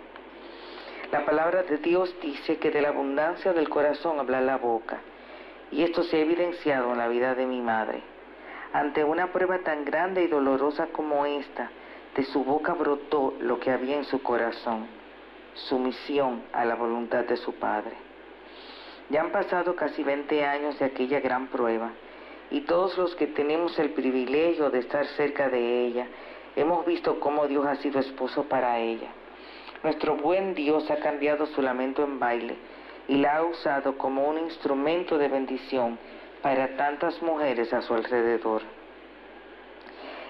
La 1.11 1.25
palabra 1.25 1.63
de 1.63 1.77
Dios 1.77 2.15
dice 2.21 2.57
que 2.57 2.71
de 2.71 2.81
la 2.81 2.89
abundancia 2.89 3.51
del 3.51 3.67
corazón 3.67 4.19
habla 4.19 4.39
la 4.39 4.55
boca, 4.55 5.01
y 5.71 5.83
esto 5.83 6.03
se 6.03 6.17
ha 6.17 6.21
evidenciado 6.21 6.93
en 6.93 6.99
la 6.99 7.09
vida 7.09 7.35
de 7.35 7.45
mi 7.45 7.59
madre. 7.59 8.01
Ante 8.71 9.03
una 9.03 9.33
prueba 9.33 9.59
tan 9.59 9.83
grande 9.83 10.23
y 10.23 10.27
dolorosa 10.27 10.87
como 10.87 11.25
esta, 11.25 11.69
de 12.15 12.23
su 12.23 12.45
boca 12.45 12.73
brotó 12.73 13.35
lo 13.41 13.59
que 13.59 13.71
había 13.71 13.97
en 13.97 14.05
su 14.05 14.23
corazón, 14.23 14.87
sumisión 15.53 16.43
a 16.53 16.63
la 16.63 16.75
voluntad 16.75 17.25
de 17.25 17.35
su 17.35 17.53
Padre. 17.55 17.95
Ya 19.09 19.21
han 19.21 19.31
pasado 19.31 19.75
casi 19.75 20.01
20 20.01 20.45
años 20.45 20.79
de 20.79 20.85
aquella 20.85 21.19
gran 21.19 21.47
prueba, 21.47 21.91
y 22.53 22.61
todos 22.61 22.95
los 22.99 23.15
que 23.15 23.25
tenemos 23.25 23.77
el 23.79 23.89
privilegio 23.89 24.69
de 24.69 24.77
estar 24.77 25.07
cerca 25.17 25.49
de 25.49 25.87
ella, 25.87 26.05
hemos 26.55 26.85
visto 26.85 27.19
cómo 27.19 27.47
Dios 27.47 27.65
ha 27.65 27.77
sido 27.77 27.99
esposo 27.99 28.43
para 28.43 28.77
ella. 28.77 29.09
Nuestro 29.81 30.17
buen 30.17 30.53
Dios 30.53 30.89
ha 30.91 30.97
cambiado 30.97 31.47
su 31.47 31.63
lamento 31.63 32.03
en 32.03 32.19
baile 32.19 32.55
y 33.07 33.17
la 33.17 33.37
ha 33.37 33.43
usado 33.43 33.97
como 33.97 34.29
un 34.29 34.37
instrumento 34.37 35.17
de 35.17 35.29
bendición 35.29 35.97
para 36.43 36.77
tantas 36.77 37.19
mujeres 37.23 37.73
a 37.73 37.81
su 37.81 37.95
alrededor. 37.95 38.61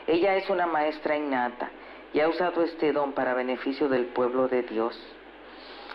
Ella 0.08 0.38
es 0.38 0.50
una 0.50 0.66
maestra 0.66 1.18
innata 1.18 1.72
y 2.14 2.22
ha 2.22 2.30
usado 2.30 2.64
este 2.64 2.94
don 2.94 3.12
para 3.12 3.34
beneficio 3.34 3.90
del 3.90 4.06
pueblo 4.06 4.48
de 4.48 4.64
Dios. 4.64 4.98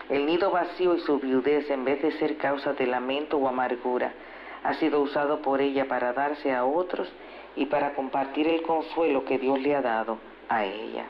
El 0.09 0.27
nido 0.27 0.51
vacío 0.51 0.93
y 0.93 0.99
su 0.99 1.17
viudez, 1.19 1.71
en 1.71 1.85
vez 1.85 2.03
de 2.03 2.11
ser 2.19 2.37
causa 2.37 2.73
de 2.73 2.85
lamento 2.85 3.37
o 3.37 3.47
amargura, 3.47 4.13
ha 4.63 4.73
sido 4.75 5.01
usado 5.01 5.41
por 5.41 5.61
ella 5.61 5.87
para 5.87 6.13
darse 6.13 6.53
a 6.53 6.65
otros 6.65 7.11
y 7.55 7.65
para 7.65 7.93
compartir 7.93 8.47
el 8.47 8.61
consuelo 8.61 9.25
que 9.25 9.37
Dios 9.37 9.59
le 9.59 9.75
ha 9.75 9.81
dado 9.81 10.17
a 10.47 10.65
ella. 10.65 11.05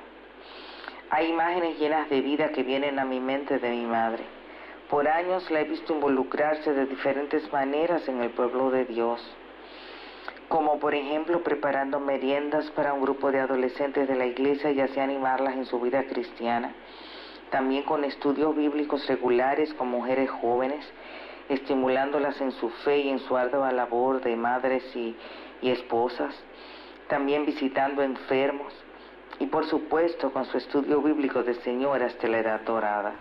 Hay 1.11 1.27
imágenes 1.29 1.79
llenas 1.79 2.09
de 2.09 2.21
vida 2.21 2.49
que 2.49 2.63
vienen 2.63 2.99
a 2.99 3.05
mi 3.05 3.19
mente 3.19 3.57
de 3.57 3.69
mi 3.71 3.85
madre. 3.85 4.23
Por 4.89 5.07
años 5.07 5.49
la 5.49 5.61
he 5.61 5.63
visto 5.63 5.93
involucrarse 5.93 6.73
de 6.73 6.85
diferentes 6.85 7.51
maneras 7.51 8.07
en 8.07 8.21
el 8.21 8.29
pueblo 8.31 8.71
de 8.71 8.85
Dios, 8.85 9.19
como 10.47 10.79
por 10.79 10.95
ejemplo 10.95 11.43
preparando 11.43 11.99
meriendas 11.99 12.69
para 12.71 12.93
un 12.93 13.01
grupo 13.01 13.31
de 13.31 13.39
adolescentes 13.39 14.07
de 14.07 14.15
la 14.15 14.25
iglesia 14.25 14.71
y 14.71 14.81
así 14.81 14.99
animarlas 14.99 15.55
en 15.55 15.65
su 15.65 15.79
vida 15.79 16.03
cristiana. 16.03 16.73
También 17.49 17.83
con 17.83 18.03
estudios 18.03 18.55
bíblicos 18.55 19.07
regulares 19.07 19.73
con 19.73 19.89
mujeres 19.89 20.29
jóvenes, 20.29 20.85
estimulándolas 21.49 22.39
en 22.39 22.51
su 22.53 22.69
fe 22.69 22.99
y 22.99 23.09
en 23.09 23.19
su 23.19 23.35
ardua 23.35 23.71
labor 23.71 24.21
de 24.21 24.35
madres 24.35 24.83
y, 24.95 25.17
esposas. 25.61 26.33
También 27.09 27.45
visitando 27.45 28.01
enfermos, 28.01 28.71
y 29.39 29.47
por 29.47 29.65
supuesto 29.65 30.31
con 30.31 30.45
su 30.45 30.57
estudio 30.57 31.01
bíblico 31.01 31.43
de 31.43 31.55
señora 31.55 32.05
hasta 32.05 32.27
la 32.27 32.39
edad 32.39 32.61
dorada. 32.61 33.13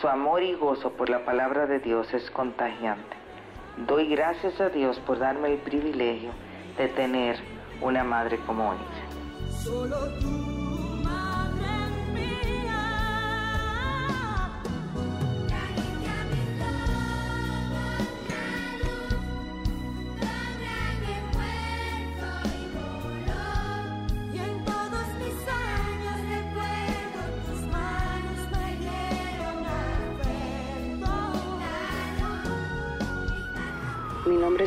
Su 0.00 0.08
amor 0.08 0.42
y 0.42 0.54
gozo 0.54 0.92
por 0.92 1.10
la 1.10 1.24
palabra 1.24 1.66
de 1.66 1.78
Dios 1.78 2.12
es 2.14 2.30
contagiante. 2.30 3.16
Doy 3.86 4.08
gracias 4.08 4.60
a 4.60 4.68
Dios 4.70 4.98
por 5.00 5.18
darme 5.18 5.52
el 5.52 5.58
privilegio 5.58 6.30
de 6.78 6.88
tener 6.88 7.36
una 7.80 8.04
madre 8.04 8.38
como 8.46 8.72
ella. 8.72 10.63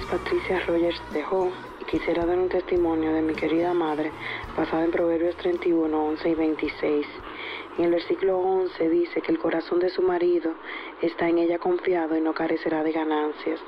Patricia 0.05 0.59
Rogers 0.67 1.01
Tejó 1.11 1.49
y 1.81 1.85
quisiera 1.85 2.25
dar 2.25 2.37
un 2.37 2.49
testimonio 2.49 3.11
de 3.13 3.21
mi 3.21 3.33
querida 3.33 3.73
madre 3.73 4.11
basado 4.55 4.83
en 4.83 4.91
Proverbios 4.91 5.35
31, 5.37 6.05
11 6.05 6.29
y 6.29 6.35
26. 6.35 7.07
En 7.77 7.85
el 7.85 7.91
versículo 7.91 8.37
11 8.37 8.89
dice 8.89 9.21
que 9.21 9.31
el 9.31 9.39
corazón 9.39 9.79
de 9.79 9.89
su 9.89 10.01
marido 10.01 10.53
está 11.01 11.27
en 11.27 11.39
ella 11.39 11.57
confiado 11.57 12.15
y 12.15 12.21
no 12.21 12.33
carecerá 12.33 12.83
de 12.83 12.91
ganancias. 12.91 13.59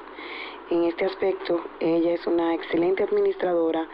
En 0.70 0.84
este 0.84 1.06
aspecto, 1.06 1.62
ella 1.80 2.14
es 2.14 2.28
una 2.28 2.54
excelente 2.54 3.04
administradora, 3.04 3.88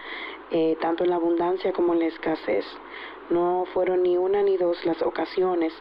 eh, 0.52 0.78
tanto 0.82 1.06
en 1.06 1.12
la 1.12 1.16
abundancia 1.16 1.72
como 1.72 1.94
en 1.94 2.00
la 2.00 2.08
escasez. 2.08 2.66
No 3.30 3.66
fueron 3.74 4.04
ni 4.04 4.18
una 4.18 4.44
ni 4.44 4.58
dos 4.58 4.84
las 4.86 5.02
ocasiones 5.02 5.74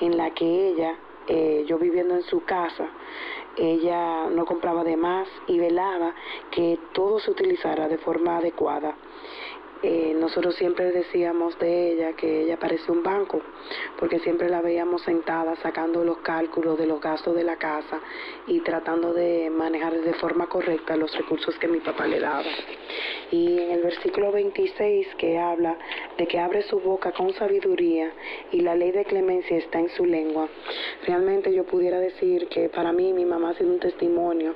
en 0.00 0.16
la 0.16 0.30
que 0.30 0.68
ella, 0.68 0.96
eh, 1.28 1.64
yo 1.66 1.78
viviendo 1.78 2.14
en 2.14 2.22
su 2.22 2.44
casa, 2.44 2.86
ella 3.56 4.28
no 4.30 4.44
compraba 4.46 4.84
de 4.84 4.96
más 4.96 5.28
y 5.46 5.58
velaba 5.58 6.14
que 6.50 6.78
todo 6.92 7.18
se 7.18 7.30
utilizara 7.30 7.88
de 7.88 7.98
forma 7.98 8.38
adecuada. 8.38 8.94
Eh, 9.82 10.12
nosotros 10.18 10.56
siempre 10.56 10.90
decíamos 10.90 11.58
de 11.58 11.92
ella 11.92 12.12
que 12.14 12.42
ella 12.42 12.58
parecía 12.58 12.92
un 12.92 13.02
banco, 13.02 13.40
porque 13.98 14.18
siempre 14.20 14.48
la 14.48 14.60
veíamos 14.60 15.02
sentada 15.02 15.54
sacando 15.56 16.04
los 16.04 16.18
cálculos 16.18 16.76
de 16.78 16.86
los 16.86 17.00
gastos 17.00 17.36
de 17.36 17.44
la 17.44 17.56
casa 17.56 18.00
y 18.46 18.60
tratando 18.60 19.12
de 19.12 19.50
manejar 19.50 20.00
de 20.00 20.14
forma 20.14 20.48
correcta 20.48 20.96
los 20.96 21.16
recursos 21.16 21.56
que 21.58 21.68
mi 21.68 21.78
papá 21.78 22.06
le 22.06 22.18
daba. 22.18 22.42
Y 23.30 23.58
en 23.58 23.70
el 23.70 23.82
versículo 23.82 24.32
26 24.32 25.14
que 25.16 25.38
habla 25.38 25.78
de 26.16 26.26
que 26.26 26.40
abre 26.40 26.62
su 26.62 26.80
boca 26.80 27.12
con 27.12 27.32
sabiduría 27.34 28.10
y 28.50 28.62
la 28.62 28.74
ley 28.74 28.90
de 28.90 29.04
clemencia 29.04 29.58
está 29.58 29.78
en 29.78 29.90
su 29.90 30.04
lengua, 30.04 30.48
realmente 31.06 31.54
yo 31.54 31.64
pudiera 31.64 32.00
decir 32.00 32.48
que 32.48 32.68
para 32.68 32.92
mí 32.92 33.12
mi 33.12 33.24
mamá 33.24 33.50
ha 33.50 33.54
sido 33.54 33.70
un 33.70 33.78
testimonio, 33.78 34.54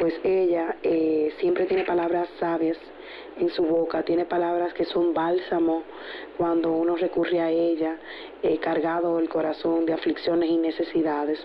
pues 0.00 0.14
ella 0.24 0.76
eh, 0.82 1.32
siempre 1.38 1.66
tiene 1.66 1.84
palabras 1.84 2.28
sabias 2.40 2.78
en 3.38 3.50
su 3.50 3.62
boca, 3.62 4.02
tiene 4.02 4.24
palabras 4.24 4.72
que 4.74 4.84
son 4.84 5.12
bálsamo 5.12 5.82
cuando 6.36 6.72
uno 6.72 6.96
recurre 6.96 7.40
a 7.40 7.50
ella, 7.50 7.96
eh, 8.42 8.58
cargado 8.58 9.18
el 9.18 9.28
corazón 9.28 9.86
de 9.86 9.92
aflicciones 9.92 10.50
y 10.50 10.56
necesidades. 10.56 11.38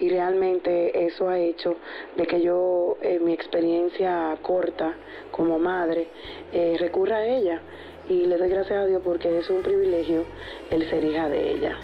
Y 0.00 0.08
realmente 0.08 1.06
eso 1.06 1.28
ha 1.28 1.38
hecho 1.38 1.76
de 2.16 2.26
que 2.26 2.40
yo, 2.40 2.96
en 3.02 3.24
mi 3.24 3.32
experiencia 3.32 4.36
corta 4.42 4.94
como 5.30 5.58
madre, 5.58 6.08
eh, 6.52 6.76
recurra 6.78 7.18
a 7.18 7.26
ella. 7.26 7.60
Y 8.08 8.26
le 8.26 8.38
doy 8.38 8.48
gracias 8.48 8.78
a 8.78 8.86
Dios 8.86 9.02
porque 9.04 9.38
es 9.38 9.48
un 9.50 9.62
privilegio 9.62 10.24
el 10.70 10.88
ser 10.88 11.04
hija 11.04 11.28
de 11.28 11.52
ella. 11.52 11.78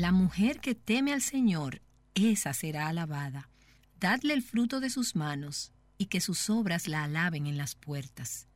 La 0.00 0.12
mujer 0.12 0.60
que 0.60 0.74
teme 0.74 1.12
al 1.12 1.20
Señor, 1.20 1.82
esa 2.14 2.54
será 2.54 2.88
alabada. 2.88 3.50
Dadle 4.00 4.32
el 4.32 4.40
fruto 4.40 4.80
de 4.80 4.88
sus 4.88 5.14
manos 5.14 5.72
y 5.98 6.06
que 6.06 6.22
sus 6.22 6.48
obras 6.48 6.88
la 6.88 7.04
alaben 7.04 7.46
en 7.46 7.58
las 7.58 7.74
puertas. 7.74 8.46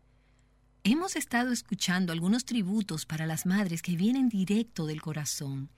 Hemos 0.84 1.16
estado 1.16 1.52
escuchando 1.52 2.14
algunos 2.14 2.46
tributos 2.46 3.04
para 3.04 3.26
las 3.26 3.44
madres 3.44 3.82
que 3.82 3.94
vienen 3.94 4.30
directo 4.30 4.86
del 4.86 5.02
corazón. 5.02 5.68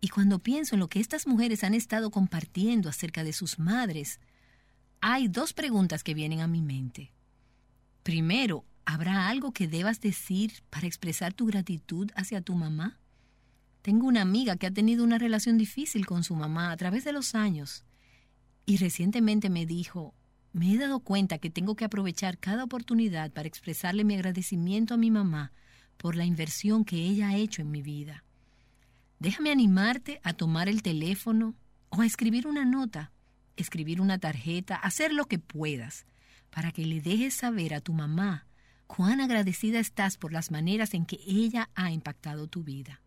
Y 0.00 0.10
cuando 0.10 0.38
pienso 0.38 0.76
en 0.76 0.78
lo 0.78 0.88
que 0.88 1.00
estas 1.00 1.26
mujeres 1.26 1.64
han 1.64 1.74
estado 1.74 2.12
compartiendo 2.12 2.88
acerca 2.88 3.24
de 3.24 3.32
sus 3.32 3.58
madres, 3.58 4.20
hay 5.00 5.26
dos 5.26 5.54
preguntas 5.54 6.04
que 6.04 6.14
vienen 6.14 6.38
a 6.38 6.46
mi 6.46 6.62
mente. 6.62 7.10
Primero, 8.04 8.64
¿habrá 8.84 9.26
algo 9.26 9.52
que 9.52 9.66
debas 9.66 10.00
decir 10.00 10.62
para 10.70 10.86
expresar 10.86 11.32
tu 11.32 11.46
gratitud 11.46 12.12
hacia 12.14 12.42
tu 12.42 12.54
mamá? 12.54 13.00
Tengo 13.86 14.08
una 14.08 14.22
amiga 14.22 14.56
que 14.56 14.66
ha 14.66 14.72
tenido 14.72 15.04
una 15.04 15.16
relación 15.16 15.58
difícil 15.58 16.06
con 16.06 16.24
su 16.24 16.34
mamá 16.34 16.72
a 16.72 16.76
través 16.76 17.04
de 17.04 17.12
los 17.12 17.36
años 17.36 17.84
y 18.64 18.78
recientemente 18.78 19.48
me 19.48 19.64
dijo, 19.64 20.12
me 20.52 20.72
he 20.72 20.76
dado 20.76 20.98
cuenta 20.98 21.38
que 21.38 21.50
tengo 21.50 21.76
que 21.76 21.84
aprovechar 21.84 22.36
cada 22.36 22.64
oportunidad 22.64 23.30
para 23.30 23.46
expresarle 23.46 24.02
mi 24.02 24.14
agradecimiento 24.14 24.94
a 24.94 24.96
mi 24.96 25.12
mamá 25.12 25.52
por 25.98 26.16
la 26.16 26.24
inversión 26.24 26.84
que 26.84 26.96
ella 26.96 27.28
ha 27.28 27.36
hecho 27.36 27.62
en 27.62 27.70
mi 27.70 27.80
vida. 27.80 28.24
Déjame 29.20 29.52
animarte 29.52 30.18
a 30.24 30.32
tomar 30.32 30.68
el 30.68 30.82
teléfono 30.82 31.54
o 31.90 32.00
a 32.00 32.06
escribir 32.06 32.48
una 32.48 32.64
nota, 32.64 33.12
escribir 33.54 34.00
una 34.00 34.18
tarjeta, 34.18 34.74
hacer 34.74 35.12
lo 35.12 35.26
que 35.26 35.38
puedas 35.38 36.06
para 36.50 36.72
que 36.72 36.84
le 36.84 37.00
dejes 37.00 37.34
saber 37.34 37.72
a 37.72 37.80
tu 37.80 37.92
mamá 37.92 38.48
cuán 38.88 39.20
agradecida 39.20 39.78
estás 39.78 40.16
por 40.18 40.32
las 40.32 40.50
maneras 40.50 40.92
en 40.92 41.06
que 41.06 41.20
ella 41.24 41.70
ha 41.76 41.92
impactado 41.92 42.48
tu 42.48 42.64
vida. 42.64 43.00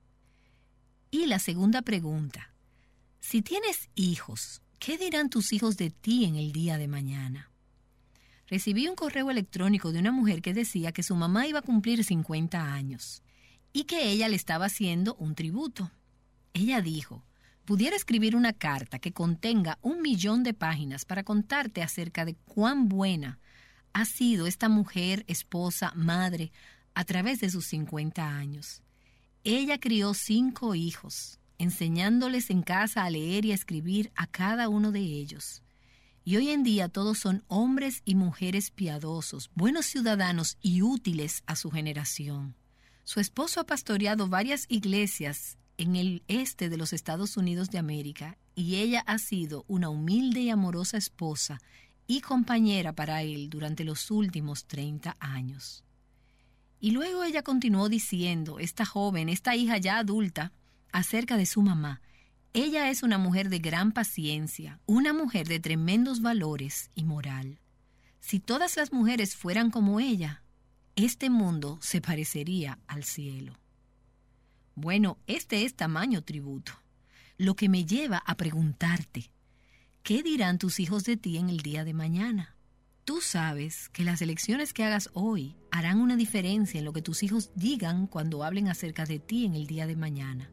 Y 1.11 1.25
la 1.25 1.39
segunda 1.39 1.81
pregunta, 1.81 2.53
si 3.19 3.41
tienes 3.41 3.89
hijos, 3.95 4.61
¿qué 4.77 4.97
dirán 4.97 5.31
tus 5.31 5.53
hijos 5.53 5.75
de 5.75 5.89
ti 5.89 6.25
en 6.25 6.35
el 6.35 6.51
día 6.51 6.77
de 6.77 6.87
mañana? 6.87 7.49
Recibí 8.47 8.87
un 8.87 8.95
correo 8.95 9.31
electrónico 9.31 9.91
de 9.91 9.99
una 9.99 10.11
mujer 10.11 10.43
que 10.43 10.53
decía 10.53 10.91
que 10.91 11.01
su 11.01 11.15
mamá 11.15 11.47
iba 11.47 11.59
a 11.59 11.63
cumplir 11.63 12.03
50 12.03 12.73
años 12.73 13.23
y 13.73 13.85
que 13.85 14.09
ella 14.11 14.29
le 14.29 14.35
estaba 14.35 14.65
haciendo 14.65 15.15
un 15.15 15.33
tributo. 15.33 15.91
Ella 16.53 16.79
dijo, 16.81 17.23
pudiera 17.65 17.95
escribir 17.95 18.35
una 18.35 18.53
carta 18.53 18.99
que 18.99 19.11
contenga 19.11 19.79
un 19.81 20.03
millón 20.03 20.43
de 20.43 20.53
páginas 20.53 21.05
para 21.05 21.23
contarte 21.23 21.81
acerca 21.81 22.23
de 22.23 22.35
cuán 22.45 22.87
buena 22.87 23.39
ha 23.93 24.05
sido 24.05 24.45
esta 24.45 24.69
mujer, 24.69 25.25
esposa, 25.27 25.91
madre, 25.95 26.51
a 26.93 27.03
través 27.03 27.39
de 27.39 27.49
sus 27.49 27.65
50 27.65 28.27
años. 28.27 28.83
Ella 29.45 29.79
crió 29.79 30.13
cinco 30.13 30.75
hijos, 30.75 31.39
enseñándoles 31.59 32.49
en 32.49 32.61
casa 32.61 33.05
a 33.05 33.09
leer 33.09 33.45
y 33.45 33.51
a 33.51 33.55
escribir 33.55 34.11
a 34.15 34.27
cada 34.27 34.67
uno 34.67 34.91
de 34.91 34.99
ellos. 34.99 35.63
Y 36.25 36.35
hoy 36.35 36.49
en 36.49 36.63
día 36.63 36.89
todos 36.89 37.19
son 37.19 37.43
hombres 37.47 38.01
y 38.03 38.15
mujeres 38.15 38.69
piadosos, 38.69 39.49
buenos 39.55 39.85
ciudadanos 39.85 40.57
y 40.61 40.81
útiles 40.81 41.43
a 41.45 41.55
su 41.55 41.71
generación. 41.71 42.55
Su 43.05 43.21
esposo 43.21 43.61
ha 43.61 43.63
pastoreado 43.63 44.27
varias 44.27 44.65
iglesias 44.67 45.57
en 45.77 45.95
el 45.95 46.21
este 46.27 46.67
de 46.67 46.75
los 46.75 46.91
Estados 46.91 47.37
Unidos 47.37 47.69
de 47.69 47.77
América 47.77 48.37
y 48.55 48.75
ella 48.75 49.05
ha 49.07 49.17
sido 49.19 49.63
una 49.69 49.89
humilde 49.89 50.41
y 50.41 50.49
amorosa 50.49 50.97
esposa 50.97 51.61
y 52.07 52.19
compañera 52.19 52.91
para 52.93 53.23
él 53.23 53.49
durante 53.49 53.85
los 53.85 54.11
últimos 54.11 54.65
30 54.65 55.15
años. 55.19 55.85
Y 56.79 56.91
luego 56.91 57.23
ella 57.23 57.43
continuó 57.43 57.89
diciendo, 57.89 58.59
esta 58.59 58.85
joven, 58.85 59.29
esta 59.29 59.55
hija 59.55 59.77
ya 59.77 59.97
adulta, 59.97 60.53
acerca 60.91 61.37
de 61.37 61.45
su 61.45 61.61
mamá. 61.61 62.01
Ella 62.53 62.89
es 62.89 63.03
una 63.03 63.17
mujer 63.17 63.49
de 63.49 63.59
gran 63.59 63.91
paciencia, 63.91 64.79
una 64.85 65.13
mujer 65.13 65.47
de 65.47 65.59
tremendos 65.59 66.21
valores 66.21 66.89
y 66.95 67.03
moral. 67.03 67.59
Si 68.21 68.39
todas 68.39 68.77
las 68.77 68.91
mujeres 68.91 69.35
fueran 69.35 69.71
como 69.71 69.99
ella, 69.99 70.43
este 70.95 71.29
mundo 71.29 71.77
se 71.81 72.01
parecería 72.01 72.79
al 72.87 73.03
cielo. 73.03 73.53
Bueno, 74.75 75.17
este 75.27 75.65
es 75.65 75.75
tamaño 75.75 76.23
tributo, 76.23 76.71
lo 77.37 77.55
que 77.55 77.69
me 77.69 77.85
lleva 77.85 78.17
a 78.25 78.35
preguntarte, 78.35 79.31
¿qué 80.03 80.23
dirán 80.23 80.57
tus 80.57 80.79
hijos 80.79 81.03
de 81.03 81.17
ti 81.17 81.37
en 81.37 81.49
el 81.49 81.59
día 81.59 81.83
de 81.83 81.93
mañana? 81.93 82.55
Tú 83.09 83.21
sabes 83.21 83.89
que 83.89 84.03
las 84.03 84.21
elecciones 84.21 84.71
que 84.71 84.83
hagas 84.83 85.09
hoy 85.13 85.55
harán 85.71 85.99
una 85.99 86.15
diferencia 86.15 86.77
en 86.77 86.85
lo 86.85 86.93
que 86.93 87.01
tus 87.01 87.23
hijos 87.23 87.49
digan 87.55 88.05
cuando 88.05 88.43
hablen 88.43 88.67
acerca 88.67 89.05
de 89.05 89.17
ti 89.17 89.45
en 89.45 89.55
el 89.55 89.65
día 89.65 89.87
de 89.87 89.95
mañana. 89.95 90.51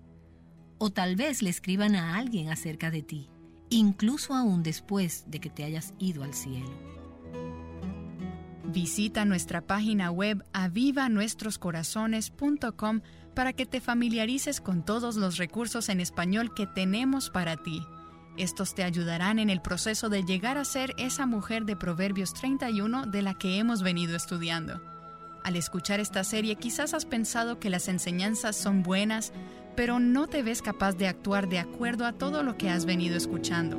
O 0.78 0.89
tal 0.89 1.16
vez 1.16 1.43
le 1.43 1.51
escriban 1.51 1.95
a 1.95 2.16
alguien 2.16 2.49
acerca 2.49 2.91
de 2.91 3.03
ti, 3.03 3.28
incluso 3.69 4.33
aún 4.33 4.62
después 4.62 5.24
de 5.27 5.39
que 5.39 5.51
te 5.51 5.65
hayas 5.65 5.93
ido 5.99 6.24
al 6.24 6.33
cielo. 6.33 6.73
Visita 8.65 9.27
nuestra 9.27 9.61
página 9.61 10.11
web 10.11 10.43
avivanuestroscorazones.com 10.55 13.03
para 13.35 13.53
que 13.53 13.66
te 13.66 13.83
familiarices 13.83 14.62
con 14.62 14.83
todos 14.83 15.16
los 15.16 15.37
recursos 15.37 15.91
en 15.91 16.01
español 16.01 16.55
que 16.55 16.66
tenemos 16.66 17.28
para 17.28 17.59
ti. 17.59 17.83
Estos 18.37 18.75
te 18.75 18.85
ayudarán 18.85 19.39
en 19.39 19.49
el 19.49 19.63
proceso 19.63 20.11
de 20.11 20.23
llegar 20.23 20.59
a 20.59 20.65
ser 20.65 20.95
esa 20.99 21.25
mujer 21.25 21.65
de 21.65 21.75
Proverbios 21.75 22.35
31 22.35 23.07
de 23.07 23.23
la 23.23 23.33
que 23.33 23.59
hemos 23.59 23.83
venido 23.83 24.15
estudiando. 24.15 24.83
Al 25.43 25.57
escuchar 25.57 26.01
esta 26.01 26.23
serie 26.23 26.57
quizás 26.57 26.93
has 26.93 27.07
pensado 27.07 27.59
que 27.59 27.71
las 27.71 27.89
enseñanzas 27.89 28.57
son 28.57 28.83
buenas, 28.83 29.33
pero 29.75 30.01
no 30.01 30.27
te 30.27 30.43
ves 30.43 30.61
capaz 30.61 30.93
de 30.97 31.07
actuar 31.07 31.49
de 31.49 31.61
acuerdo 31.61 32.05
a 32.05 32.13
todo 32.13 32.43
lo 32.43 32.59
que 32.59 32.69
has 32.69 32.85
venido 32.85 33.17
escuchando. 33.17 33.79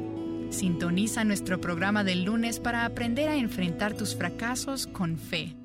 Sintoniza 0.49 1.23
nuestro 1.23 1.61
programa 1.61 2.03
del 2.03 2.23
lunes 2.23 2.59
para 2.59 2.85
aprender 2.85 3.29
a 3.29 3.35
enfrentar 3.35 3.93
tus 3.93 4.15
fracasos 4.15 4.87
con 4.87 5.17
fe. 5.17 5.55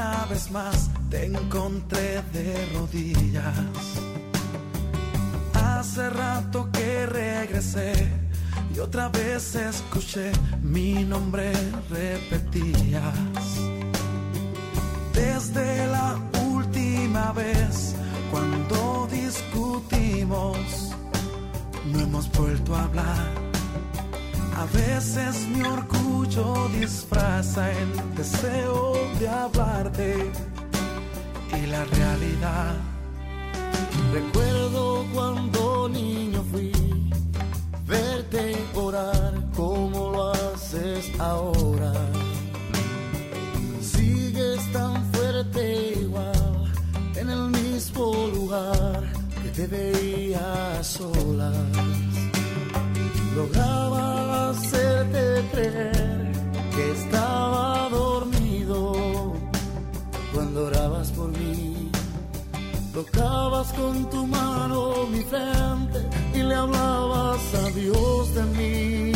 Una 0.00 0.24
vez 0.30 0.50
más 0.50 0.88
te 1.10 1.26
encontré 1.26 2.22
de 2.32 2.66
rodillas. 2.72 3.44
Hace 5.52 6.08
rato 6.08 6.70
que 6.72 7.04
regresé 7.04 7.92
y 8.74 8.78
otra 8.78 9.10
vez 9.10 9.54
escuché 9.56 10.32
mi 10.62 11.04
nombre 11.04 11.52
repetías. 11.90 13.14
Desde 15.12 15.86
la 15.88 16.18
última 16.50 17.32
vez 17.32 17.94
cuando 18.30 19.06
discutimos, 19.12 20.56
no 21.92 22.00
hemos 22.00 22.32
vuelto 22.32 22.74
a 22.74 22.84
hablar 22.84 23.49
A 24.60 24.66
veces 24.66 25.48
mi 25.48 25.62
orgullo 25.62 26.68
disfraza 26.78 27.72
el 27.72 28.14
deseo 28.14 28.92
de 29.18 29.26
hablarte 29.26 30.30
y 31.56 31.66
la 31.66 31.82
realidad. 31.86 32.74
Recuerdo 34.12 35.06
cuando 35.14 35.88
niño 35.88 36.44
fui 36.50 36.72
verte 37.86 38.54
orar 38.74 39.32
como 39.56 40.10
lo 40.10 40.32
haces 40.32 41.10
ahora. 41.18 41.94
Sigues 43.80 44.60
tan 44.72 45.02
fuerte 45.10 45.94
igual 46.02 46.70
en 47.16 47.30
el 47.30 47.48
mismo 47.48 48.12
lugar 48.34 49.10
que 49.42 49.48
te 49.48 49.66
veía 49.66 50.78
a 50.78 50.84
solas. 50.84 52.29
Lograba 53.40 54.50
hacerte 54.50 55.48
creer 55.50 56.32
que 56.74 56.90
estaba 56.92 57.88
dormido 57.88 59.32
cuando 60.34 60.66
orabas 60.66 61.08
por 61.12 61.30
mí. 61.38 61.90
Tocabas 62.92 63.72
con 63.72 64.10
tu 64.10 64.26
mano 64.26 65.06
mi 65.06 65.22
frente 65.22 65.98
y 66.34 66.42
le 66.42 66.54
hablabas 66.54 67.40
a 67.64 67.66
Dios 67.70 68.34
de 68.34 68.42
mí. 68.56 69.12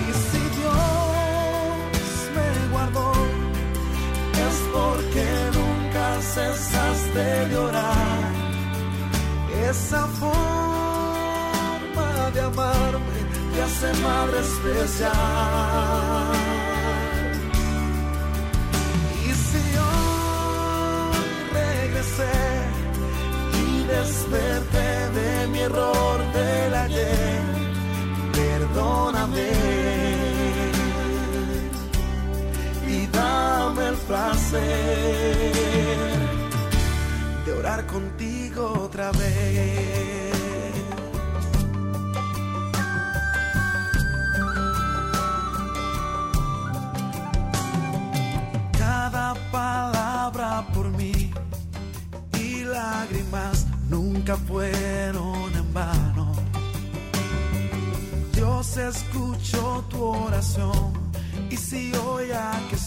Y 0.00 0.12
si 0.28 0.42
Dios 0.58 2.12
me 2.36 2.50
guardó, 2.72 3.12
es 4.46 4.56
porque 4.74 5.26
nunca 5.58 6.04
cesaste 6.34 7.48
de 7.48 7.56
orar. 7.56 8.20
Esa 9.70 10.06
forma 10.06 10.89
de 12.34 12.40
amarme 12.40 13.20
te 13.54 13.62
hace 13.62 13.92
madre 14.02 14.40
especial. 14.40 15.10
Y 19.24 19.32
si 19.46 19.64
hoy 19.88 21.16
regresé 21.52 22.36
y 23.64 23.84
desperté 23.84 24.90
de 25.18 25.46
mi 25.48 25.58
error 25.60 26.18
del 26.32 26.74
ayer, 26.74 27.42
perdóname 28.32 29.50
y 32.86 33.06
dame 33.06 33.88
el 33.88 33.96
placer 34.08 34.60
de 37.46 37.52
orar 37.52 37.86
contigo 37.86 38.72
otra 38.84 39.10
vez. 39.12 40.29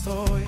Estoy 0.05 0.42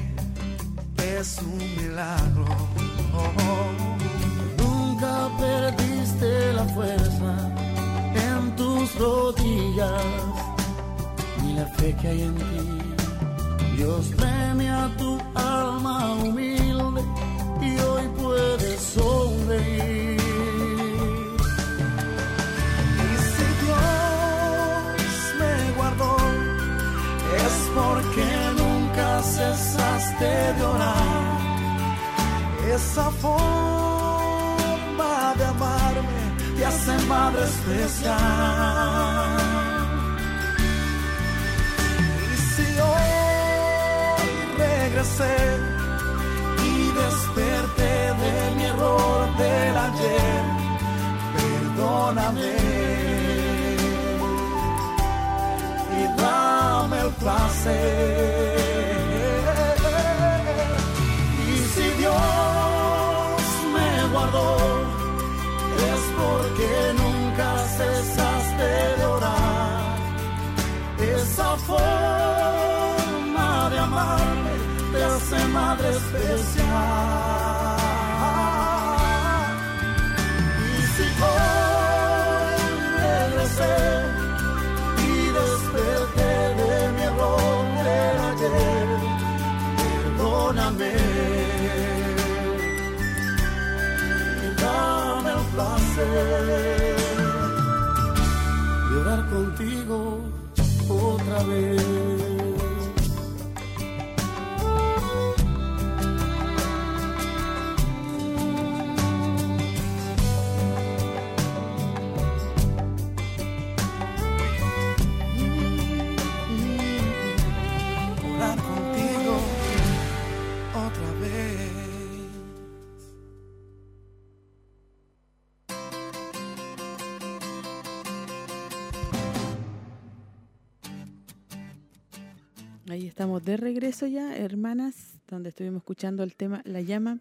estamos 133.26 133.44
de 133.44 133.58
regreso 133.58 134.06
ya, 134.06 134.38
hermanas, 134.38 135.20
donde 135.28 135.50
estuvimos 135.50 135.78
escuchando 135.78 136.22
el 136.22 136.36
tema 136.36 136.62
La 136.64 136.82
llama 136.82 137.18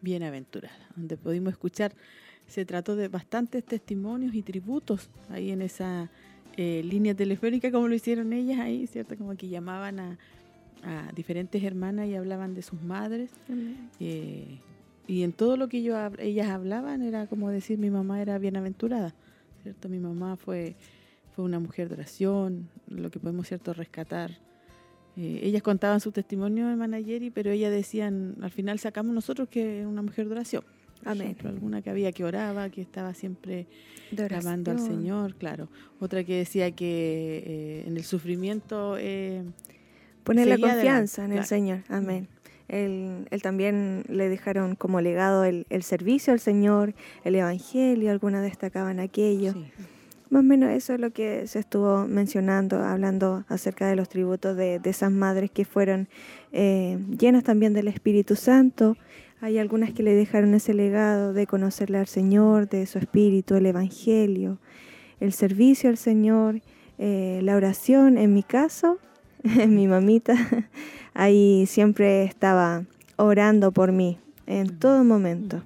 bienaventurada, 0.00 0.78
donde 0.94 1.16
pudimos 1.16 1.50
escuchar, 1.50 1.90
se 2.46 2.64
trató 2.64 2.94
de 2.94 3.08
bastantes 3.08 3.64
testimonios 3.64 4.36
y 4.36 4.42
tributos 4.42 5.10
ahí 5.28 5.50
en 5.50 5.62
esa 5.62 6.10
eh, 6.56 6.82
línea 6.84 7.12
telefónica, 7.12 7.72
como 7.72 7.88
lo 7.88 7.96
hicieron 7.96 8.32
ellas 8.32 8.60
ahí, 8.60 8.86
¿cierto? 8.86 9.16
Como 9.16 9.36
que 9.36 9.48
llamaban 9.48 9.98
a, 9.98 10.18
a 10.84 11.10
diferentes 11.16 11.60
hermanas 11.60 12.06
y 12.06 12.14
hablaban 12.14 12.54
de 12.54 12.62
sus 12.62 12.80
madres. 12.80 13.32
Eh, 13.98 14.60
y 15.08 15.24
en 15.24 15.32
todo 15.32 15.56
lo 15.56 15.68
que 15.68 15.78
ellas 16.20 16.48
hablaban 16.50 17.02
era 17.02 17.26
como 17.26 17.50
decir 17.50 17.78
mi 17.78 17.90
mamá 17.90 18.22
era 18.22 18.38
bienaventurada, 18.38 19.12
¿cierto? 19.64 19.88
Mi 19.88 19.98
mamá 19.98 20.36
fue, 20.36 20.76
fue 21.34 21.44
una 21.44 21.58
mujer 21.58 21.88
de 21.88 21.96
oración, 21.96 22.68
lo 22.86 23.10
que 23.10 23.18
podemos, 23.18 23.48
¿cierto?, 23.48 23.74
rescatar. 23.74 24.38
Eh, 25.18 25.40
ellas 25.42 25.62
contaban 25.62 26.00
su 26.00 26.12
testimonio 26.12 26.68
de 26.68 26.76
Manayeri, 26.76 27.30
pero 27.30 27.50
ellas 27.50 27.72
decían, 27.72 28.36
al 28.40 28.52
final 28.52 28.78
sacamos 28.78 29.12
nosotros 29.12 29.48
que 29.48 29.84
una 29.84 30.00
mujer 30.00 30.26
de 30.26 30.32
oración. 30.32 30.62
Amén. 31.04 31.22
ejemplo, 31.22 31.50
alguna 31.50 31.82
que 31.82 31.90
había 31.90 32.12
que 32.12 32.24
oraba, 32.24 32.70
que 32.70 32.80
estaba 32.80 33.14
siempre 33.14 33.66
clamando 34.14 34.70
al. 34.70 34.78
Señor, 34.78 35.34
claro. 35.34 35.68
Otra 35.98 36.22
que 36.22 36.36
decía 36.36 36.70
que 36.70 37.42
eh, 37.44 37.84
en 37.86 37.96
el 37.96 38.04
sufrimiento... 38.04 38.96
Eh, 38.98 39.42
Poner 40.22 40.46
la 40.46 40.58
confianza 40.58 41.24
en 41.24 41.32
el 41.32 41.36
claro. 41.38 41.48
Señor. 41.48 41.78
Amén. 41.88 42.28
Él, 42.68 43.26
él 43.30 43.42
también 43.42 44.04
le 44.08 44.28
dejaron 44.28 44.76
como 44.76 45.00
legado 45.00 45.44
el, 45.44 45.66
el 45.70 45.82
servicio 45.82 46.32
al 46.32 46.40
Señor, 46.40 46.94
el 47.24 47.34
Evangelio, 47.34 48.10
algunas 48.10 48.42
destacaban 48.42 49.00
aquello. 49.00 49.54
Más 50.30 50.40
o 50.40 50.42
menos 50.42 50.70
eso 50.70 50.92
es 50.92 51.00
lo 51.00 51.10
que 51.10 51.46
se 51.46 51.58
estuvo 51.58 52.06
mencionando, 52.06 52.82
hablando 52.84 53.44
acerca 53.48 53.88
de 53.88 53.96
los 53.96 54.10
tributos 54.10 54.56
de, 54.56 54.78
de 54.78 54.90
esas 54.90 55.10
madres 55.10 55.50
que 55.50 55.64
fueron 55.64 56.08
eh, 56.52 56.98
llenas 57.18 57.44
también 57.44 57.72
del 57.72 57.88
Espíritu 57.88 58.36
Santo. 58.36 58.96
Hay 59.40 59.58
algunas 59.58 59.92
que 59.92 60.02
le 60.02 60.14
dejaron 60.14 60.54
ese 60.54 60.74
legado 60.74 61.32
de 61.32 61.46
conocerle 61.46 61.98
al 61.98 62.08
Señor, 62.08 62.68
de 62.68 62.86
su 62.86 62.98
Espíritu, 62.98 63.54
el 63.54 63.66
Evangelio, 63.66 64.58
el 65.20 65.32
servicio 65.32 65.88
al 65.88 65.96
Señor, 65.96 66.60
eh, 66.98 67.40
la 67.42 67.56
oración. 67.56 68.18
En 68.18 68.34
mi 68.34 68.42
caso, 68.42 68.98
mi 69.42 69.86
mamita, 69.86 70.34
ahí 71.14 71.64
siempre 71.66 72.24
estaba 72.24 72.84
orando 73.16 73.72
por 73.72 73.92
mí 73.92 74.18
en 74.46 74.78
todo 74.78 75.04
momento. 75.04 75.62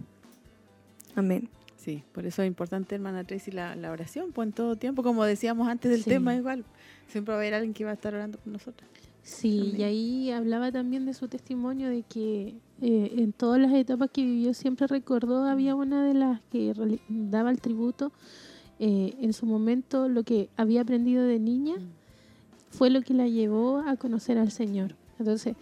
Amén. 1.17 1.52
Sí, 1.83 2.05
por 2.13 2.27
eso 2.27 2.43
es 2.43 2.47
importante, 2.47 2.95
hermana 2.95 3.25
Tracy, 3.25 3.51
la, 3.51 3.75
la 3.75 3.91
oración, 3.91 4.31
pues 4.31 4.47
en 4.47 4.53
todo 4.53 4.77
tiempo, 4.77 5.03
como 5.03 5.25
decíamos 5.25 5.67
antes 5.67 5.91
del 5.91 6.05
tema, 6.05 6.35
igual, 6.37 6.65
siempre 7.09 7.33
va 7.33 7.39
a 7.39 7.41
haber 7.43 7.55
alguien 7.55 7.75
que 7.75 7.85
va 7.85 7.91
a 7.91 7.95
estar 7.95 8.15
orando 8.15 8.39
por 8.39 8.53
nosotros. 8.53 8.89
Sí, 9.25 9.75
y 9.77 9.83
ahí 9.83 10.31
hablaba 10.31 10.71
también 10.71 11.07
de 11.07 11.15
su 11.15 11.27
testimonio 11.27 11.89
de 11.89 12.03
que 12.03 12.55
eh, 12.81 13.15
en 13.17 13.33
todas 13.33 13.61
las 13.61 13.73
etapas 13.73 14.11
que 14.13 14.23
vivió 14.23 14.55
siempre 14.55 14.87
recordó, 14.87 15.45
había 15.45 15.75
una 15.75 16.05
de 16.05 16.15
las 16.15 16.41
que 16.53 16.73
daba 17.09 17.51
el 17.51 17.61
tributo, 17.61 18.13
eh, 18.79 19.15
en 19.21 19.33
su 19.33 19.47
momento 19.47 20.09
lo 20.09 20.23
que 20.23 20.51
había 20.57 20.83
aprendido 20.83 21.25
de 21.25 21.41
niña 21.41 21.75
fue 22.71 22.91
lo 22.91 23.03
que 23.03 23.15
la 23.15 23.27
llevó 23.27 23.79
a 23.81 23.97
conocer 23.97 24.39
al 24.39 24.51
Señor. 24.51 24.95
Entonces, 25.19 25.57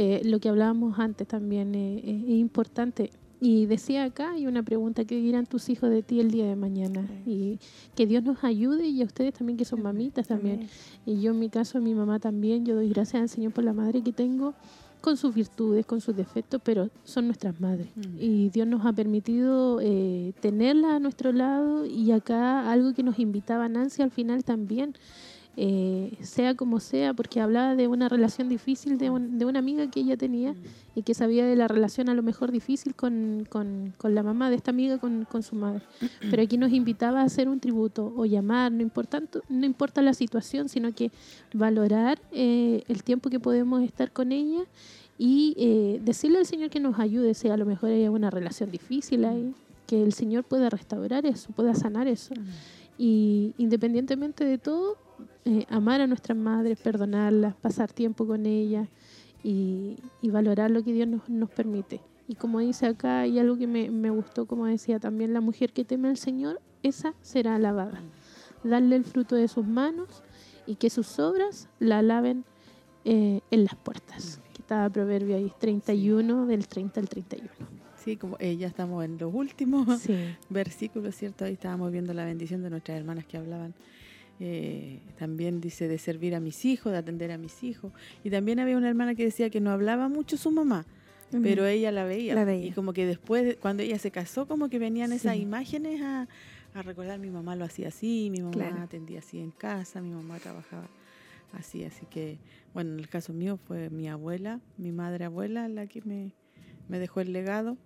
eh, 0.00 0.20
lo 0.24 0.38
que 0.38 0.48
hablábamos 0.48 0.98
antes 1.00 1.26
también 1.26 1.74
eh, 1.74 1.98
eh, 2.04 2.22
es 2.26 2.38
importante. 2.38 3.10
Y 3.40 3.66
decía 3.66 4.04
acá, 4.04 4.32
hay 4.32 4.46
una 4.46 4.62
pregunta, 4.62 5.04
¿qué 5.04 5.16
dirán 5.16 5.46
tus 5.46 5.68
hijos 5.68 5.90
de 5.90 6.02
ti 6.02 6.18
el 6.18 6.30
día 6.30 6.46
de 6.46 6.56
mañana? 6.56 7.08
Y 7.24 7.60
que 7.94 8.06
Dios 8.06 8.24
nos 8.24 8.42
ayude 8.42 8.88
y 8.88 9.00
a 9.02 9.04
ustedes 9.04 9.34
también 9.34 9.56
que 9.56 9.64
son 9.64 9.82
mamitas 9.82 10.26
también. 10.26 10.68
Y 11.06 11.20
yo 11.20 11.30
en 11.30 11.38
mi 11.38 11.48
caso, 11.48 11.78
a 11.78 11.80
mi 11.80 11.94
mamá 11.94 12.18
también, 12.18 12.66
yo 12.66 12.74
doy 12.74 12.88
gracias 12.88 13.22
al 13.22 13.28
Señor 13.28 13.52
por 13.52 13.62
la 13.62 13.72
madre 13.72 14.02
que 14.02 14.12
tengo, 14.12 14.54
con 15.00 15.16
sus 15.16 15.34
virtudes, 15.34 15.86
con 15.86 16.00
sus 16.00 16.16
defectos, 16.16 16.60
pero 16.64 16.90
son 17.04 17.26
nuestras 17.26 17.60
madres. 17.60 17.88
Y 18.18 18.48
Dios 18.50 18.66
nos 18.66 18.84
ha 18.84 18.92
permitido 18.92 19.80
eh, 19.80 20.32
tenerla 20.40 20.96
a 20.96 20.98
nuestro 20.98 21.32
lado 21.32 21.86
y 21.86 22.10
acá 22.10 22.70
algo 22.70 22.92
que 22.92 23.02
nos 23.02 23.18
invitaba 23.18 23.68
Nancy 23.68 24.02
al 24.02 24.10
final 24.10 24.44
también, 24.44 24.94
eh, 25.60 26.16
sea 26.22 26.54
como 26.54 26.78
sea, 26.78 27.14
porque 27.14 27.40
hablaba 27.40 27.74
de 27.74 27.88
una 27.88 28.08
relación 28.08 28.48
difícil 28.48 28.96
de, 28.96 29.10
un- 29.10 29.38
de 29.38 29.44
una 29.44 29.58
amiga 29.58 29.90
que 29.90 29.98
ella 29.98 30.16
tenía 30.16 30.54
y 30.94 31.02
que 31.02 31.14
sabía 31.14 31.44
de 31.46 31.56
la 31.56 31.66
relación 31.66 32.08
a 32.08 32.14
lo 32.14 32.22
mejor 32.22 32.52
difícil 32.52 32.94
con, 32.94 33.44
con- 33.50 33.92
con 33.98 34.14
la 34.14 34.22
mamá 34.22 34.50
de 34.50 34.56
esta 34.56 34.70
amiga, 34.70 34.98
con, 34.98 35.24
con 35.24 35.42
su 35.42 35.56
madre. 35.56 35.82
Pero 36.30 36.42
aquí 36.44 36.56
nos 36.58 36.70
invitaba 36.72 37.22
a 37.22 37.24
hacer 37.24 37.48
un 37.48 37.58
tributo 37.58 38.12
o 38.16 38.24
llamar, 38.24 38.70
no 38.70 38.82
importa, 38.82 39.20
no 39.48 39.66
importa 39.66 40.00
la 40.00 40.14
situación, 40.14 40.68
sino 40.68 40.92
que 40.94 41.10
valorar 41.52 42.20
eh, 42.30 42.84
el 42.86 43.02
tiempo 43.02 43.28
que 43.28 43.40
podemos 43.40 43.82
estar 43.82 44.12
con 44.12 44.30
ella 44.30 44.60
y 45.18 45.54
eh, 45.58 46.00
decirle 46.04 46.38
al 46.38 46.46
Señor 46.46 46.70
que 46.70 46.78
nos 46.78 47.00
ayude, 47.00 47.34
si 47.34 47.48
a 47.48 47.56
lo 47.56 47.66
mejor 47.66 47.90
hay 47.90 48.06
una 48.06 48.30
relación 48.30 48.70
difícil 48.70 49.24
ahí, 49.24 49.52
que 49.88 50.00
el 50.04 50.12
Señor 50.12 50.44
pueda 50.44 50.70
restaurar 50.70 51.26
eso, 51.26 51.50
pueda 51.50 51.74
sanar 51.74 52.06
eso. 52.06 52.32
Y 52.96 53.54
independientemente 53.58 54.44
de 54.44 54.58
todo, 54.58 54.96
eh, 55.48 55.64
amar 55.70 56.02
a 56.02 56.06
nuestras 56.06 56.36
madres, 56.36 56.78
perdonarlas, 56.78 57.54
pasar 57.54 57.90
tiempo 57.90 58.26
con 58.26 58.44
ellas 58.44 58.86
y, 59.42 59.96
y 60.20 60.28
valorar 60.28 60.70
lo 60.70 60.84
que 60.84 60.92
Dios 60.92 61.08
nos, 61.08 61.26
nos 61.30 61.48
permite. 61.48 62.02
Y 62.26 62.34
como 62.34 62.58
dice 62.58 62.84
acá, 62.84 63.20
hay 63.20 63.38
algo 63.38 63.56
que 63.56 63.66
me, 63.66 63.90
me 63.90 64.10
gustó, 64.10 64.44
como 64.44 64.66
decía 64.66 65.00
también, 65.00 65.32
la 65.32 65.40
mujer 65.40 65.72
que 65.72 65.86
teme 65.86 66.08
al 66.08 66.18
Señor, 66.18 66.60
esa 66.82 67.14
será 67.22 67.54
alabada. 67.54 68.02
Darle 68.62 68.96
el 68.96 69.04
fruto 69.04 69.36
de 69.36 69.48
sus 69.48 69.66
manos 69.66 70.22
y 70.66 70.74
que 70.74 70.90
sus 70.90 71.18
obras 71.18 71.70
la 71.78 72.00
alaben 72.00 72.44
eh, 73.06 73.40
en 73.50 73.64
las 73.64 73.74
puertas. 73.74 74.42
Que 74.52 74.60
estaba 74.60 74.90
Proverbio 74.90 75.36
ahí 75.36 75.50
31, 75.58 76.44
del 76.44 76.68
30 76.68 77.00
al 77.00 77.08
31. 77.08 77.48
Sí, 77.96 78.18
como 78.18 78.36
eh, 78.38 78.58
ya 78.58 78.66
estamos 78.66 79.02
en 79.02 79.16
los 79.16 79.32
últimos 79.32 79.86
versículos, 80.50 81.14
¿cierto? 81.14 81.46
Ahí 81.46 81.54
estábamos 81.54 81.90
viendo 81.90 82.12
la 82.12 82.26
bendición 82.26 82.62
de 82.62 82.68
nuestras 82.68 82.98
hermanas 82.98 83.24
que 83.24 83.38
hablaban. 83.38 83.72
Eh, 84.40 85.00
también 85.18 85.60
dice 85.60 85.88
de 85.88 85.98
servir 85.98 86.34
a 86.34 86.40
mis 86.40 86.64
hijos, 86.64 86.92
de 86.92 86.98
atender 86.98 87.32
a 87.32 87.38
mis 87.38 87.62
hijos. 87.64 87.92
Y 88.22 88.30
también 88.30 88.60
había 88.60 88.76
una 88.76 88.88
hermana 88.88 89.14
que 89.14 89.24
decía 89.24 89.50
que 89.50 89.60
no 89.60 89.70
hablaba 89.70 90.08
mucho 90.08 90.36
su 90.36 90.50
mamá, 90.50 90.86
pero 91.42 91.66
ella 91.66 91.90
la 91.92 92.04
veía. 92.04 92.34
La 92.34 92.44
veía. 92.44 92.66
Y 92.66 92.70
como 92.72 92.92
que 92.92 93.04
después, 93.06 93.56
cuando 93.60 93.82
ella 93.82 93.98
se 93.98 94.10
casó, 94.10 94.46
como 94.46 94.68
que 94.68 94.78
venían 94.78 95.12
esas 95.12 95.36
imágenes 95.36 96.00
a, 96.02 96.28
a 96.74 96.82
recordar, 96.82 97.18
mi 97.18 97.30
mamá 97.30 97.56
lo 97.56 97.64
hacía 97.64 97.88
así, 97.88 98.28
mi 98.30 98.38
mamá 98.40 98.52
Claro. 98.52 98.82
atendía 98.82 99.18
así 99.18 99.40
en 99.40 99.50
casa, 99.50 100.00
mi 100.00 100.10
mamá 100.10 100.38
trabajaba 100.38 100.88
así. 101.52 101.82
Así 101.84 102.06
que, 102.06 102.38
bueno, 102.74 102.92
en 102.92 103.00
el 103.00 103.08
caso 103.08 103.32
mío 103.32 103.58
fue 103.66 103.90
mi 103.90 104.08
abuela, 104.08 104.60
mi 104.76 104.92
madre 104.92 105.24
abuela, 105.24 105.68
la 105.68 105.86
que 105.88 106.00
me, 106.02 106.32
me 106.88 106.98
dejó 107.00 107.20
el 107.20 107.32
legado 107.32 107.76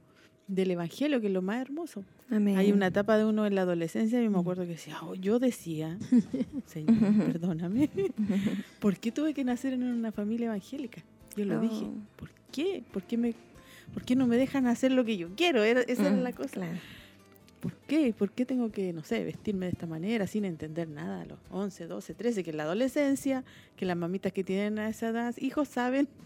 del 0.55 0.70
Evangelio, 0.73 1.20
que 1.20 1.27
es 1.29 1.33
lo 1.33 1.43
más 1.43 1.61
hermoso. 1.61 2.05
Amén. 2.31 2.57
Hay 2.57 2.73
una 2.73 2.87
etapa 2.89 3.16
de 3.19 3.24
uno 3.24 3.47
en 3.47 3.55
la 3.55 3.62
adolescencia 3.62 4.23
y 4.23 4.29
me 4.29 4.39
acuerdo 4.39 4.62
que 4.62 4.70
decía, 4.73 4.97
"Oh, 5.03 5.15
yo 5.15 5.39
decía, 5.39 5.99
Señor, 6.66 6.97
perdóname, 7.27 7.89
¿por 8.81 8.97
qué 8.99 9.12
tuve 9.12 9.35
que 9.35 9.45
nacer 9.45 9.73
en 9.74 9.83
una 9.83 10.12
familia 10.12 10.47
evangélica? 10.47 11.03
Yo 11.37 11.45
lo 11.45 11.61
dije, 11.61 11.85
Oh. 11.87 11.95
¿por 12.16 12.31
qué? 12.51 12.83
¿Por 12.93 13.03
qué, 13.03 13.16
me, 13.16 13.35
¿Por 13.95 14.05
qué 14.05 14.15
no 14.16 14.27
me 14.27 14.37
dejan 14.37 14.66
hacer 14.66 14.93
lo 14.93 15.05
que 15.05 15.16
yo 15.16 15.29
quiero? 15.37 15.62
Era- 15.62 15.81
esa 15.83 16.03
era 16.09 16.16
Mm, 16.16 16.23
la 16.23 16.33
cosa. 16.33 16.61
¿Por 17.62 17.74
qué? 17.76 18.12
¿Por 18.12 18.32
qué 18.32 18.44
tengo 18.44 18.72
que, 18.72 18.93
no 18.93 19.05
sé, 19.05 19.22
vestirme 19.22 19.66
de 19.66 19.72
esta 19.72 19.86
manera 19.86 20.26
sin 20.26 20.44
entender 20.44 20.89
nada 20.89 21.22
a 21.22 21.24
los 21.26 21.39
11, 21.52 21.86
12, 21.86 22.12
13, 22.14 22.43
que 22.43 22.51
es 22.51 22.56
la 22.56 22.64
adolescencia, 22.64 23.44
que 23.76 23.86
las 23.86 23.97
mamitas 23.97 24.32
que 24.32 24.43
tienen 24.43 24.80
a 24.80 24.89
esa 24.89 25.10
edad, 25.10 25.34
hijos 25.39 25.68
saben? 25.68 26.09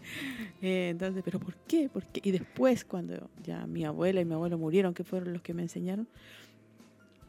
Eh, 0.63 0.89
entonces, 0.89 1.21
¿pero 1.23 1.39
por 1.39 1.55
qué? 1.67 1.87
¿Por 1.87 2.03
qué? 2.07 2.19
Y 2.27 2.31
después, 2.31 2.83
cuando 2.83 3.29
ya 3.43 3.67
mi 3.67 3.85
abuela 3.85 4.21
y 4.21 4.25
mi 4.25 4.33
abuelo 4.33 4.57
murieron, 4.57 4.95
que 4.95 5.03
fueron 5.03 5.31
los 5.31 5.43
que 5.43 5.53
me 5.53 5.61
enseñaron, 5.61 6.07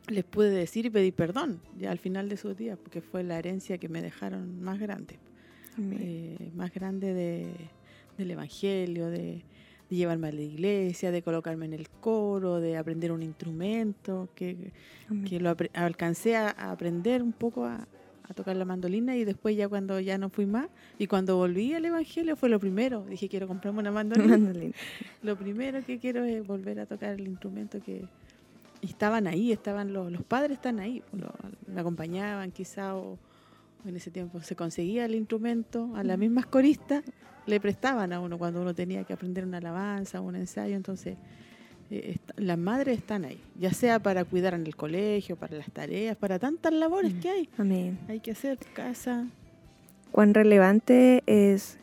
les 0.06 0.24
pude 0.24 0.48
decir 0.48 0.86
y 0.86 0.90
pedir 0.90 1.12
perdón 1.12 1.60
ya 1.78 1.90
al 1.90 1.98
final 1.98 2.30
de 2.30 2.39
sus 2.39 2.56
días, 2.56 2.78
porque 2.78 3.02
fue 3.02 3.22
la 3.22 3.39
herencia 3.39 3.76
que 3.76 3.90
me 3.90 4.01
dejaron 4.01 4.62
más 4.62 4.78
grande, 4.78 5.18
eh, 5.78 6.51
más 6.55 6.72
grande 6.72 7.12
de, 7.12 7.52
del 8.16 8.30
Evangelio, 8.30 9.09
de, 9.10 9.43
de 9.90 9.97
llevarme 9.97 10.28
a 10.28 10.32
la 10.32 10.43
iglesia, 10.43 11.10
de 11.10 11.23
colocarme 11.23 11.65
en 11.66 11.73
el 11.73 11.89
coro, 11.89 12.60
de 12.60 12.77
aprender 12.77 13.10
un 13.12 13.23
instrumento, 13.23 14.28
que, 14.35 14.73
que 15.28 15.40
lo 15.40 15.55
alcancé 15.74 16.36
a, 16.36 16.48
a 16.51 16.70
aprender 16.73 17.23
un 17.23 17.32
poco 17.32 17.65
a, 17.65 17.86
a 18.28 18.35
tocar 18.35 18.55
la 18.56 18.66
mandolina 18.66 19.16
y 19.16 19.24
después 19.24 19.56
ya 19.56 19.69
cuando 19.69 19.98
ya 20.01 20.19
no 20.19 20.28
fui 20.28 20.44
más 20.44 20.69
y 20.98 21.06
cuando 21.06 21.36
volví 21.36 21.73
al 21.73 21.85
Evangelio 21.86 22.36
fue 22.36 22.51
lo 22.51 22.60
primero, 22.60 23.05
dije 23.09 23.28
quiero 23.28 23.48
comprarme 23.48 23.81
una 23.81 23.90
mandolina. 23.98 24.36
Mandolina. 24.36 24.74
Lo 25.23 25.36
primero 25.36 25.82
que 25.85 25.98
quiero 25.98 26.24
es 26.24 26.47
volver 26.47 26.81
a 26.81 26.86
tocar 26.86 27.15
el 27.15 27.27
instrumento 27.27 27.81
que 27.81 28.05
estaban 28.82 29.27
ahí, 29.27 29.51
estaban 29.52 29.93
los, 29.93 30.12
los 30.12 30.23
padres 30.23 30.52
están 30.59 30.78
ahí, 30.78 31.02
pues, 31.10 31.23
lo- 31.23 31.32
me 31.73 31.81
acompañaban 31.81 32.51
quizá 32.52 32.94
o 32.94 33.19
en 33.86 33.97
ese 33.97 34.10
tiempo 34.10 34.43
se 34.43 34.55
conseguía 34.55 35.06
el 35.06 35.15
instrumento, 35.15 35.90
a 35.97 36.05
las 36.05 36.19
mismas 36.19 36.44
coristas 36.47 37.02
le 37.49 37.61
prestaban 37.61 38.12
a 38.12 38.20
uno 38.20 38.39
cuando 38.39 38.61
uno 38.62 38.75
tenía 38.75 39.05
que 39.05 39.12
aprender 39.12 39.45
una 39.45 39.59
alabanza, 39.59 40.20
un 40.20 40.37
ensayo, 40.37 40.77
entonces 40.77 41.16
eh, 41.91 42.12
est- 42.15 42.31
las 42.39 42.59
madres 42.59 42.99
están 42.99 43.25
ahí, 43.25 43.41
ya 43.59 43.73
sea 43.73 43.99
para 43.99 44.25
cuidar 44.25 44.55
en 44.55 44.66
el 44.66 44.77
colegio, 44.77 45.37
para 45.37 45.57
las 45.57 45.70
tareas, 45.70 46.16
para 46.16 46.39
tantas 46.39 46.73
labores 46.73 47.15
que 47.15 47.29
hay. 47.31 47.49
Amén. 47.59 47.99
Hay 48.09 48.20
que 48.20 48.33
hacer 48.33 48.59
casa. 48.75 49.27
Cuán 50.12 50.35
relevante 50.35 51.23
es, 51.27 51.79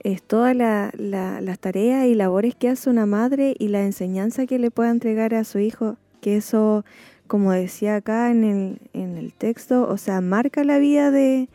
es 0.00 0.22
todas 0.22 0.54
la, 0.56 0.90
la- 0.96 1.40
las 1.40 1.58
tareas 1.58 2.06
y 2.06 2.14
labores 2.14 2.54
que 2.54 2.68
hace 2.68 2.88
una 2.90 3.06
madre 3.06 3.54
y 3.58 3.68
la 3.68 3.82
enseñanza 3.82 4.46
que 4.46 4.58
le 4.58 4.70
pueda 4.70 4.90
entregar 4.90 5.34
a 5.34 5.44
su 5.44 5.58
hijo, 5.58 5.96
que 6.20 6.36
eso, 6.36 6.84
como 7.26 7.52
decía 7.52 7.96
acá 7.96 8.30
en 8.30 8.44
el, 8.44 8.78
en 8.94 9.16
el 9.16 9.32
texto, 9.32 9.88
o 9.88 9.96
sea, 9.98 10.20
marca 10.20 10.64
la 10.64 10.78
vida 10.78 11.10
de, 11.10 11.48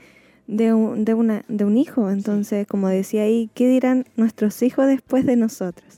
de, 0.48 0.74
un, 0.74 1.06
de, 1.06 1.14
una, 1.14 1.46
de 1.48 1.66
un 1.66 1.78
hijo. 1.78 2.10
Entonces, 2.10 2.68
como 2.68 2.88
decía 2.90 3.24
ahí, 3.24 3.50
¿qué 3.54 3.68
dirán 3.68 4.06
nuestros 4.16 4.62
hijos 4.64 4.88
después 4.88 5.26
de 5.26 5.36
nosotros? 5.36 5.98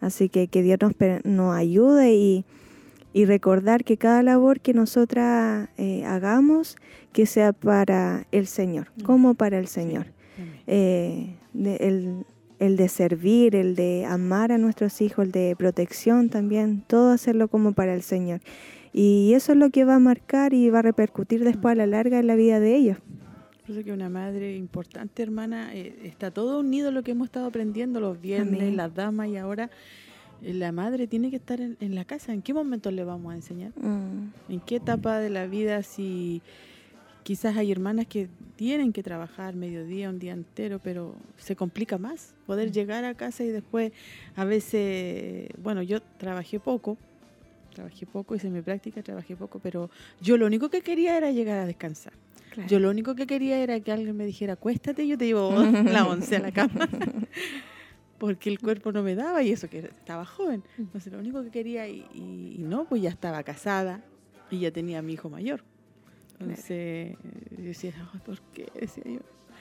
Así 0.00 0.28
que 0.28 0.48
que 0.48 0.62
Dios 0.62 0.78
nos, 0.80 0.92
nos 1.24 1.54
ayude 1.54 2.14
y, 2.14 2.44
y 3.12 3.24
recordar 3.26 3.84
que 3.84 3.96
cada 3.98 4.22
labor 4.22 4.60
que 4.60 4.72
nosotras 4.72 5.68
eh, 5.76 6.04
hagamos, 6.04 6.76
que 7.12 7.26
sea 7.26 7.52
para 7.52 8.26
el 8.32 8.46
Señor, 8.46 8.88
como 9.04 9.34
para 9.34 9.58
el 9.58 9.66
Señor. 9.66 10.06
Eh, 10.66 11.34
de- 11.52 11.76
el, 11.76 12.24
el 12.60 12.76
de 12.76 12.88
servir, 12.88 13.56
el 13.56 13.74
de 13.74 14.06
amar 14.06 14.52
a 14.52 14.58
nuestros 14.58 15.00
hijos, 15.00 15.26
el 15.26 15.32
de 15.32 15.54
protección 15.58 16.28
también, 16.28 16.82
todo 16.86 17.10
hacerlo 17.10 17.48
como 17.48 17.72
para 17.72 17.94
el 17.94 18.02
Señor. 18.02 18.40
Y 18.92 19.32
eso 19.34 19.52
es 19.52 19.58
lo 19.58 19.70
que 19.70 19.84
va 19.84 19.96
a 19.96 19.98
marcar 19.98 20.52
y 20.54 20.68
va 20.70 20.78
a 20.80 20.82
repercutir 20.82 21.44
después 21.44 21.72
a 21.72 21.76
la 21.76 21.86
larga 21.86 22.18
en 22.18 22.26
la 22.26 22.36
vida 22.36 22.58
de 22.60 22.74
ellos. 22.76 22.98
Que 23.70 23.92
una 23.92 24.08
madre 24.08 24.56
importante, 24.56 25.22
hermana, 25.22 25.74
eh, 25.74 25.96
está 26.02 26.30
todo 26.30 26.58
unido 26.60 26.90
lo 26.90 27.02
que 27.02 27.12
hemos 27.12 27.26
estado 27.26 27.46
aprendiendo 27.46 28.00
los 28.00 28.20
viernes, 28.20 28.60
Amén. 28.60 28.76
las 28.76 28.92
damas 28.94 29.28
y 29.28 29.36
ahora 29.36 29.70
eh, 30.42 30.52
la 30.54 30.72
madre 30.72 31.06
tiene 31.06 31.30
que 31.30 31.36
estar 31.36 31.60
en, 31.60 31.76
en 31.80 31.94
la 31.94 32.04
casa. 32.04 32.32
¿En 32.32 32.42
qué 32.42 32.52
momento 32.52 32.90
le 32.90 33.04
vamos 33.04 33.32
a 33.32 33.36
enseñar? 33.36 33.70
Mm, 33.76 34.52
¿En 34.52 34.60
qué 34.60 34.76
etapa 34.76 35.20
de 35.20 35.30
la 35.30 35.46
vida 35.46 35.82
si 35.84 36.42
quizás 37.22 37.56
hay 37.56 37.70
hermanas 37.70 38.06
que 38.06 38.28
tienen 38.56 38.92
que 38.92 39.02
trabajar 39.02 39.54
mediodía, 39.54 40.10
un 40.10 40.18
día 40.18 40.32
entero, 40.32 40.80
pero 40.82 41.14
se 41.38 41.54
complica 41.56 41.96
más 41.96 42.34
poder 42.46 42.72
llegar 42.72 43.04
a 43.04 43.14
casa 43.14 43.44
y 43.44 43.48
después 43.48 43.92
a 44.36 44.44
veces, 44.44 45.48
bueno, 45.62 45.82
yo 45.82 46.00
trabajé 46.18 46.58
poco, 46.58 46.98
trabajé 47.70 48.06
poco, 48.06 48.34
hice 48.34 48.50
mi 48.50 48.60
práctica, 48.62 49.02
trabajé 49.02 49.36
poco, 49.36 49.58
pero 49.58 49.90
yo 50.20 50.36
lo 50.36 50.46
único 50.46 50.68
que 50.68 50.82
quería 50.82 51.16
era 51.16 51.30
llegar 51.30 51.58
a 51.58 51.66
descansar. 51.66 52.12
Claro. 52.50 52.68
Yo 52.68 52.80
lo 52.80 52.90
único 52.90 53.14
que 53.14 53.26
quería 53.26 53.58
era 53.62 53.78
que 53.80 53.92
alguien 53.92 54.16
me 54.16 54.26
dijera, 54.26 54.54
acuéstate, 54.54 55.06
yo 55.06 55.16
te 55.16 55.26
llevo 55.26 55.50
la 55.84 56.06
once 56.06 56.36
a 56.36 56.40
la 56.40 56.50
cama. 56.52 56.88
Porque 58.18 58.50
el 58.50 58.58
cuerpo 58.58 58.92
no 58.92 59.02
me 59.02 59.14
daba 59.14 59.42
y 59.42 59.50
eso 59.50 59.68
que 59.70 59.78
estaba 59.78 60.26
joven. 60.26 60.62
Entonces 60.76 61.10
lo 61.12 61.18
único 61.18 61.42
que 61.42 61.50
quería, 61.50 61.88
y, 61.88 62.04
y- 62.12 62.56
y 62.58 62.62
no, 62.64 62.84
pues 62.86 63.00
ya 63.00 63.08
estaba 63.08 63.42
casada 63.42 64.04
y 64.50 64.58
ya 64.60 64.70
tenía 64.70 64.98
a 64.98 65.02
mi 65.02 65.14
hijo 65.14 65.30
mayor. 65.30 65.62
Entonces 66.38 67.16
yo 67.56 67.64
decía, 67.64 67.92
"Ay, 68.12 68.20
¿por 68.24 68.40
qué? 68.52 68.66
Decía 68.78 69.04
yo. 69.06 69.20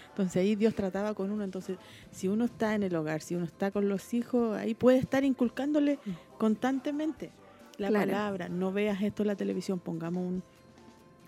Entonces 0.09 0.37
ahí 0.41 0.55
Dios 0.55 0.75
trataba 0.75 1.13
con 1.13 1.29
uno. 1.31 1.43
Entonces, 1.43 1.77
si 2.11 2.27
uno 2.27 2.45
está 2.45 2.75
en 2.75 2.83
el 2.83 2.95
hogar, 2.95 3.21
si 3.21 3.35
uno 3.35 3.45
está 3.45 3.71
con 3.71 3.87
los 3.87 4.13
hijos, 4.13 4.57
ahí 4.57 4.73
puede 4.73 4.97
estar 4.97 5.23
inculcándole 5.23 5.99
constantemente 6.37 7.31
la 7.79 7.87
Claro. 7.89 8.05
palabra. 8.11 8.49
No 8.49 8.71
veas 8.71 9.01
esto 9.01 9.23
en 9.23 9.27
la 9.27 9.35
televisión, 9.35 9.79
pongamos 9.79 10.23
un, 10.25 10.43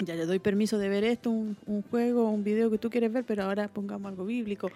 ya 0.06 0.16
le 0.16 0.26
doy 0.26 0.40
permiso 0.40 0.78
de 0.80 0.90
ver 0.90 1.04
esto, 1.04 1.30
un, 1.30 1.56
un 1.68 1.82
juego, 1.84 2.30
un 2.30 2.44
video 2.44 2.70
que 2.72 2.78
tú 2.78 2.90
quieres 2.90 3.12
ver, 3.14 3.24
pero 3.24 3.44
ahora 3.44 3.68
pongamos 3.68 4.10
algo 4.10 4.26
bíblico. 4.26 4.70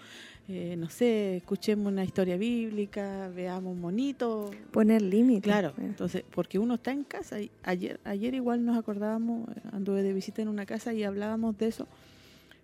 Eh, 0.47 0.75
no 0.77 0.87
sé, 0.89 1.37
escuchemos 1.37 1.91
una 1.91 2.03
historia 2.03 2.37
bíblica, 2.37 3.29
veamos 3.35 3.73
un 3.73 3.81
monito. 3.81 4.51
Poner 4.71 5.01
límites. 5.01 5.43
Claro, 5.51 5.73
entonces, 5.79 6.23
porque 6.35 6.59
uno 6.59 6.75
está 6.75 6.91
en 6.91 7.03
casa. 7.03 7.41
Y 7.41 7.49
ayer, 7.63 7.99
ayer 8.03 8.35
igual 8.35 8.63
nos 8.63 8.77
acordábamos, 8.77 9.49
eh, 9.49 9.61
anduve 9.71 10.03
de 10.03 10.13
visita 10.13 10.43
en 10.43 10.47
una 10.49 10.67
casa 10.67 10.93
y 10.93 11.03
hablábamos 11.03 11.57
de 11.57 11.67
eso. 11.69 11.87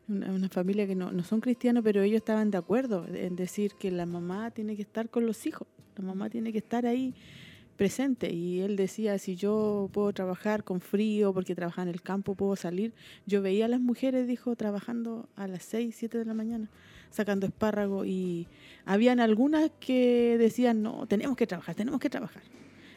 Una, 0.08 0.32
una 0.32 0.50
familia 0.50 0.86
que 0.86 0.94
no, 0.94 1.12
no 1.12 1.24
son 1.24 1.42
cristianos, 1.42 1.84
pero 1.84 2.04
ellos 2.04 2.18
estaban 2.18 2.52
de 2.52 2.58
acuerdo 2.60 3.06
en 3.12 3.36
decir 3.36 3.72
que 3.80 3.90
la 3.90 4.06
mamá 4.06 4.52
tiene 4.52 4.76
que 4.76 4.84
estar 4.84 5.10
con 5.10 5.26
los 5.26 5.48
hijos. 5.48 5.68
La 5.98 6.04
mamá 6.04 6.30
tiene 6.30 6.52
que 6.52 6.60
estar 6.60 6.86
ahí 6.86 7.16
presente. 7.78 8.32
Y 8.32 8.62
él 8.62 8.76
decía, 8.76 9.18
si 9.18 9.36
yo 9.36 9.90
puedo 9.92 10.14
trabajar 10.14 10.64
con 10.64 10.82
frío, 10.82 11.34
porque 11.34 11.56
trabaja 11.56 11.82
en 11.82 11.88
el 11.88 12.02
campo, 12.02 12.36
puedo 12.36 12.56
salir. 12.56 12.94
Yo 13.26 13.42
veía 13.42 13.66
a 13.66 13.68
las 13.68 13.80
mujeres, 13.80 14.28
dijo, 14.28 14.56
trabajando 14.56 15.30
a 15.36 15.48
las 15.48 15.64
6, 15.64 15.96
7 15.98 16.18
de 16.20 16.26
la 16.26 16.34
mañana, 16.34 16.70
sacando 17.10 17.46
espárragos. 17.46 18.06
Y 18.08 18.48
habían 18.86 19.20
algunas 19.20 19.72
que 19.80 20.38
decían, 20.38 20.82
no, 20.82 21.08
tenemos 21.08 21.36
que 21.36 21.48
trabajar, 21.48 21.76
tenemos 21.76 22.00
que 22.00 22.10
trabajar. 22.10 22.44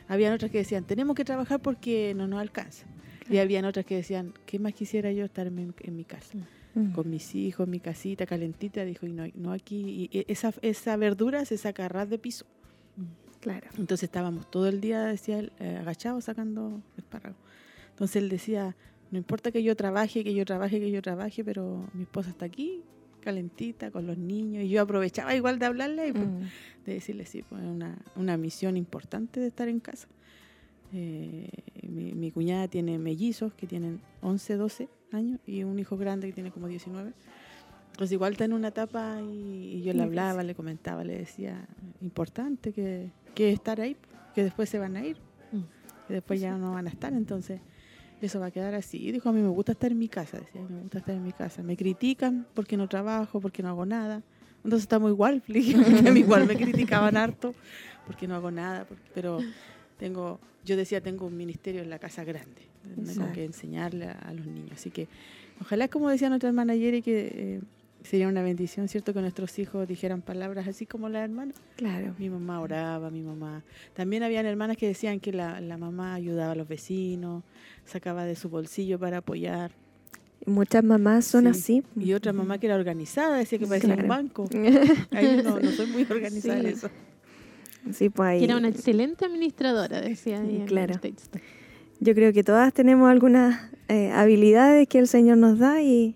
Habían 0.06 0.34
otras 0.34 0.50
que 0.50 0.58
decían, 0.58 0.84
tenemos 0.84 1.16
que 1.16 1.24
trabajar 1.24 1.60
porque 1.60 2.12
no 2.14 2.26
nos 2.26 2.40
alcanza. 2.40 2.86
Y 3.30 3.38
habían 3.38 3.64
otras 3.64 3.86
que 3.86 3.96
decían, 3.96 4.34
¿qué 4.44 4.58
más 4.58 4.74
quisiera 4.74 5.10
yo 5.12 5.24
estar 5.24 5.46
en 5.46 5.54
mi, 5.54 5.72
en 5.80 5.96
mi 5.96 6.04
casa? 6.04 6.36
Mm. 6.74 6.92
Con 6.92 7.08
mis 7.08 7.34
hijos, 7.34 7.66
mi 7.66 7.80
casita 7.80 8.26
calentita, 8.26 8.84
dijo, 8.84 9.06
y 9.06 9.12
no, 9.12 9.24
no 9.34 9.52
aquí. 9.52 10.10
Y 10.12 10.24
esa, 10.28 10.52
esa 10.60 10.96
verdura 10.96 11.44
se 11.46 11.56
saca 11.56 11.86
a 11.86 11.88
ras 11.88 12.10
de 12.10 12.18
piso. 12.18 12.44
Claro. 13.44 13.66
Entonces 13.78 14.04
estábamos 14.04 14.50
todo 14.50 14.66
el 14.68 14.80
día, 14.80 15.04
decía 15.04 15.38
él, 15.38 15.52
eh, 15.60 15.76
agachados 15.80 16.24
sacando 16.24 16.82
espárragos. 16.96 17.38
Entonces 17.90 18.16
él 18.22 18.28
decía, 18.30 18.74
no 19.10 19.18
importa 19.18 19.52
que 19.52 19.62
yo 19.62 19.76
trabaje, 19.76 20.24
que 20.24 20.34
yo 20.34 20.44
trabaje, 20.44 20.80
que 20.80 20.90
yo 20.90 21.02
trabaje, 21.02 21.44
pero 21.44 21.86
mi 21.92 22.02
esposa 22.04 22.30
está 22.30 22.46
aquí, 22.46 22.82
calentita, 23.20 23.90
con 23.90 24.06
los 24.06 24.16
niños. 24.18 24.64
Y 24.64 24.70
yo 24.70 24.80
aprovechaba 24.82 25.34
igual 25.36 25.58
de 25.58 25.66
hablarle 25.66 26.08
y 26.08 26.12
pues, 26.12 26.26
Mm. 26.26 26.40
de 26.86 26.94
decirle, 26.94 27.26
sí, 27.26 27.42
pues 27.48 27.62
una, 27.62 27.98
una 28.16 28.36
misión 28.36 28.76
importante 28.76 29.40
de 29.40 29.46
estar 29.48 29.68
en 29.68 29.78
casa. 29.80 30.08
Eh, 30.92 31.48
mi, 31.88 32.12
mi 32.14 32.30
cuñada 32.30 32.68
tiene 32.68 32.98
mellizos 32.98 33.52
que 33.54 33.66
tienen 33.66 34.00
11, 34.22 34.56
12 34.56 34.88
años 35.12 35.40
y 35.46 35.64
un 35.64 35.78
hijo 35.78 35.96
grande 35.96 36.28
que 36.28 36.32
tiene 36.32 36.50
como 36.50 36.66
19. 36.68 37.12
Pues 37.96 38.10
igual 38.12 38.32
está 38.32 38.44
en 38.44 38.52
una 38.52 38.68
etapa 38.68 39.20
y, 39.22 39.76
y 39.76 39.82
yo 39.82 39.92
le 39.92 40.02
hablaba, 40.02 40.42
le 40.42 40.54
comentaba, 40.54 41.04
le 41.04 41.16
decía, 41.18 41.66
importante 42.00 42.72
que, 42.72 43.10
que 43.34 43.52
estar 43.52 43.80
ahí, 43.80 43.96
que 44.34 44.42
después 44.42 44.68
se 44.68 44.78
van 44.78 44.96
a 44.96 45.04
ir, 45.06 45.16
que 46.08 46.14
después 46.14 46.40
ya 46.40 46.56
no 46.58 46.72
van 46.72 46.86
a 46.86 46.90
estar, 46.90 47.12
entonces 47.12 47.60
eso 48.20 48.40
va 48.40 48.46
a 48.46 48.50
quedar 48.50 48.74
así. 48.74 48.98
Y 49.06 49.12
dijo, 49.12 49.28
a 49.28 49.32
mí 49.32 49.40
me 49.40 49.48
gusta 49.48 49.72
estar 49.72 49.92
en 49.92 49.98
mi 49.98 50.08
casa, 50.08 50.38
decía, 50.38 50.60
me 50.68 50.80
gusta 50.80 50.98
estar 50.98 51.14
en 51.14 51.22
mi 51.22 51.32
casa. 51.32 51.62
Me 51.62 51.76
critican 51.76 52.46
porque 52.54 52.76
no 52.76 52.88
trabajo, 52.88 53.40
porque 53.40 53.62
no 53.62 53.68
hago 53.68 53.86
nada. 53.86 54.22
Entonces 54.64 54.82
estamos 54.84 55.10
igual, 55.10 55.42
igual 55.48 56.46
me 56.46 56.56
criticaban 56.56 57.16
harto 57.16 57.54
porque 58.06 58.26
no 58.26 58.34
hago 58.34 58.50
nada, 58.50 58.84
porque- 58.86 59.10
pero 59.14 59.38
tengo, 59.98 60.40
yo 60.64 60.76
decía, 60.76 61.00
tengo 61.00 61.26
un 61.26 61.36
ministerio 61.36 61.82
en 61.82 61.90
la 61.90 61.98
casa 61.98 62.24
grande, 62.24 62.62
tengo 63.14 63.32
que 63.32 63.44
enseñarle 63.44 64.06
a, 64.06 64.12
a 64.12 64.32
los 64.34 64.46
niños. 64.46 64.72
Así 64.72 64.90
que 64.90 65.06
ojalá, 65.60 65.88
como 65.88 66.08
decía 66.08 66.28
nuestra 66.28 66.48
hermana 66.48 66.72
ayer, 66.72 66.94
y 66.94 67.02
que 67.02 67.26
eh, 67.34 67.60
sería 68.04 68.28
una 68.28 68.42
bendición, 68.42 68.86
¿cierto? 68.88 69.12
Que 69.12 69.20
nuestros 69.20 69.58
hijos 69.58 69.88
dijeran 69.88 70.22
palabras 70.22 70.68
así 70.68 70.86
como 70.86 71.08
la 71.08 71.24
hermana. 71.24 71.52
Claro. 71.76 72.14
Mi 72.18 72.30
mamá 72.30 72.60
oraba, 72.60 73.10
mi 73.10 73.22
mamá. 73.22 73.64
También 73.94 74.22
habían 74.22 74.46
hermanas 74.46 74.76
que 74.76 74.86
decían 74.86 75.18
que 75.18 75.32
la, 75.32 75.60
la 75.60 75.76
mamá 75.76 76.14
ayudaba 76.14 76.52
a 76.52 76.54
los 76.54 76.68
vecinos, 76.68 77.42
sacaba 77.84 78.24
de 78.24 78.36
su 78.36 78.48
bolsillo 78.48 78.98
para 79.00 79.16
apoyar. 79.18 79.72
Muchas 80.46 80.84
mamás 80.84 81.24
son 81.24 81.44
Sí. 81.54 81.82
así. 81.82 81.82
Y 81.98 82.12
otra 82.12 82.32
mamá 82.34 82.58
que 82.58 82.66
era 82.66 82.76
organizada, 82.76 83.38
decía 83.38 83.58
que 83.58 83.66
parecía 83.66 83.88
un 83.90 83.94
Claro. 83.96 84.08
banco. 84.08 84.48
Ahí 85.10 85.40
no, 85.42 85.58
no 85.58 85.70
soy 85.70 85.86
muy 85.86 86.02
organizada 86.08 86.58
en 86.60 86.66
Sí. 86.66 86.72
eso. 86.72 86.90
Sí, 87.92 88.08
pues 88.10 88.28
ahí. 88.28 88.38
Que 88.38 88.44
era 88.46 88.56
una 88.56 88.68
excelente 88.68 89.26
administradora, 89.26 90.00
decía 90.00 90.40
ahí 90.40 90.56
en 90.56 90.60
el 90.62 90.68
claro. 90.68 90.98
texto. 91.00 91.38
Yo 92.00 92.14
creo 92.14 92.32
que 92.32 92.42
todas 92.42 92.72
tenemos 92.72 93.10
algunas 93.10 93.70
eh, 93.88 94.10
habilidades 94.10 94.88
que 94.88 94.98
el 94.98 95.06
Señor 95.06 95.36
nos 95.38 95.58
da 95.58 95.82
y, 95.82 96.14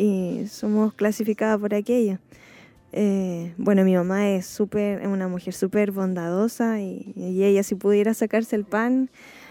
y 0.00 0.46
somos 0.48 0.94
clasificadas 0.94 1.58
por 1.58 1.74
aquello. 1.74 2.18
Eh, 2.92 3.54
bueno, 3.56 3.84
mi 3.84 3.94
mamá 3.94 4.30
es 4.30 4.46
súper, 4.46 5.06
una 5.06 5.28
mujer 5.28 5.54
súper 5.54 5.92
bondadosa 5.92 6.80
y, 6.80 7.12
y 7.14 7.44
ella 7.44 7.62
si 7.62 7.74
pudiera 7.76 8.14
sacarse 8.14 8.56
el 8.56 8.64
pan 8.64 9.10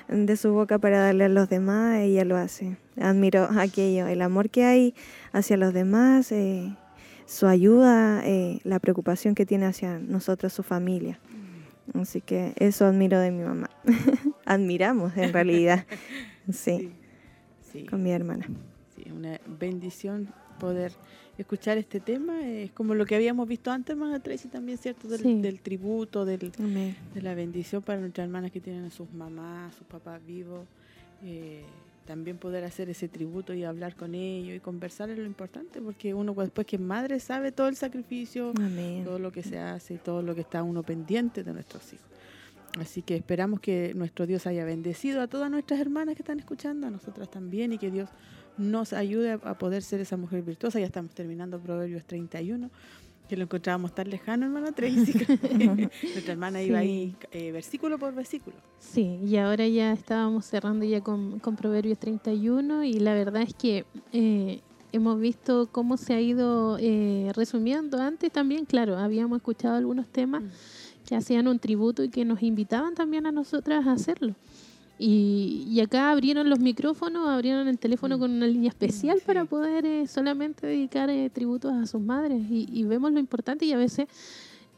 de 0.10 0.36
su 0.36 0.52
boca 0.52 0.80
para 0.80 1.00
darle 1.00 1.26
a 1.26 1.30
los 1.30 1.50
demás, 1.50 2.00
ella 2.00 2.26
lo 2.26 2.36
hace. 2.36 2.78
Admiro 3.00 3.48
aquello, 3.58 4.08
el 4.08 4.22
amor 4.22 4.50
que 4.50 4.66
hay 4.66 4.96
hacia 5.32 5.56
los 5.56 5.74
demás, 5.74 6.32
eh, 6.32 6.76
su 7.28 7.46
ayuda, 7.48 8.22
eh, 8.26 8.60
la 8.64 8.80
preocupación 8.80 9.36
que 9.36 9.46
tiene 9.46 9.68
hacia 9.68 10.00
nosotros, 10.00 10.52
su 10.52 10.64
familia. 10.64 11.20
Así 11.94 12.22
que 12.22 12.54
eso 12.58 12.86
admiro 12.86 13.20
de 13.20 13.32
mi 13.32 13.44
mamá. 13.44 13.70
Admiramos 14.46 15.16
en 15.16 15.32
realidad. 15.34 15.86
Sí, 16.52 16.92
Sí. 17.72 17.86
con 17.86 18.02
mi 18.02 18.12
hermana. 18.12 18.48
Una 19.12 19.40
bendición 19.60 20.28
poder 20.60 20.92
escuchar 21.38 21.78
este 21.78 22.00
tema. 22.00 22.46
Es 22.48 22.72
como 22.72 22.94
lo 22.96 23.06
que 23.06 23.16
habíamos 23.16 23.48
visto 23.48 23.72
antes, 23.72 23.92
hermana 23.96 24.20
Tracy, 24.20 24.48
también, 24.50 24.78
¿cierto? 24.78 25.08
Del, 25.08 25.22
Sí. 25.22 25.42
del 25.42 25.62
tributo, 25.62 26.26
del, 26.26 26.52
Amén. 26.60 26.96
de 27.14 27.22
la 27.22 27.34
bendición 27.34 27.82
para 27.82 28.00
nuestras 28.00 28.26
hermanas 28.26 28.52
que 28.52 28.60
tienen 28.60 28.86
a 28.86 28.90
sus 28.92 29.12
mamás, 29.14 29.76
sus 29.76 29.88
papás 29.88 30.20
vivos. 30.26 30.68
Eh, 31.24 31.64
también 32.06 32.38
poder 32.38 32.64
hacer 32.64 32.90
ese 32.90 33.08
tributo 33.08 33.54
y 33.54 33.64
hablar 33.64 33.96
con 33.96 34.16
ellos 34.16 34.56
y 34.56 34.60
conversar 34.60 35.12
es 35.12 35.18
lo 35.20 35.26
importante, 35.26 35.80
porque 35.80 36.14
uno 36.16 36.34
después 36.34 36.66
que 36.66 36.78
es 36.78 36.82
madre 36.82 37.20
sabe 37.20 37.52
todo 37.52 37.68
el 37.68 37.76
sacrificio, 37.76 38.52
Amén. 38.58 39.04
todo 39.04 39.20
lo 39.20 39.32
que 39.32 39.44
se 39.44 39.60
hace, 39.60 39.98
todo 40.00 40.24
lo 40.24 40.34
que 40.34 40.42
está 40.42 40.64
uno 40.64 40.82
pendiente 40.82 41.44
de 41.44 41.54
nuestros 41.54 41.94
hijos. 41.94 42.08
Así 42.80 43.02
que 43.04 43.16
esperamos 43.16 43.60
que 43.60 43.94
nuestro 43.96 44.26
Dios 44.26 44.48
haya 44.48 44.66
bendecido 44.66 45.22
a 45.22 45.28
todas 45.28 45.52
nuestras 45.52 45.80
hermanas 45.80 46.16
que 46.16 46.22
están 46.24 46.40
escuchando, 46.40 46.88
a 46.88 46.90
nosotras 46.90 47.30
también, 47.30 47.74
y 47.74 47.78
que 47.78 47.92
Dios 47.92 48.10
nos 48.60 48.94
ayude 48.94 49.32
a, 49.32 49.58
poder 49.58 49.82
ser 49.82 50.02
esa 50.02 50.18
mujer 50.18 50.44
virtuosa. 50.44 50.80
Ya 50.80 50.86
estamos 50.86 51.12
terminando 51.12 51.60
Proverbios 51.60 52.06
31, 52.06 52.70
que 53.28 53.38
lo 53.38 53.44
encontrábamos 53.44 53.96
tan 53.96 54.10
lejano, 54.10 54.46
hermana 54.46 54.72
Tracy. 54.72 55.14
Nuestra 56.14 56.34
hermana 56.34 56.62
iba 56.62 56.80
ahí 56.80 57.16
eh, 57.32 57.52
versículo 57.52 57.98
por 57.98 58.14
versículo. 58.14 58.56
Sí, 58.80 59.20
y 59.26 59.38
ahora 59.38 59.68
ya 59.68 59.94
estábamos 59.94 60.46
cerrando 60.46 60.86
ya 60.86 61.02
con, 61.02 61.40
con 61.40 61.56
Proverbios 61.56 61.98
31 62.00 62.84
y 62.84 62.94
la 62.94 63.14
verdad 63.14 63.42
es 63.42 63.54
que 63.54 63.86
eh, 64.14 64.62
hemos 64.92 65.20
visto 65.20 65.70
cómo 65.72 65.98
se 65.98 66.14
ha 66.14 66.22
ido 66.22 66.78
eh, 66.80 67.32
resumiendo. 67.36 68.02
Antes 68.02 68.32
también, 68.32 68.66
claro, 68.66 68.98
habíamos 68.98 69.38
escuchado 69.38 69.76
algunos 69.76 70.08
temas 70.08 70.44
que 71.08 71.16
hacían 71.16 71.48
un 71.48 71.60
tributo 71.60 72.04
y 72.04 72.10
que 72.10 72.26
nos 72.26 72.44
invitaban 72.44 72.94
también 72.94 73.26
a 73.26 73.32
nosotras 73.32 73.88
a 73.88 73.94
hacerlo. 73.94 74.36
Y, 75.02 75.66
y 75.70 75.80
acá 75.80 76.12
abrieron 76.12 76.50
los 76.50 76.60
micrófonos, 76.60 77.30
abrieron 77.30 77.70
el 77.70 77.80
teléfono 77.80 78.20
con 78.20 78.32
una 78.32 78.46
línea 78.48 78.68
especial 78.68 79.22
para 79.26 79.46
poder 79.46 79.86
eh, 79.86 80.08
solamente 80.08 80.68
dedicar 80.68 81.10
eh, 81.10 81.30
tributos 81.30 81.72
a 81.72 81.86
sus 81.86 82.02
madres. 82.02 82.42
Y, 82.50 82.68
y 82.70 82.84
vemos 82.84 83.14
lo 83.14 83.20
importante 83.20 83.66
y 83.66 83.72
a 83.72 83.78
veces 83.78 84.08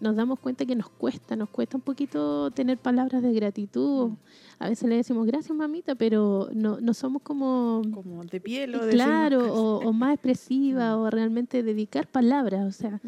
nos 0.01 0.15
damos 0.15 0.39
cuenta 0.39 0.65
que 0.65 0.75
nos 0.75 0.89
cuesta, 0.89 1.35
nos 1.35 1.49
cuesta 1.49 1.77
un 1.77 1.81
poquito 1.81 2.51
tener 2.51 2.77
palabras 2.77 3.21
de 3.21 3.33
gratitud. 3.33 4.11
A 4.59 4.67
veces 4.67 4.89
le 4.89 4.95
decimos 4.97 5.25
gracias 5.25 5.55
mamita, 5.55 5.95
pero 5.95 6.49
no, 6.53 6.79
no 6.81 6.93
somos 6.93 7.21
como... 7.21 7.81
Como 7.93 8.23
de 8.23 8.41
piel 8.41 8.75
o 8.75 8.85
de 8.85 8.91
Claro, 8.91 9.39
o, 9.53 9.77
o 9.79 9.93
más 9.93 10.13
expresiva 10.13 10.97
o 10.97 11.09
realmente 11.09 11.63
dedicar 11.63 12.07
palabras. 12.07 12.67
O 12.67 12.71
sea, 12.71 12.99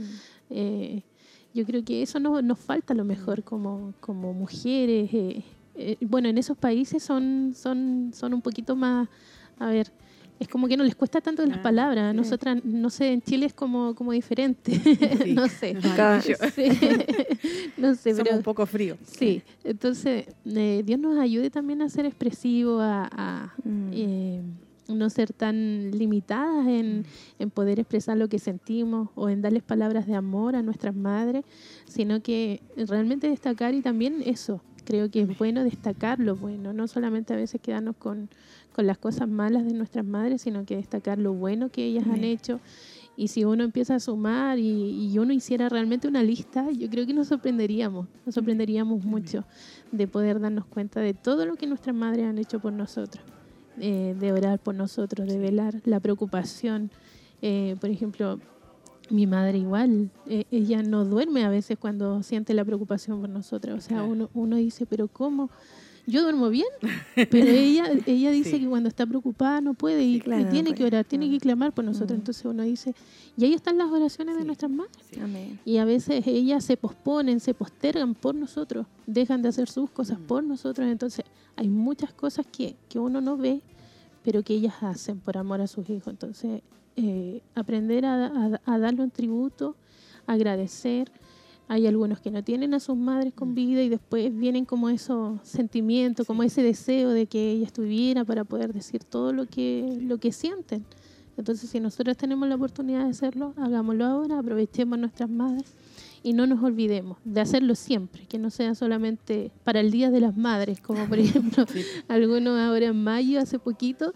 eh, 0.49 1.03
yo 1.53 1.65
creo 1.65 1.83
que 1.83 2.01
eso 2.01 2.19
no, 2.19 2.41
nos 2.41 2.59
falta 2.59 2.93
a 2.93 2.95
lo 2.95 3.05
mejor 3.05 3.43
como, 3.43 3.93
como 3.99 4.33
mujeres. 4.33 5.09
eh, 5.13 5.43
eh, 5.75 5.97
bueno, 6.01 6.29
en 6.29 6.37
esos 6.37 6.57
países 6.57 7.01
son, 7.03 7.53
son, 7.55 8.11
son 8.13 8.33
un 8.33 8.41
poquito 8.41 8.75
más, 8.75 9.07
a 9.59 9.67
ver, 9.67 9.91
es 10.39 10.47
como 10.47 10.67
que 10.67 10.75
no 10.75 10.83
les 10.83 10.95
cuesta 10.95 11.21
tanto 11.21 11.45
las 11.45 11.59
palabras. 11.59 12.13
Nosotras, 12.13 12.65
no 12.65 12.89
sé, 12.89 13.13
en 13.13 13.21
Chile 13.21 13.45
es 13.45 13.53
como, 13.53 13.95
como 13.95 14.11
diferente. 14.11 14.73
no 15.35 15.47
sé. 15.47 15.77
Acá- 15.77 16.21
Sí. 16.21 16.33
no 17.77 17.95
sé, 17.95 18.11
Somos 18.11 18.23
pero 18.23 18.37
un 18.37 18.43
poco 18.43 18.65
fríos. 18.65 18.97
Sí, 19.03 19.41
entonces 19.63 20.25
eh, 20.45 20.81
Dios 20.85 20.99
nos 20.99 21.17
ayude 21.19 21.49
también 21.49 21.81
a 21.81 21.89
ser 21.89 22.05
expresivos, 22.05 22.81
a, 22.81 23.09
a, 23.11 23.53
eh, 23.91 24.41
no 24.89 25.09
ser 25.09 25.31
tan 25.31 25.91
limitadas 25.91 26.67
en, 26.67 27.05
en 27.39 27.49
poder 27.49 27.79
expresar 27.79 28.17
lo 28.17 28.27
que 28.27 28.37
sentimos 28.39 29.09
o 29.15 29.29
en 29.29 29.41
darles 29.41 29.63
palabras 29.63 30.07
de 30.07 30.15
amor 30.15 30.55
a 30.55 30.61
nuestras 30.61 30.93
madres, 30.95 31.45
sino 31.87 32.21
que 32.21 32.61
realmente 32.75 33.29
destacar 33.29 33.73
y 33.75 33.81
también 33.81 34.21
eso, 34.25 34.61
creo 34.83 35.09
que 35.09 35.21
es 35.21 35.37
bueno 35.37 35.63
destacar 35.63 36.19
lo 36.19 36.35
bueno, 36.35 36.73
no 36.73 36.87
solamente 36.87 37.33
a 37.33 37.37
veces 37.37 37.61
quedarnos 37.61 37.95
con, 37.95 38.29
con 38.73 38.87
las 38.87 38.97
cosas 38.97 39.27
malas 39.27 39.65
de 39.65 39.73
nuestras 39.73 40.05
madres, 40.05 40.41
sino 40.41 40.65
que 40.65 40.75
destacar 40.75 41.17
lo 41.17 41.33
bueno 41.33 41.69
que 41.69 41.85
ellas 41.85 42.05
han 42.07 42.23
hecho. 42.23 42.59
Y 43.15 43.27
si 43.27 43.45
uno 43.45 43.63
empieza 43.63 43.95
a 43.95 43.99
sumar 43.99 44.57
y, 44.57 45.11
y 45.11 45.19
uno 45.19 45.33
hiciera 45.33 45.69
realmente 45.69 46.07
una 46.07 46.23
lista, 46.23 46.71
yo 46.71 46.89
creo 46.89 47.05
que 47.05 47.13
nos 47.13 47.27
sorprenderíamos, 47.27 48.07
nos 48.25 48.33
sorprenderíamos 48.33 49.05
mucho 49.05 49.45
de 49.91 50.07
poder 50.07 50.39
darnos 50.39 50.65
cuenta 50.65 50.99
de 50.99 51.13
todo 51.13 51.45
lo 51.45 51.55
que 51.55 51.67
nuestras 51.67 51.95
madres 51.95 52.25
han 52.25 52.39
hecho 52.39 52.59
por 52.59 52.73
nosotros, 52.73 53.23
eh, 53.79 54.15
de 54.19 54.31
orar 54.31 54.59
por 54.59 54.73
nosotros, 54.73 55.27
de 55.27 55.37
velar, 55.37 55.75
la 55.85 55.99
preocupación. 55.99 56.89
Eh, 57.43 57.75
por 57.79 57.91
ejemplo, 57.91 58.39
mi 59.13 59.27
madre 59.27 59.59
igual, 59.59 60.09
eh, 60.27 60.45
ella 60.49 60.81
no 60.81 61.05
duerme 61.05 61.43
a 61.45 61.49
veces 61.49 61.77
cuando 61.77 62.23
siente 62.23 62.53
la 62.53 62.65
preocupación 62.65 63.21
por 63.21 63.29
nosotros. 63.29 63.77
O 63.77 63.81
sea, 63.81 64.03
uno, 64.03 64.29
uno 64.33 64.55
dice, 64.55 64.85
pero 64.87 65.07
¿cómo? 65.07 65.49
Yo 66.05 66.21
duermo 66.23 66.49
bien, 66.49 66.67
pero 67.29 67.47
ella, 67.47 67.85
ella 68.07 68.31
dice 68.31 68.51
Sí. 68.51 68.59
que 68.59 68.67
cuando 68.67 68.89
está 68.89 69.05
preocupada 69.05 69.61
no 69.61 69.73
puede 69.73 70.03
y, 70.03 70.19
claro, 70.19 70.49
tiene 70.49 70.71
que 70.71 70.77
puede. 70.77 70.87
orar, 70.87 71.05
tiene 71.05 71.29
que 71.29 71.37
clamar 71.39 71.71
por 71.73 71.85
nosotros. 71.85 72.17
Entonces 72.17 72.43
uno 72.43 72.63
dice, 72.63 72.93
y 73.37 73.45
ahí 73.45 73.53
están 73.53 73.77
las 73.77 73.89
oraciones 73.89 74.35
de 74.35 74.43
nuestras 74.43 74.69
madres. 74.71 74.97
Amén. 75.21 75.59
Y 75.63 75.77
a 75.77 75.85
veces 75.85 76.25
ellas 76.27 76.65
se 76.65 76.75
posponen, 76.75 77.39
se 77.39 77.53
postergan 77.53 78.15
por 78.15 78.35
nosotros, 78.35 78.85
dejan 79.07 79.41
de 79.43 79.49
hacer 79.49 79.69
sus 79.69 79.89
cosas 79.91 80.17
por 80.27 80.43
nosotros. 80.43 80.87
Entonces 80.87 81.23
hay 81.55 81.69
muchas 81.69 82.11
cosas 82.13 82.45
que, 82.51 82.75
que 82.89 82.99
uno 82.99 83.21
no 83.21 83.37
ve, 83.37 83.61
pero 84.23 84.41
que 84.43 84.55
ellas 84.55 84.73
hacen 84.81 85.19
por 85.19 85.37
amor 85.37 85.61
a 85.61 85.67
sus 85.67 85.89
hijos. 85.89 86.07
Entonces, 86.07 86.61
eh, 86.95 87.41
aprender 87.55 88.05
a, 88.05 88.27
a- 88.27 88.61
a 88.65 88.79
darle 88.79 89.03
un 89.03 89.11
tributo, 89.11 89.75
agradecer. 90.27 91.11
Hay 91.67 91.87
algunos 91.87 92.19
que 92.19 92.29
no 92.29 92.43
tienen 92.43 92.73
a 92.73 92.79
sus 92.79 92.95
madres 92.97 93.33
con 93.33 93.55
vida 93.55 93.81
y 93.81 93.89
después 93.89 94.35
vienen 94.35 94.65
como 94.65 94.89
esos 94.89 95.39
sentimientos, 95.43 96.27
como 96.27 96.43
ese 96.43 96.61
deseo 96.61 97.09
de 97.11 97.25
que 97.25 97.51
ella 97.51 97.65
estuviera 97.65 98.25
para 98.25 98.43
poder 98.43 98.73
decir 98.73 99.03
todo 99.03 99.31
lo 99.31 99.45
que, 99.45 99.97
lo 100.01 100.17
que 100.17 100.31
sienten. 100.33 100.83
Entonces, 101.37 101.69
si 101.69 101.79
nosotros 101.79 102.15
tenemos 102.17 102.47
la 102.47 102.55
oportunidad 102.55 103.05
de 103.05 103.09
hacerlo, 103.09 103.53
hagámoslo 103.57 104.05
ahora, 104.05 104.37
aprovechemos 104.39 104.99
nuestras 104.99 105.29
madres 105.29 105.73
y 106.21 106.33
no 106.33 106.45
nos 106.45 106.61
olvidemos 106.63 107.17
de 107.25 107.41
hacerlo 107.41 107.73
siempre, 107.75 108.27
que 108.27 108.37
no 108.37 108.49
sea 108.49 108.75
solamente 108.75 109.49
para 109.63 109.79
el 109.79 109.89
Día 109.89 110.11
de 110.11 110.19
las 110.19 110.37
Madres, 110.37 110.79
como 110.79 111.05
por 111.07 111.17
ejemplo 111.19 111.65
algunos 112.07 112.59
ahora 112.59 112.87
en 112.87 113.03
mayo, 113.03 113.39
hace 113.39 113.57
poquito, 113.57 114.13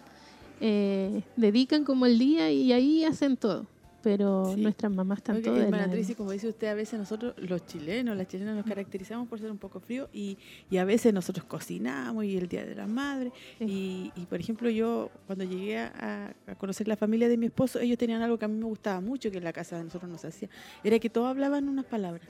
eh, 0.59 1.23
dedican 1.35 1.83
como 1.83 2.05
el 2.05 2.17
día 2.19 2.51
y 2.51 2.71
ahí 2.73 3.03
hacen 3.03 3.37
todo. 3.37 3.65
Pero 4.03 4.55
nuestras 4.55 4.91
mamás 4.91 5.17
están. 5.17 5.41
Tracy, 5.41 6.15
como 6.15 6.31
dice 6.31 6.47
usted, 6.47 6.67
a 6.67 6.75
veces 6.75 6.97
nosotros, 6.97 7.33
los 7.37 7.65
chilenos, 7.65 8.15
las 8.15 8.27
chilenas 8.27 8.55
nos 8.55 8.65
caracterizamos 8.65 9.27
por 9.27 9.39
ser 9.39 9.51
un 9.51 9.57
poco 9.57 9.79
fríos 9.81 10.07
y, 10.13 10.37
y 10.69 10.77
a 10.77 10.85
veces 10.85 11.13
nosotros 11.13 11.45
cocinamos 11.45 12.23
y 12.23 12.37
el 12.37 12.47
Día 12.47 12.65
de 12.65 12.75
la 12.75 12.87
Madre. 12.87 13.33
Y, 13.59 14.11
y, 14.15 14.25
por 14.29 14.39
ejemplo, 14.39 14.69
yo 14.69 15.09
cuando 15.25 15.43
llegué 15.43 15.79
a, 15.79 16.33
a 16.45 16.55
conocer 16.55 16.87
la 16.87 16.95
familia 16.95 17.27
de 17.27 17.37
mi 17.37 17.47
esposo, 17.47 17.79
ellos 17.79 17.97
tenían 17.97 18.21
algo 18.21 18.37
que 18.37 18.45
a 18.45 18.47
mí 18.47 18.57
me 18.57 18.65
gustaba 18.65 19.01
mucho, 19.01 19.29
que 19.29 19.39
en 19.39 19.43
la 19.43 19.51
casa 19.51 19.77
de 19.77 19.83
nosotros 19.83 20.09
nos 20.09 20.23
hacía, 20.23 20.47
era 20.83 20.99
que 20.99 21.09
todos 21.09 21.27
hablaban 21.27 21.67
unas 21.67 21.85
palabras. 21.85 22.29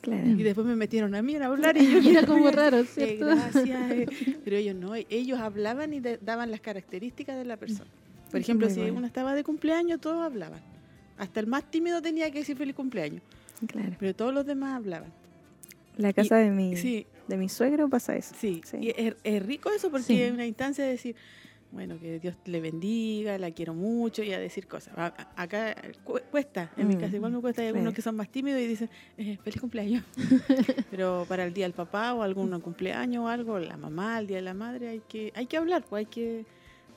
Claro. 0.00 0.28
Y 0.28 0.42
después 0.42 0.66
me 0.66 0.76
metieron 0.76 1.14
a 1.14 1.22
mí 1.22 1.34
a 1.36 1.46
hablar 1.46 1.76
y 1.76 1.86
yo 2.02 2.10
Era 2.10 2.24
como 2.26 2.50
raro, 2.50 2.84
¿cierto? 2.84 3.26
gracias, 3.26 3.90
eh, 3.90 4.06
pero 4.44 4.56
ellos 4.56 4.76
no, 4.76 4.94
ellos 4.94 5.38
hablaban 5.40 5.92
y 5.92 6.00
daban 6.00 6.50
las 6.50 6.60
características 6.60 7.36
de 7.36 7.44
la 7.44 7.56
persona. 7.56 7.90
Por 8.30 8.40
ejemplo, 8.40 8.68
si 8.70 8.80
uno 8.80 9.06
estaba 9.06 9.34
de 9.34 9.42
cumpleaños, 9.42 10.00
todos 10.00 10.22
hablaban. 10.24 10.60
Hasta 11.16 11.40
el 11.40 11.46
más 11.46 11.68
tímido 11.70 12.00
tenía 12.02 12.30
que 12.30 12.40
decir 12.40 12.56
feliz 12.56 12.74
cumpleaños. 12.74 13.22
Claro. 13.66 13.96
Pero 13.98 14.14
todos 14.14 14.32
los 14.32 14.46
demás 14.46 14.76
hablaban. 14.76 15.10
La 15.96 16.12
casa 16.12 16.40
Y- 16.40 16.44
de 16.44 16.50
mi 16.52 16.76
sí. 16.76 17.06
de 17.26 17.36
mi 17.36 17.48
suegro 17.48 17.88
pasa 17.88 18.14
eso. 18.16 18.34
Sí, 18.38 18.62
y 18.80 18.90
es, 18.96 19.16
es 19.24 19.44
rico 19.44 19.70
eso 19.70 19.90
porque 19.90 20.04
Sí. 20.06 20.22
es 20.22 20.30
una 20.32 20.46
instancia 20.46 20.84
de 20.84 20.90
decir, 20.90 21.16
bueno, 21.70 21.98
que 22.00 22.18
Dios 22.18 22.34
le 22.46 22.60
bendiga, 22.60 23.36
la 23.38 23.50
quiero 23.50 23.74
mucho 23.74 24.22
y 24.22 24.32
a 24.32 24.38
decir 24.38 24.66
cosas. 24.66 24.94
A- 24.96 25.14
acá 25.36 25.74
cu- 26.04 26.18
cuesta, 26.30 26.70
en 26.76 26.88
mi 26.88 26.96
Mm, 26.96 27.00
casa 27.00 27.16
igual 27.16 27.32
me 27.32 27.40
cuesta, 27.40 27.60
hay 27.62 27.68
algunos 27.68 27.92
sí. 27.92 27.96
que 27.96 28.02
son 28.02 28.16
más 28.16 28.28
tímidos 28.30 28.60
y 28.60 28.66
dicen, 28.66 28.88
eh, 29.18 29.36
feliz 29.42 29.60
cumpleaños. 29.60 30.02
Pero 30.90 31.26
para 31.28 31.44
el 31.44 31.52
día 31.52 31.64
del 31.66 31.74
papá 31.74 32.14
o 32.14 32.22
algún 32.22 32.58
cumpleaños 32.60 33.24
o 33.24 33.28
algo, 33.28 33.58
la 33.58 33.76
mamá, 33.76 34.18
el 34.18 34.26
día 34.26 34.36
de 34.38 34.42
la 34.42 34.54
madre, 34.54 34.88
hay 34.88 35.02
que, 35.08 35.32
hay 35.36 35.46
que 35.46 35.56
hablar, 35.58 35.84
pues 35.88 36.00
hay 36.00 36.06
que, 36.06 36.46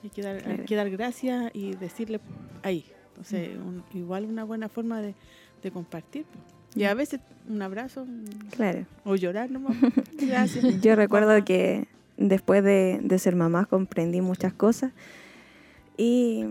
hay 0.03 0.10
que, 0.10 0.22
dar, 0.22 0.48
hay 0.48 0.57
que 0.60 0.76
dar 0.76 0.89
gracias 0.89 1.52
y 1.53 1.76
decirle 1.76 2.19
ahí. 2.64 2.85
Entonces, 3.10 3.49
Mm. 3.57 3.68
un- 3.68 3.84
igual 3.93 4.26
una 4.26 4.43
buena 4.45 4.69
forma 4.69 5.02
de, 5.02 5.15
de 5.61 5.72
compartir. 5.72 6.26
pues. 6.26 6.43
Y 6.73 6.85
a 6.85 6.93
veces 6.93 7.19
un 7.49 7.61
abrazo 7.61 8.07
Claro. 8.56 8.85
o 9.03 9.15
llorar 9.18 9.52
nomás. 9.52 9.76
Gracias. 10.18 10.80
Yo 10.81 10.95
recuerdo 10.95 11.43
que 11.43 11.88
después 12.18 12.64
de, 12.64 13.00
de 13.02 13.20
ser 13.20 13.36
mamá 13.36 13.66
comprendí 13.66 14.22
muchas 14.22 14.54
cosas 14.54 14.92
y 15.98 16.46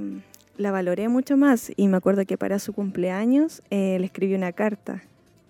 la 0.56 0.70
valoré 0.70 1.08
mucho 1.08 1.36
más. 1.36 1.72
Y 1.76 1.88
me 1.88 1.96
acuerdo 1.96 2.24
que 2.26 2.38
para 2.38 2.58
su 2.58 2.72
cumpleaños 2.72 3.62
eh, 3.70 3.96
le 3.98 4.06
escribí 4.06 4.34
una 4.34 4.52
carta 4.52 5.02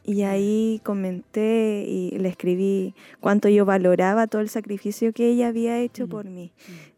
y 0.05 0.23
ahí 0.23 0.81
comenté 0.83 1.85
y 1.87 2.19
le 2.19 2.29
escribí 2.29 2.95
cuánto 3.21 3.49
yo 3.49 3.65
valoraba 3.65 4.27
todo 4.27 4.41
el 4.41 4.49
sacrificio 4.49 5.13
que 5.13 5.29
ella 5.29 5.49
había 5.49 5.79
hecho 5.79 6.09
por 6.09 6.25
mí. 6.27 6.53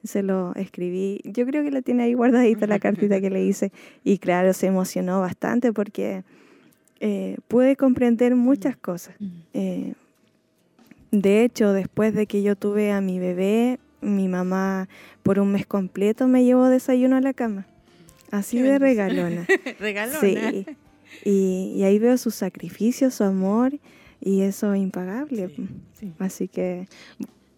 Se 0.04 0.22
lo 0.22 0.54
escribí, 0.54 1.20
yo 1.24 1.44
creo 1.46 1.64
que 1.64 1.70
la 1.70 1.82
tiene 1.82 2.04
ahí 2.04 2.14
guardadita 2.14 2.66
la 2.66 2.78
cartita 2.78 3.20
que 3.20 3.30
le 3.30 3.44
hice 3.44 3.72
y 4.04 4.18
claro, 4.18 4.52
se 4.52 4.68
emocionó 4.68 5.20
bastante 5.20 5.72
porque 5.72 6.22
eh, 7.00 7.36
pude 7.48 7.76
comprender 7.76 8.36
muchas 8.36 8.76
cosas. 8.76 9.16
Eh, 9.52 9.94
de 11.12 11.44
hecho, 11.44 11.72
después 11.72 12.14
de 12.14 12.26
que 12.26 12.42
yo 12.42 12.56
tuve 12.56 12.90
a 12.90 13.00
mi 13.00 13.18
bebé, 13.20 13.78
mi 14.00 14.26
mamá 14.26 14.88
por 15.22 15.38
un 15.38 15.52
mes 15.52 15.64
completo 15.66 16.26
me 16.26 16.44
llevó 16.44 16.66
desayuno 16.68 17.16
a 17.16 17.20
la 17.20 17.32
cama. 17.32 17.66
Así 18.32 18.56
Qué 18.56 18.62
de 18.64 18.78
regalona. 18.78 19.46
Regalona. 19.78 20.18
Sí. 20.20 20.66
Y, 21.24 21.74
y 21.76 21.82
ahí 21.84 21.98
veo 21.98 22.16
su 22.16 22.30
sacrificio, 22.30 23.10
su 23.10 23.22
amor, 23.24 23.78
y 24.20 24.40
eso 24.40 24.72
es 24.72 24.80
impagable. 24.80 25.50
Así 26.18 26.48
que, 26.48 26.88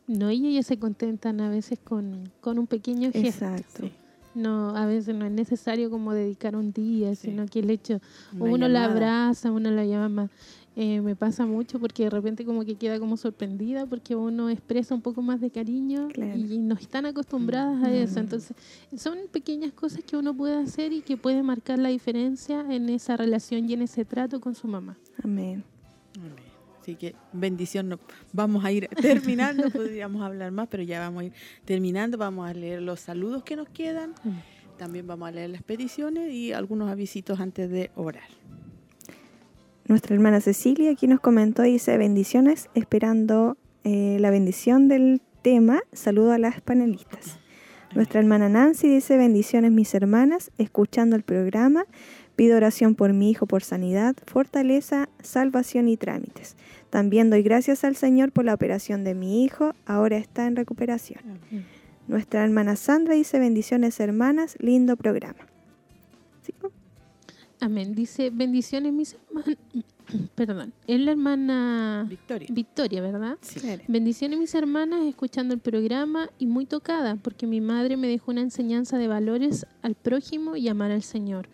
No, 0.09 0.31
y 0.33 0.47
ellas 0.49 0.67
se 0.67 0.79
contentan 0.79 1.41
a 1.41 1.49
veces 1.49 1.79
con, 1.83 2.29
con 2.41 2.59
un 2.59 2.67
pequeño 2.67 3.11
gesto. 3.13 3.47
exacto. 3.47 3.91
No, 4.35 4.77
a 4.77 4.85
veces 4.87 5.15
no 5.15 5.25
es 5.25 5.31
necesario 5.31 5.91
como 5.91 6.13
dedicar 6.13 6.57
un 6.57 6.73
día, 6.73 7.15
sino 7.15 7.47
que 7.47 7.61
el 7.61 7.71
hecho, 7.71 8.01
Una 8.37 8.51
uno 8.53 8.69
la 8.69 8.87
abraza, 8.87 9.53
uno 9.53 9.71
la 9.71 9.85
llama. 9.85 10.29
Eh, 10.77 11.01
me 11.01 11.15
pasa 11.15 11.47
mucho 11.47 11.79
porque 11.79 12.03
de 12.05 12.11
repente 12.11 12.45
como 12.45 12.65
que 12.65 12.75
queda 12.75 12.99
como 12.99 13.17
sorprendida 13.17 13.87
porque 13.87 14.17
uno 14.17 14.51
expresa 14.51 14.93
un 14.95 15.03
poco 15.03 15.23
más 15.23 15.41
de 15.41 15.51
cariño 15.51 16.09
y 16.37 16.59
no 16.59 16.75
están 16.75 17.07
acostumbradas 17.07 17.83
a 17.85 17.93
eso. 17.93 18.19
Entonces, 18.19 18.57
son 18.97 19.19
pequeñas 19.31 19.73
cosas 19.73 20.03
que 20.03 20.17
uno 20.17 20.35
puede 20.35 20.57
hacer 20.57 20.93
y 20.93 21.01
que 21.03 21.17
puede 21.17 21.45
marcar 21.45 21.79
la 21.79 21.91
diferencia 21.91 22.65
en 22.75 22.89
esa 22.89 23.17
relación 23.17 23.71
y 23.71 23.75
en 23.75 23.83
ese 23.83 24.05
trato 24.05 24.41
con 24.41 24.57
su 24.57 24.67
mamá. 24.67 24.99
Amén. 25.23 25.63
Así 26.81 26.97
que 26.97 27.15
bendición. 27.33 27.89
no- 27.89 27.99
Vamos 28.33 28.65
a 28.65 28.73
ir 28.73 28.89
terminando, 29.01 29.71
podríamos 29.71 30.23
hablar 30.23 30.51
más, 30.51 30.67
pero 30.69 30.83
ya 30.83 30.99
vamos 30.99 31.23
a 31.23 31.25
ir 31.27 31.33
terminando. 31.65 32.19
Vamos 32.19 32.49
a 32.51 32.53
leer 32.53 32.83
los 32.83 32.99
saludos 32.99 33.45
que 33.45 33.55
nos 33.57 33.69
quedan. 33.69 34.13
También 34.77 35.07
vamos 35.07 35.29
a 35.29 35.31
leer 35.31 35.51
las 35.51 35.63
peticiones 35.63 36.33
y 36.33 36.53
algunos 36.53 36.91
avisitos 36.91 37.39
antes 37.39 37.71
de 37.71 37.91
orar. 37.95 38.25
Nuestra 39.87 40.15
hermana 40.15 40.41
Cecilia 40.41 40.93
aquí 40.93 41.07
nos 41.07 41.21
comentó, 41.21 41.63
dice 41.63 41.99
bendiciones, 41.99 42.71
esperando 42.75 43.59
eh, 43.85 44.17
la 44.19 44.31
bendición 44.31 44.89
del 44.89 45.21
tema. 45.43 45.83
Saludo 45.93 46.33
a 46.33 46.39
las 46.39 46.63
panelistas. 46.63 47.39
Nuestra 47.95 48.19
hermana 48.19 48.49
Nancy 48.49 48.89
dice 48.89 49.19
bendiciones 49.19 49.71
mis 49.71 49.95
hermanas, 49.95 50.51
escuchando 50.59 51.17
el 51.17 51.23
programa. 51.23 51.85
Pido 52.35 52.57
oración 52.57 52.95
por 52.95 53.13
mi 53.13 53.31
hijo 53.31 53.47
por 53.47 53.63
sanidad, 53.63 54.17
fortaleza, 54.27 55.09
salvación 55.23 55.89
y 55.89 55.97
trámites. 55.97 56.57
También 56.91 57.31
doy 57.31 57.43
gracias 57.43 57.85
al 57.85 57.95
Señor 57.95 58.33
por 58.33 58.45
la 58.45 58.55
operación 58.55 59.05
de 59.05 59.15
mi 59.15 59.45
hijo, 59.45 59.75
ahora 59.87 60.17
está 60.17 60.47
en 60.47 60.57
recuperación. 60.57 61.21
Nuestra 62.09 62.43
hermana 62.43 62.75
Sandra 62.75 63.15
dice 63.15 63.39
bendiciones 63.39 64.01
hermanas, 64.01 64.57
lindo 64.59 64.97
programa. 64.97 65.47
Amén. 67.61 67.95
Dice, 67.95 68.31
bendiciones 68.31 68.93
mis, 68.93 69.17
herman- 69.33 69.57
perdón, 70.35 70.73
es 70.87 71.01
la 71.01 71.13
hermana 71.13 72.07
Victoria. 72.09 72.49
Victoria, 72.51 73.01
¿verdad? 73.01 73.39
Sí. 73.41 73.59
Bendiciones 73.89 74.39
mis 74.39 74.55
hermanas 74.55 75.05
escuchando 75.07 75.55
el 75.55 75.61
programa 75.61 76.29
y 76.39 76.47
muy 76.47 76.67
tocada 76.67 77.17
porque 77.17 77.47
mi 77.47 77.61
madre 77.61 77.97
me 77.97 78.09
dejó 78.09 78.33
una 78.33 78.43
enseñanza 78.43 78.99
de 78.99 79.09
valores 79.09 79.67
al 79.83 79.95
prójimo 79.95 80.57
y 80.57 80.69
amar 80.69 80.91
al 80.91 81.03
Señor. 81.03 81.49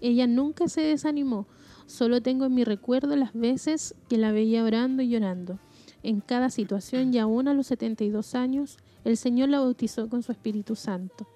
Ella 0.00 0.26
nunca 0.26 0.68
se 0.68 0.82
desanimó, 0.82 1.46
solo 1.86 2.20
tengo 2.20 2.44
en 2.46 2.54
mi 2.54 2.64
recuerdo 2.64 3.16
las 3.16 3.32
veces 3.32 3.94
que 4.08 4.18
la 4.18 4.32
veía 4.32 4.64
orando 4.64 5.02
y 5.02 5.08
llorando. 5.08 5.58
En 6.02 6.20
cada 6.20 6.50
situación 6.50 7.14
y 7.14 7.18
aún 7.18 7.48
a 7.48 7.54
los 7.54 7.68
72 7.68 8.34
años, 8.34 8.76
el 9.04 9.16
Señor 9.16 9.48
la 9.48 9.60
bautizó 9.60 10.10
con 10.10 10.22
su 10.22 10.32
Espíritu 10.32 10.76
Santo. 10.76 11.26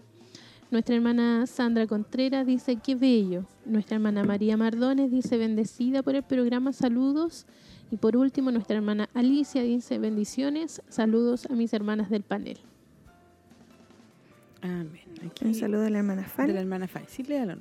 Nuestra 0.70 0.96
hermana 0.96 1.46
Sandra 1.46 1.86
Contreras 1.86 2.46
dice, 2.46 2.76
qué 2.76 2.94
bello. 2.94 3.46
Nuestra 3.64 3.96
hermana 3.96 4.22
María 4.24 4.56
Mardones 4.58 5.10
dice, 5.10 5.38
bendecida 5.38 6.02
por 6.02 6.14
el 6.14 6.22
programa, 6.22 6.72
saludos. 6.74 7.46
Y 7.90 7.96
por 7.96 8.16
último, 8.18 8.50
nuestra 8.50 8.76
hermana 8.76 9.08
Alicia 9.14 9.62
dice, 9.62 9.98
bendiciones, 9.98 10.82
saludos 10.88 11.46
a 11.46 11.54
mis 11.54 11.72
hermanas 11.72 12.10
del 12.10 12.22
panel. 12.22 12.58
Amén. 14.60 15.00
Aquí, 15.24 15.46
Un 15.46 15.54
saludo 15.54 15.82
de 15.82 15.90
la 15.90 15.98
hermana 15.98 16.24
Fanny. 16.24 16.48
de 16.48 16.54
la 16.54 16.60
hermana 16.60 16.86
Fanny. 16.88 17.06
Sí, 17.08 17.22
léalo. 17.22 17.56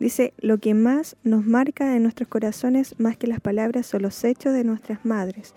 Dice, 0.00 0.32
lo 0.38 0.58
que 0.58 0.74
más 0.74 1.16
nos 1.22 1.44
marca 1.46 1.94
en 1.94 2.02
nuestros 2.02 2.28
corazones, 2.28 2.94
más 2.98 3.16
que 3.16 3.26
las 3.26 3.40
palabras, 3.40 3.86
son 3.86 4.02
los 4.02 4.24
hechos 4.24 4.52
de 4.52 4.64
nuestras 4.64 5.04
madres, 5.04 5.54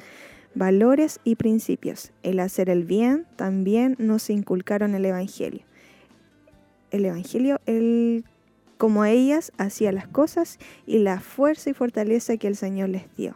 valores 0.54 1.20
y 1.24 1.36
principios. 1.36 2.12
El 2.22 2.40
hacer 2.40 2.70
el 2.70 2.84
bien 2.84 3.26
también 3.38 3.96
nos 3.98 4.30
inculcaron 4.30 4.94
el 4.94 5.06
Evangelio. 5.06 5.62
El 6.92 7.06
Evangelio, 7.06 7.60
el, 7.66 8.24
como 8.78 9.06
ellas 9.06 9.52
hacía 9.58 9.92
las 9.92 10.08
cosas 10.08 10.60
y 10.86 11.00
la 11.00 11.20
fuerza 11.20 11.70
y 11.70 11.74
fortaleza 11.74 12.38
que 12.38 12.48
el 12.48 12.56
Señor 12.56 12.90
les 12.90 13.04
dio. 13.18 13.36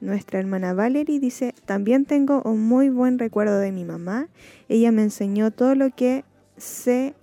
Nuestra 0.00 0.38
hermana 0.40 0.72
Valerie 0.72 1.20
dice, 1.20 1.54
también 1.66 2.06
tengo 2.06 2.40
un 2.44 2.62
muy 2.66 2.88
buen 2.88 3.18
recuerdo 3.18 3.58
de 3.58 3.70
mi 3.70 3.84
mamá. 3.84 4.28
Ella 4.68 4.92
me 4.92 5.02
enseñó 5.02 5.50
todo 5.50 5.74
lo 5.74 5.90
que 5.94 6.24
sé, 6.56 7.14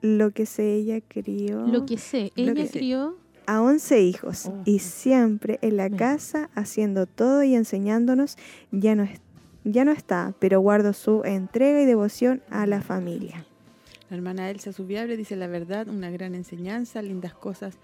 lo 0.00 0.30
que 0.30 0.46
sé 0.46 0.74
ella 0.74 1.00
crió. 1.06 1.66
Lo 1.66 1.86
que 1.86 1.98
sé, 1.98 2.30
Lo 2.36 2.42
ella 2.44 2.54
que 2.54 2.66
sé. 2.66 2.78
crió 2.78 3.16
a 3.46 3.62
11 3.62 4.00
hijos 4.02 4.50
y 4.64 4.78
siempre 4.80 5.58
en 5.62 5.76
la 5.76 5.88
casa 5.90 6.50
haciendo 6.54 7.06
todo 7.06 7.42
y 7.42 7.54
enseñándonos, 7.54 8.36
ya 8.72 8.94
no, 8.94 9.04
es- 9.04 9.20
ya 9.64 9.84
no 9.84 9.90
está, 9.92 10.34
pero 10.38 10.60
guardo 10.60 10.92
su 10.92 11.22
entrega 11.24 11.80
y 11.82 11.86
devoción 11.86 12.42
a 12.50 12.66
la 12.66 12.80
familia. 12.82 13.44
La 14.10 14.16
hermana 14.16 14.50
Elsa 14.50 14.72
Subiable 14.72 15.16
dice 15.16 15.36
la 15.36 15.46
verdad, 15.48 15.88
una 15.88 16.10
gran 16.10 16.34
enseñanza, 16.34 17.02
lindas 17.02 17.34
cosas 17.34 17.76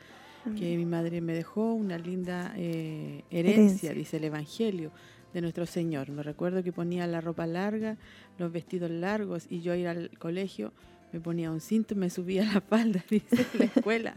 que 0.58 0.76
mi 0.76 0.84
madre 0.86 1.20
me 1.20 1.34
dejó, 1.34 1.72
una 1.72 1.98
linda 1.98 2.52
eh, 2.56 3.22
herencia, 3.30 3.62
Herencia. 3.90 3.92
dice 3.94 4.16
el 4.16 4.24
Evangelio 4.24 4.90
de 5.32 5.40
nuestro 5.40 5.66
Señor. 5.66 6.10
Me 6.10 6.22
recuerdo 6.24 6.62
que 6.64 6.72
ponía 6.72 7.06
la 7.06 7.20
ropa 7.20 7.46
larga, 7.46 7.96
los 8.38 8.50
vestidos 8.52 8.90
largos 8.90 9.46
y 9.48 9.60
yo 9.60 9.74
ir 9.74 9.86
al 9.86 10.10
colegio 10.18 10.72
me 11.12 11.20
ponía 11.20 11.50
un 11.52 11.60
cinto 11.60 11.94
y 11.94 11.96
me 11.98 12.10
subía 12.10 12.44
la 12.52 12.60
falda, 12.60 13.04
dice, 13.10 13.36
en 13.52 13.58
la 13.58 13.64
escuela. 13.66 14.14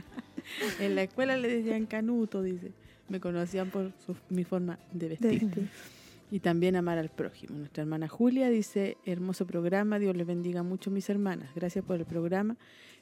en 0.80 0.96
la 0.96 1.04
escuela 1.04 1.38
le 1.38 1.48
decían 1.48 1.86
canuto, 1.86 2.42
dice. 2.42 2.72
Me 3.08 3.20
conocían 3.20 3.70
por 3.70 3.92
su- 4.06 4.16
mi 4.30 4.44
forma 4.44 4.80
de 4.94 5.10
vestir. 5.10 5.42
vestir. 5.46 5.70
Y 6.36 6.42
también 6.42 6.76
amar 6.76 6.98
al 6.98 7.08
prójimo. 7.08 7.58
Nuestra 7.58 7.84
hermana 7.84 8.10
Julia 8.10 8.50
dice, 8.50 8.98
hermoso 9.06 9.48
programa, 9.48 10.00
Dios 10.00 10.18
les 10.18 10.28
bendiga 10.28 10.64
mucho 10.64 10.92
mis 10.92 11.10
hermanas. 11.10 11.50
Gracias 11.56 11.86
por 11.86 11.96
el 11.96 12.06
programa, 12.06 12.58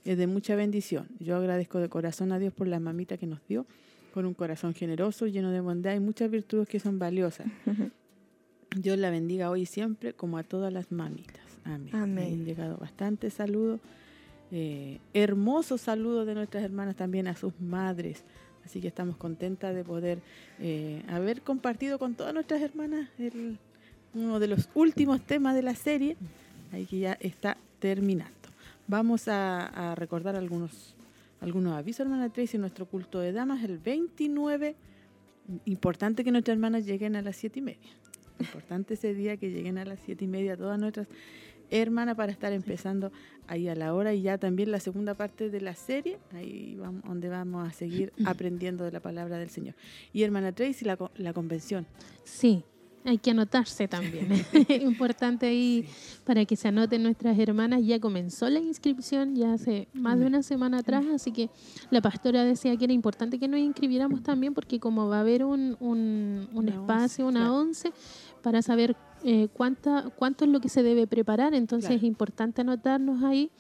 es 0.06 0.20
de 0.20 0.28
mucha 0.28 0.56
bendición. 0.56 1.08
Yo 1.20 1.38
agradezco 1.38 1.80
de 1.80 1.90
corazón 1.90 2.32
a 2.32 2.38
Dios 2.38 2.54
por 2.54 2.68
la 2.68 2.80
mamita 2.80 3.18
que 3.18 3.26
nos 3.26 3.40
dio, 3.48 3.66
por 4.14 4.28
un 4.28 4.36
corazón 4.36 4.76
generoso, 4.76 5.26
lleno 5.26 5.50
de 5.50 5.62
bondad 5.62 5.96
y 5.96 6.00
muchas 6.00 6.30
virtudes 6.30 6.68
que 6.68 6.80
son 6.80 7.00
valiosas. 7.00 7.48
Dios 8.78 9.00
la 9.00 9.10
bendiga 9.10 9.50
hoy 9.50 9.62
y 9.62 9.66
siempre, 9.66 10.14
como 10.14 10.38
a 10.38 10.44
todas 10.44 10.72
las 10.72 10.92
mamitas. 10.92 11.42
Amén. 11.64 11.96
Han 11.96 12.46
llegado 12.46 12.78
bastantes 12.78 13.34
saludos. 13.34 13.80
eh, 14.52 15.00
hermosos 15.16 15.82
saludos 15.82 16.28
de 16.28 16.36
nuestras 16.36 16.64
hermanas 16.64 16.96
también 16.96 17.28
a 17.28 17.36
sus 17.36 17.60
madres. 17.60 18.26
Así 18.66 18.82
que 18.82 18.88
estamos 18.88 19.18
contentas 19.18 19.76
de 19.76 19.84
poder 19.84 20.20
eh, 20.60 21.04
haber 21.08 21.42
compartido 21.42 22.00
con 22.00 22.16
todas 22.16 22.34
nuestras 22.34 22.62
hermanas 22.62 23.10
uno 24.14 24.40
de 24.40 24.48
los 24.48 24.70
últimos 24.76 25.22
temas 25.22 25.56
de 25.56 25.64
la 25.64 25.76
serie, 25.76 26.16
ahí 26.72 26.86
que 26.86 27.00
ya 27.00 27.14
está 27.20 27.58
terminando. 27.80 28.34
Vamos 28.88 29.28
a, 29.28 29.96
recordar 29.96 30.36
algunos, 30.36 30.94
algunos 31.42 31.74
avisos, 31.74 32.02
hermana 32.02 32.30
Tracy, 32.30 32.58
nuestro 32.58 32.86
culto 32.86 33.20
de 33.20 33.32
damas, 33.32 33.64
el 33.64 33.78
29. 33.78 34.76
Importante 35.66 36.24
que 36.24 36.32
nuestras 36.32 36.56
hermanas 36.56 36.86
lleguen 36.86 37.16
a 37.16 37.22
las 37.22 37.36
siete 37.36 37.60
y 37.60 37.62
media. 37.64 37.90
Importante 38.40 38.96
ese 38.96 39.14
día 39.14 39.38
que 39.38 39.50
lleguen 39.52 39.78
a 39.78 39.86
las 39.86 40.00
siete 40.00 40.26
y 40.26 40.28
media 40.28 40.58
todas 40.58 40.80
nuestras 40.80 41.08
hermanas 41.74 42.16
para 42.16 42.32
estar 42.32 42.54
empezando 42.54 43.12
ahí 43.48 43.68
a 43.68 43.76
la 43.76 43.94
hora 43.94 44.14
y 44.14 44.22
ya 44.22 44.38
también 44.38 44.72
la 44.72 44.80
segunda 44.80 45.16
parte 45.16 45.50
de 45.50 45.62
la 45.62 45.76
serie, 45.76 46.20
ahí 46.34 46.76
vamos, 46.80 47.04
donde 47.04 47.30
vamos 47.30 47.68
a 47.68 47.74
seguir 47.74 48.14
aprendiendo 48.26 48.84
de 48.84 48.92
la 48.92 49.00
palabra 49.00 49.38
del 49.38 49.50
Señor. 49.50 49.76
Y 50.14 50.24
hermana 50.24 50.52
Tracy, 50.52 50.86
la, 50.86 50.98
la 51.18 51.34
convención. 51.34 51.86
Sí, 52.24 52.64
hay 53.06 53.18
que 53.18 53.32
anotarse 53.32 53.88
también. 53.88 54.30
Importante 54.82 55.46
ahí 55.46 55.86
para 56.24 56.46
que 56.46 56.56
se 56.56 56.70
anoten 56.70 57.04
nuestras 57.04 57.38
hermanas. 57.38 57.82
Ya 57.84 58.00
comenzó 58.00 58.50
la 58.50 58.60
inscripción 58.60 59.36
ya 59.36 59.54
hace 59.54 59.88
más 59.94 60.18
de 60.20 60.26
una 60.26 60.42
semana 60.42 60.80
atrás, 60.80 61.06
así 61.14 61.32
que 61.32 61.50
la 61.90 62.02
pastora 62.02 62.46
decía 62.46 62.76
que 62.78 62.86
era 62.86 62.94
importante 62.94 63.40
que 63.40 63.48
nos 63.48 63.60
inscribiéramos 63.60 64.24
también 64.24 64.54
porque 64.54 64.80
como 64.80 65.10
va 65.10 65.18
a 65.18 65.22
haber 65.22 65.44
un, 65.44 65.76
un, 65.80 66.48
un 66.54 66.70
Una 66.70 66.72
espacio, 66.72 67.28
once, 67.28 67.38
una 67.38 67.40
claro. 67.48 67.60
once, 67.60 67.94
para 68.42 68.62
saber 68.62 68.96
eh, 69.24 69.48
cuánta, 69.54 70.10
cuánto 70.16 70.46
es 70.46 70.52
lo 70.52 70.60
que 70.60 70.70
se 70.70 70.84
debe 70.84 71.08
preparar, 71.08 71.54
entonces 71.54 71.88
Claro. 71.90 71.98
es 72.00 72.04
importante 72.04 72.62
anotarnos 72.62 73.24
ahí. 73.24 73.52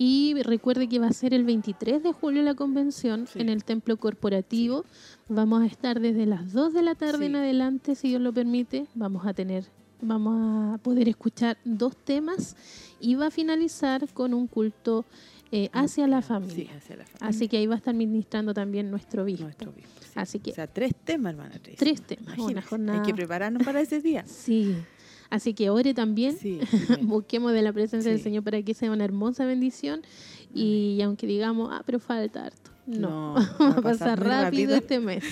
Y 0.00 0.34
recuerde 0.44 0.88
que 0.88 1.00
va 1.00 1.08
a 1.08 1.12
ser 1.12 1.34
el 1.34 1.42
23 1.44 2.02
de 2.04 2.12
julio 2.12 2.42
la 2.42 2.54
convención 2.54 3.26
en 3.34 3.48
el 3.48 3.64
templo 3.64 3.96
corporativo. 3.96 4.84
Vamos 5.28 5.62
a 5.62 5.66
estar 5.66 5.98
desde 5.98 6.24
las 6.24 6.52
2 6.52 6.72
de 6.72 6.82
la 6.82 6.94
tarde 6.94 7.26
en 7.26 7.34
adelante, 7.34 7.96
si 7.96 8.08
Dios 8.10 8.20
lo 8.22 8.32
permite. 8.32 8.86
Vamos 8.94 9.26
a 9.26 9.34
tener, 9.34 9.64
vamos 10.00 10.74
a 10.74 10.78
poder 10.78 11.08
escuchar 11.08 11.58
dos 11.64 11.96
temas 11.96 12.54
y 13.00 13.16
va 13.16 13.26
a 13.26 13.30
finalizar 13.32 14.08
con 14.14 14.34
un 14.34 14.46
culto 14.46 15.04
eh, 15.50 15.68
hacia 15.72 16.06
la 16.06 16.22
familia. 16.22 16.76
hacia 16.76 16.94
la 16.96 17.04
familia. 17.04 17.26
Así 17.28 17.48
que 17.48 17.56
ahí 17.56 17.66
va 17.66 17.74
a 17.74 17.78
estar 17.78 17.94
ministrando 17.94 18.54
también 18.54 18.90
nuestro 18.92 19.24
obispo. 19.24 19.44
Nuestro 19.44 19.70
obispo, 19.70 20.00
sí. 20.00 20.10
Así 20.14 20.38
que 20.38 20.52
O 20.52 20.54
sea, 20.54 20.68
tres 20.68 20.94
temas, 20.94 21.32
hermana 21.32 21.54
Tracy. 21.58 21.76
tres 21.76 22.02
temas, 22.02 22.34
una 22.34 22.34
Imagínese, 22.52 22.68
jornada. 22.68 23.00
Hay 23.00 23.06
que 23.06 23.14
prepararnos 23.14 23.64
para 23.64 23.80
ese 23.80 24.00
día. 24.00 24.24
Sí. 24.28 24.76
Así 25.30 25.54
que 25.54 25.70
ore 25.70 25.94
también, 25.94 26.36
Sí, 26.38 26.60
busquemos 27.02 27.52
de 27.52 27.62
la 27.62 27.72
presencia 27.72 28.10
del. 28.10 28.20
Señor 28.20 28.42
para 28.42 28.62
que 28.62 28.74
sea 28.74 28.90
una 28.90 29.04
hermosa 29.04 29.44
bendición 29.44 30.02
y, 30.54 31.00
aunque 31.02 31.26
digamos, 31.26 31.70
ah, 31.72 31.82
pero 31.84 31.98
falta 31.98 32.46
harto. 32.46 32.70
No, 32.86 33.34
No, 33.34 33.34
va 33.60 33.68
a 33.70 33.82
pasar 33.82 34.18
rápido, 34.18 34.44
rápido. 34.44 34.76
este 34.76 34.98
mes. 34.98 35.24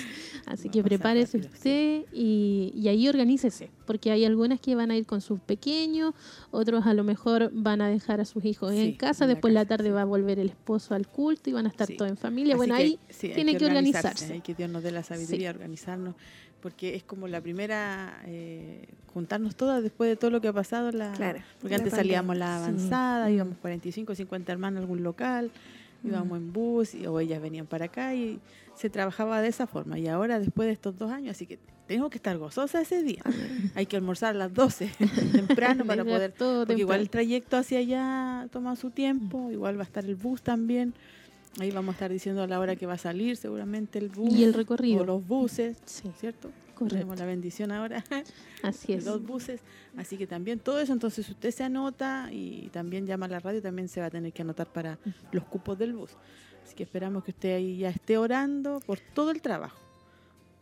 Así 0.45 0.69
que 0.69 0.81
prepárese 0.81 1.39
usted 1.39 2.05
y, 2.13 2.71
y 2.73 2.87
ahí 2.87 3.09
organícese, 3.09 3.69
porque 3.85 4.11
hay 4.11 4.23
algunas 4.23 4.61
que 4.61 4.75
van 4.75 4.91
a 4.91 4.95
ir 4.95 5.05
con 5.05 5.19
sus 5.19 5.41
pequeños, 5.41 6.13
otros 6.51 6.85
a 6.85 6.93
lo 6.93 7.03
mejor 7.03 7.51
van 7.53 7.81
a 7.81 7.89
dejar 7.89 8.21
a 8.21 8.25
sus 8.25 8.45
hijos 8.45 8.71
Sí, 8.71 8.79
en 8.79 8.93
casa, 8.93 9.25
en 9.25 9.29
la 9.29 9.33
después 9.33 9.53
la 9.53 9.65
tarde 9.65 9.91
va 9.91 10.03
a 10.03 10.05
volver 10.05 10.39
el 10.39 10.49
esposo 10.49 10.95
al 10.95 11.05
culto 11.05 11.49
y 11.49 11.53
van 11.53 11.65
a 11.65 11.69
estar 11.69 11.85
todos 11.97 12.09
en 12.09 12.15
familia. 12.15 12.53
Así 12.53 12.57
bueno, 12.57 12.77
que, 12.77 12.81
ahí 12.81 12.99
tiene 13.33 13.57
que, 13.57 13.65
organizarse. 13.65 14.33
Hay 14.33 14.41
que 14.41 14.53
Dios 14.53 14.69
nos 14.69 14.83
dé 14.83 14.91
la 14.91 15.03
sabiduría, 15.03 15.49
organizarnos, 15.49 16.15
porque 16.67 16.95
es 16.95 17.03
como 17.03 17.29
la 17.29 17.39
primera, 17.39 18.21
eh, 18.25 18.85
juntarnos 19.13 19.55
todas 19.55 19.81
después 19.81 20.09
de 20.09 20.17
todo 20.17 20.31
lo 20.31 20.41
que 20.41 20.49
ha 20.49 20.53
pasado. 20.53 20.91
La, 20.91 21.13
Claro, 21.13 21.39
porque 21.61 21.75
antes 21.75 21.93
salíamos 21.93 22.35
la 22.37 22.57
Sí. 22.57 22.63
avanzada, 22.65 23.29
Mm. 23.29 23.33
íbamos 23.33 23.57
45, 23.59 24.13
50 24.15 24.51
hermanos 24.51 24.79
a 24.79 24.81
algún 24.81 25.01
local, 25.01 25.49
íbamos 26.03 26.37
en 26.37 26.51
bus 26.51 26.93
y- 26.93 27.07
o 27.07 27.21
ellas 27.21 27.41
venían 27.41 27.67
para 27.67 27.85
acá 27.85 28.13
y 28.15 28.41
se 28.75 28.89
trabajaba 28.89 29.41
de 29.41 29.47
esa 29.47 29.65
forma. 29.65 29.97
Y 29.97 30.09
ahora, 30.09 30.39
después 30.41 30.65
de 30.67 30.73
estos 30.73 30.97
dos 30.97 31.09
años, 31.09 31.31
así 31.31 31.45
que 31.45 31.57
tengo 31.87 32.09
que 32.09 32.17
estar 32.17 32.37
gozosa 32.37 32.81
ese 32.81 33.01
día. 33.01 33.23
Hay 33.73 33.85
que 33.85 33.95
almorzar 33.95 34.35
a 34.35 34.37
las 34.37 34.53
12 34.53 34.89
temprano 35.31 35.85
para 35.85 36.03
poder... 36.03 36.33
todo 36.33 36.65
Porque 36.67 36.81
igual 36.81 36.99
el 36.99 37.09
trayecto 37.09 37.55
hacia 37.55 37.79
allá 37.79 38.49
toma 38.51 38.75
su 38.75 38.89
tiempo, 38.91 39.51
igual 39.51 39.77
va 39.77 39.83
a 39.83 39.85
estar 39.85 40.03
el 40.03 40.15
bus 40.15 40.41
también. 40.41 40.93
Ahí 41.59 41.71
vamos 41.71 41.93
a 41.93 41.95
estar 41.95 42.11
diciendo 42.11 42.43
a 42.43 42.47
la 42.47 42.59
hora 42.59 42.75
que 42.75 42.85
va 42.85 42.93
a 42.93 42.97
salir 42.97 43.37
seguramente 43.37 43.99
el 43.99 44.09
bus. 44.09 44.33
Y 44.33 44.43
el 44.43 44.53
recorrido. 44.53 45.01
O 45.01 45.05
los 45.05 45.25
buses, 45.25 45.77
¿cierto? 46.19 46.51
Correcto. 46.75 46.95
Tenemos 46.95 47.19
la 47.19 47.25
bendición 47.25 47.71
ahora. 47.71 48.03
Así 48.63 48.93
es. 48.93 49.05
Los 49.05 49.23
buses. 49.25 49.61
Así 49.97 50.17
que 50.17 50.27
también 50.27 50.59
todo 50.59 50.79
eso, 50.79 50.93
entonces 50.93 51.27
usted 51.27 51.49
se 51.51 51.63
anota 51.63 52.29
y 52.31 52.69
también 52.71 53.07
llama 53.07 53.25
a 53.25 53.29
la 53.29 53.39
radio, 53.39 53.61
también 53.61 53.87
se 53.87 53.99
va 53.99 54.07
a 54.07 54.11
tener 54.11 54.31
que 54.31 54.43
anotar 54.43 54.71
para 54.71 54.99
los 55.31 55.43
cupos 55.45 55.77
del 55.79 55.93
bus. 55.93 56.11
Así 56.63 56.75
que 56.75 56.83
esperamos 56.83 57.23
que 57.23 57.31
usted 57.31 57.55
ahí 57.55 57.77
ya 57.77 57.89
esté 57.89 58.17
orando 58.17 58.79
por 58.85 58.99
todo 58.99 59.31
el 59.31 59.41
trabajo. 59.41 59.86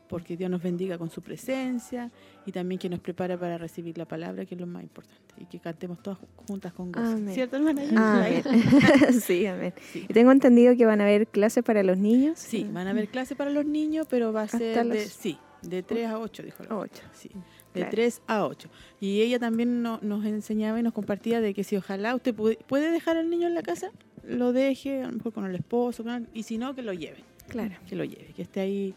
Porque 0.08 0.38
Dios 0.38 0.50
nos 0.52 0.62
bendiga 0.62 0.98
con 0.98 1.10
su 1.10 1.22
presencia 1.22 2.12
y 2.46 2.52
también 2.52 2.78
que 2.80 2.90
nos 2.90 3.00
prepare 3.00 3.38
para 3.38 3.58
recibir 3.58 3.98
la 3.98 4.06
palabra, 4.06 4.46
que 4.46 4.56
es 4.56 4.62
lo 4.62 4.68
más 4.68 4.84
importante, 4.84 5.34
y 5.38 5.46
que 5.46 5.60
cantemos 5.60 6.02
todas 6.04 6.20
juntas 6.48 6.74
con 6.74 6.92
gozo. 6.92 7.08
Amén. 7.14 7.34
¿Cierto, 7.34 7.56
hermana? 7.58 7.82
Amén. 7.96 8.44
sí, 9.22 9.46
amén. 9.46 9.74
Y 9.94 10.14
tengo 10.14 10.32
entendido 10.32 10.76
que 10.76 10.86
van 10.86 11.02
a 11.02 11.06
haber 11.06 11.28
clases 11.28 11.64
para 11.64 11.84
los 11.84 11.98
niños. 11.98 12.38
Sí, 12.40 12.68
van 12.72 12.88
a 12.88 12.92
haber 12.92 13.08
clases 13.10 13.36
para 13.38 13.50
los 13.50 13.66
niños, 13.66 14.08
pero 14.10 14.32
va 14.32 14.42
a 14.42 14.44
Hasta 14.46 14.58
ser 14.60 14.88
de, 14.88 14.94
los- 15.02 15.04
sí, 15.12 15.38
de 15.62 15.82
3 15.84 16.08
a 16.08 16.20
8, 16.20 16.44
dijo 16.44 16.64
la 16.64 16.78
8. 16.78 17.04
Sí, 17.14 17.30
de 17.30 17.82
Claro. 17.82 17.90
3 17.92 18.22
a 18.28 18.46
8. 18.46 18.70
Y 19.02 19.22
ella 19.22 19.40
también 19.40 19.82
no- 19.82 20.00
nos 20.02 20.24
enseñaba 20.26 20.80
y 20.80 20.84
nos 20.84 20.94
compartía 20.94 21.42
de 21.42 21.54
que 21.54 21.64
si 21.64 21.76
ojalá 21.76 22.14
usted 22.16 22.34
puede, 22.36 22.58
puede 22.68 22.92
dejar 22.92 23.18
al 23.18 23.30
niño 23.30 23.48
en 23.48 23.56
la 23.56 23.64
casa, 23.64 23.90
lo 24.24 24.54
deje, 24.54 25.02
a 25.02 25.08
lo 25.08 25.14
mejor 25.14 25.34
con 25.34 25.46
el 25.46 25.56
esposo, 25.56 26.04
con 26.04 26.28
y 26.34 26.44
si 26.44 26.58
no, 26.58 26.76
que 26.76 26.84
lo 26.84 26.94
lleve. 26.94 27.24
Claro. 27.48 27.76
Que 27.88 27.96
lo 27.96 28.04
lleve, 28.06 28.34
que 28.36 28.42
esté 28.44 28.60
ahí. 28.62 28.94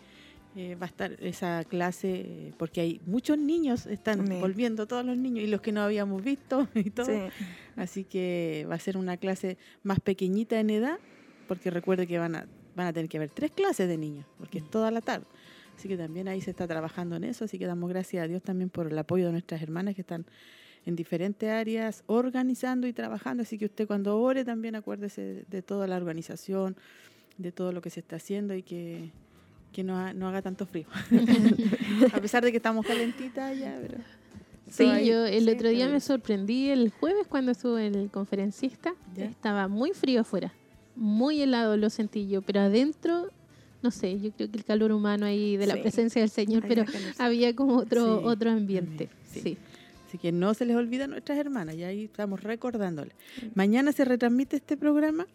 Eh, 0.61 0.75
va 0.75 0.87
a 0.87 0.89
estar 0.89 1.13
esa 1.21 1.63
clase, 1.63 2.11
eh, 2.11 2.53
porque 2.59 2.81
hay 2.81 3.01
muchos 3.07 3.39
niños, 3.39 3.87
están 3.87 4.25
volviendo 4.41 4.89
todos 4.89 5.05
los 5.05 5.17
niños 5.17 5.45
y 5.45 5.47
los 5.47 5.61
que 5.61 5.71
no 5.71 5.83
habíamos 5.83 6.21
visto 6.21 6.67
y 6.75 6.91
todo. 6.91 7.07
Sí. 7.07 7.33
Así 7.77 8.03
que 8.03 8.67
va 8.69 8.75
a 8.75 8.79
ser 8.81 8.97
una 8.97 9.19
clase 9.19 9.57
más 9.85 10.01
pequeñita 10.01 10.59
en 10.59 10.71
edad, 10.71 10.99
porque 11.47 11.71
recuerde 11.71 12.09
que 12.09 12.19
van 12.19 12.35
a, 12.35 12.49
van 12.75 12.89
a 12.89 12.93
tener 12.93 13.09
que 13.09 13.19
haber 13.19 13.31
tres 13.31 13.53
clases 13.53 13.87
de 13.87 13.99
niños, 13.99 14.27
porque 14.37 14.59
es 14.59 14.69
toda 14.69 14.91
la 14.91 15.01
tarde. 15.01 15.27
Así 15.77 15.87
que 15.87 15.97
también 15.97 16.27
ahí 16.27 16.41
se 16.41 16.51
está 16.51 16.67
trabajando 16.67 17.15
en 17.15 17.23
eso, 17.23 17.45
así 17.45 17.57
que 17.57 17.67
damos 17.67 17.89
gracias 17.89 18.25
a 18.25 18.27
Dios 18.27 18.43
también 18.43 18.69
por 18.69 18.89
el 18.89 18.99
apoyo 18.99 19.27
de 19.27 19.31
nuestras 19.31 19.63
hermanas 19.63 19.95
que 19.95 20.01
están 20.01 20.27
en 20.87 20.97
diferentes 20.97 21.49
áreas 21.49 22.03
organizando 22.07 22.89
y 22.89 22.93
trabajando, 22.93 23.45
así 23.45 23.59
que 23.59 23.67
usted 23.67 23.87
cuando 23.87 24.21
ore 24.21 24.45
también 24.45 24.75
acuérdese 24.75 25.23
de, 25.23 25.45
de 25.49 25.63
toda 25.63 25.87
la 25.87 25.97
organización, 25.97 26.77
de 27.37 27.53
todo 27.53 27.71
lo 27.71 27.81
que 27.81 27.91
se 27.91 28.01
está 28.01 28.17
haciendo 28.17 28.57
y 28.57 28.65
que, 28.65 29.13
que 29.73 29.83
no, 29.85 29.97
ha- 29.97 30.13
no 30.13 30.29
haga 30.29 30.43
tanto 30.43 30.67
frío. 30.67 30.87
a 32.13 32.21
pesar 32.21 32.45
de 32.45 32.51
que 32.51 32.57
estamos 32.59 32.87
calentitas 32.87 33.57
ya, 33.59 33.79
pero... 33.81 33.99
Sí, 34.71 34.85
ahí- 34.85 35.07
yo 35.09 35.25
el 35.25 35.45
sí, 35.45 35.51
otro 35.51 35.69
día 35.71 35.89
me 35.89 36.01
sorprendí 36.01 36.69
el 36.69 36.91
jueves 36.91 37.27
cuando 37.27 37.53
estuve 37.53 37.87
el 37.87 38.11
conferencista. 38.11 38.95
Estaba 39.17 39.67
muy 39.69 39.93
frío 39.93 40.21
afuera, 40.21 40.53
muy 40.95 41.41
helado 41.41 41.77
lo 41.79 41.89
sentí 41.89 42.29
yo, 42.29 42.43
pero 42.43 42.61
adentro, 42.61 43.31
no 43.83 43.91
sé, 43.91 44.21
yo 44.21 44.31
creo 44.33 44.51
que 44.51 44.59
el 44.59 44.65
calor 44.65 44.93
humano 44.93 45.25
ahí 45.25 45.57
de 45.57 45.67
la 45.67 45.75
Sí. 45.75 45.81
presencia 45.81 46.21
del 46.21 46.29
Señor, 46.31 46.65
Hay 46.65 46.69
pero 46.69 46.85
había 47.19 47.55
como 47.57 47.77
otro 47.79 48.19
Sí, 48.21 48.25
otro 48.27 48.51
ambiente. 48.51 49.09
sí. 49.25 49.41
Sí. 49.41 49.59
Así 50.07 50.17
que 50.19 50.33
no 50.33 50.53
se 50.55 50.65
les 50.65 50.75
olvida 50.77 51.05
a 51.05 51.07
nuestras 51.07 51.39
hermanas, 51.39 51.75
y 51.77 51.85
ahí 51.85 52.05
estamos 52.05 52.43
recordándole. 52.43 53.13
Mañana 53.55 53.93
se 53.93 54.05
retransmite 54.07 54.57
este 54.57 54.77
programa 54.79 55.27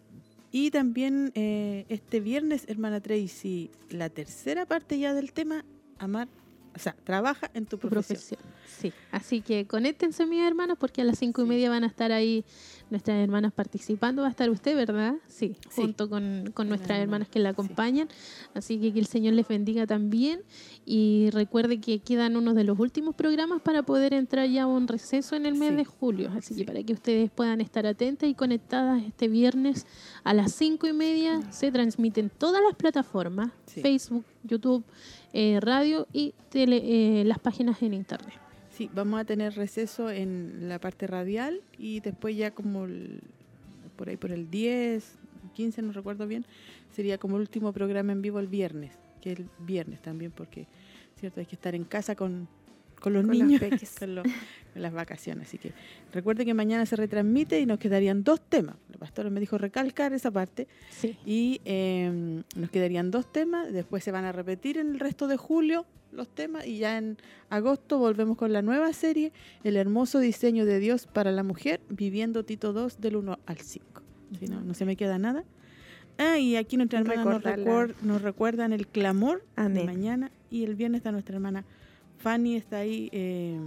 y 0.54 0.70
también 0.70 1.32
eh, 1.34 1.84
este 1.88 2.20
viernes, 2.20 2.66
hermana 2.68 3.00
Tracy, 3.00 3.72
la 3.90 4.08
tercera 4.08 4.66
parte 4.66 5.00
ya 5.00 5.12
del 5.12 5.32
tema, 5.32 5.64
amar, 5.98 6.28
o 6.74 6.78
sea, 6.78 6.94
trabaja 7.04 7.50
en 7.54 7.66
tu 7.66 7.78
profesión. 7.78 8.38
profesión. 8.38 8.40
Sí, 8.78 8.92
así 9.12 9.40
que 9.40 9.66
conéctense 9.66 10.26
mis 10.26 10.42
hermanos 10.42 10.76
porque 10.78 11.00
a 11.02 11.04
las 11.04 11.18
cinco 11.18 11.42
y 11.42 11.46
media 11.46 11.70
van 11.70 11.84
a 11.84 11.86
estar 11.86 12.10
ahí 12.12 12.44
nuestras 12.90 13.22
hermanas 13.22 13.52
participando. 13.52 14.22
Va 14.22 14.28
a 14.28 14.30
estar 14.30 14.50
usted, 14.50 14.76
¿verdad? 14.76 15.14
Sí, 15.28 15.56
junto 15.74 16.08
con, 16.10 16.50
con 16.52 16.68
nuestras 16.68 16.98
hermanas 16.98 17.28
que 17.28 17.38
la 17.38 17.50
acompañan. 17.50 18.08
Así 18.54 18.78
que 18.80 18.92
que 18.92 18.98
el 18.98 19.06
Señor 19.06 19.34
les 19.34 19.46
bendiga 19.48 19.86
también. 19.86 20.40
Y 20.84 21.30
recuerde 21.32 21.80
que 21.80 22.00
quedan 22.00 22.36
unos 22.36 22.54
de 22.54 22.64
los 22.64 22.78
últimos 22.78 23.14
programas 23.14 23.62
para 23.62 23.82
poder 23.84 24.12
entrar 24.12 24.48
ya 24.48 24.64
a 24.64 24.66
un 24.66 24.86
receso 24.88 25.34
en 25.36 25.46
el 25.46 25.54
mes 25.54 25.76
de 25.76 25.84
julio. 25.84 26.30
Así 26.36 26.54
que 26.54 26.64
para 26.64 26.82
que 26.82 26.92
ustedes 26.92 27.30
puedan 27.30 27.60
estar 27.60 27.86
atentas 27.86 28.28
y 28.28 28.34
conectadas 28.34 29.02
este 29.02 29.28
viernes 29.28 29.86
a 30.24 30.34
las 30.34 30.52
cinco 30.52 30.86
y 30.86 30.92
media 30.92 31.40
se 31.52 31.70
transmiten 31.72 32.28
todas 32.30 32.62
las 32.62 32.74
plataformas, 32.74 33.50
Sí. 33.66 33.80
Facebook, 33.80 34.24
YouTube, 34.44 34.84
eh, 35.34 35.58
radio 35.60 36.06
y 36.12 36.32
tele- 36.50 36.80
eh, 37.20 37.24
las 37.24 37.38
páginas 37.40 37.82
en 37.82 37.92
internet. 37.92 38.34
Sí, 38.70 38.88
vamos 38.94 39.20
a 39.20 39.24
tener 39.24 39.54
receso 39.54 40.10
en 40.10 40.68
la 40.68 40.78
parte 40.78 41.06
radial 41.06 41.60
y 41.78 42.00
después 42.00 42.36
ya 42.36 42.52
como 42.52 42.86
por 43.96 44.08
ahí 44.08 44.16
por 44.16 44.32
el 44.32 44.50
10, 44.50 45.16
15, 45.54 45.82
no 45.82 45.92
recuerdo 45.92 46.26
bien, 46.26 46.44
sería 46.90 47.18
como 47.18 47.36
el 47.36 47.42
último 47.42 47.72
programa 47.72 48.12
en 48.12 48.22
vivo 48.22 48.38
el 48.40 48.48
viernes, 48.48 48.92
que 49.20 49.32
el 49.32 49.46
viernes 49.60 50.00
también 50.00 50.30
porque, 50.32 50.66
cierto, 51.20 51.40
hay 51.40 51.46
que 51.46 51.54
estar 51.56 51.74
en 51.74 51.84
casa 51.84 52.14
con, 52.16 52.48
con 53.04 53.12
los 53.12 53.22
Con 53.26 53.30
niños, 53.38 53.60
peques. 53.60 53.94
con, 53.98 54.14
los- 54.16 54.24
con 54.72 54.82
las 54.82 54.92
vacaciones. 54.92 55.46
Así 55.48 55.58
que 55.58 55.72
recuerde 56.12 56.44
que 56.44 56.54
mañana 56.54 56.86
se 56.86 56.96
retransmite 56.96 57.60
y 57.60 57.66
nos 57.66 57.78
quedarían 57.78 58.24
dos 58.24 58.40
temas. 58.40 58.76
La 58.90 58.96
pastora 58.98 59.30
me 59.30 59.38
dijo 59.40 59.58
recalcar 59.58 60.12
esa 60.12 60.30
parte. 60.30 60.66
Y 61.26 61.60
eh, 61.64 62.42
nos 62.56 62.70
quedarían 62.70 63.10
dos 63.10 63.30
temas, 63.30 63.72
después 63.72 64.02
se 64.02 64.10
van 64.10 64.24
a 64.24 64.32
repetir 64.32 64.78
en 64.78 64.90
el 64.92 64.98
resto 65.00 65.28
de 65.28 65.36
julio 65.36 65.86
los 66.12 66.28
temas 66.28 66.64
y 66.66 66.78
ya 66.78 66.96
en 66.96 67.16
agosto 67.50 67.98
volvemos 67.98 68.36
con 68.36 68.52
la 68.52 68.62
nueva 68.62 68.92
serie, 68.92 69.32
El 69.64 69.76
hermoso 69.76 70.20
diseño 70.20 70.64
de 70.64 70.78
Dios 70.78 71.06
para 71.06 71.32
la 71.32 71.42
mujer, 71.42 71.80
viviendo 71.88 72.44
Tito 72.44 72.72
2 72.72 73.00
del 73.00 73.16
1 73.16 73.38
al 73.46 73.58
5. 73.58 74.02
Si 74.38 74.46
no, 74.46 74.60
no 74.62 74.74
se 74.74 74.84
me 74.84 74.94
queda 74.96 75.18
nada. 75.18 75.44
Ah, 76.18 76.38
y 76.38 76.54
aquí 76.54 76.76
nuestra 76.76 77.00
hermana 77.00 77.24
nos, 77.24 77.42
recuer- 77.42 77.94
nos 78.02 78.22
recuerdan 78.22 78.72
el 78.72 78.86
clamor 78.86 79.40
de 79.56 79.62
Amén. 79.62 79.86
mañana 79.86 80.30
y 80.50 80.62
el 80.62 80.76
viernes 80.76 81.00
está 81.00 81.10
nuestra 81.10 81.34
hermana 81.34 81.64
Fanny, 82.24 82.56
está 82.56 82.78
ahí 82.78 83.10
eh, 83.12 83.60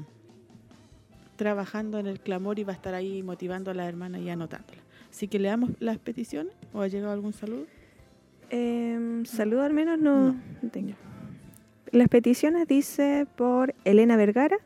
trabajando 1.35 1.99
en 1.99 2.07
el 2.07 2.19
clamor 2.19 2.57
y 2.57 2.63
va 2.63 2.73
a 2.73 2.75
estar 2.75 2.95
ahí 2.95 3.21
motivando 3.21 3.69
a 3.69 3.75
la 3.75 3.88
hermana 3.88 4.17
y 4.17 4.31
anotándola. 4.31 4.81
Así 5.11 5.27
que 5.27 5.38
leamos 5.38 5.69
las 5.79 5.99
peticiones 5.99 6.53
o 6.73 6.81
ha 6.81 6.88
llegado 6.88 7.13
algún 7.13 7.34
saludo. 7.34 7.67
Em, 8.49 9.25
saludo 9.25 9.61
al 9.61 9.73
menos 9.73 9.99
no, 9.99 10.31
no 10.63 10.69
tengo. 10.71 10.93
Las 11.91 12.07
peticiones 12.07 12.67
dice 12.67 13.27
por 13.35 13.75
Elena 13.85 14.17
Vergara, 14.17 14.57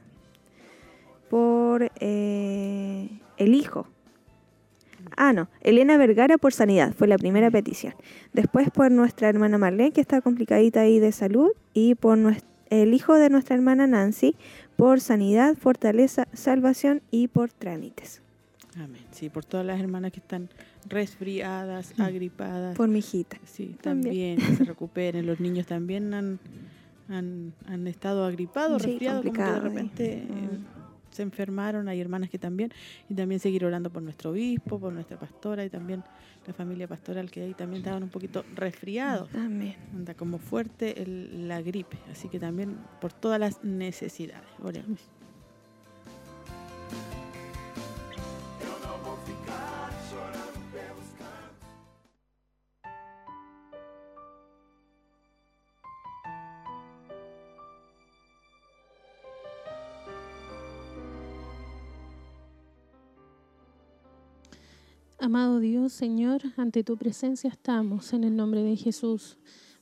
por 1.29 1.91
eh, 1.99 3.09
el 3.35 3.53
hijo. 3.55 3.87
Ah, 5.17 5.33
no, 5.33 5.49
Elena 5.59 5.97
Vergara 5.97 6.37
por 6.37 6.53
sanidad, 6.53 6.93
fue 6.93 7.09
la 7.09 7.17
primera 7.17 7.51
petición. 7.51 7.93
Después 8.31 8.71
por 8.71 8.89
nuestra 8.89 9.27
hermana 9.27 9.57
Marlene, 9.57 9.91
que 9.91 9.99
está 9.99 10.21
complicadita 10.21 10.79
ahí 10.79 10.99
de 10.99 11.11
salud, 11.11 11.51
y 11.73 11.95
por 11.95 12.17
nues- 12.17 12.45
el 12.71 12.93
hijo 12.95 13.15
de 13.15 13.29
nuestra 13.29 13.55
hermana 13.55 13.85
Nancy, 13.85 14.35
por 14.75 14.99
sanidad, 14.99 15.55
fortaleza, 15.55 16.27
salvación 16.33 17.01
y 17.11 17.27
por 17.27 17.51
trámites. 17.51 18.21
Amén. 18.77 19.01
Sí, 19.11 19.29
por 19.29 19.43
todas 19.45 19.65
las 19.65 19.79
hermanas 19.79 20.11
que 20.13 20.19
están 20.21 20.49
resfriadas, 20.87 21.93
agripadas. 21.99 22.75
Por 22.77 22.87
mi 22.89 22.99
hijita. 22.99 23.37
Sí, 23.45 23.75
También. 23.81 24.37
también, 24.37 24.57
que 24.57 24.57
se 24.57 24.63
recuperen. 24.63 25.25
Los 25.25 25.39
niños 25.39 25.67
también 25.67 26.13
han, 26.13 26.39
han, 27.09 27.53
han 27.67 27.87
estado 27.87 28.25
agripados, 28.25 28.81
Sí, 28.81 28.91
resfriados, 28.91 29.21
como 29.23 29.33
que 29.33 29.41
de 29.41 29.47
complicado, 29.49 29.67
eh. 29.67 29.69
repente 29.69 30.13
eh, 30.23 30.59
se 31.11 31.21
enfermaron. 31.23 31.87
Hay 31.87 31.99
hermanas 32.01 32.29
que 32.29 32.39
también. 32.39 32.71
Y 33.09 33.13
también 33.15 33.39
seguir 33.39 33.65
orando 33.65 33.89
por 33.89 34.01
nuestro 34.01 34.31
obispo, 34.31 34.79
por 34.79 34.91
nuestra 34.93 35.17
pastora 35.19 35.63
y 35.65 35.69
también 35.69 36.03
la 36.47 36.53
familia 36.53 36.87
pastoral 36.87 37.29
que 37.29 37.43
ahí 37.43 37.53
también 37.53 37.81
estaban 37.81 38.03
un 38.03 38.09
poquito 38.09 38.43
resfriados. 38.55 39.29
Amén. 39.35 39.75
Anda 39.93 40.13
como 40.15 40.37
fuerte 40.39 41.01
el- 41.01 41.47
la 41.47 41.61
gripe. 41.61 41.97
Así 42.11 42.29
que 42.29 42.39
también 42.39 42.77
por 42.99 43.13
todas 43.13 43.39
las 43.39 43.63
necesidades. 43.63 44.47
Oremos. 44.63 44.99
Amado 65.31 65.61
Dios, 65.61 65.93
Señor, 65.93 66.41
ante 66.57 66.83
tu 66.83 66.97
presencia 66.97 67.49
estamos 67.49 68.11
en 68.11 68.25
el 68.25 68.35
nombre 68.35 68.63
de 68.63 68.75
Jesús. 68.75 69.37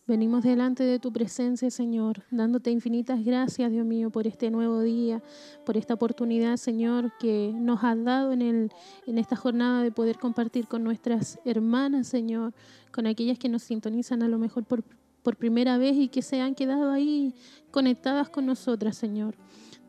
Venimos 0.06 0.44
delante 0.44 0.84
de 0.84 1.00
tu 1.00 1.12
presencia, 1.12 1.72
Señor, 1.72 2.22
dándote 2.30 2.70
infinitas 2.70 3.26
gracias, 3.26 3.72
Dios 3.72 3.84
mío, 3.84 4.12
por 4.12 4.28
este 4.28 4.52
nuevo 4.52 4.80
día, 4.82 5.24
por 5.66 5.76
esta 5.76 5.96
oportunidad, 5.96 6.58
Señor, 6.58 7.14
que 7.20 7.52
nos 7.56 7.84
has 7.84 8.04
dado 8.04 8.32
en, 8.32 8.44
el, 8.44 8.72
en 9.08 9.18
esta 9.18 9.36
jornada 9.36 9.82
de 9.82 9.92
poder 9.92 10.20
compartir 10.20 10.68
con 10.68 10.84
nuestras 10.84 11.40
hermanas, 11.46 12.06
Señor, 12.06 12.54
con 12.92 13.08
aquellas 13.08 13.40
que 13.40 13.50
nos 13.50 13.64
sintonizan 13.64 14.22
a 14.22 14.28
lo 14.28 14.38
mejor 14.38 14.66
por, 14.66 14.84
por 15.24 15.36
primera 15.36 15.80
vez 15.80 15.96
y 15.96 16.10
que 16.10 16.22
se 16.22 16.42
han 16.42 16.54
quedado 16.54 16.92
ahí 16.92 17.34
conectadas 17.72 18.30
con 18.30 18.46
nosotras, 18.46 18.96
Señor. 18.98 19.34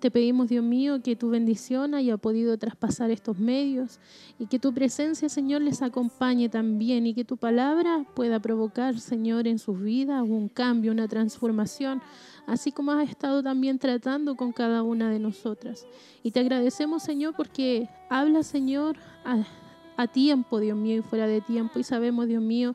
Te 0.01 0.10
pedimos, 0.10 0.48
Dios 0.48 0.64
mío, 0.64 1.02
que 1.02 1.14
tu 1.14 1.28
bendición 1.28 1.94
haya 1.94 2.16
podido 2.16 2.56
traspasar 2.56 3.10
estos 3.10 3.39
medios 3.39 4.01
y 4.39 4.47
que 4.47 4.59
tu 4.59 4.72
presencia, 4.72 5.28
Señor, 5.28 5.60
les 5.60 5.82
acompañe 5.82 6.48
también 6.48 7.06
y 7.06 7.12
que 7.12 7.22
tu 7.27 7.36
palabra 7.36 8.06
pueda 8.14 8.40
provocar, 8.40 8.98
Señor, 8.98 9.47
en 9.47 9.59
sus 9.59 9.78
vidas 9.78 10.22
un 10.22 10.48
cambio, 10.48 10.90
una 10.93 11.06
transformación, 11.06 12.01
así 12.47 12.72
como 12.72 12.93
has 12.93 13.10
estado 13.10 13.43
también 13.43 13.78
tratando 13.78 14.36
con 14.36 14.52
cada 14.52 14.82
una 14.82 15.10
de 15.10 15.18
nosotras. 15.18 15.86
Y 16.22 16.31
te 16.31 16.40
agradecemos, 16.40 17.02
Señor, 17.02 17.35
porque 17.36 17.90
habla, 18.09 18.43
Señor, 18.43 18.97
a, 19.27 19.44
a 20.02 20.06
tiempo, 20.06 20.60
Dios 20.60 20.77
mío, 20.77 20.98
y 20.98 21.02
fuera 21.02 21.27
de 21.27 21.40
tiempo. 21.40 21.78
Y 21.78 21.85
sabemos, 21.85 22.27
Dios 22.27 22.43
mío, 22.43 22.74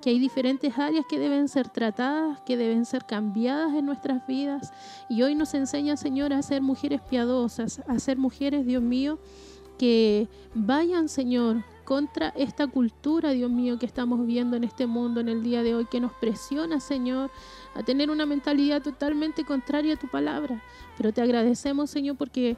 que 0.00 0.10
hay 0.10 0.18
diferentes 0.18 0.78
áreas 0.78 1.04
que 1.08 1.18
deben 1.18 1.48
ser 1.48 1.68
tratadas, 1.68 2.40
que 2.46 2.56
deben 2.56 2.84
ser 2.84 3.04
cambiadas 3.06 3.74
en 3.74 3.86
nuestras 3.86 4.26
vidas. 4.26 4.72
Y 5.08 5.22
hoy 5.22 5.34
nos 5.34 5.54
enseña, 5.54 5.96
Señor, 5.96 6.32
a 6.32 6.42
ser 6.42 6.62
mujeres 6.62 7.00
piadosas, 7.00 7.80
a 7.86 7.98
ser 7.98 8.18
mujeres, 8.18 8.66
Dios 8.66 8.82
mío, 8.82 9.18
que 9.78 10.28
vayan, 10.54 11.08
Señor, 11.08 11.64
contra 11.84 12.30
esta 12.30 12.66
cultura, 12.66 13.30
Dios 13.30 13.50
mío, 13.50 13.78
que 13.78 13.86
estamos 13.86 14.26
viendo 14.26 14.56
en 14.56 14.64
este 14.64 14.86
mundo 14.86 15.20
en 15.20 15.28
el 15.28 15.42
día 15.42 15.62
de 15.62 15.74
hoy, 15.74 15.86
que 15.86 16.00
nos 16.00 16.12
presiona, 16.12 16.80
Señor, 16.80 17.30
a 17.74 17.82
tener 17.82 18.10
una 18.10 18.26
mentalidad 18.26 18.82
totalmente 18.82 19.44
contraria 19.44 19.94
a 19.94 19.98
tu 19.98 20.08
palabra. 20.08 20.62
Pero 20.96 21.12
te 21.12 21.22
agradecemos, 21.22 21.90
Señor, 21.90 22.16
porque 22.16 22.56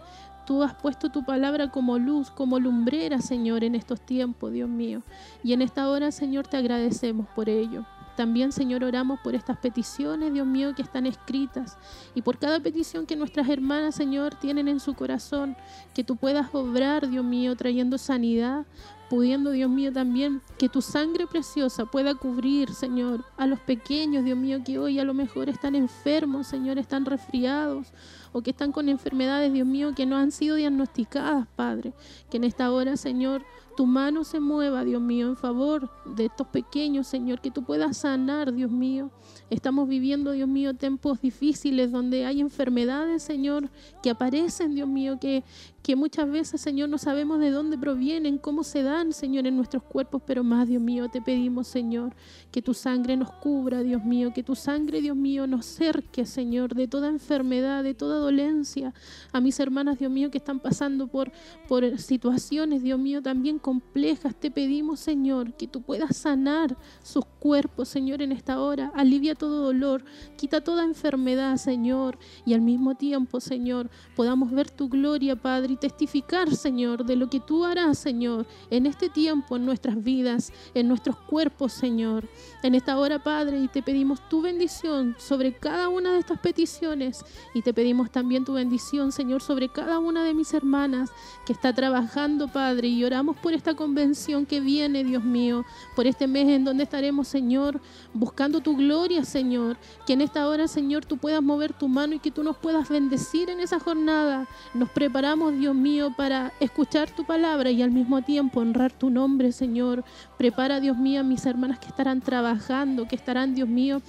tú 0.49 0.63
has 0.63 0.73
puesto 0.73 1.11
tu 1.11 1.27
palabra 1.27 1.71
como 1.71 1.99
luz, 1.99 2.31
como 2.31 2.59
lumbrera, 2.59 3.21
Señor, 3.21 3.65
en 3.65 3.75
estos 3.75 4.01
tiempos, 4.01 4.51
Dios 4.51 4.67
mío. 4.67 5.03
Y 5.45 5.53
en 5.53 5.61
esta 5.61 5.91
hora, 5.91 6.11
Señor, 6.11 6.47
te 6.47 6.57
agradecemos 6.57 7.29
por 7.37 7.51
ello. 7.51 7.85
También, 8.17 8.51
Señor, 8.51 8.83
oramos 8.83 9.21
por 9.21 9.35
estas 9.35 9.59
peticiones, 9.59 10.33
Dios 10.33 10.47
mío, 10.47 10.75
que 10.75 10.81
están 10.81 11.05
escritas. 11.05 11.77
Y 12.15 12.23
por 12.23 12.39
cada 12.39 12.61
petición 12.61 13.05
que 13.05 13.15
nuestras 13.15 13.47
hermanas, 13.47 13.95
Señor, 13.95 14.37
tienen 14.37 14.69
en 14.69 14.81
su 14.81 14.95
corazón. 14.95 15.55
Que 15.95 16.03
tú 16.03 16.17
puedas 16.17 16.49
obrar, 16.55 17.11
Dios 17.11 17.27
mío, 17.27 17.55
trayendo 17.55 17.99
sanidad, 17.99 18.65
pudiendo, 19.11 19.51
Dios 19.51 19.71
mío, 19.71 19.93
también 19.93 20.41
que 20.59 20.71
tu 20.71 20.81
sangre 20.81 21.27
preciosa 21.27 21.85
pueda 21.85 22.15
cubrir, 22.15 22.73
Señor, 22.73 23.23
a 23.37 23.47
los 23.47 23.61
pequeños, 23.61 24.25
Dios 24.25 24.39
mío, 24.39 24.63
que 24.65 24.79
hoy 24.79 24.99
a 24.99 25.05
lo 25.05 25.13
mejor 25.13 25.51
están 25.51 25.75
enfermos, 25.75 26.47
Señor, 26.47 26.79
están 26.79 27.05
resfriados 27.05 27.93
o 28.39 28.43
que 28.43 28.51
están 28.51 28.73
con 28.73 28.89
enfermedades, 28.89 29.53
Dios 29.53 29.67
mío, 29.67 29.93
que 29.95 30.07
no 30.07 30.17
han 30.17 30.31
sido 30.31 30.57
diagnosticadas, 30.57 31.47
Padre. 31.57 31.93
Que 32.31 32.37
en 32.37 32.45
esta 32.45 32.71
hora, 32.71 32.97
Señor, 32.97 33.45
tu 33.79 33.87
mano 33.87 34.25
se 34.25 34.41
mueva, 34.41 34.83
Dios 34.83 35.01
mío, 35.01 35.29
en 35.29 35.37
favor 35.37 35.89
de 36.05 36.25
estos 36.25 36.49
pequeños, 36.49 37.07
Señor, 37.07 37.41
que 37.41 37.53
tú 37.53 37.63
puedas 37.63 37.99
sanar, 37.99 38.53
Dios 38.53 38.73
mío. 38.73 39.13
Estamos 39.51 39.89
viviendo, 39.89 40.33
Dios 40.33 40.49
mío, 40.49 40.75
tiempos 40.75 41.21
difíciles 41.21 41.93
donde 41.93 42.27
hay 42.27 42.41
enfermedades, 42.41 43.23
Señor, 43.23 43.71
que 44.03 44.11
aparecen, 44.11 44.75
Dios 44.75 44.89
mío, 44.89 45.19
que, 45.21 45.45
que 45.81 45.95
muchas 45.95 46.29
veces, 46.29 46.61
Señor, 46.61 46.89
no 46.89 46.99
sabemos 46.99 47.39
de 47.39 47.51
dónde 47.53 47.79
provienen, 47.79 48.37
cómo 48.37 48.65
se 48.65 48.83
dan, 48.83 49.13
Señor, 49.13 49.47
en 49.47 49.57
nuestros 49.57 49.85
cuerpos, 49.85 50.23
pero 50.27 50.43
más, 50.43 50.67
Dios 50.67 50.83
mío, 50.83 51.09
te 51.09 51.23
pedimos, 51.23 51.69
Señor, 51.69 52.15
que 52.51 52.61
tu 52.61 52.75
sangre 52.75 53.17
nos 53.17 53.31
cubra, 53.31 53.83
Dios 53.83 54.05
mío, 54.05 54.33
que 54.35 54.43
tu 54.43 54.57
sangre, 54.57 55.01
Dios 55.01 55.17
mío, 55.17 55.47
nos 55.47 55.65
cerque, 55.65 56.27
Señor, 56.27 56.75
de 56.75 56.89
toda 56.89 57.09
enfermedad, 57.09 57.85
de 57.85 57.95
toda 57.95 58.19
dolencia. 58.19 58.93
A 59.33 59.41
mis 59.41 59.61
hermanas, 59.61 59.99
Dios 59.99 60.11
mío, 60.11 60.31
que 60.33 60.39
están 60.39 60.59
pasando 60.59 61.07
por, 61.07 61.31
por 61.69 61.99
situaciones, 61.99 62.83
Dios 62.83 62.99
mío, 62.99 63.23
también 63.23 63.61
complejas, 63.69 64.35
te 64.35 64.51
pedimos, 64.51 64.99
Señor, 64.99 65.53
que 65.53 65.69
tú 65.69 65.83
puedas 65.83 66.17
sanar 66.17 66.75
sus 67.03 67.27
cuerpos, 67.27 67.91
Señor, 67.91 68.23
en 68.23 68.33
esta 68.33 68.63
hora. 68.63 68.91
Alivia 68.95 69.35
todo 69.35 69.63
dolor, 69.65 70.03
quita 70.39 70.63
toda 70.63 70.85
enfermedad, 70.85 71.59
Señor, 71.59 72.19
y 72.47 72.55
al 72.55 72.63
mismo 72.63 72.95
tiempo, 72.95 73.41
Señor, 73.41 73.91
podamos 74.17 74.53
ver 74.53 74.71
tu 74.71 74.89
gloria, 74.89 75.37
Padre, 75.37 75.75
y 75.75 75.77
testificar, 75.77 76.57
Señor, 76.57 77.05
de 77.05 77.17
lo 77.17 77.29
que 77.29 77.41
tú 77.41 77.67
harás, 77.67 77.99
Señor, 77.99 78.47
en 78.71 78.87
este 78.87 79.11
tiempo, 79.11 79.57
en 79.57 79.67
nuestras 79.67 80.03
vidas, 80.03 80.51
en 80.73 80.89
nuestros 80.89 81.19
cuerpos, 81.19 81.75
Señor. 81.75 82.27
En 82.63 82.75
esta 82.75 82.99
hora, 82.99 83.23
Padre, 83.23 83.61
y 83.61 83.69
te 83.69 83.83
pedimos 83.83 84.27
tu 84.31 84.41
bendición 84.41 85.15
sobre 85.19 85.53
cada 85.53 85.91
una 85.91 86.15
de 86.15 86.21
estas 86.21 86.41
peticiones 86.41 87.23
y 87.53 87.61
te 87.61 87.75
pedimos 87.75 88.11
también 88.11 88.47
tu 88.47 88.55
bendición, 88.55 89.13
Señor, 89.13 89.43
sobre 89.43 89.69
cada 89.69 89.99
una 89.99 90.25
de 90.25 90.33
mis 90.33 90.55
hermanas 90.55 91.11
que 91.45 91.53
está 91.53 91.75
trabajando, 91.75 92.49
Padre, 92.49 92.89
y 92.89 93.05
oramos 93.05 93.37
por 93.37 93.58
esta 93.59 93.75
convención 93.75 94.47
que 94.47 94.61
viene, 94.61 95.05
Dios 95.05 95.23
mío, 95.23 95.65
por 95.95 96.07
este 96.07 96.27
mes 96.27 96.49
en 96.49 96.65
donde 96.65 96.85
estaremos, 96.85 97.29
Señor, 97.29 97.81
buscando 98.15 98.61
tu 98.61 98.77
gloria, 98.77 99.25
Señor, 99.25 99.77
que 100.07 100.15
en 100.15 100.23
esta 100.23 100.49
hora, 100.49 100.69
Señor, 100.69 101.05
tú 101.05 101.19
puedas 101.19 101.43
mover 101.43 101.73
tu 101.73 101.89
mano 101.89 102.15
y 102.15 102.19
que 102.19 102.31
tú 102.31 102.43
nos 102.43 102.57
puedas 102.57 102.89
bendecir 102.89 103.51
en 103.51 103.61
esa 103.61 103.79
jornada. 103.79 104.49
Nos 104.75 104.89
preparamos, 104.91 105.55
Dios 105.59 105.75
mío, 105.75 106.13
para 106.17 106.53
escuchar 106.61 107.11
tu 107.11 107.25
palabra 107.25 107.71
y 107.71 107.83
al 107.83 107.91
mismo 107.91 108.23
tiempo 108.23 108.61
honrar 108.61 108.93
tu 108.93 109.11
nombre, 109.11 109.53
Señor. 109.53 110.05
Prepara, 110.39 110.81
Dios 110.81 110.97
mío, 110.97 111.21
a 111.21 111.25
mis 111.25 111.45
hermanas 111.45 111.79
que 111.79 111.89
estarán 111.89 112.21
trabajando, 112.21 113.07
que 113.09 113.17
estarán, 113.17 113.55
Dios 113.55 113.69
mío, 113.69 114.01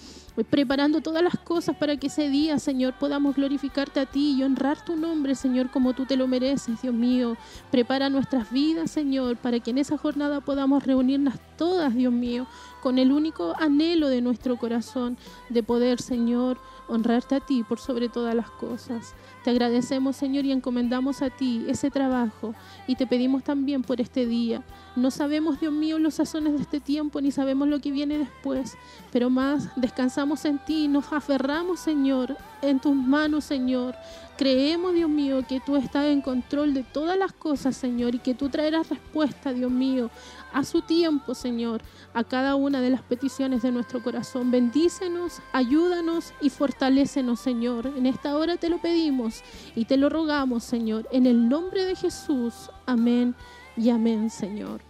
preparando 0.46 1.02
todas 1.02 1.24
las 1.24 1.38
cosas 1.38 1.76
para 1.76 1.98
que 1.98 2.08
ese 2.08 2.30
día, 2.30 2.60
Señor, 2.60 2.94
podamos 3.00 3.36
glorificarte 3.36 4.00
a 4.00 4.06
ti 4.06 4.36
y 4.38 4.44
honrar 4.44 4.84
tu 4.84 4.96
nombre, 4.96 5.36
Señor, 5.36 5.70
como 5.72 5.94
tú 5.94 6.06
te 6.06 6.16
lo 6.16 6.28
mereces, 6.28 6.82
Dios 6.82 6.94
mío. 6.94 7.38
Prepara 7.72 8.10
nuestras 8.10 8.52
vidas, 8.52 8.92
Señor, 8.92 9.38
para 9.38 9.60
que 9.60 9.72
en 9.72 9.78
esa 9.78 9.98
jornada 9.98 10.42
podamos 10.42 10.86
reunirnos 10.86 11.36
todas, 11.58 11.94
Dios 11.94 12.14
mío, 12.14 12.48
con 12.82 12.98
el 12.98 13.12
único 13.12 13.56
anhelo 13.60 14.08
de 14.08 14.22
nuestro 14.22 14.58
corazón 14.58 15.18
de 15.50 15.64
poder, 15.64 16.02
Señor, 16.02 16.58
honrarte 16.90 17.36
a 17.36 17.40
ti 17.40 17.64
por 17.64 17.80
sobre 17.80 18.10
todas 18.10 18.36
las 18.36 18.50
cosas. 18.50 19.16
Te 19.44 19.52
agradecemos, 19.52 20.16
Señor, 20.16 20.46
y 20.46 20.52
encomendamos 20.52 21.22
a 21.22 21.30
ti 21.30 21.66
ese 21.68 21.90
trabajo 21.90 22.54
y 22.88 22.96
te 22.96 23.08
pedimos 23.08 23.44
también 23.44 23.84
por 23.84 24.02
este 24.02 24.26
día. 24.26 24.64
No 24.96 25.12
sabemos, 25.12 25.60
Dios 25.60 25.72
mío, 25.72 26.00
los 26.00 26.16
sazones 26.16 26.54
de 26.54 26.62
este 26.62 26.80
tiempo, 26.80 27.22
ni 27.22 27.32
sabemos 27.32 27.68
lo 27.68 27.80
que 27.80 27.92
viene 27.92 28.18
después, 28.18 28.78
pero 29.12 29.30
más 29.30 29.70
descansamos 29.76 30.44
en 30.46 30.60
ti, 30.60 30.88
nos 30.88 31.14
aferramos, 31.14 31.80
Señor, 31.80 32.36
en 32.62 32.80
tus 32.80 32.96
manos, 32.96 33.46
Señor. 33.46 33.96
Creemos, 34.38 34.94
Dios 34.94 35.10
mío, 35.10 35.44
que 35.48 35.60
tú 35.60 35.76
estás 35.76 36.06
en 36.06 36.22
control 36.22 36.74
de 36.74 36.84
todas 36.84 37.18
las 37.18 37.34
cosas, 37.34 37.76
Señor, 37.76 38.16
y 38.16 38.20
que 38.20 38.34
tú 38.34 38.50
traerás 38.50 38.90
respuesta, 38.90 39.54
Dios 39.54 39.72
mío, 39.72 40.10
a 40.54 40.64
su 40.64 40.82
tiempo, 40.82 41.34
Señor, 41.34 41.82
a 42.14 42.24
cada 42.24 42.56
una 42.56 42.82
de 42.82 42.90
las 42.90 43.02
peticiones 43.02 43.62
de 43.62 43.72
nuestro 43.72 44.02
corazón. 44.02 44.52
Bendícenos, 44.52 45.42
ayúdanos 45.54 46.34
y 46.42 46.50
fortalécenos, 46.50 47.40
Señor. 47.40 47.88
En 47.88 48.06
esta 48.06 48.36
hora 48.36 48.58
te 48.58 48.70
lo 48.70 48.80
pedimos 48.80 49.44
y 49.76 49.86
te 49.86 49.98
lo 49.98 50.10
rogamos, 50.10 50.64
Señor, 50.64 51.08
en 51.12 51.26
el 51.26 51.50
nombre 51.50 51.86
de 51.86 51.96
Jesús. 51.96 52.70
Amén 52.86 53.36
y 53.78 53.90
amén, 53.90 54.30
Señor. 54.30 54.82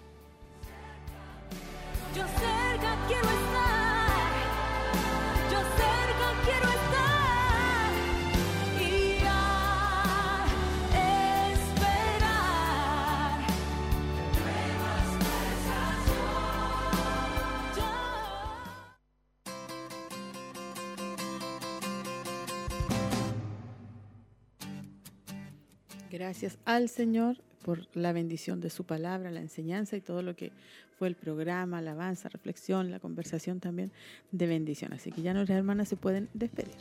Gracias 26.19 26.57
al 26.65 26.89
Señor 26.89 27.37
por 27.63 27.87
la 27.93 28.11
bendición 28.11 28.59
de 28.59 28.69
su 28.69 28.83
palabra, 28.83 29.31
la 29.31 29.39
enseñanza 29.39 29.95
y 29.95 30.01
todo 30.01 30.21
lo 30.21 30.35
que 30.35 30.51
fue 30.97 31.07
el 31.07 31.15
programa, 31.15 31.77
alabanza, 31.77 32.27
reflexión, 32.27 32.91
la 32.91 32.99
conversación 32.99 33.61
también 33.61 33.89
de 34.33 34.45
bendición. 34.45 34.91
Así 34.91 35.13
que 35.13 35.21
ya 35.21 35.33
nuestras 35.33 35.57
hermanas 35.57 35.87
se 35.87 35.95
pueden 35.95 36.27
despedir. 36.33 36.73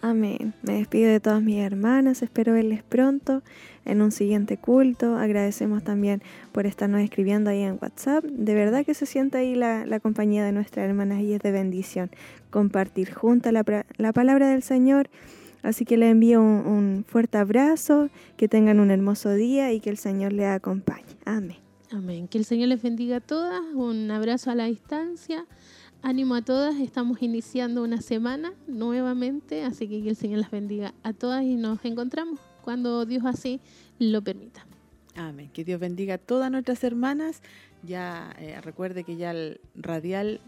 Amén. 0.00 0.54
Me 0.62 0.78
despido 0.78 1.10
de 1.10 1.20
todas 1.20 1.42
mis 1.42 1.58
hermanas. 1.58 2.22
Espero 2.22 2.54
verles 2.54 2.82
pronto 2.82 3.42
en 3.84 4.00
un 4.00 4.10
siguiente 4.10 4.56
culto. 4.56 5.18
Agradecemos 5.18 5.84
también 5.84 6.22
por 6.52 6.64
estarnos 6.64 7.02
escribiendo 7.02 7.50
ahí 7.50 7.60
en 7.60 7.78
WhatsApp. 7.78 8.24
De 8.24 8.54
verdad 8.54 8.86
que 8.86 8.94
se 8.94 9.04
siente 9.04 9.36
ahí 9.36 9.54
la, 9.54 9.84
la 9.84 10.00
compañía 10.00 10.46
de 10.46 10.52
nuestras 10.52 10.88
hermanas 10.88 11.20
y 11.20 11.34
es 11.34 11.42
de 11.42 11.52
bendición 11.52 12.10
compartir 12.48 13.12
juntas 13.12 13.52
la, 13.52 13.84
la 13.98 14.12
palabra 14.14 14.48
del 14.48 14.62
Señor. 14.62 15.10
Así 15.62 15.84
que 15.84 15.96
les 15.96 16.10
envío 16.10 16.40
un, 16.40 16.66
un 16.66 17.04
fuerte 17.06 17.38
abrazo, 17.38 18.10
que 18.36 18.48
tengan 18.48 18.80
un 18.80 18.90
hermoso 18.90 19.32
día 19.32 19.72
y 19.72 19.80
que 19.80 19.90
el 19.90 19.98
Señor 19.98 20.32
les 20.32 20.48
acompañe. 20.48 21.04
Amén. 21.24 21.58
Amén. 21.92 22.26
Que 22.26 22.38
el 22.38 22.44
Señor 22.44 22.68
les 22.68 22.82
bendiga 22.82 23.16
a 23.16 23.20
todas. 23.20 23.60
Un 23.74 24.10
abrazo 24.10 24.50
a 24.50 24.54
la 24.54 24.64
distancia. 24.64 25.46
Ánimo 26.00 26.34
a 26.34 26.42
todas. 26.42 26.80
Estamos 26.80 27.22
iniciando 27.22 27.84
una 27.84 28.00
semana 28.00 28.54
nuevamente, 28.66 29.62
así 29.62 29.86
que 29.88 30.02
que 30.02 30.08
el 30.08 30.16
Señor 30.16 30.40
las 30.40 30.50
bendiga 30.50 30.94
a 31.02 31.12
todas 31.12 31.44
y 31.44 31.54
nos 31.54 31.84
encontramos 31.84 32.40
cuando 32.62 33.04
Dios 33.04 33.24
así 33.26 33.60
lo 33.98 34.22
permita. 34.22 34.66
Amén. 35.14 35.50
Que 35.52 35.64
Dios 35.64 35.78
bendiga 35.78 36.14
a 36.14 36.18
todas 36.18 36.50
nuestras 36.50 36.82
hermanas. 36.82 37.42
Ya 37.82 38.34
eh, 38.38 38.58
recuerde 38.62 39.04
que 39.04 39.16
ya 39.16 39.32
el 39.32 39.60
radial 39.74 40.40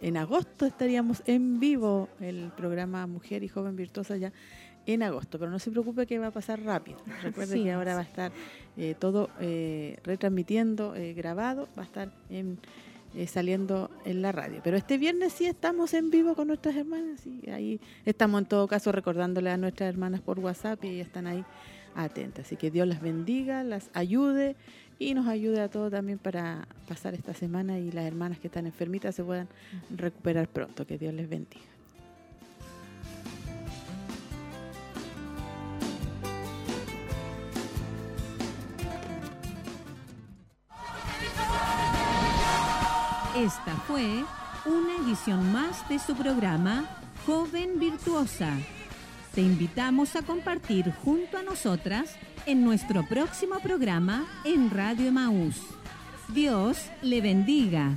en 0.00 0.16
agosto 0.16 0.66
estaríamos 0.66 1.22
en 1.26 1.58
vivo 1.58 2.08
el 2.20 2.52
programa 2.56 3.06
Mujer 3.06 3.42
y 3.42 3.48
Joven 3.48 3.76
Virtuosa 3.76 4.16
ya 4.16 4.32
en 4.86 5.02
agosto, 5.02 5.38
pero 5.38 5.50
no 5.50 5.58
se 5.58 5.70
preocupe 5.70 6.06
que 6.06 6.18
va 6.18 6.28
a 6.28 6.30
pasar 6.30 6.62
rápido. 6.62 6.98
Recuerde 7.22 7.62
que 7.62 7.72
ahora 7.72 7.94
va 7.94 8.00
a 8.00 8.04
estar 8.04 8.32
eh, 8.76 8.94
todo 8.98 9.30
eh, 9.40 9.98
retransmitiendo, 10.04 10.94
eh, 10.94 11.14
grabado, 11.14 11.68
va 11.76 11.82
a 11.82 11.86
estar 11.86 12.12
en, 12.30 12.58
saliendo 13.26 13.90
en 14.04 14.22
la 14.22 14.32
radio. 14.32 14.60
Pero 14.64 14.76
este 14.76 14.98
viernes 14.98 15.34
sí 15.34 15.46
estamos 15.46 15.94
en 15.94 16.10
vivo 16.10 16.34
con 16.34 16.48
nuestras 16.48 16.76
hermanas 16.76 17.26
y 17.26 17.50
ahí 17.50 17.80
estamos 18.06 18.40
en 18.40 18.46
todo 18.46 18.66
caso 18.66 18.90
recordándole 18.90 19.50
a 19.50 19.56
nuestras 19.56 19.88
hermanas 19.88 20.20
por 20.20 20.38
WhatsApp 20.38 20.82
y 20.84 20.88
ellas 20.88 21.08
están 21.08 21.26
ahí 21.26 21.44
atentas. 21.94 22.46
Así 22.46 22.56
que 22.56 22.70
Dios 22.70 22.88
las 22.88 23.02
bendiga, 23.02 23.64
las 23.64 23.90
ayude 23.92 24.56
y 24.98 25.14
nos 25.14 25.26
ayude 25.26 25.60
a 25.60 25.68
todos 25.68 25.90
también 25.90 26.18
para 26.18 26.66
pasar 26.88 27.14
esta 27.14 27.34
semana 27.34 27.78
y 27.78 27.90
las 27.92 28.04
hermanas 28.06 28.38
que 28.38 28.46
están 28.46 28.66
enfermitas 28.66 29.14
se 29.14 29.24
puedan 29.24 29.48
recuperar 29.94 30.48
pronto. 30.48 30.86
Que 30.86 30.96
Dios 30.96 31.12
les 31.12 31.28
bendiga. 31.28 31.71
Esta 43.36 43.74
fue 43.86 44.24
una 44.66 44.96
edición 45.02 45.52
más 45.52 45.88
de 45.88 45.98
su 45.98 46.14
programa 46.14 46.84
Joven 47.24 47.78
Virtuosa. 47.78 48.58
Te 49.34 49.40
invitamos 49.40 50.16
a 50.16 50.22
compartir 50.22 50.92
junto 51.02 51.38
a 51.38 51.42
nosotras 51.42 52.14
en 52.44 52.62
nuestro 52.62 53.08
próximo 53.08 53.58
programa 53.60 54.26
en 54.44 54.70
Radio 54.70 55.06
Emaús. 55.08 55.56
Dios 56.28 56.90
le 57.00 57.22
bendiga. 57.22 57.96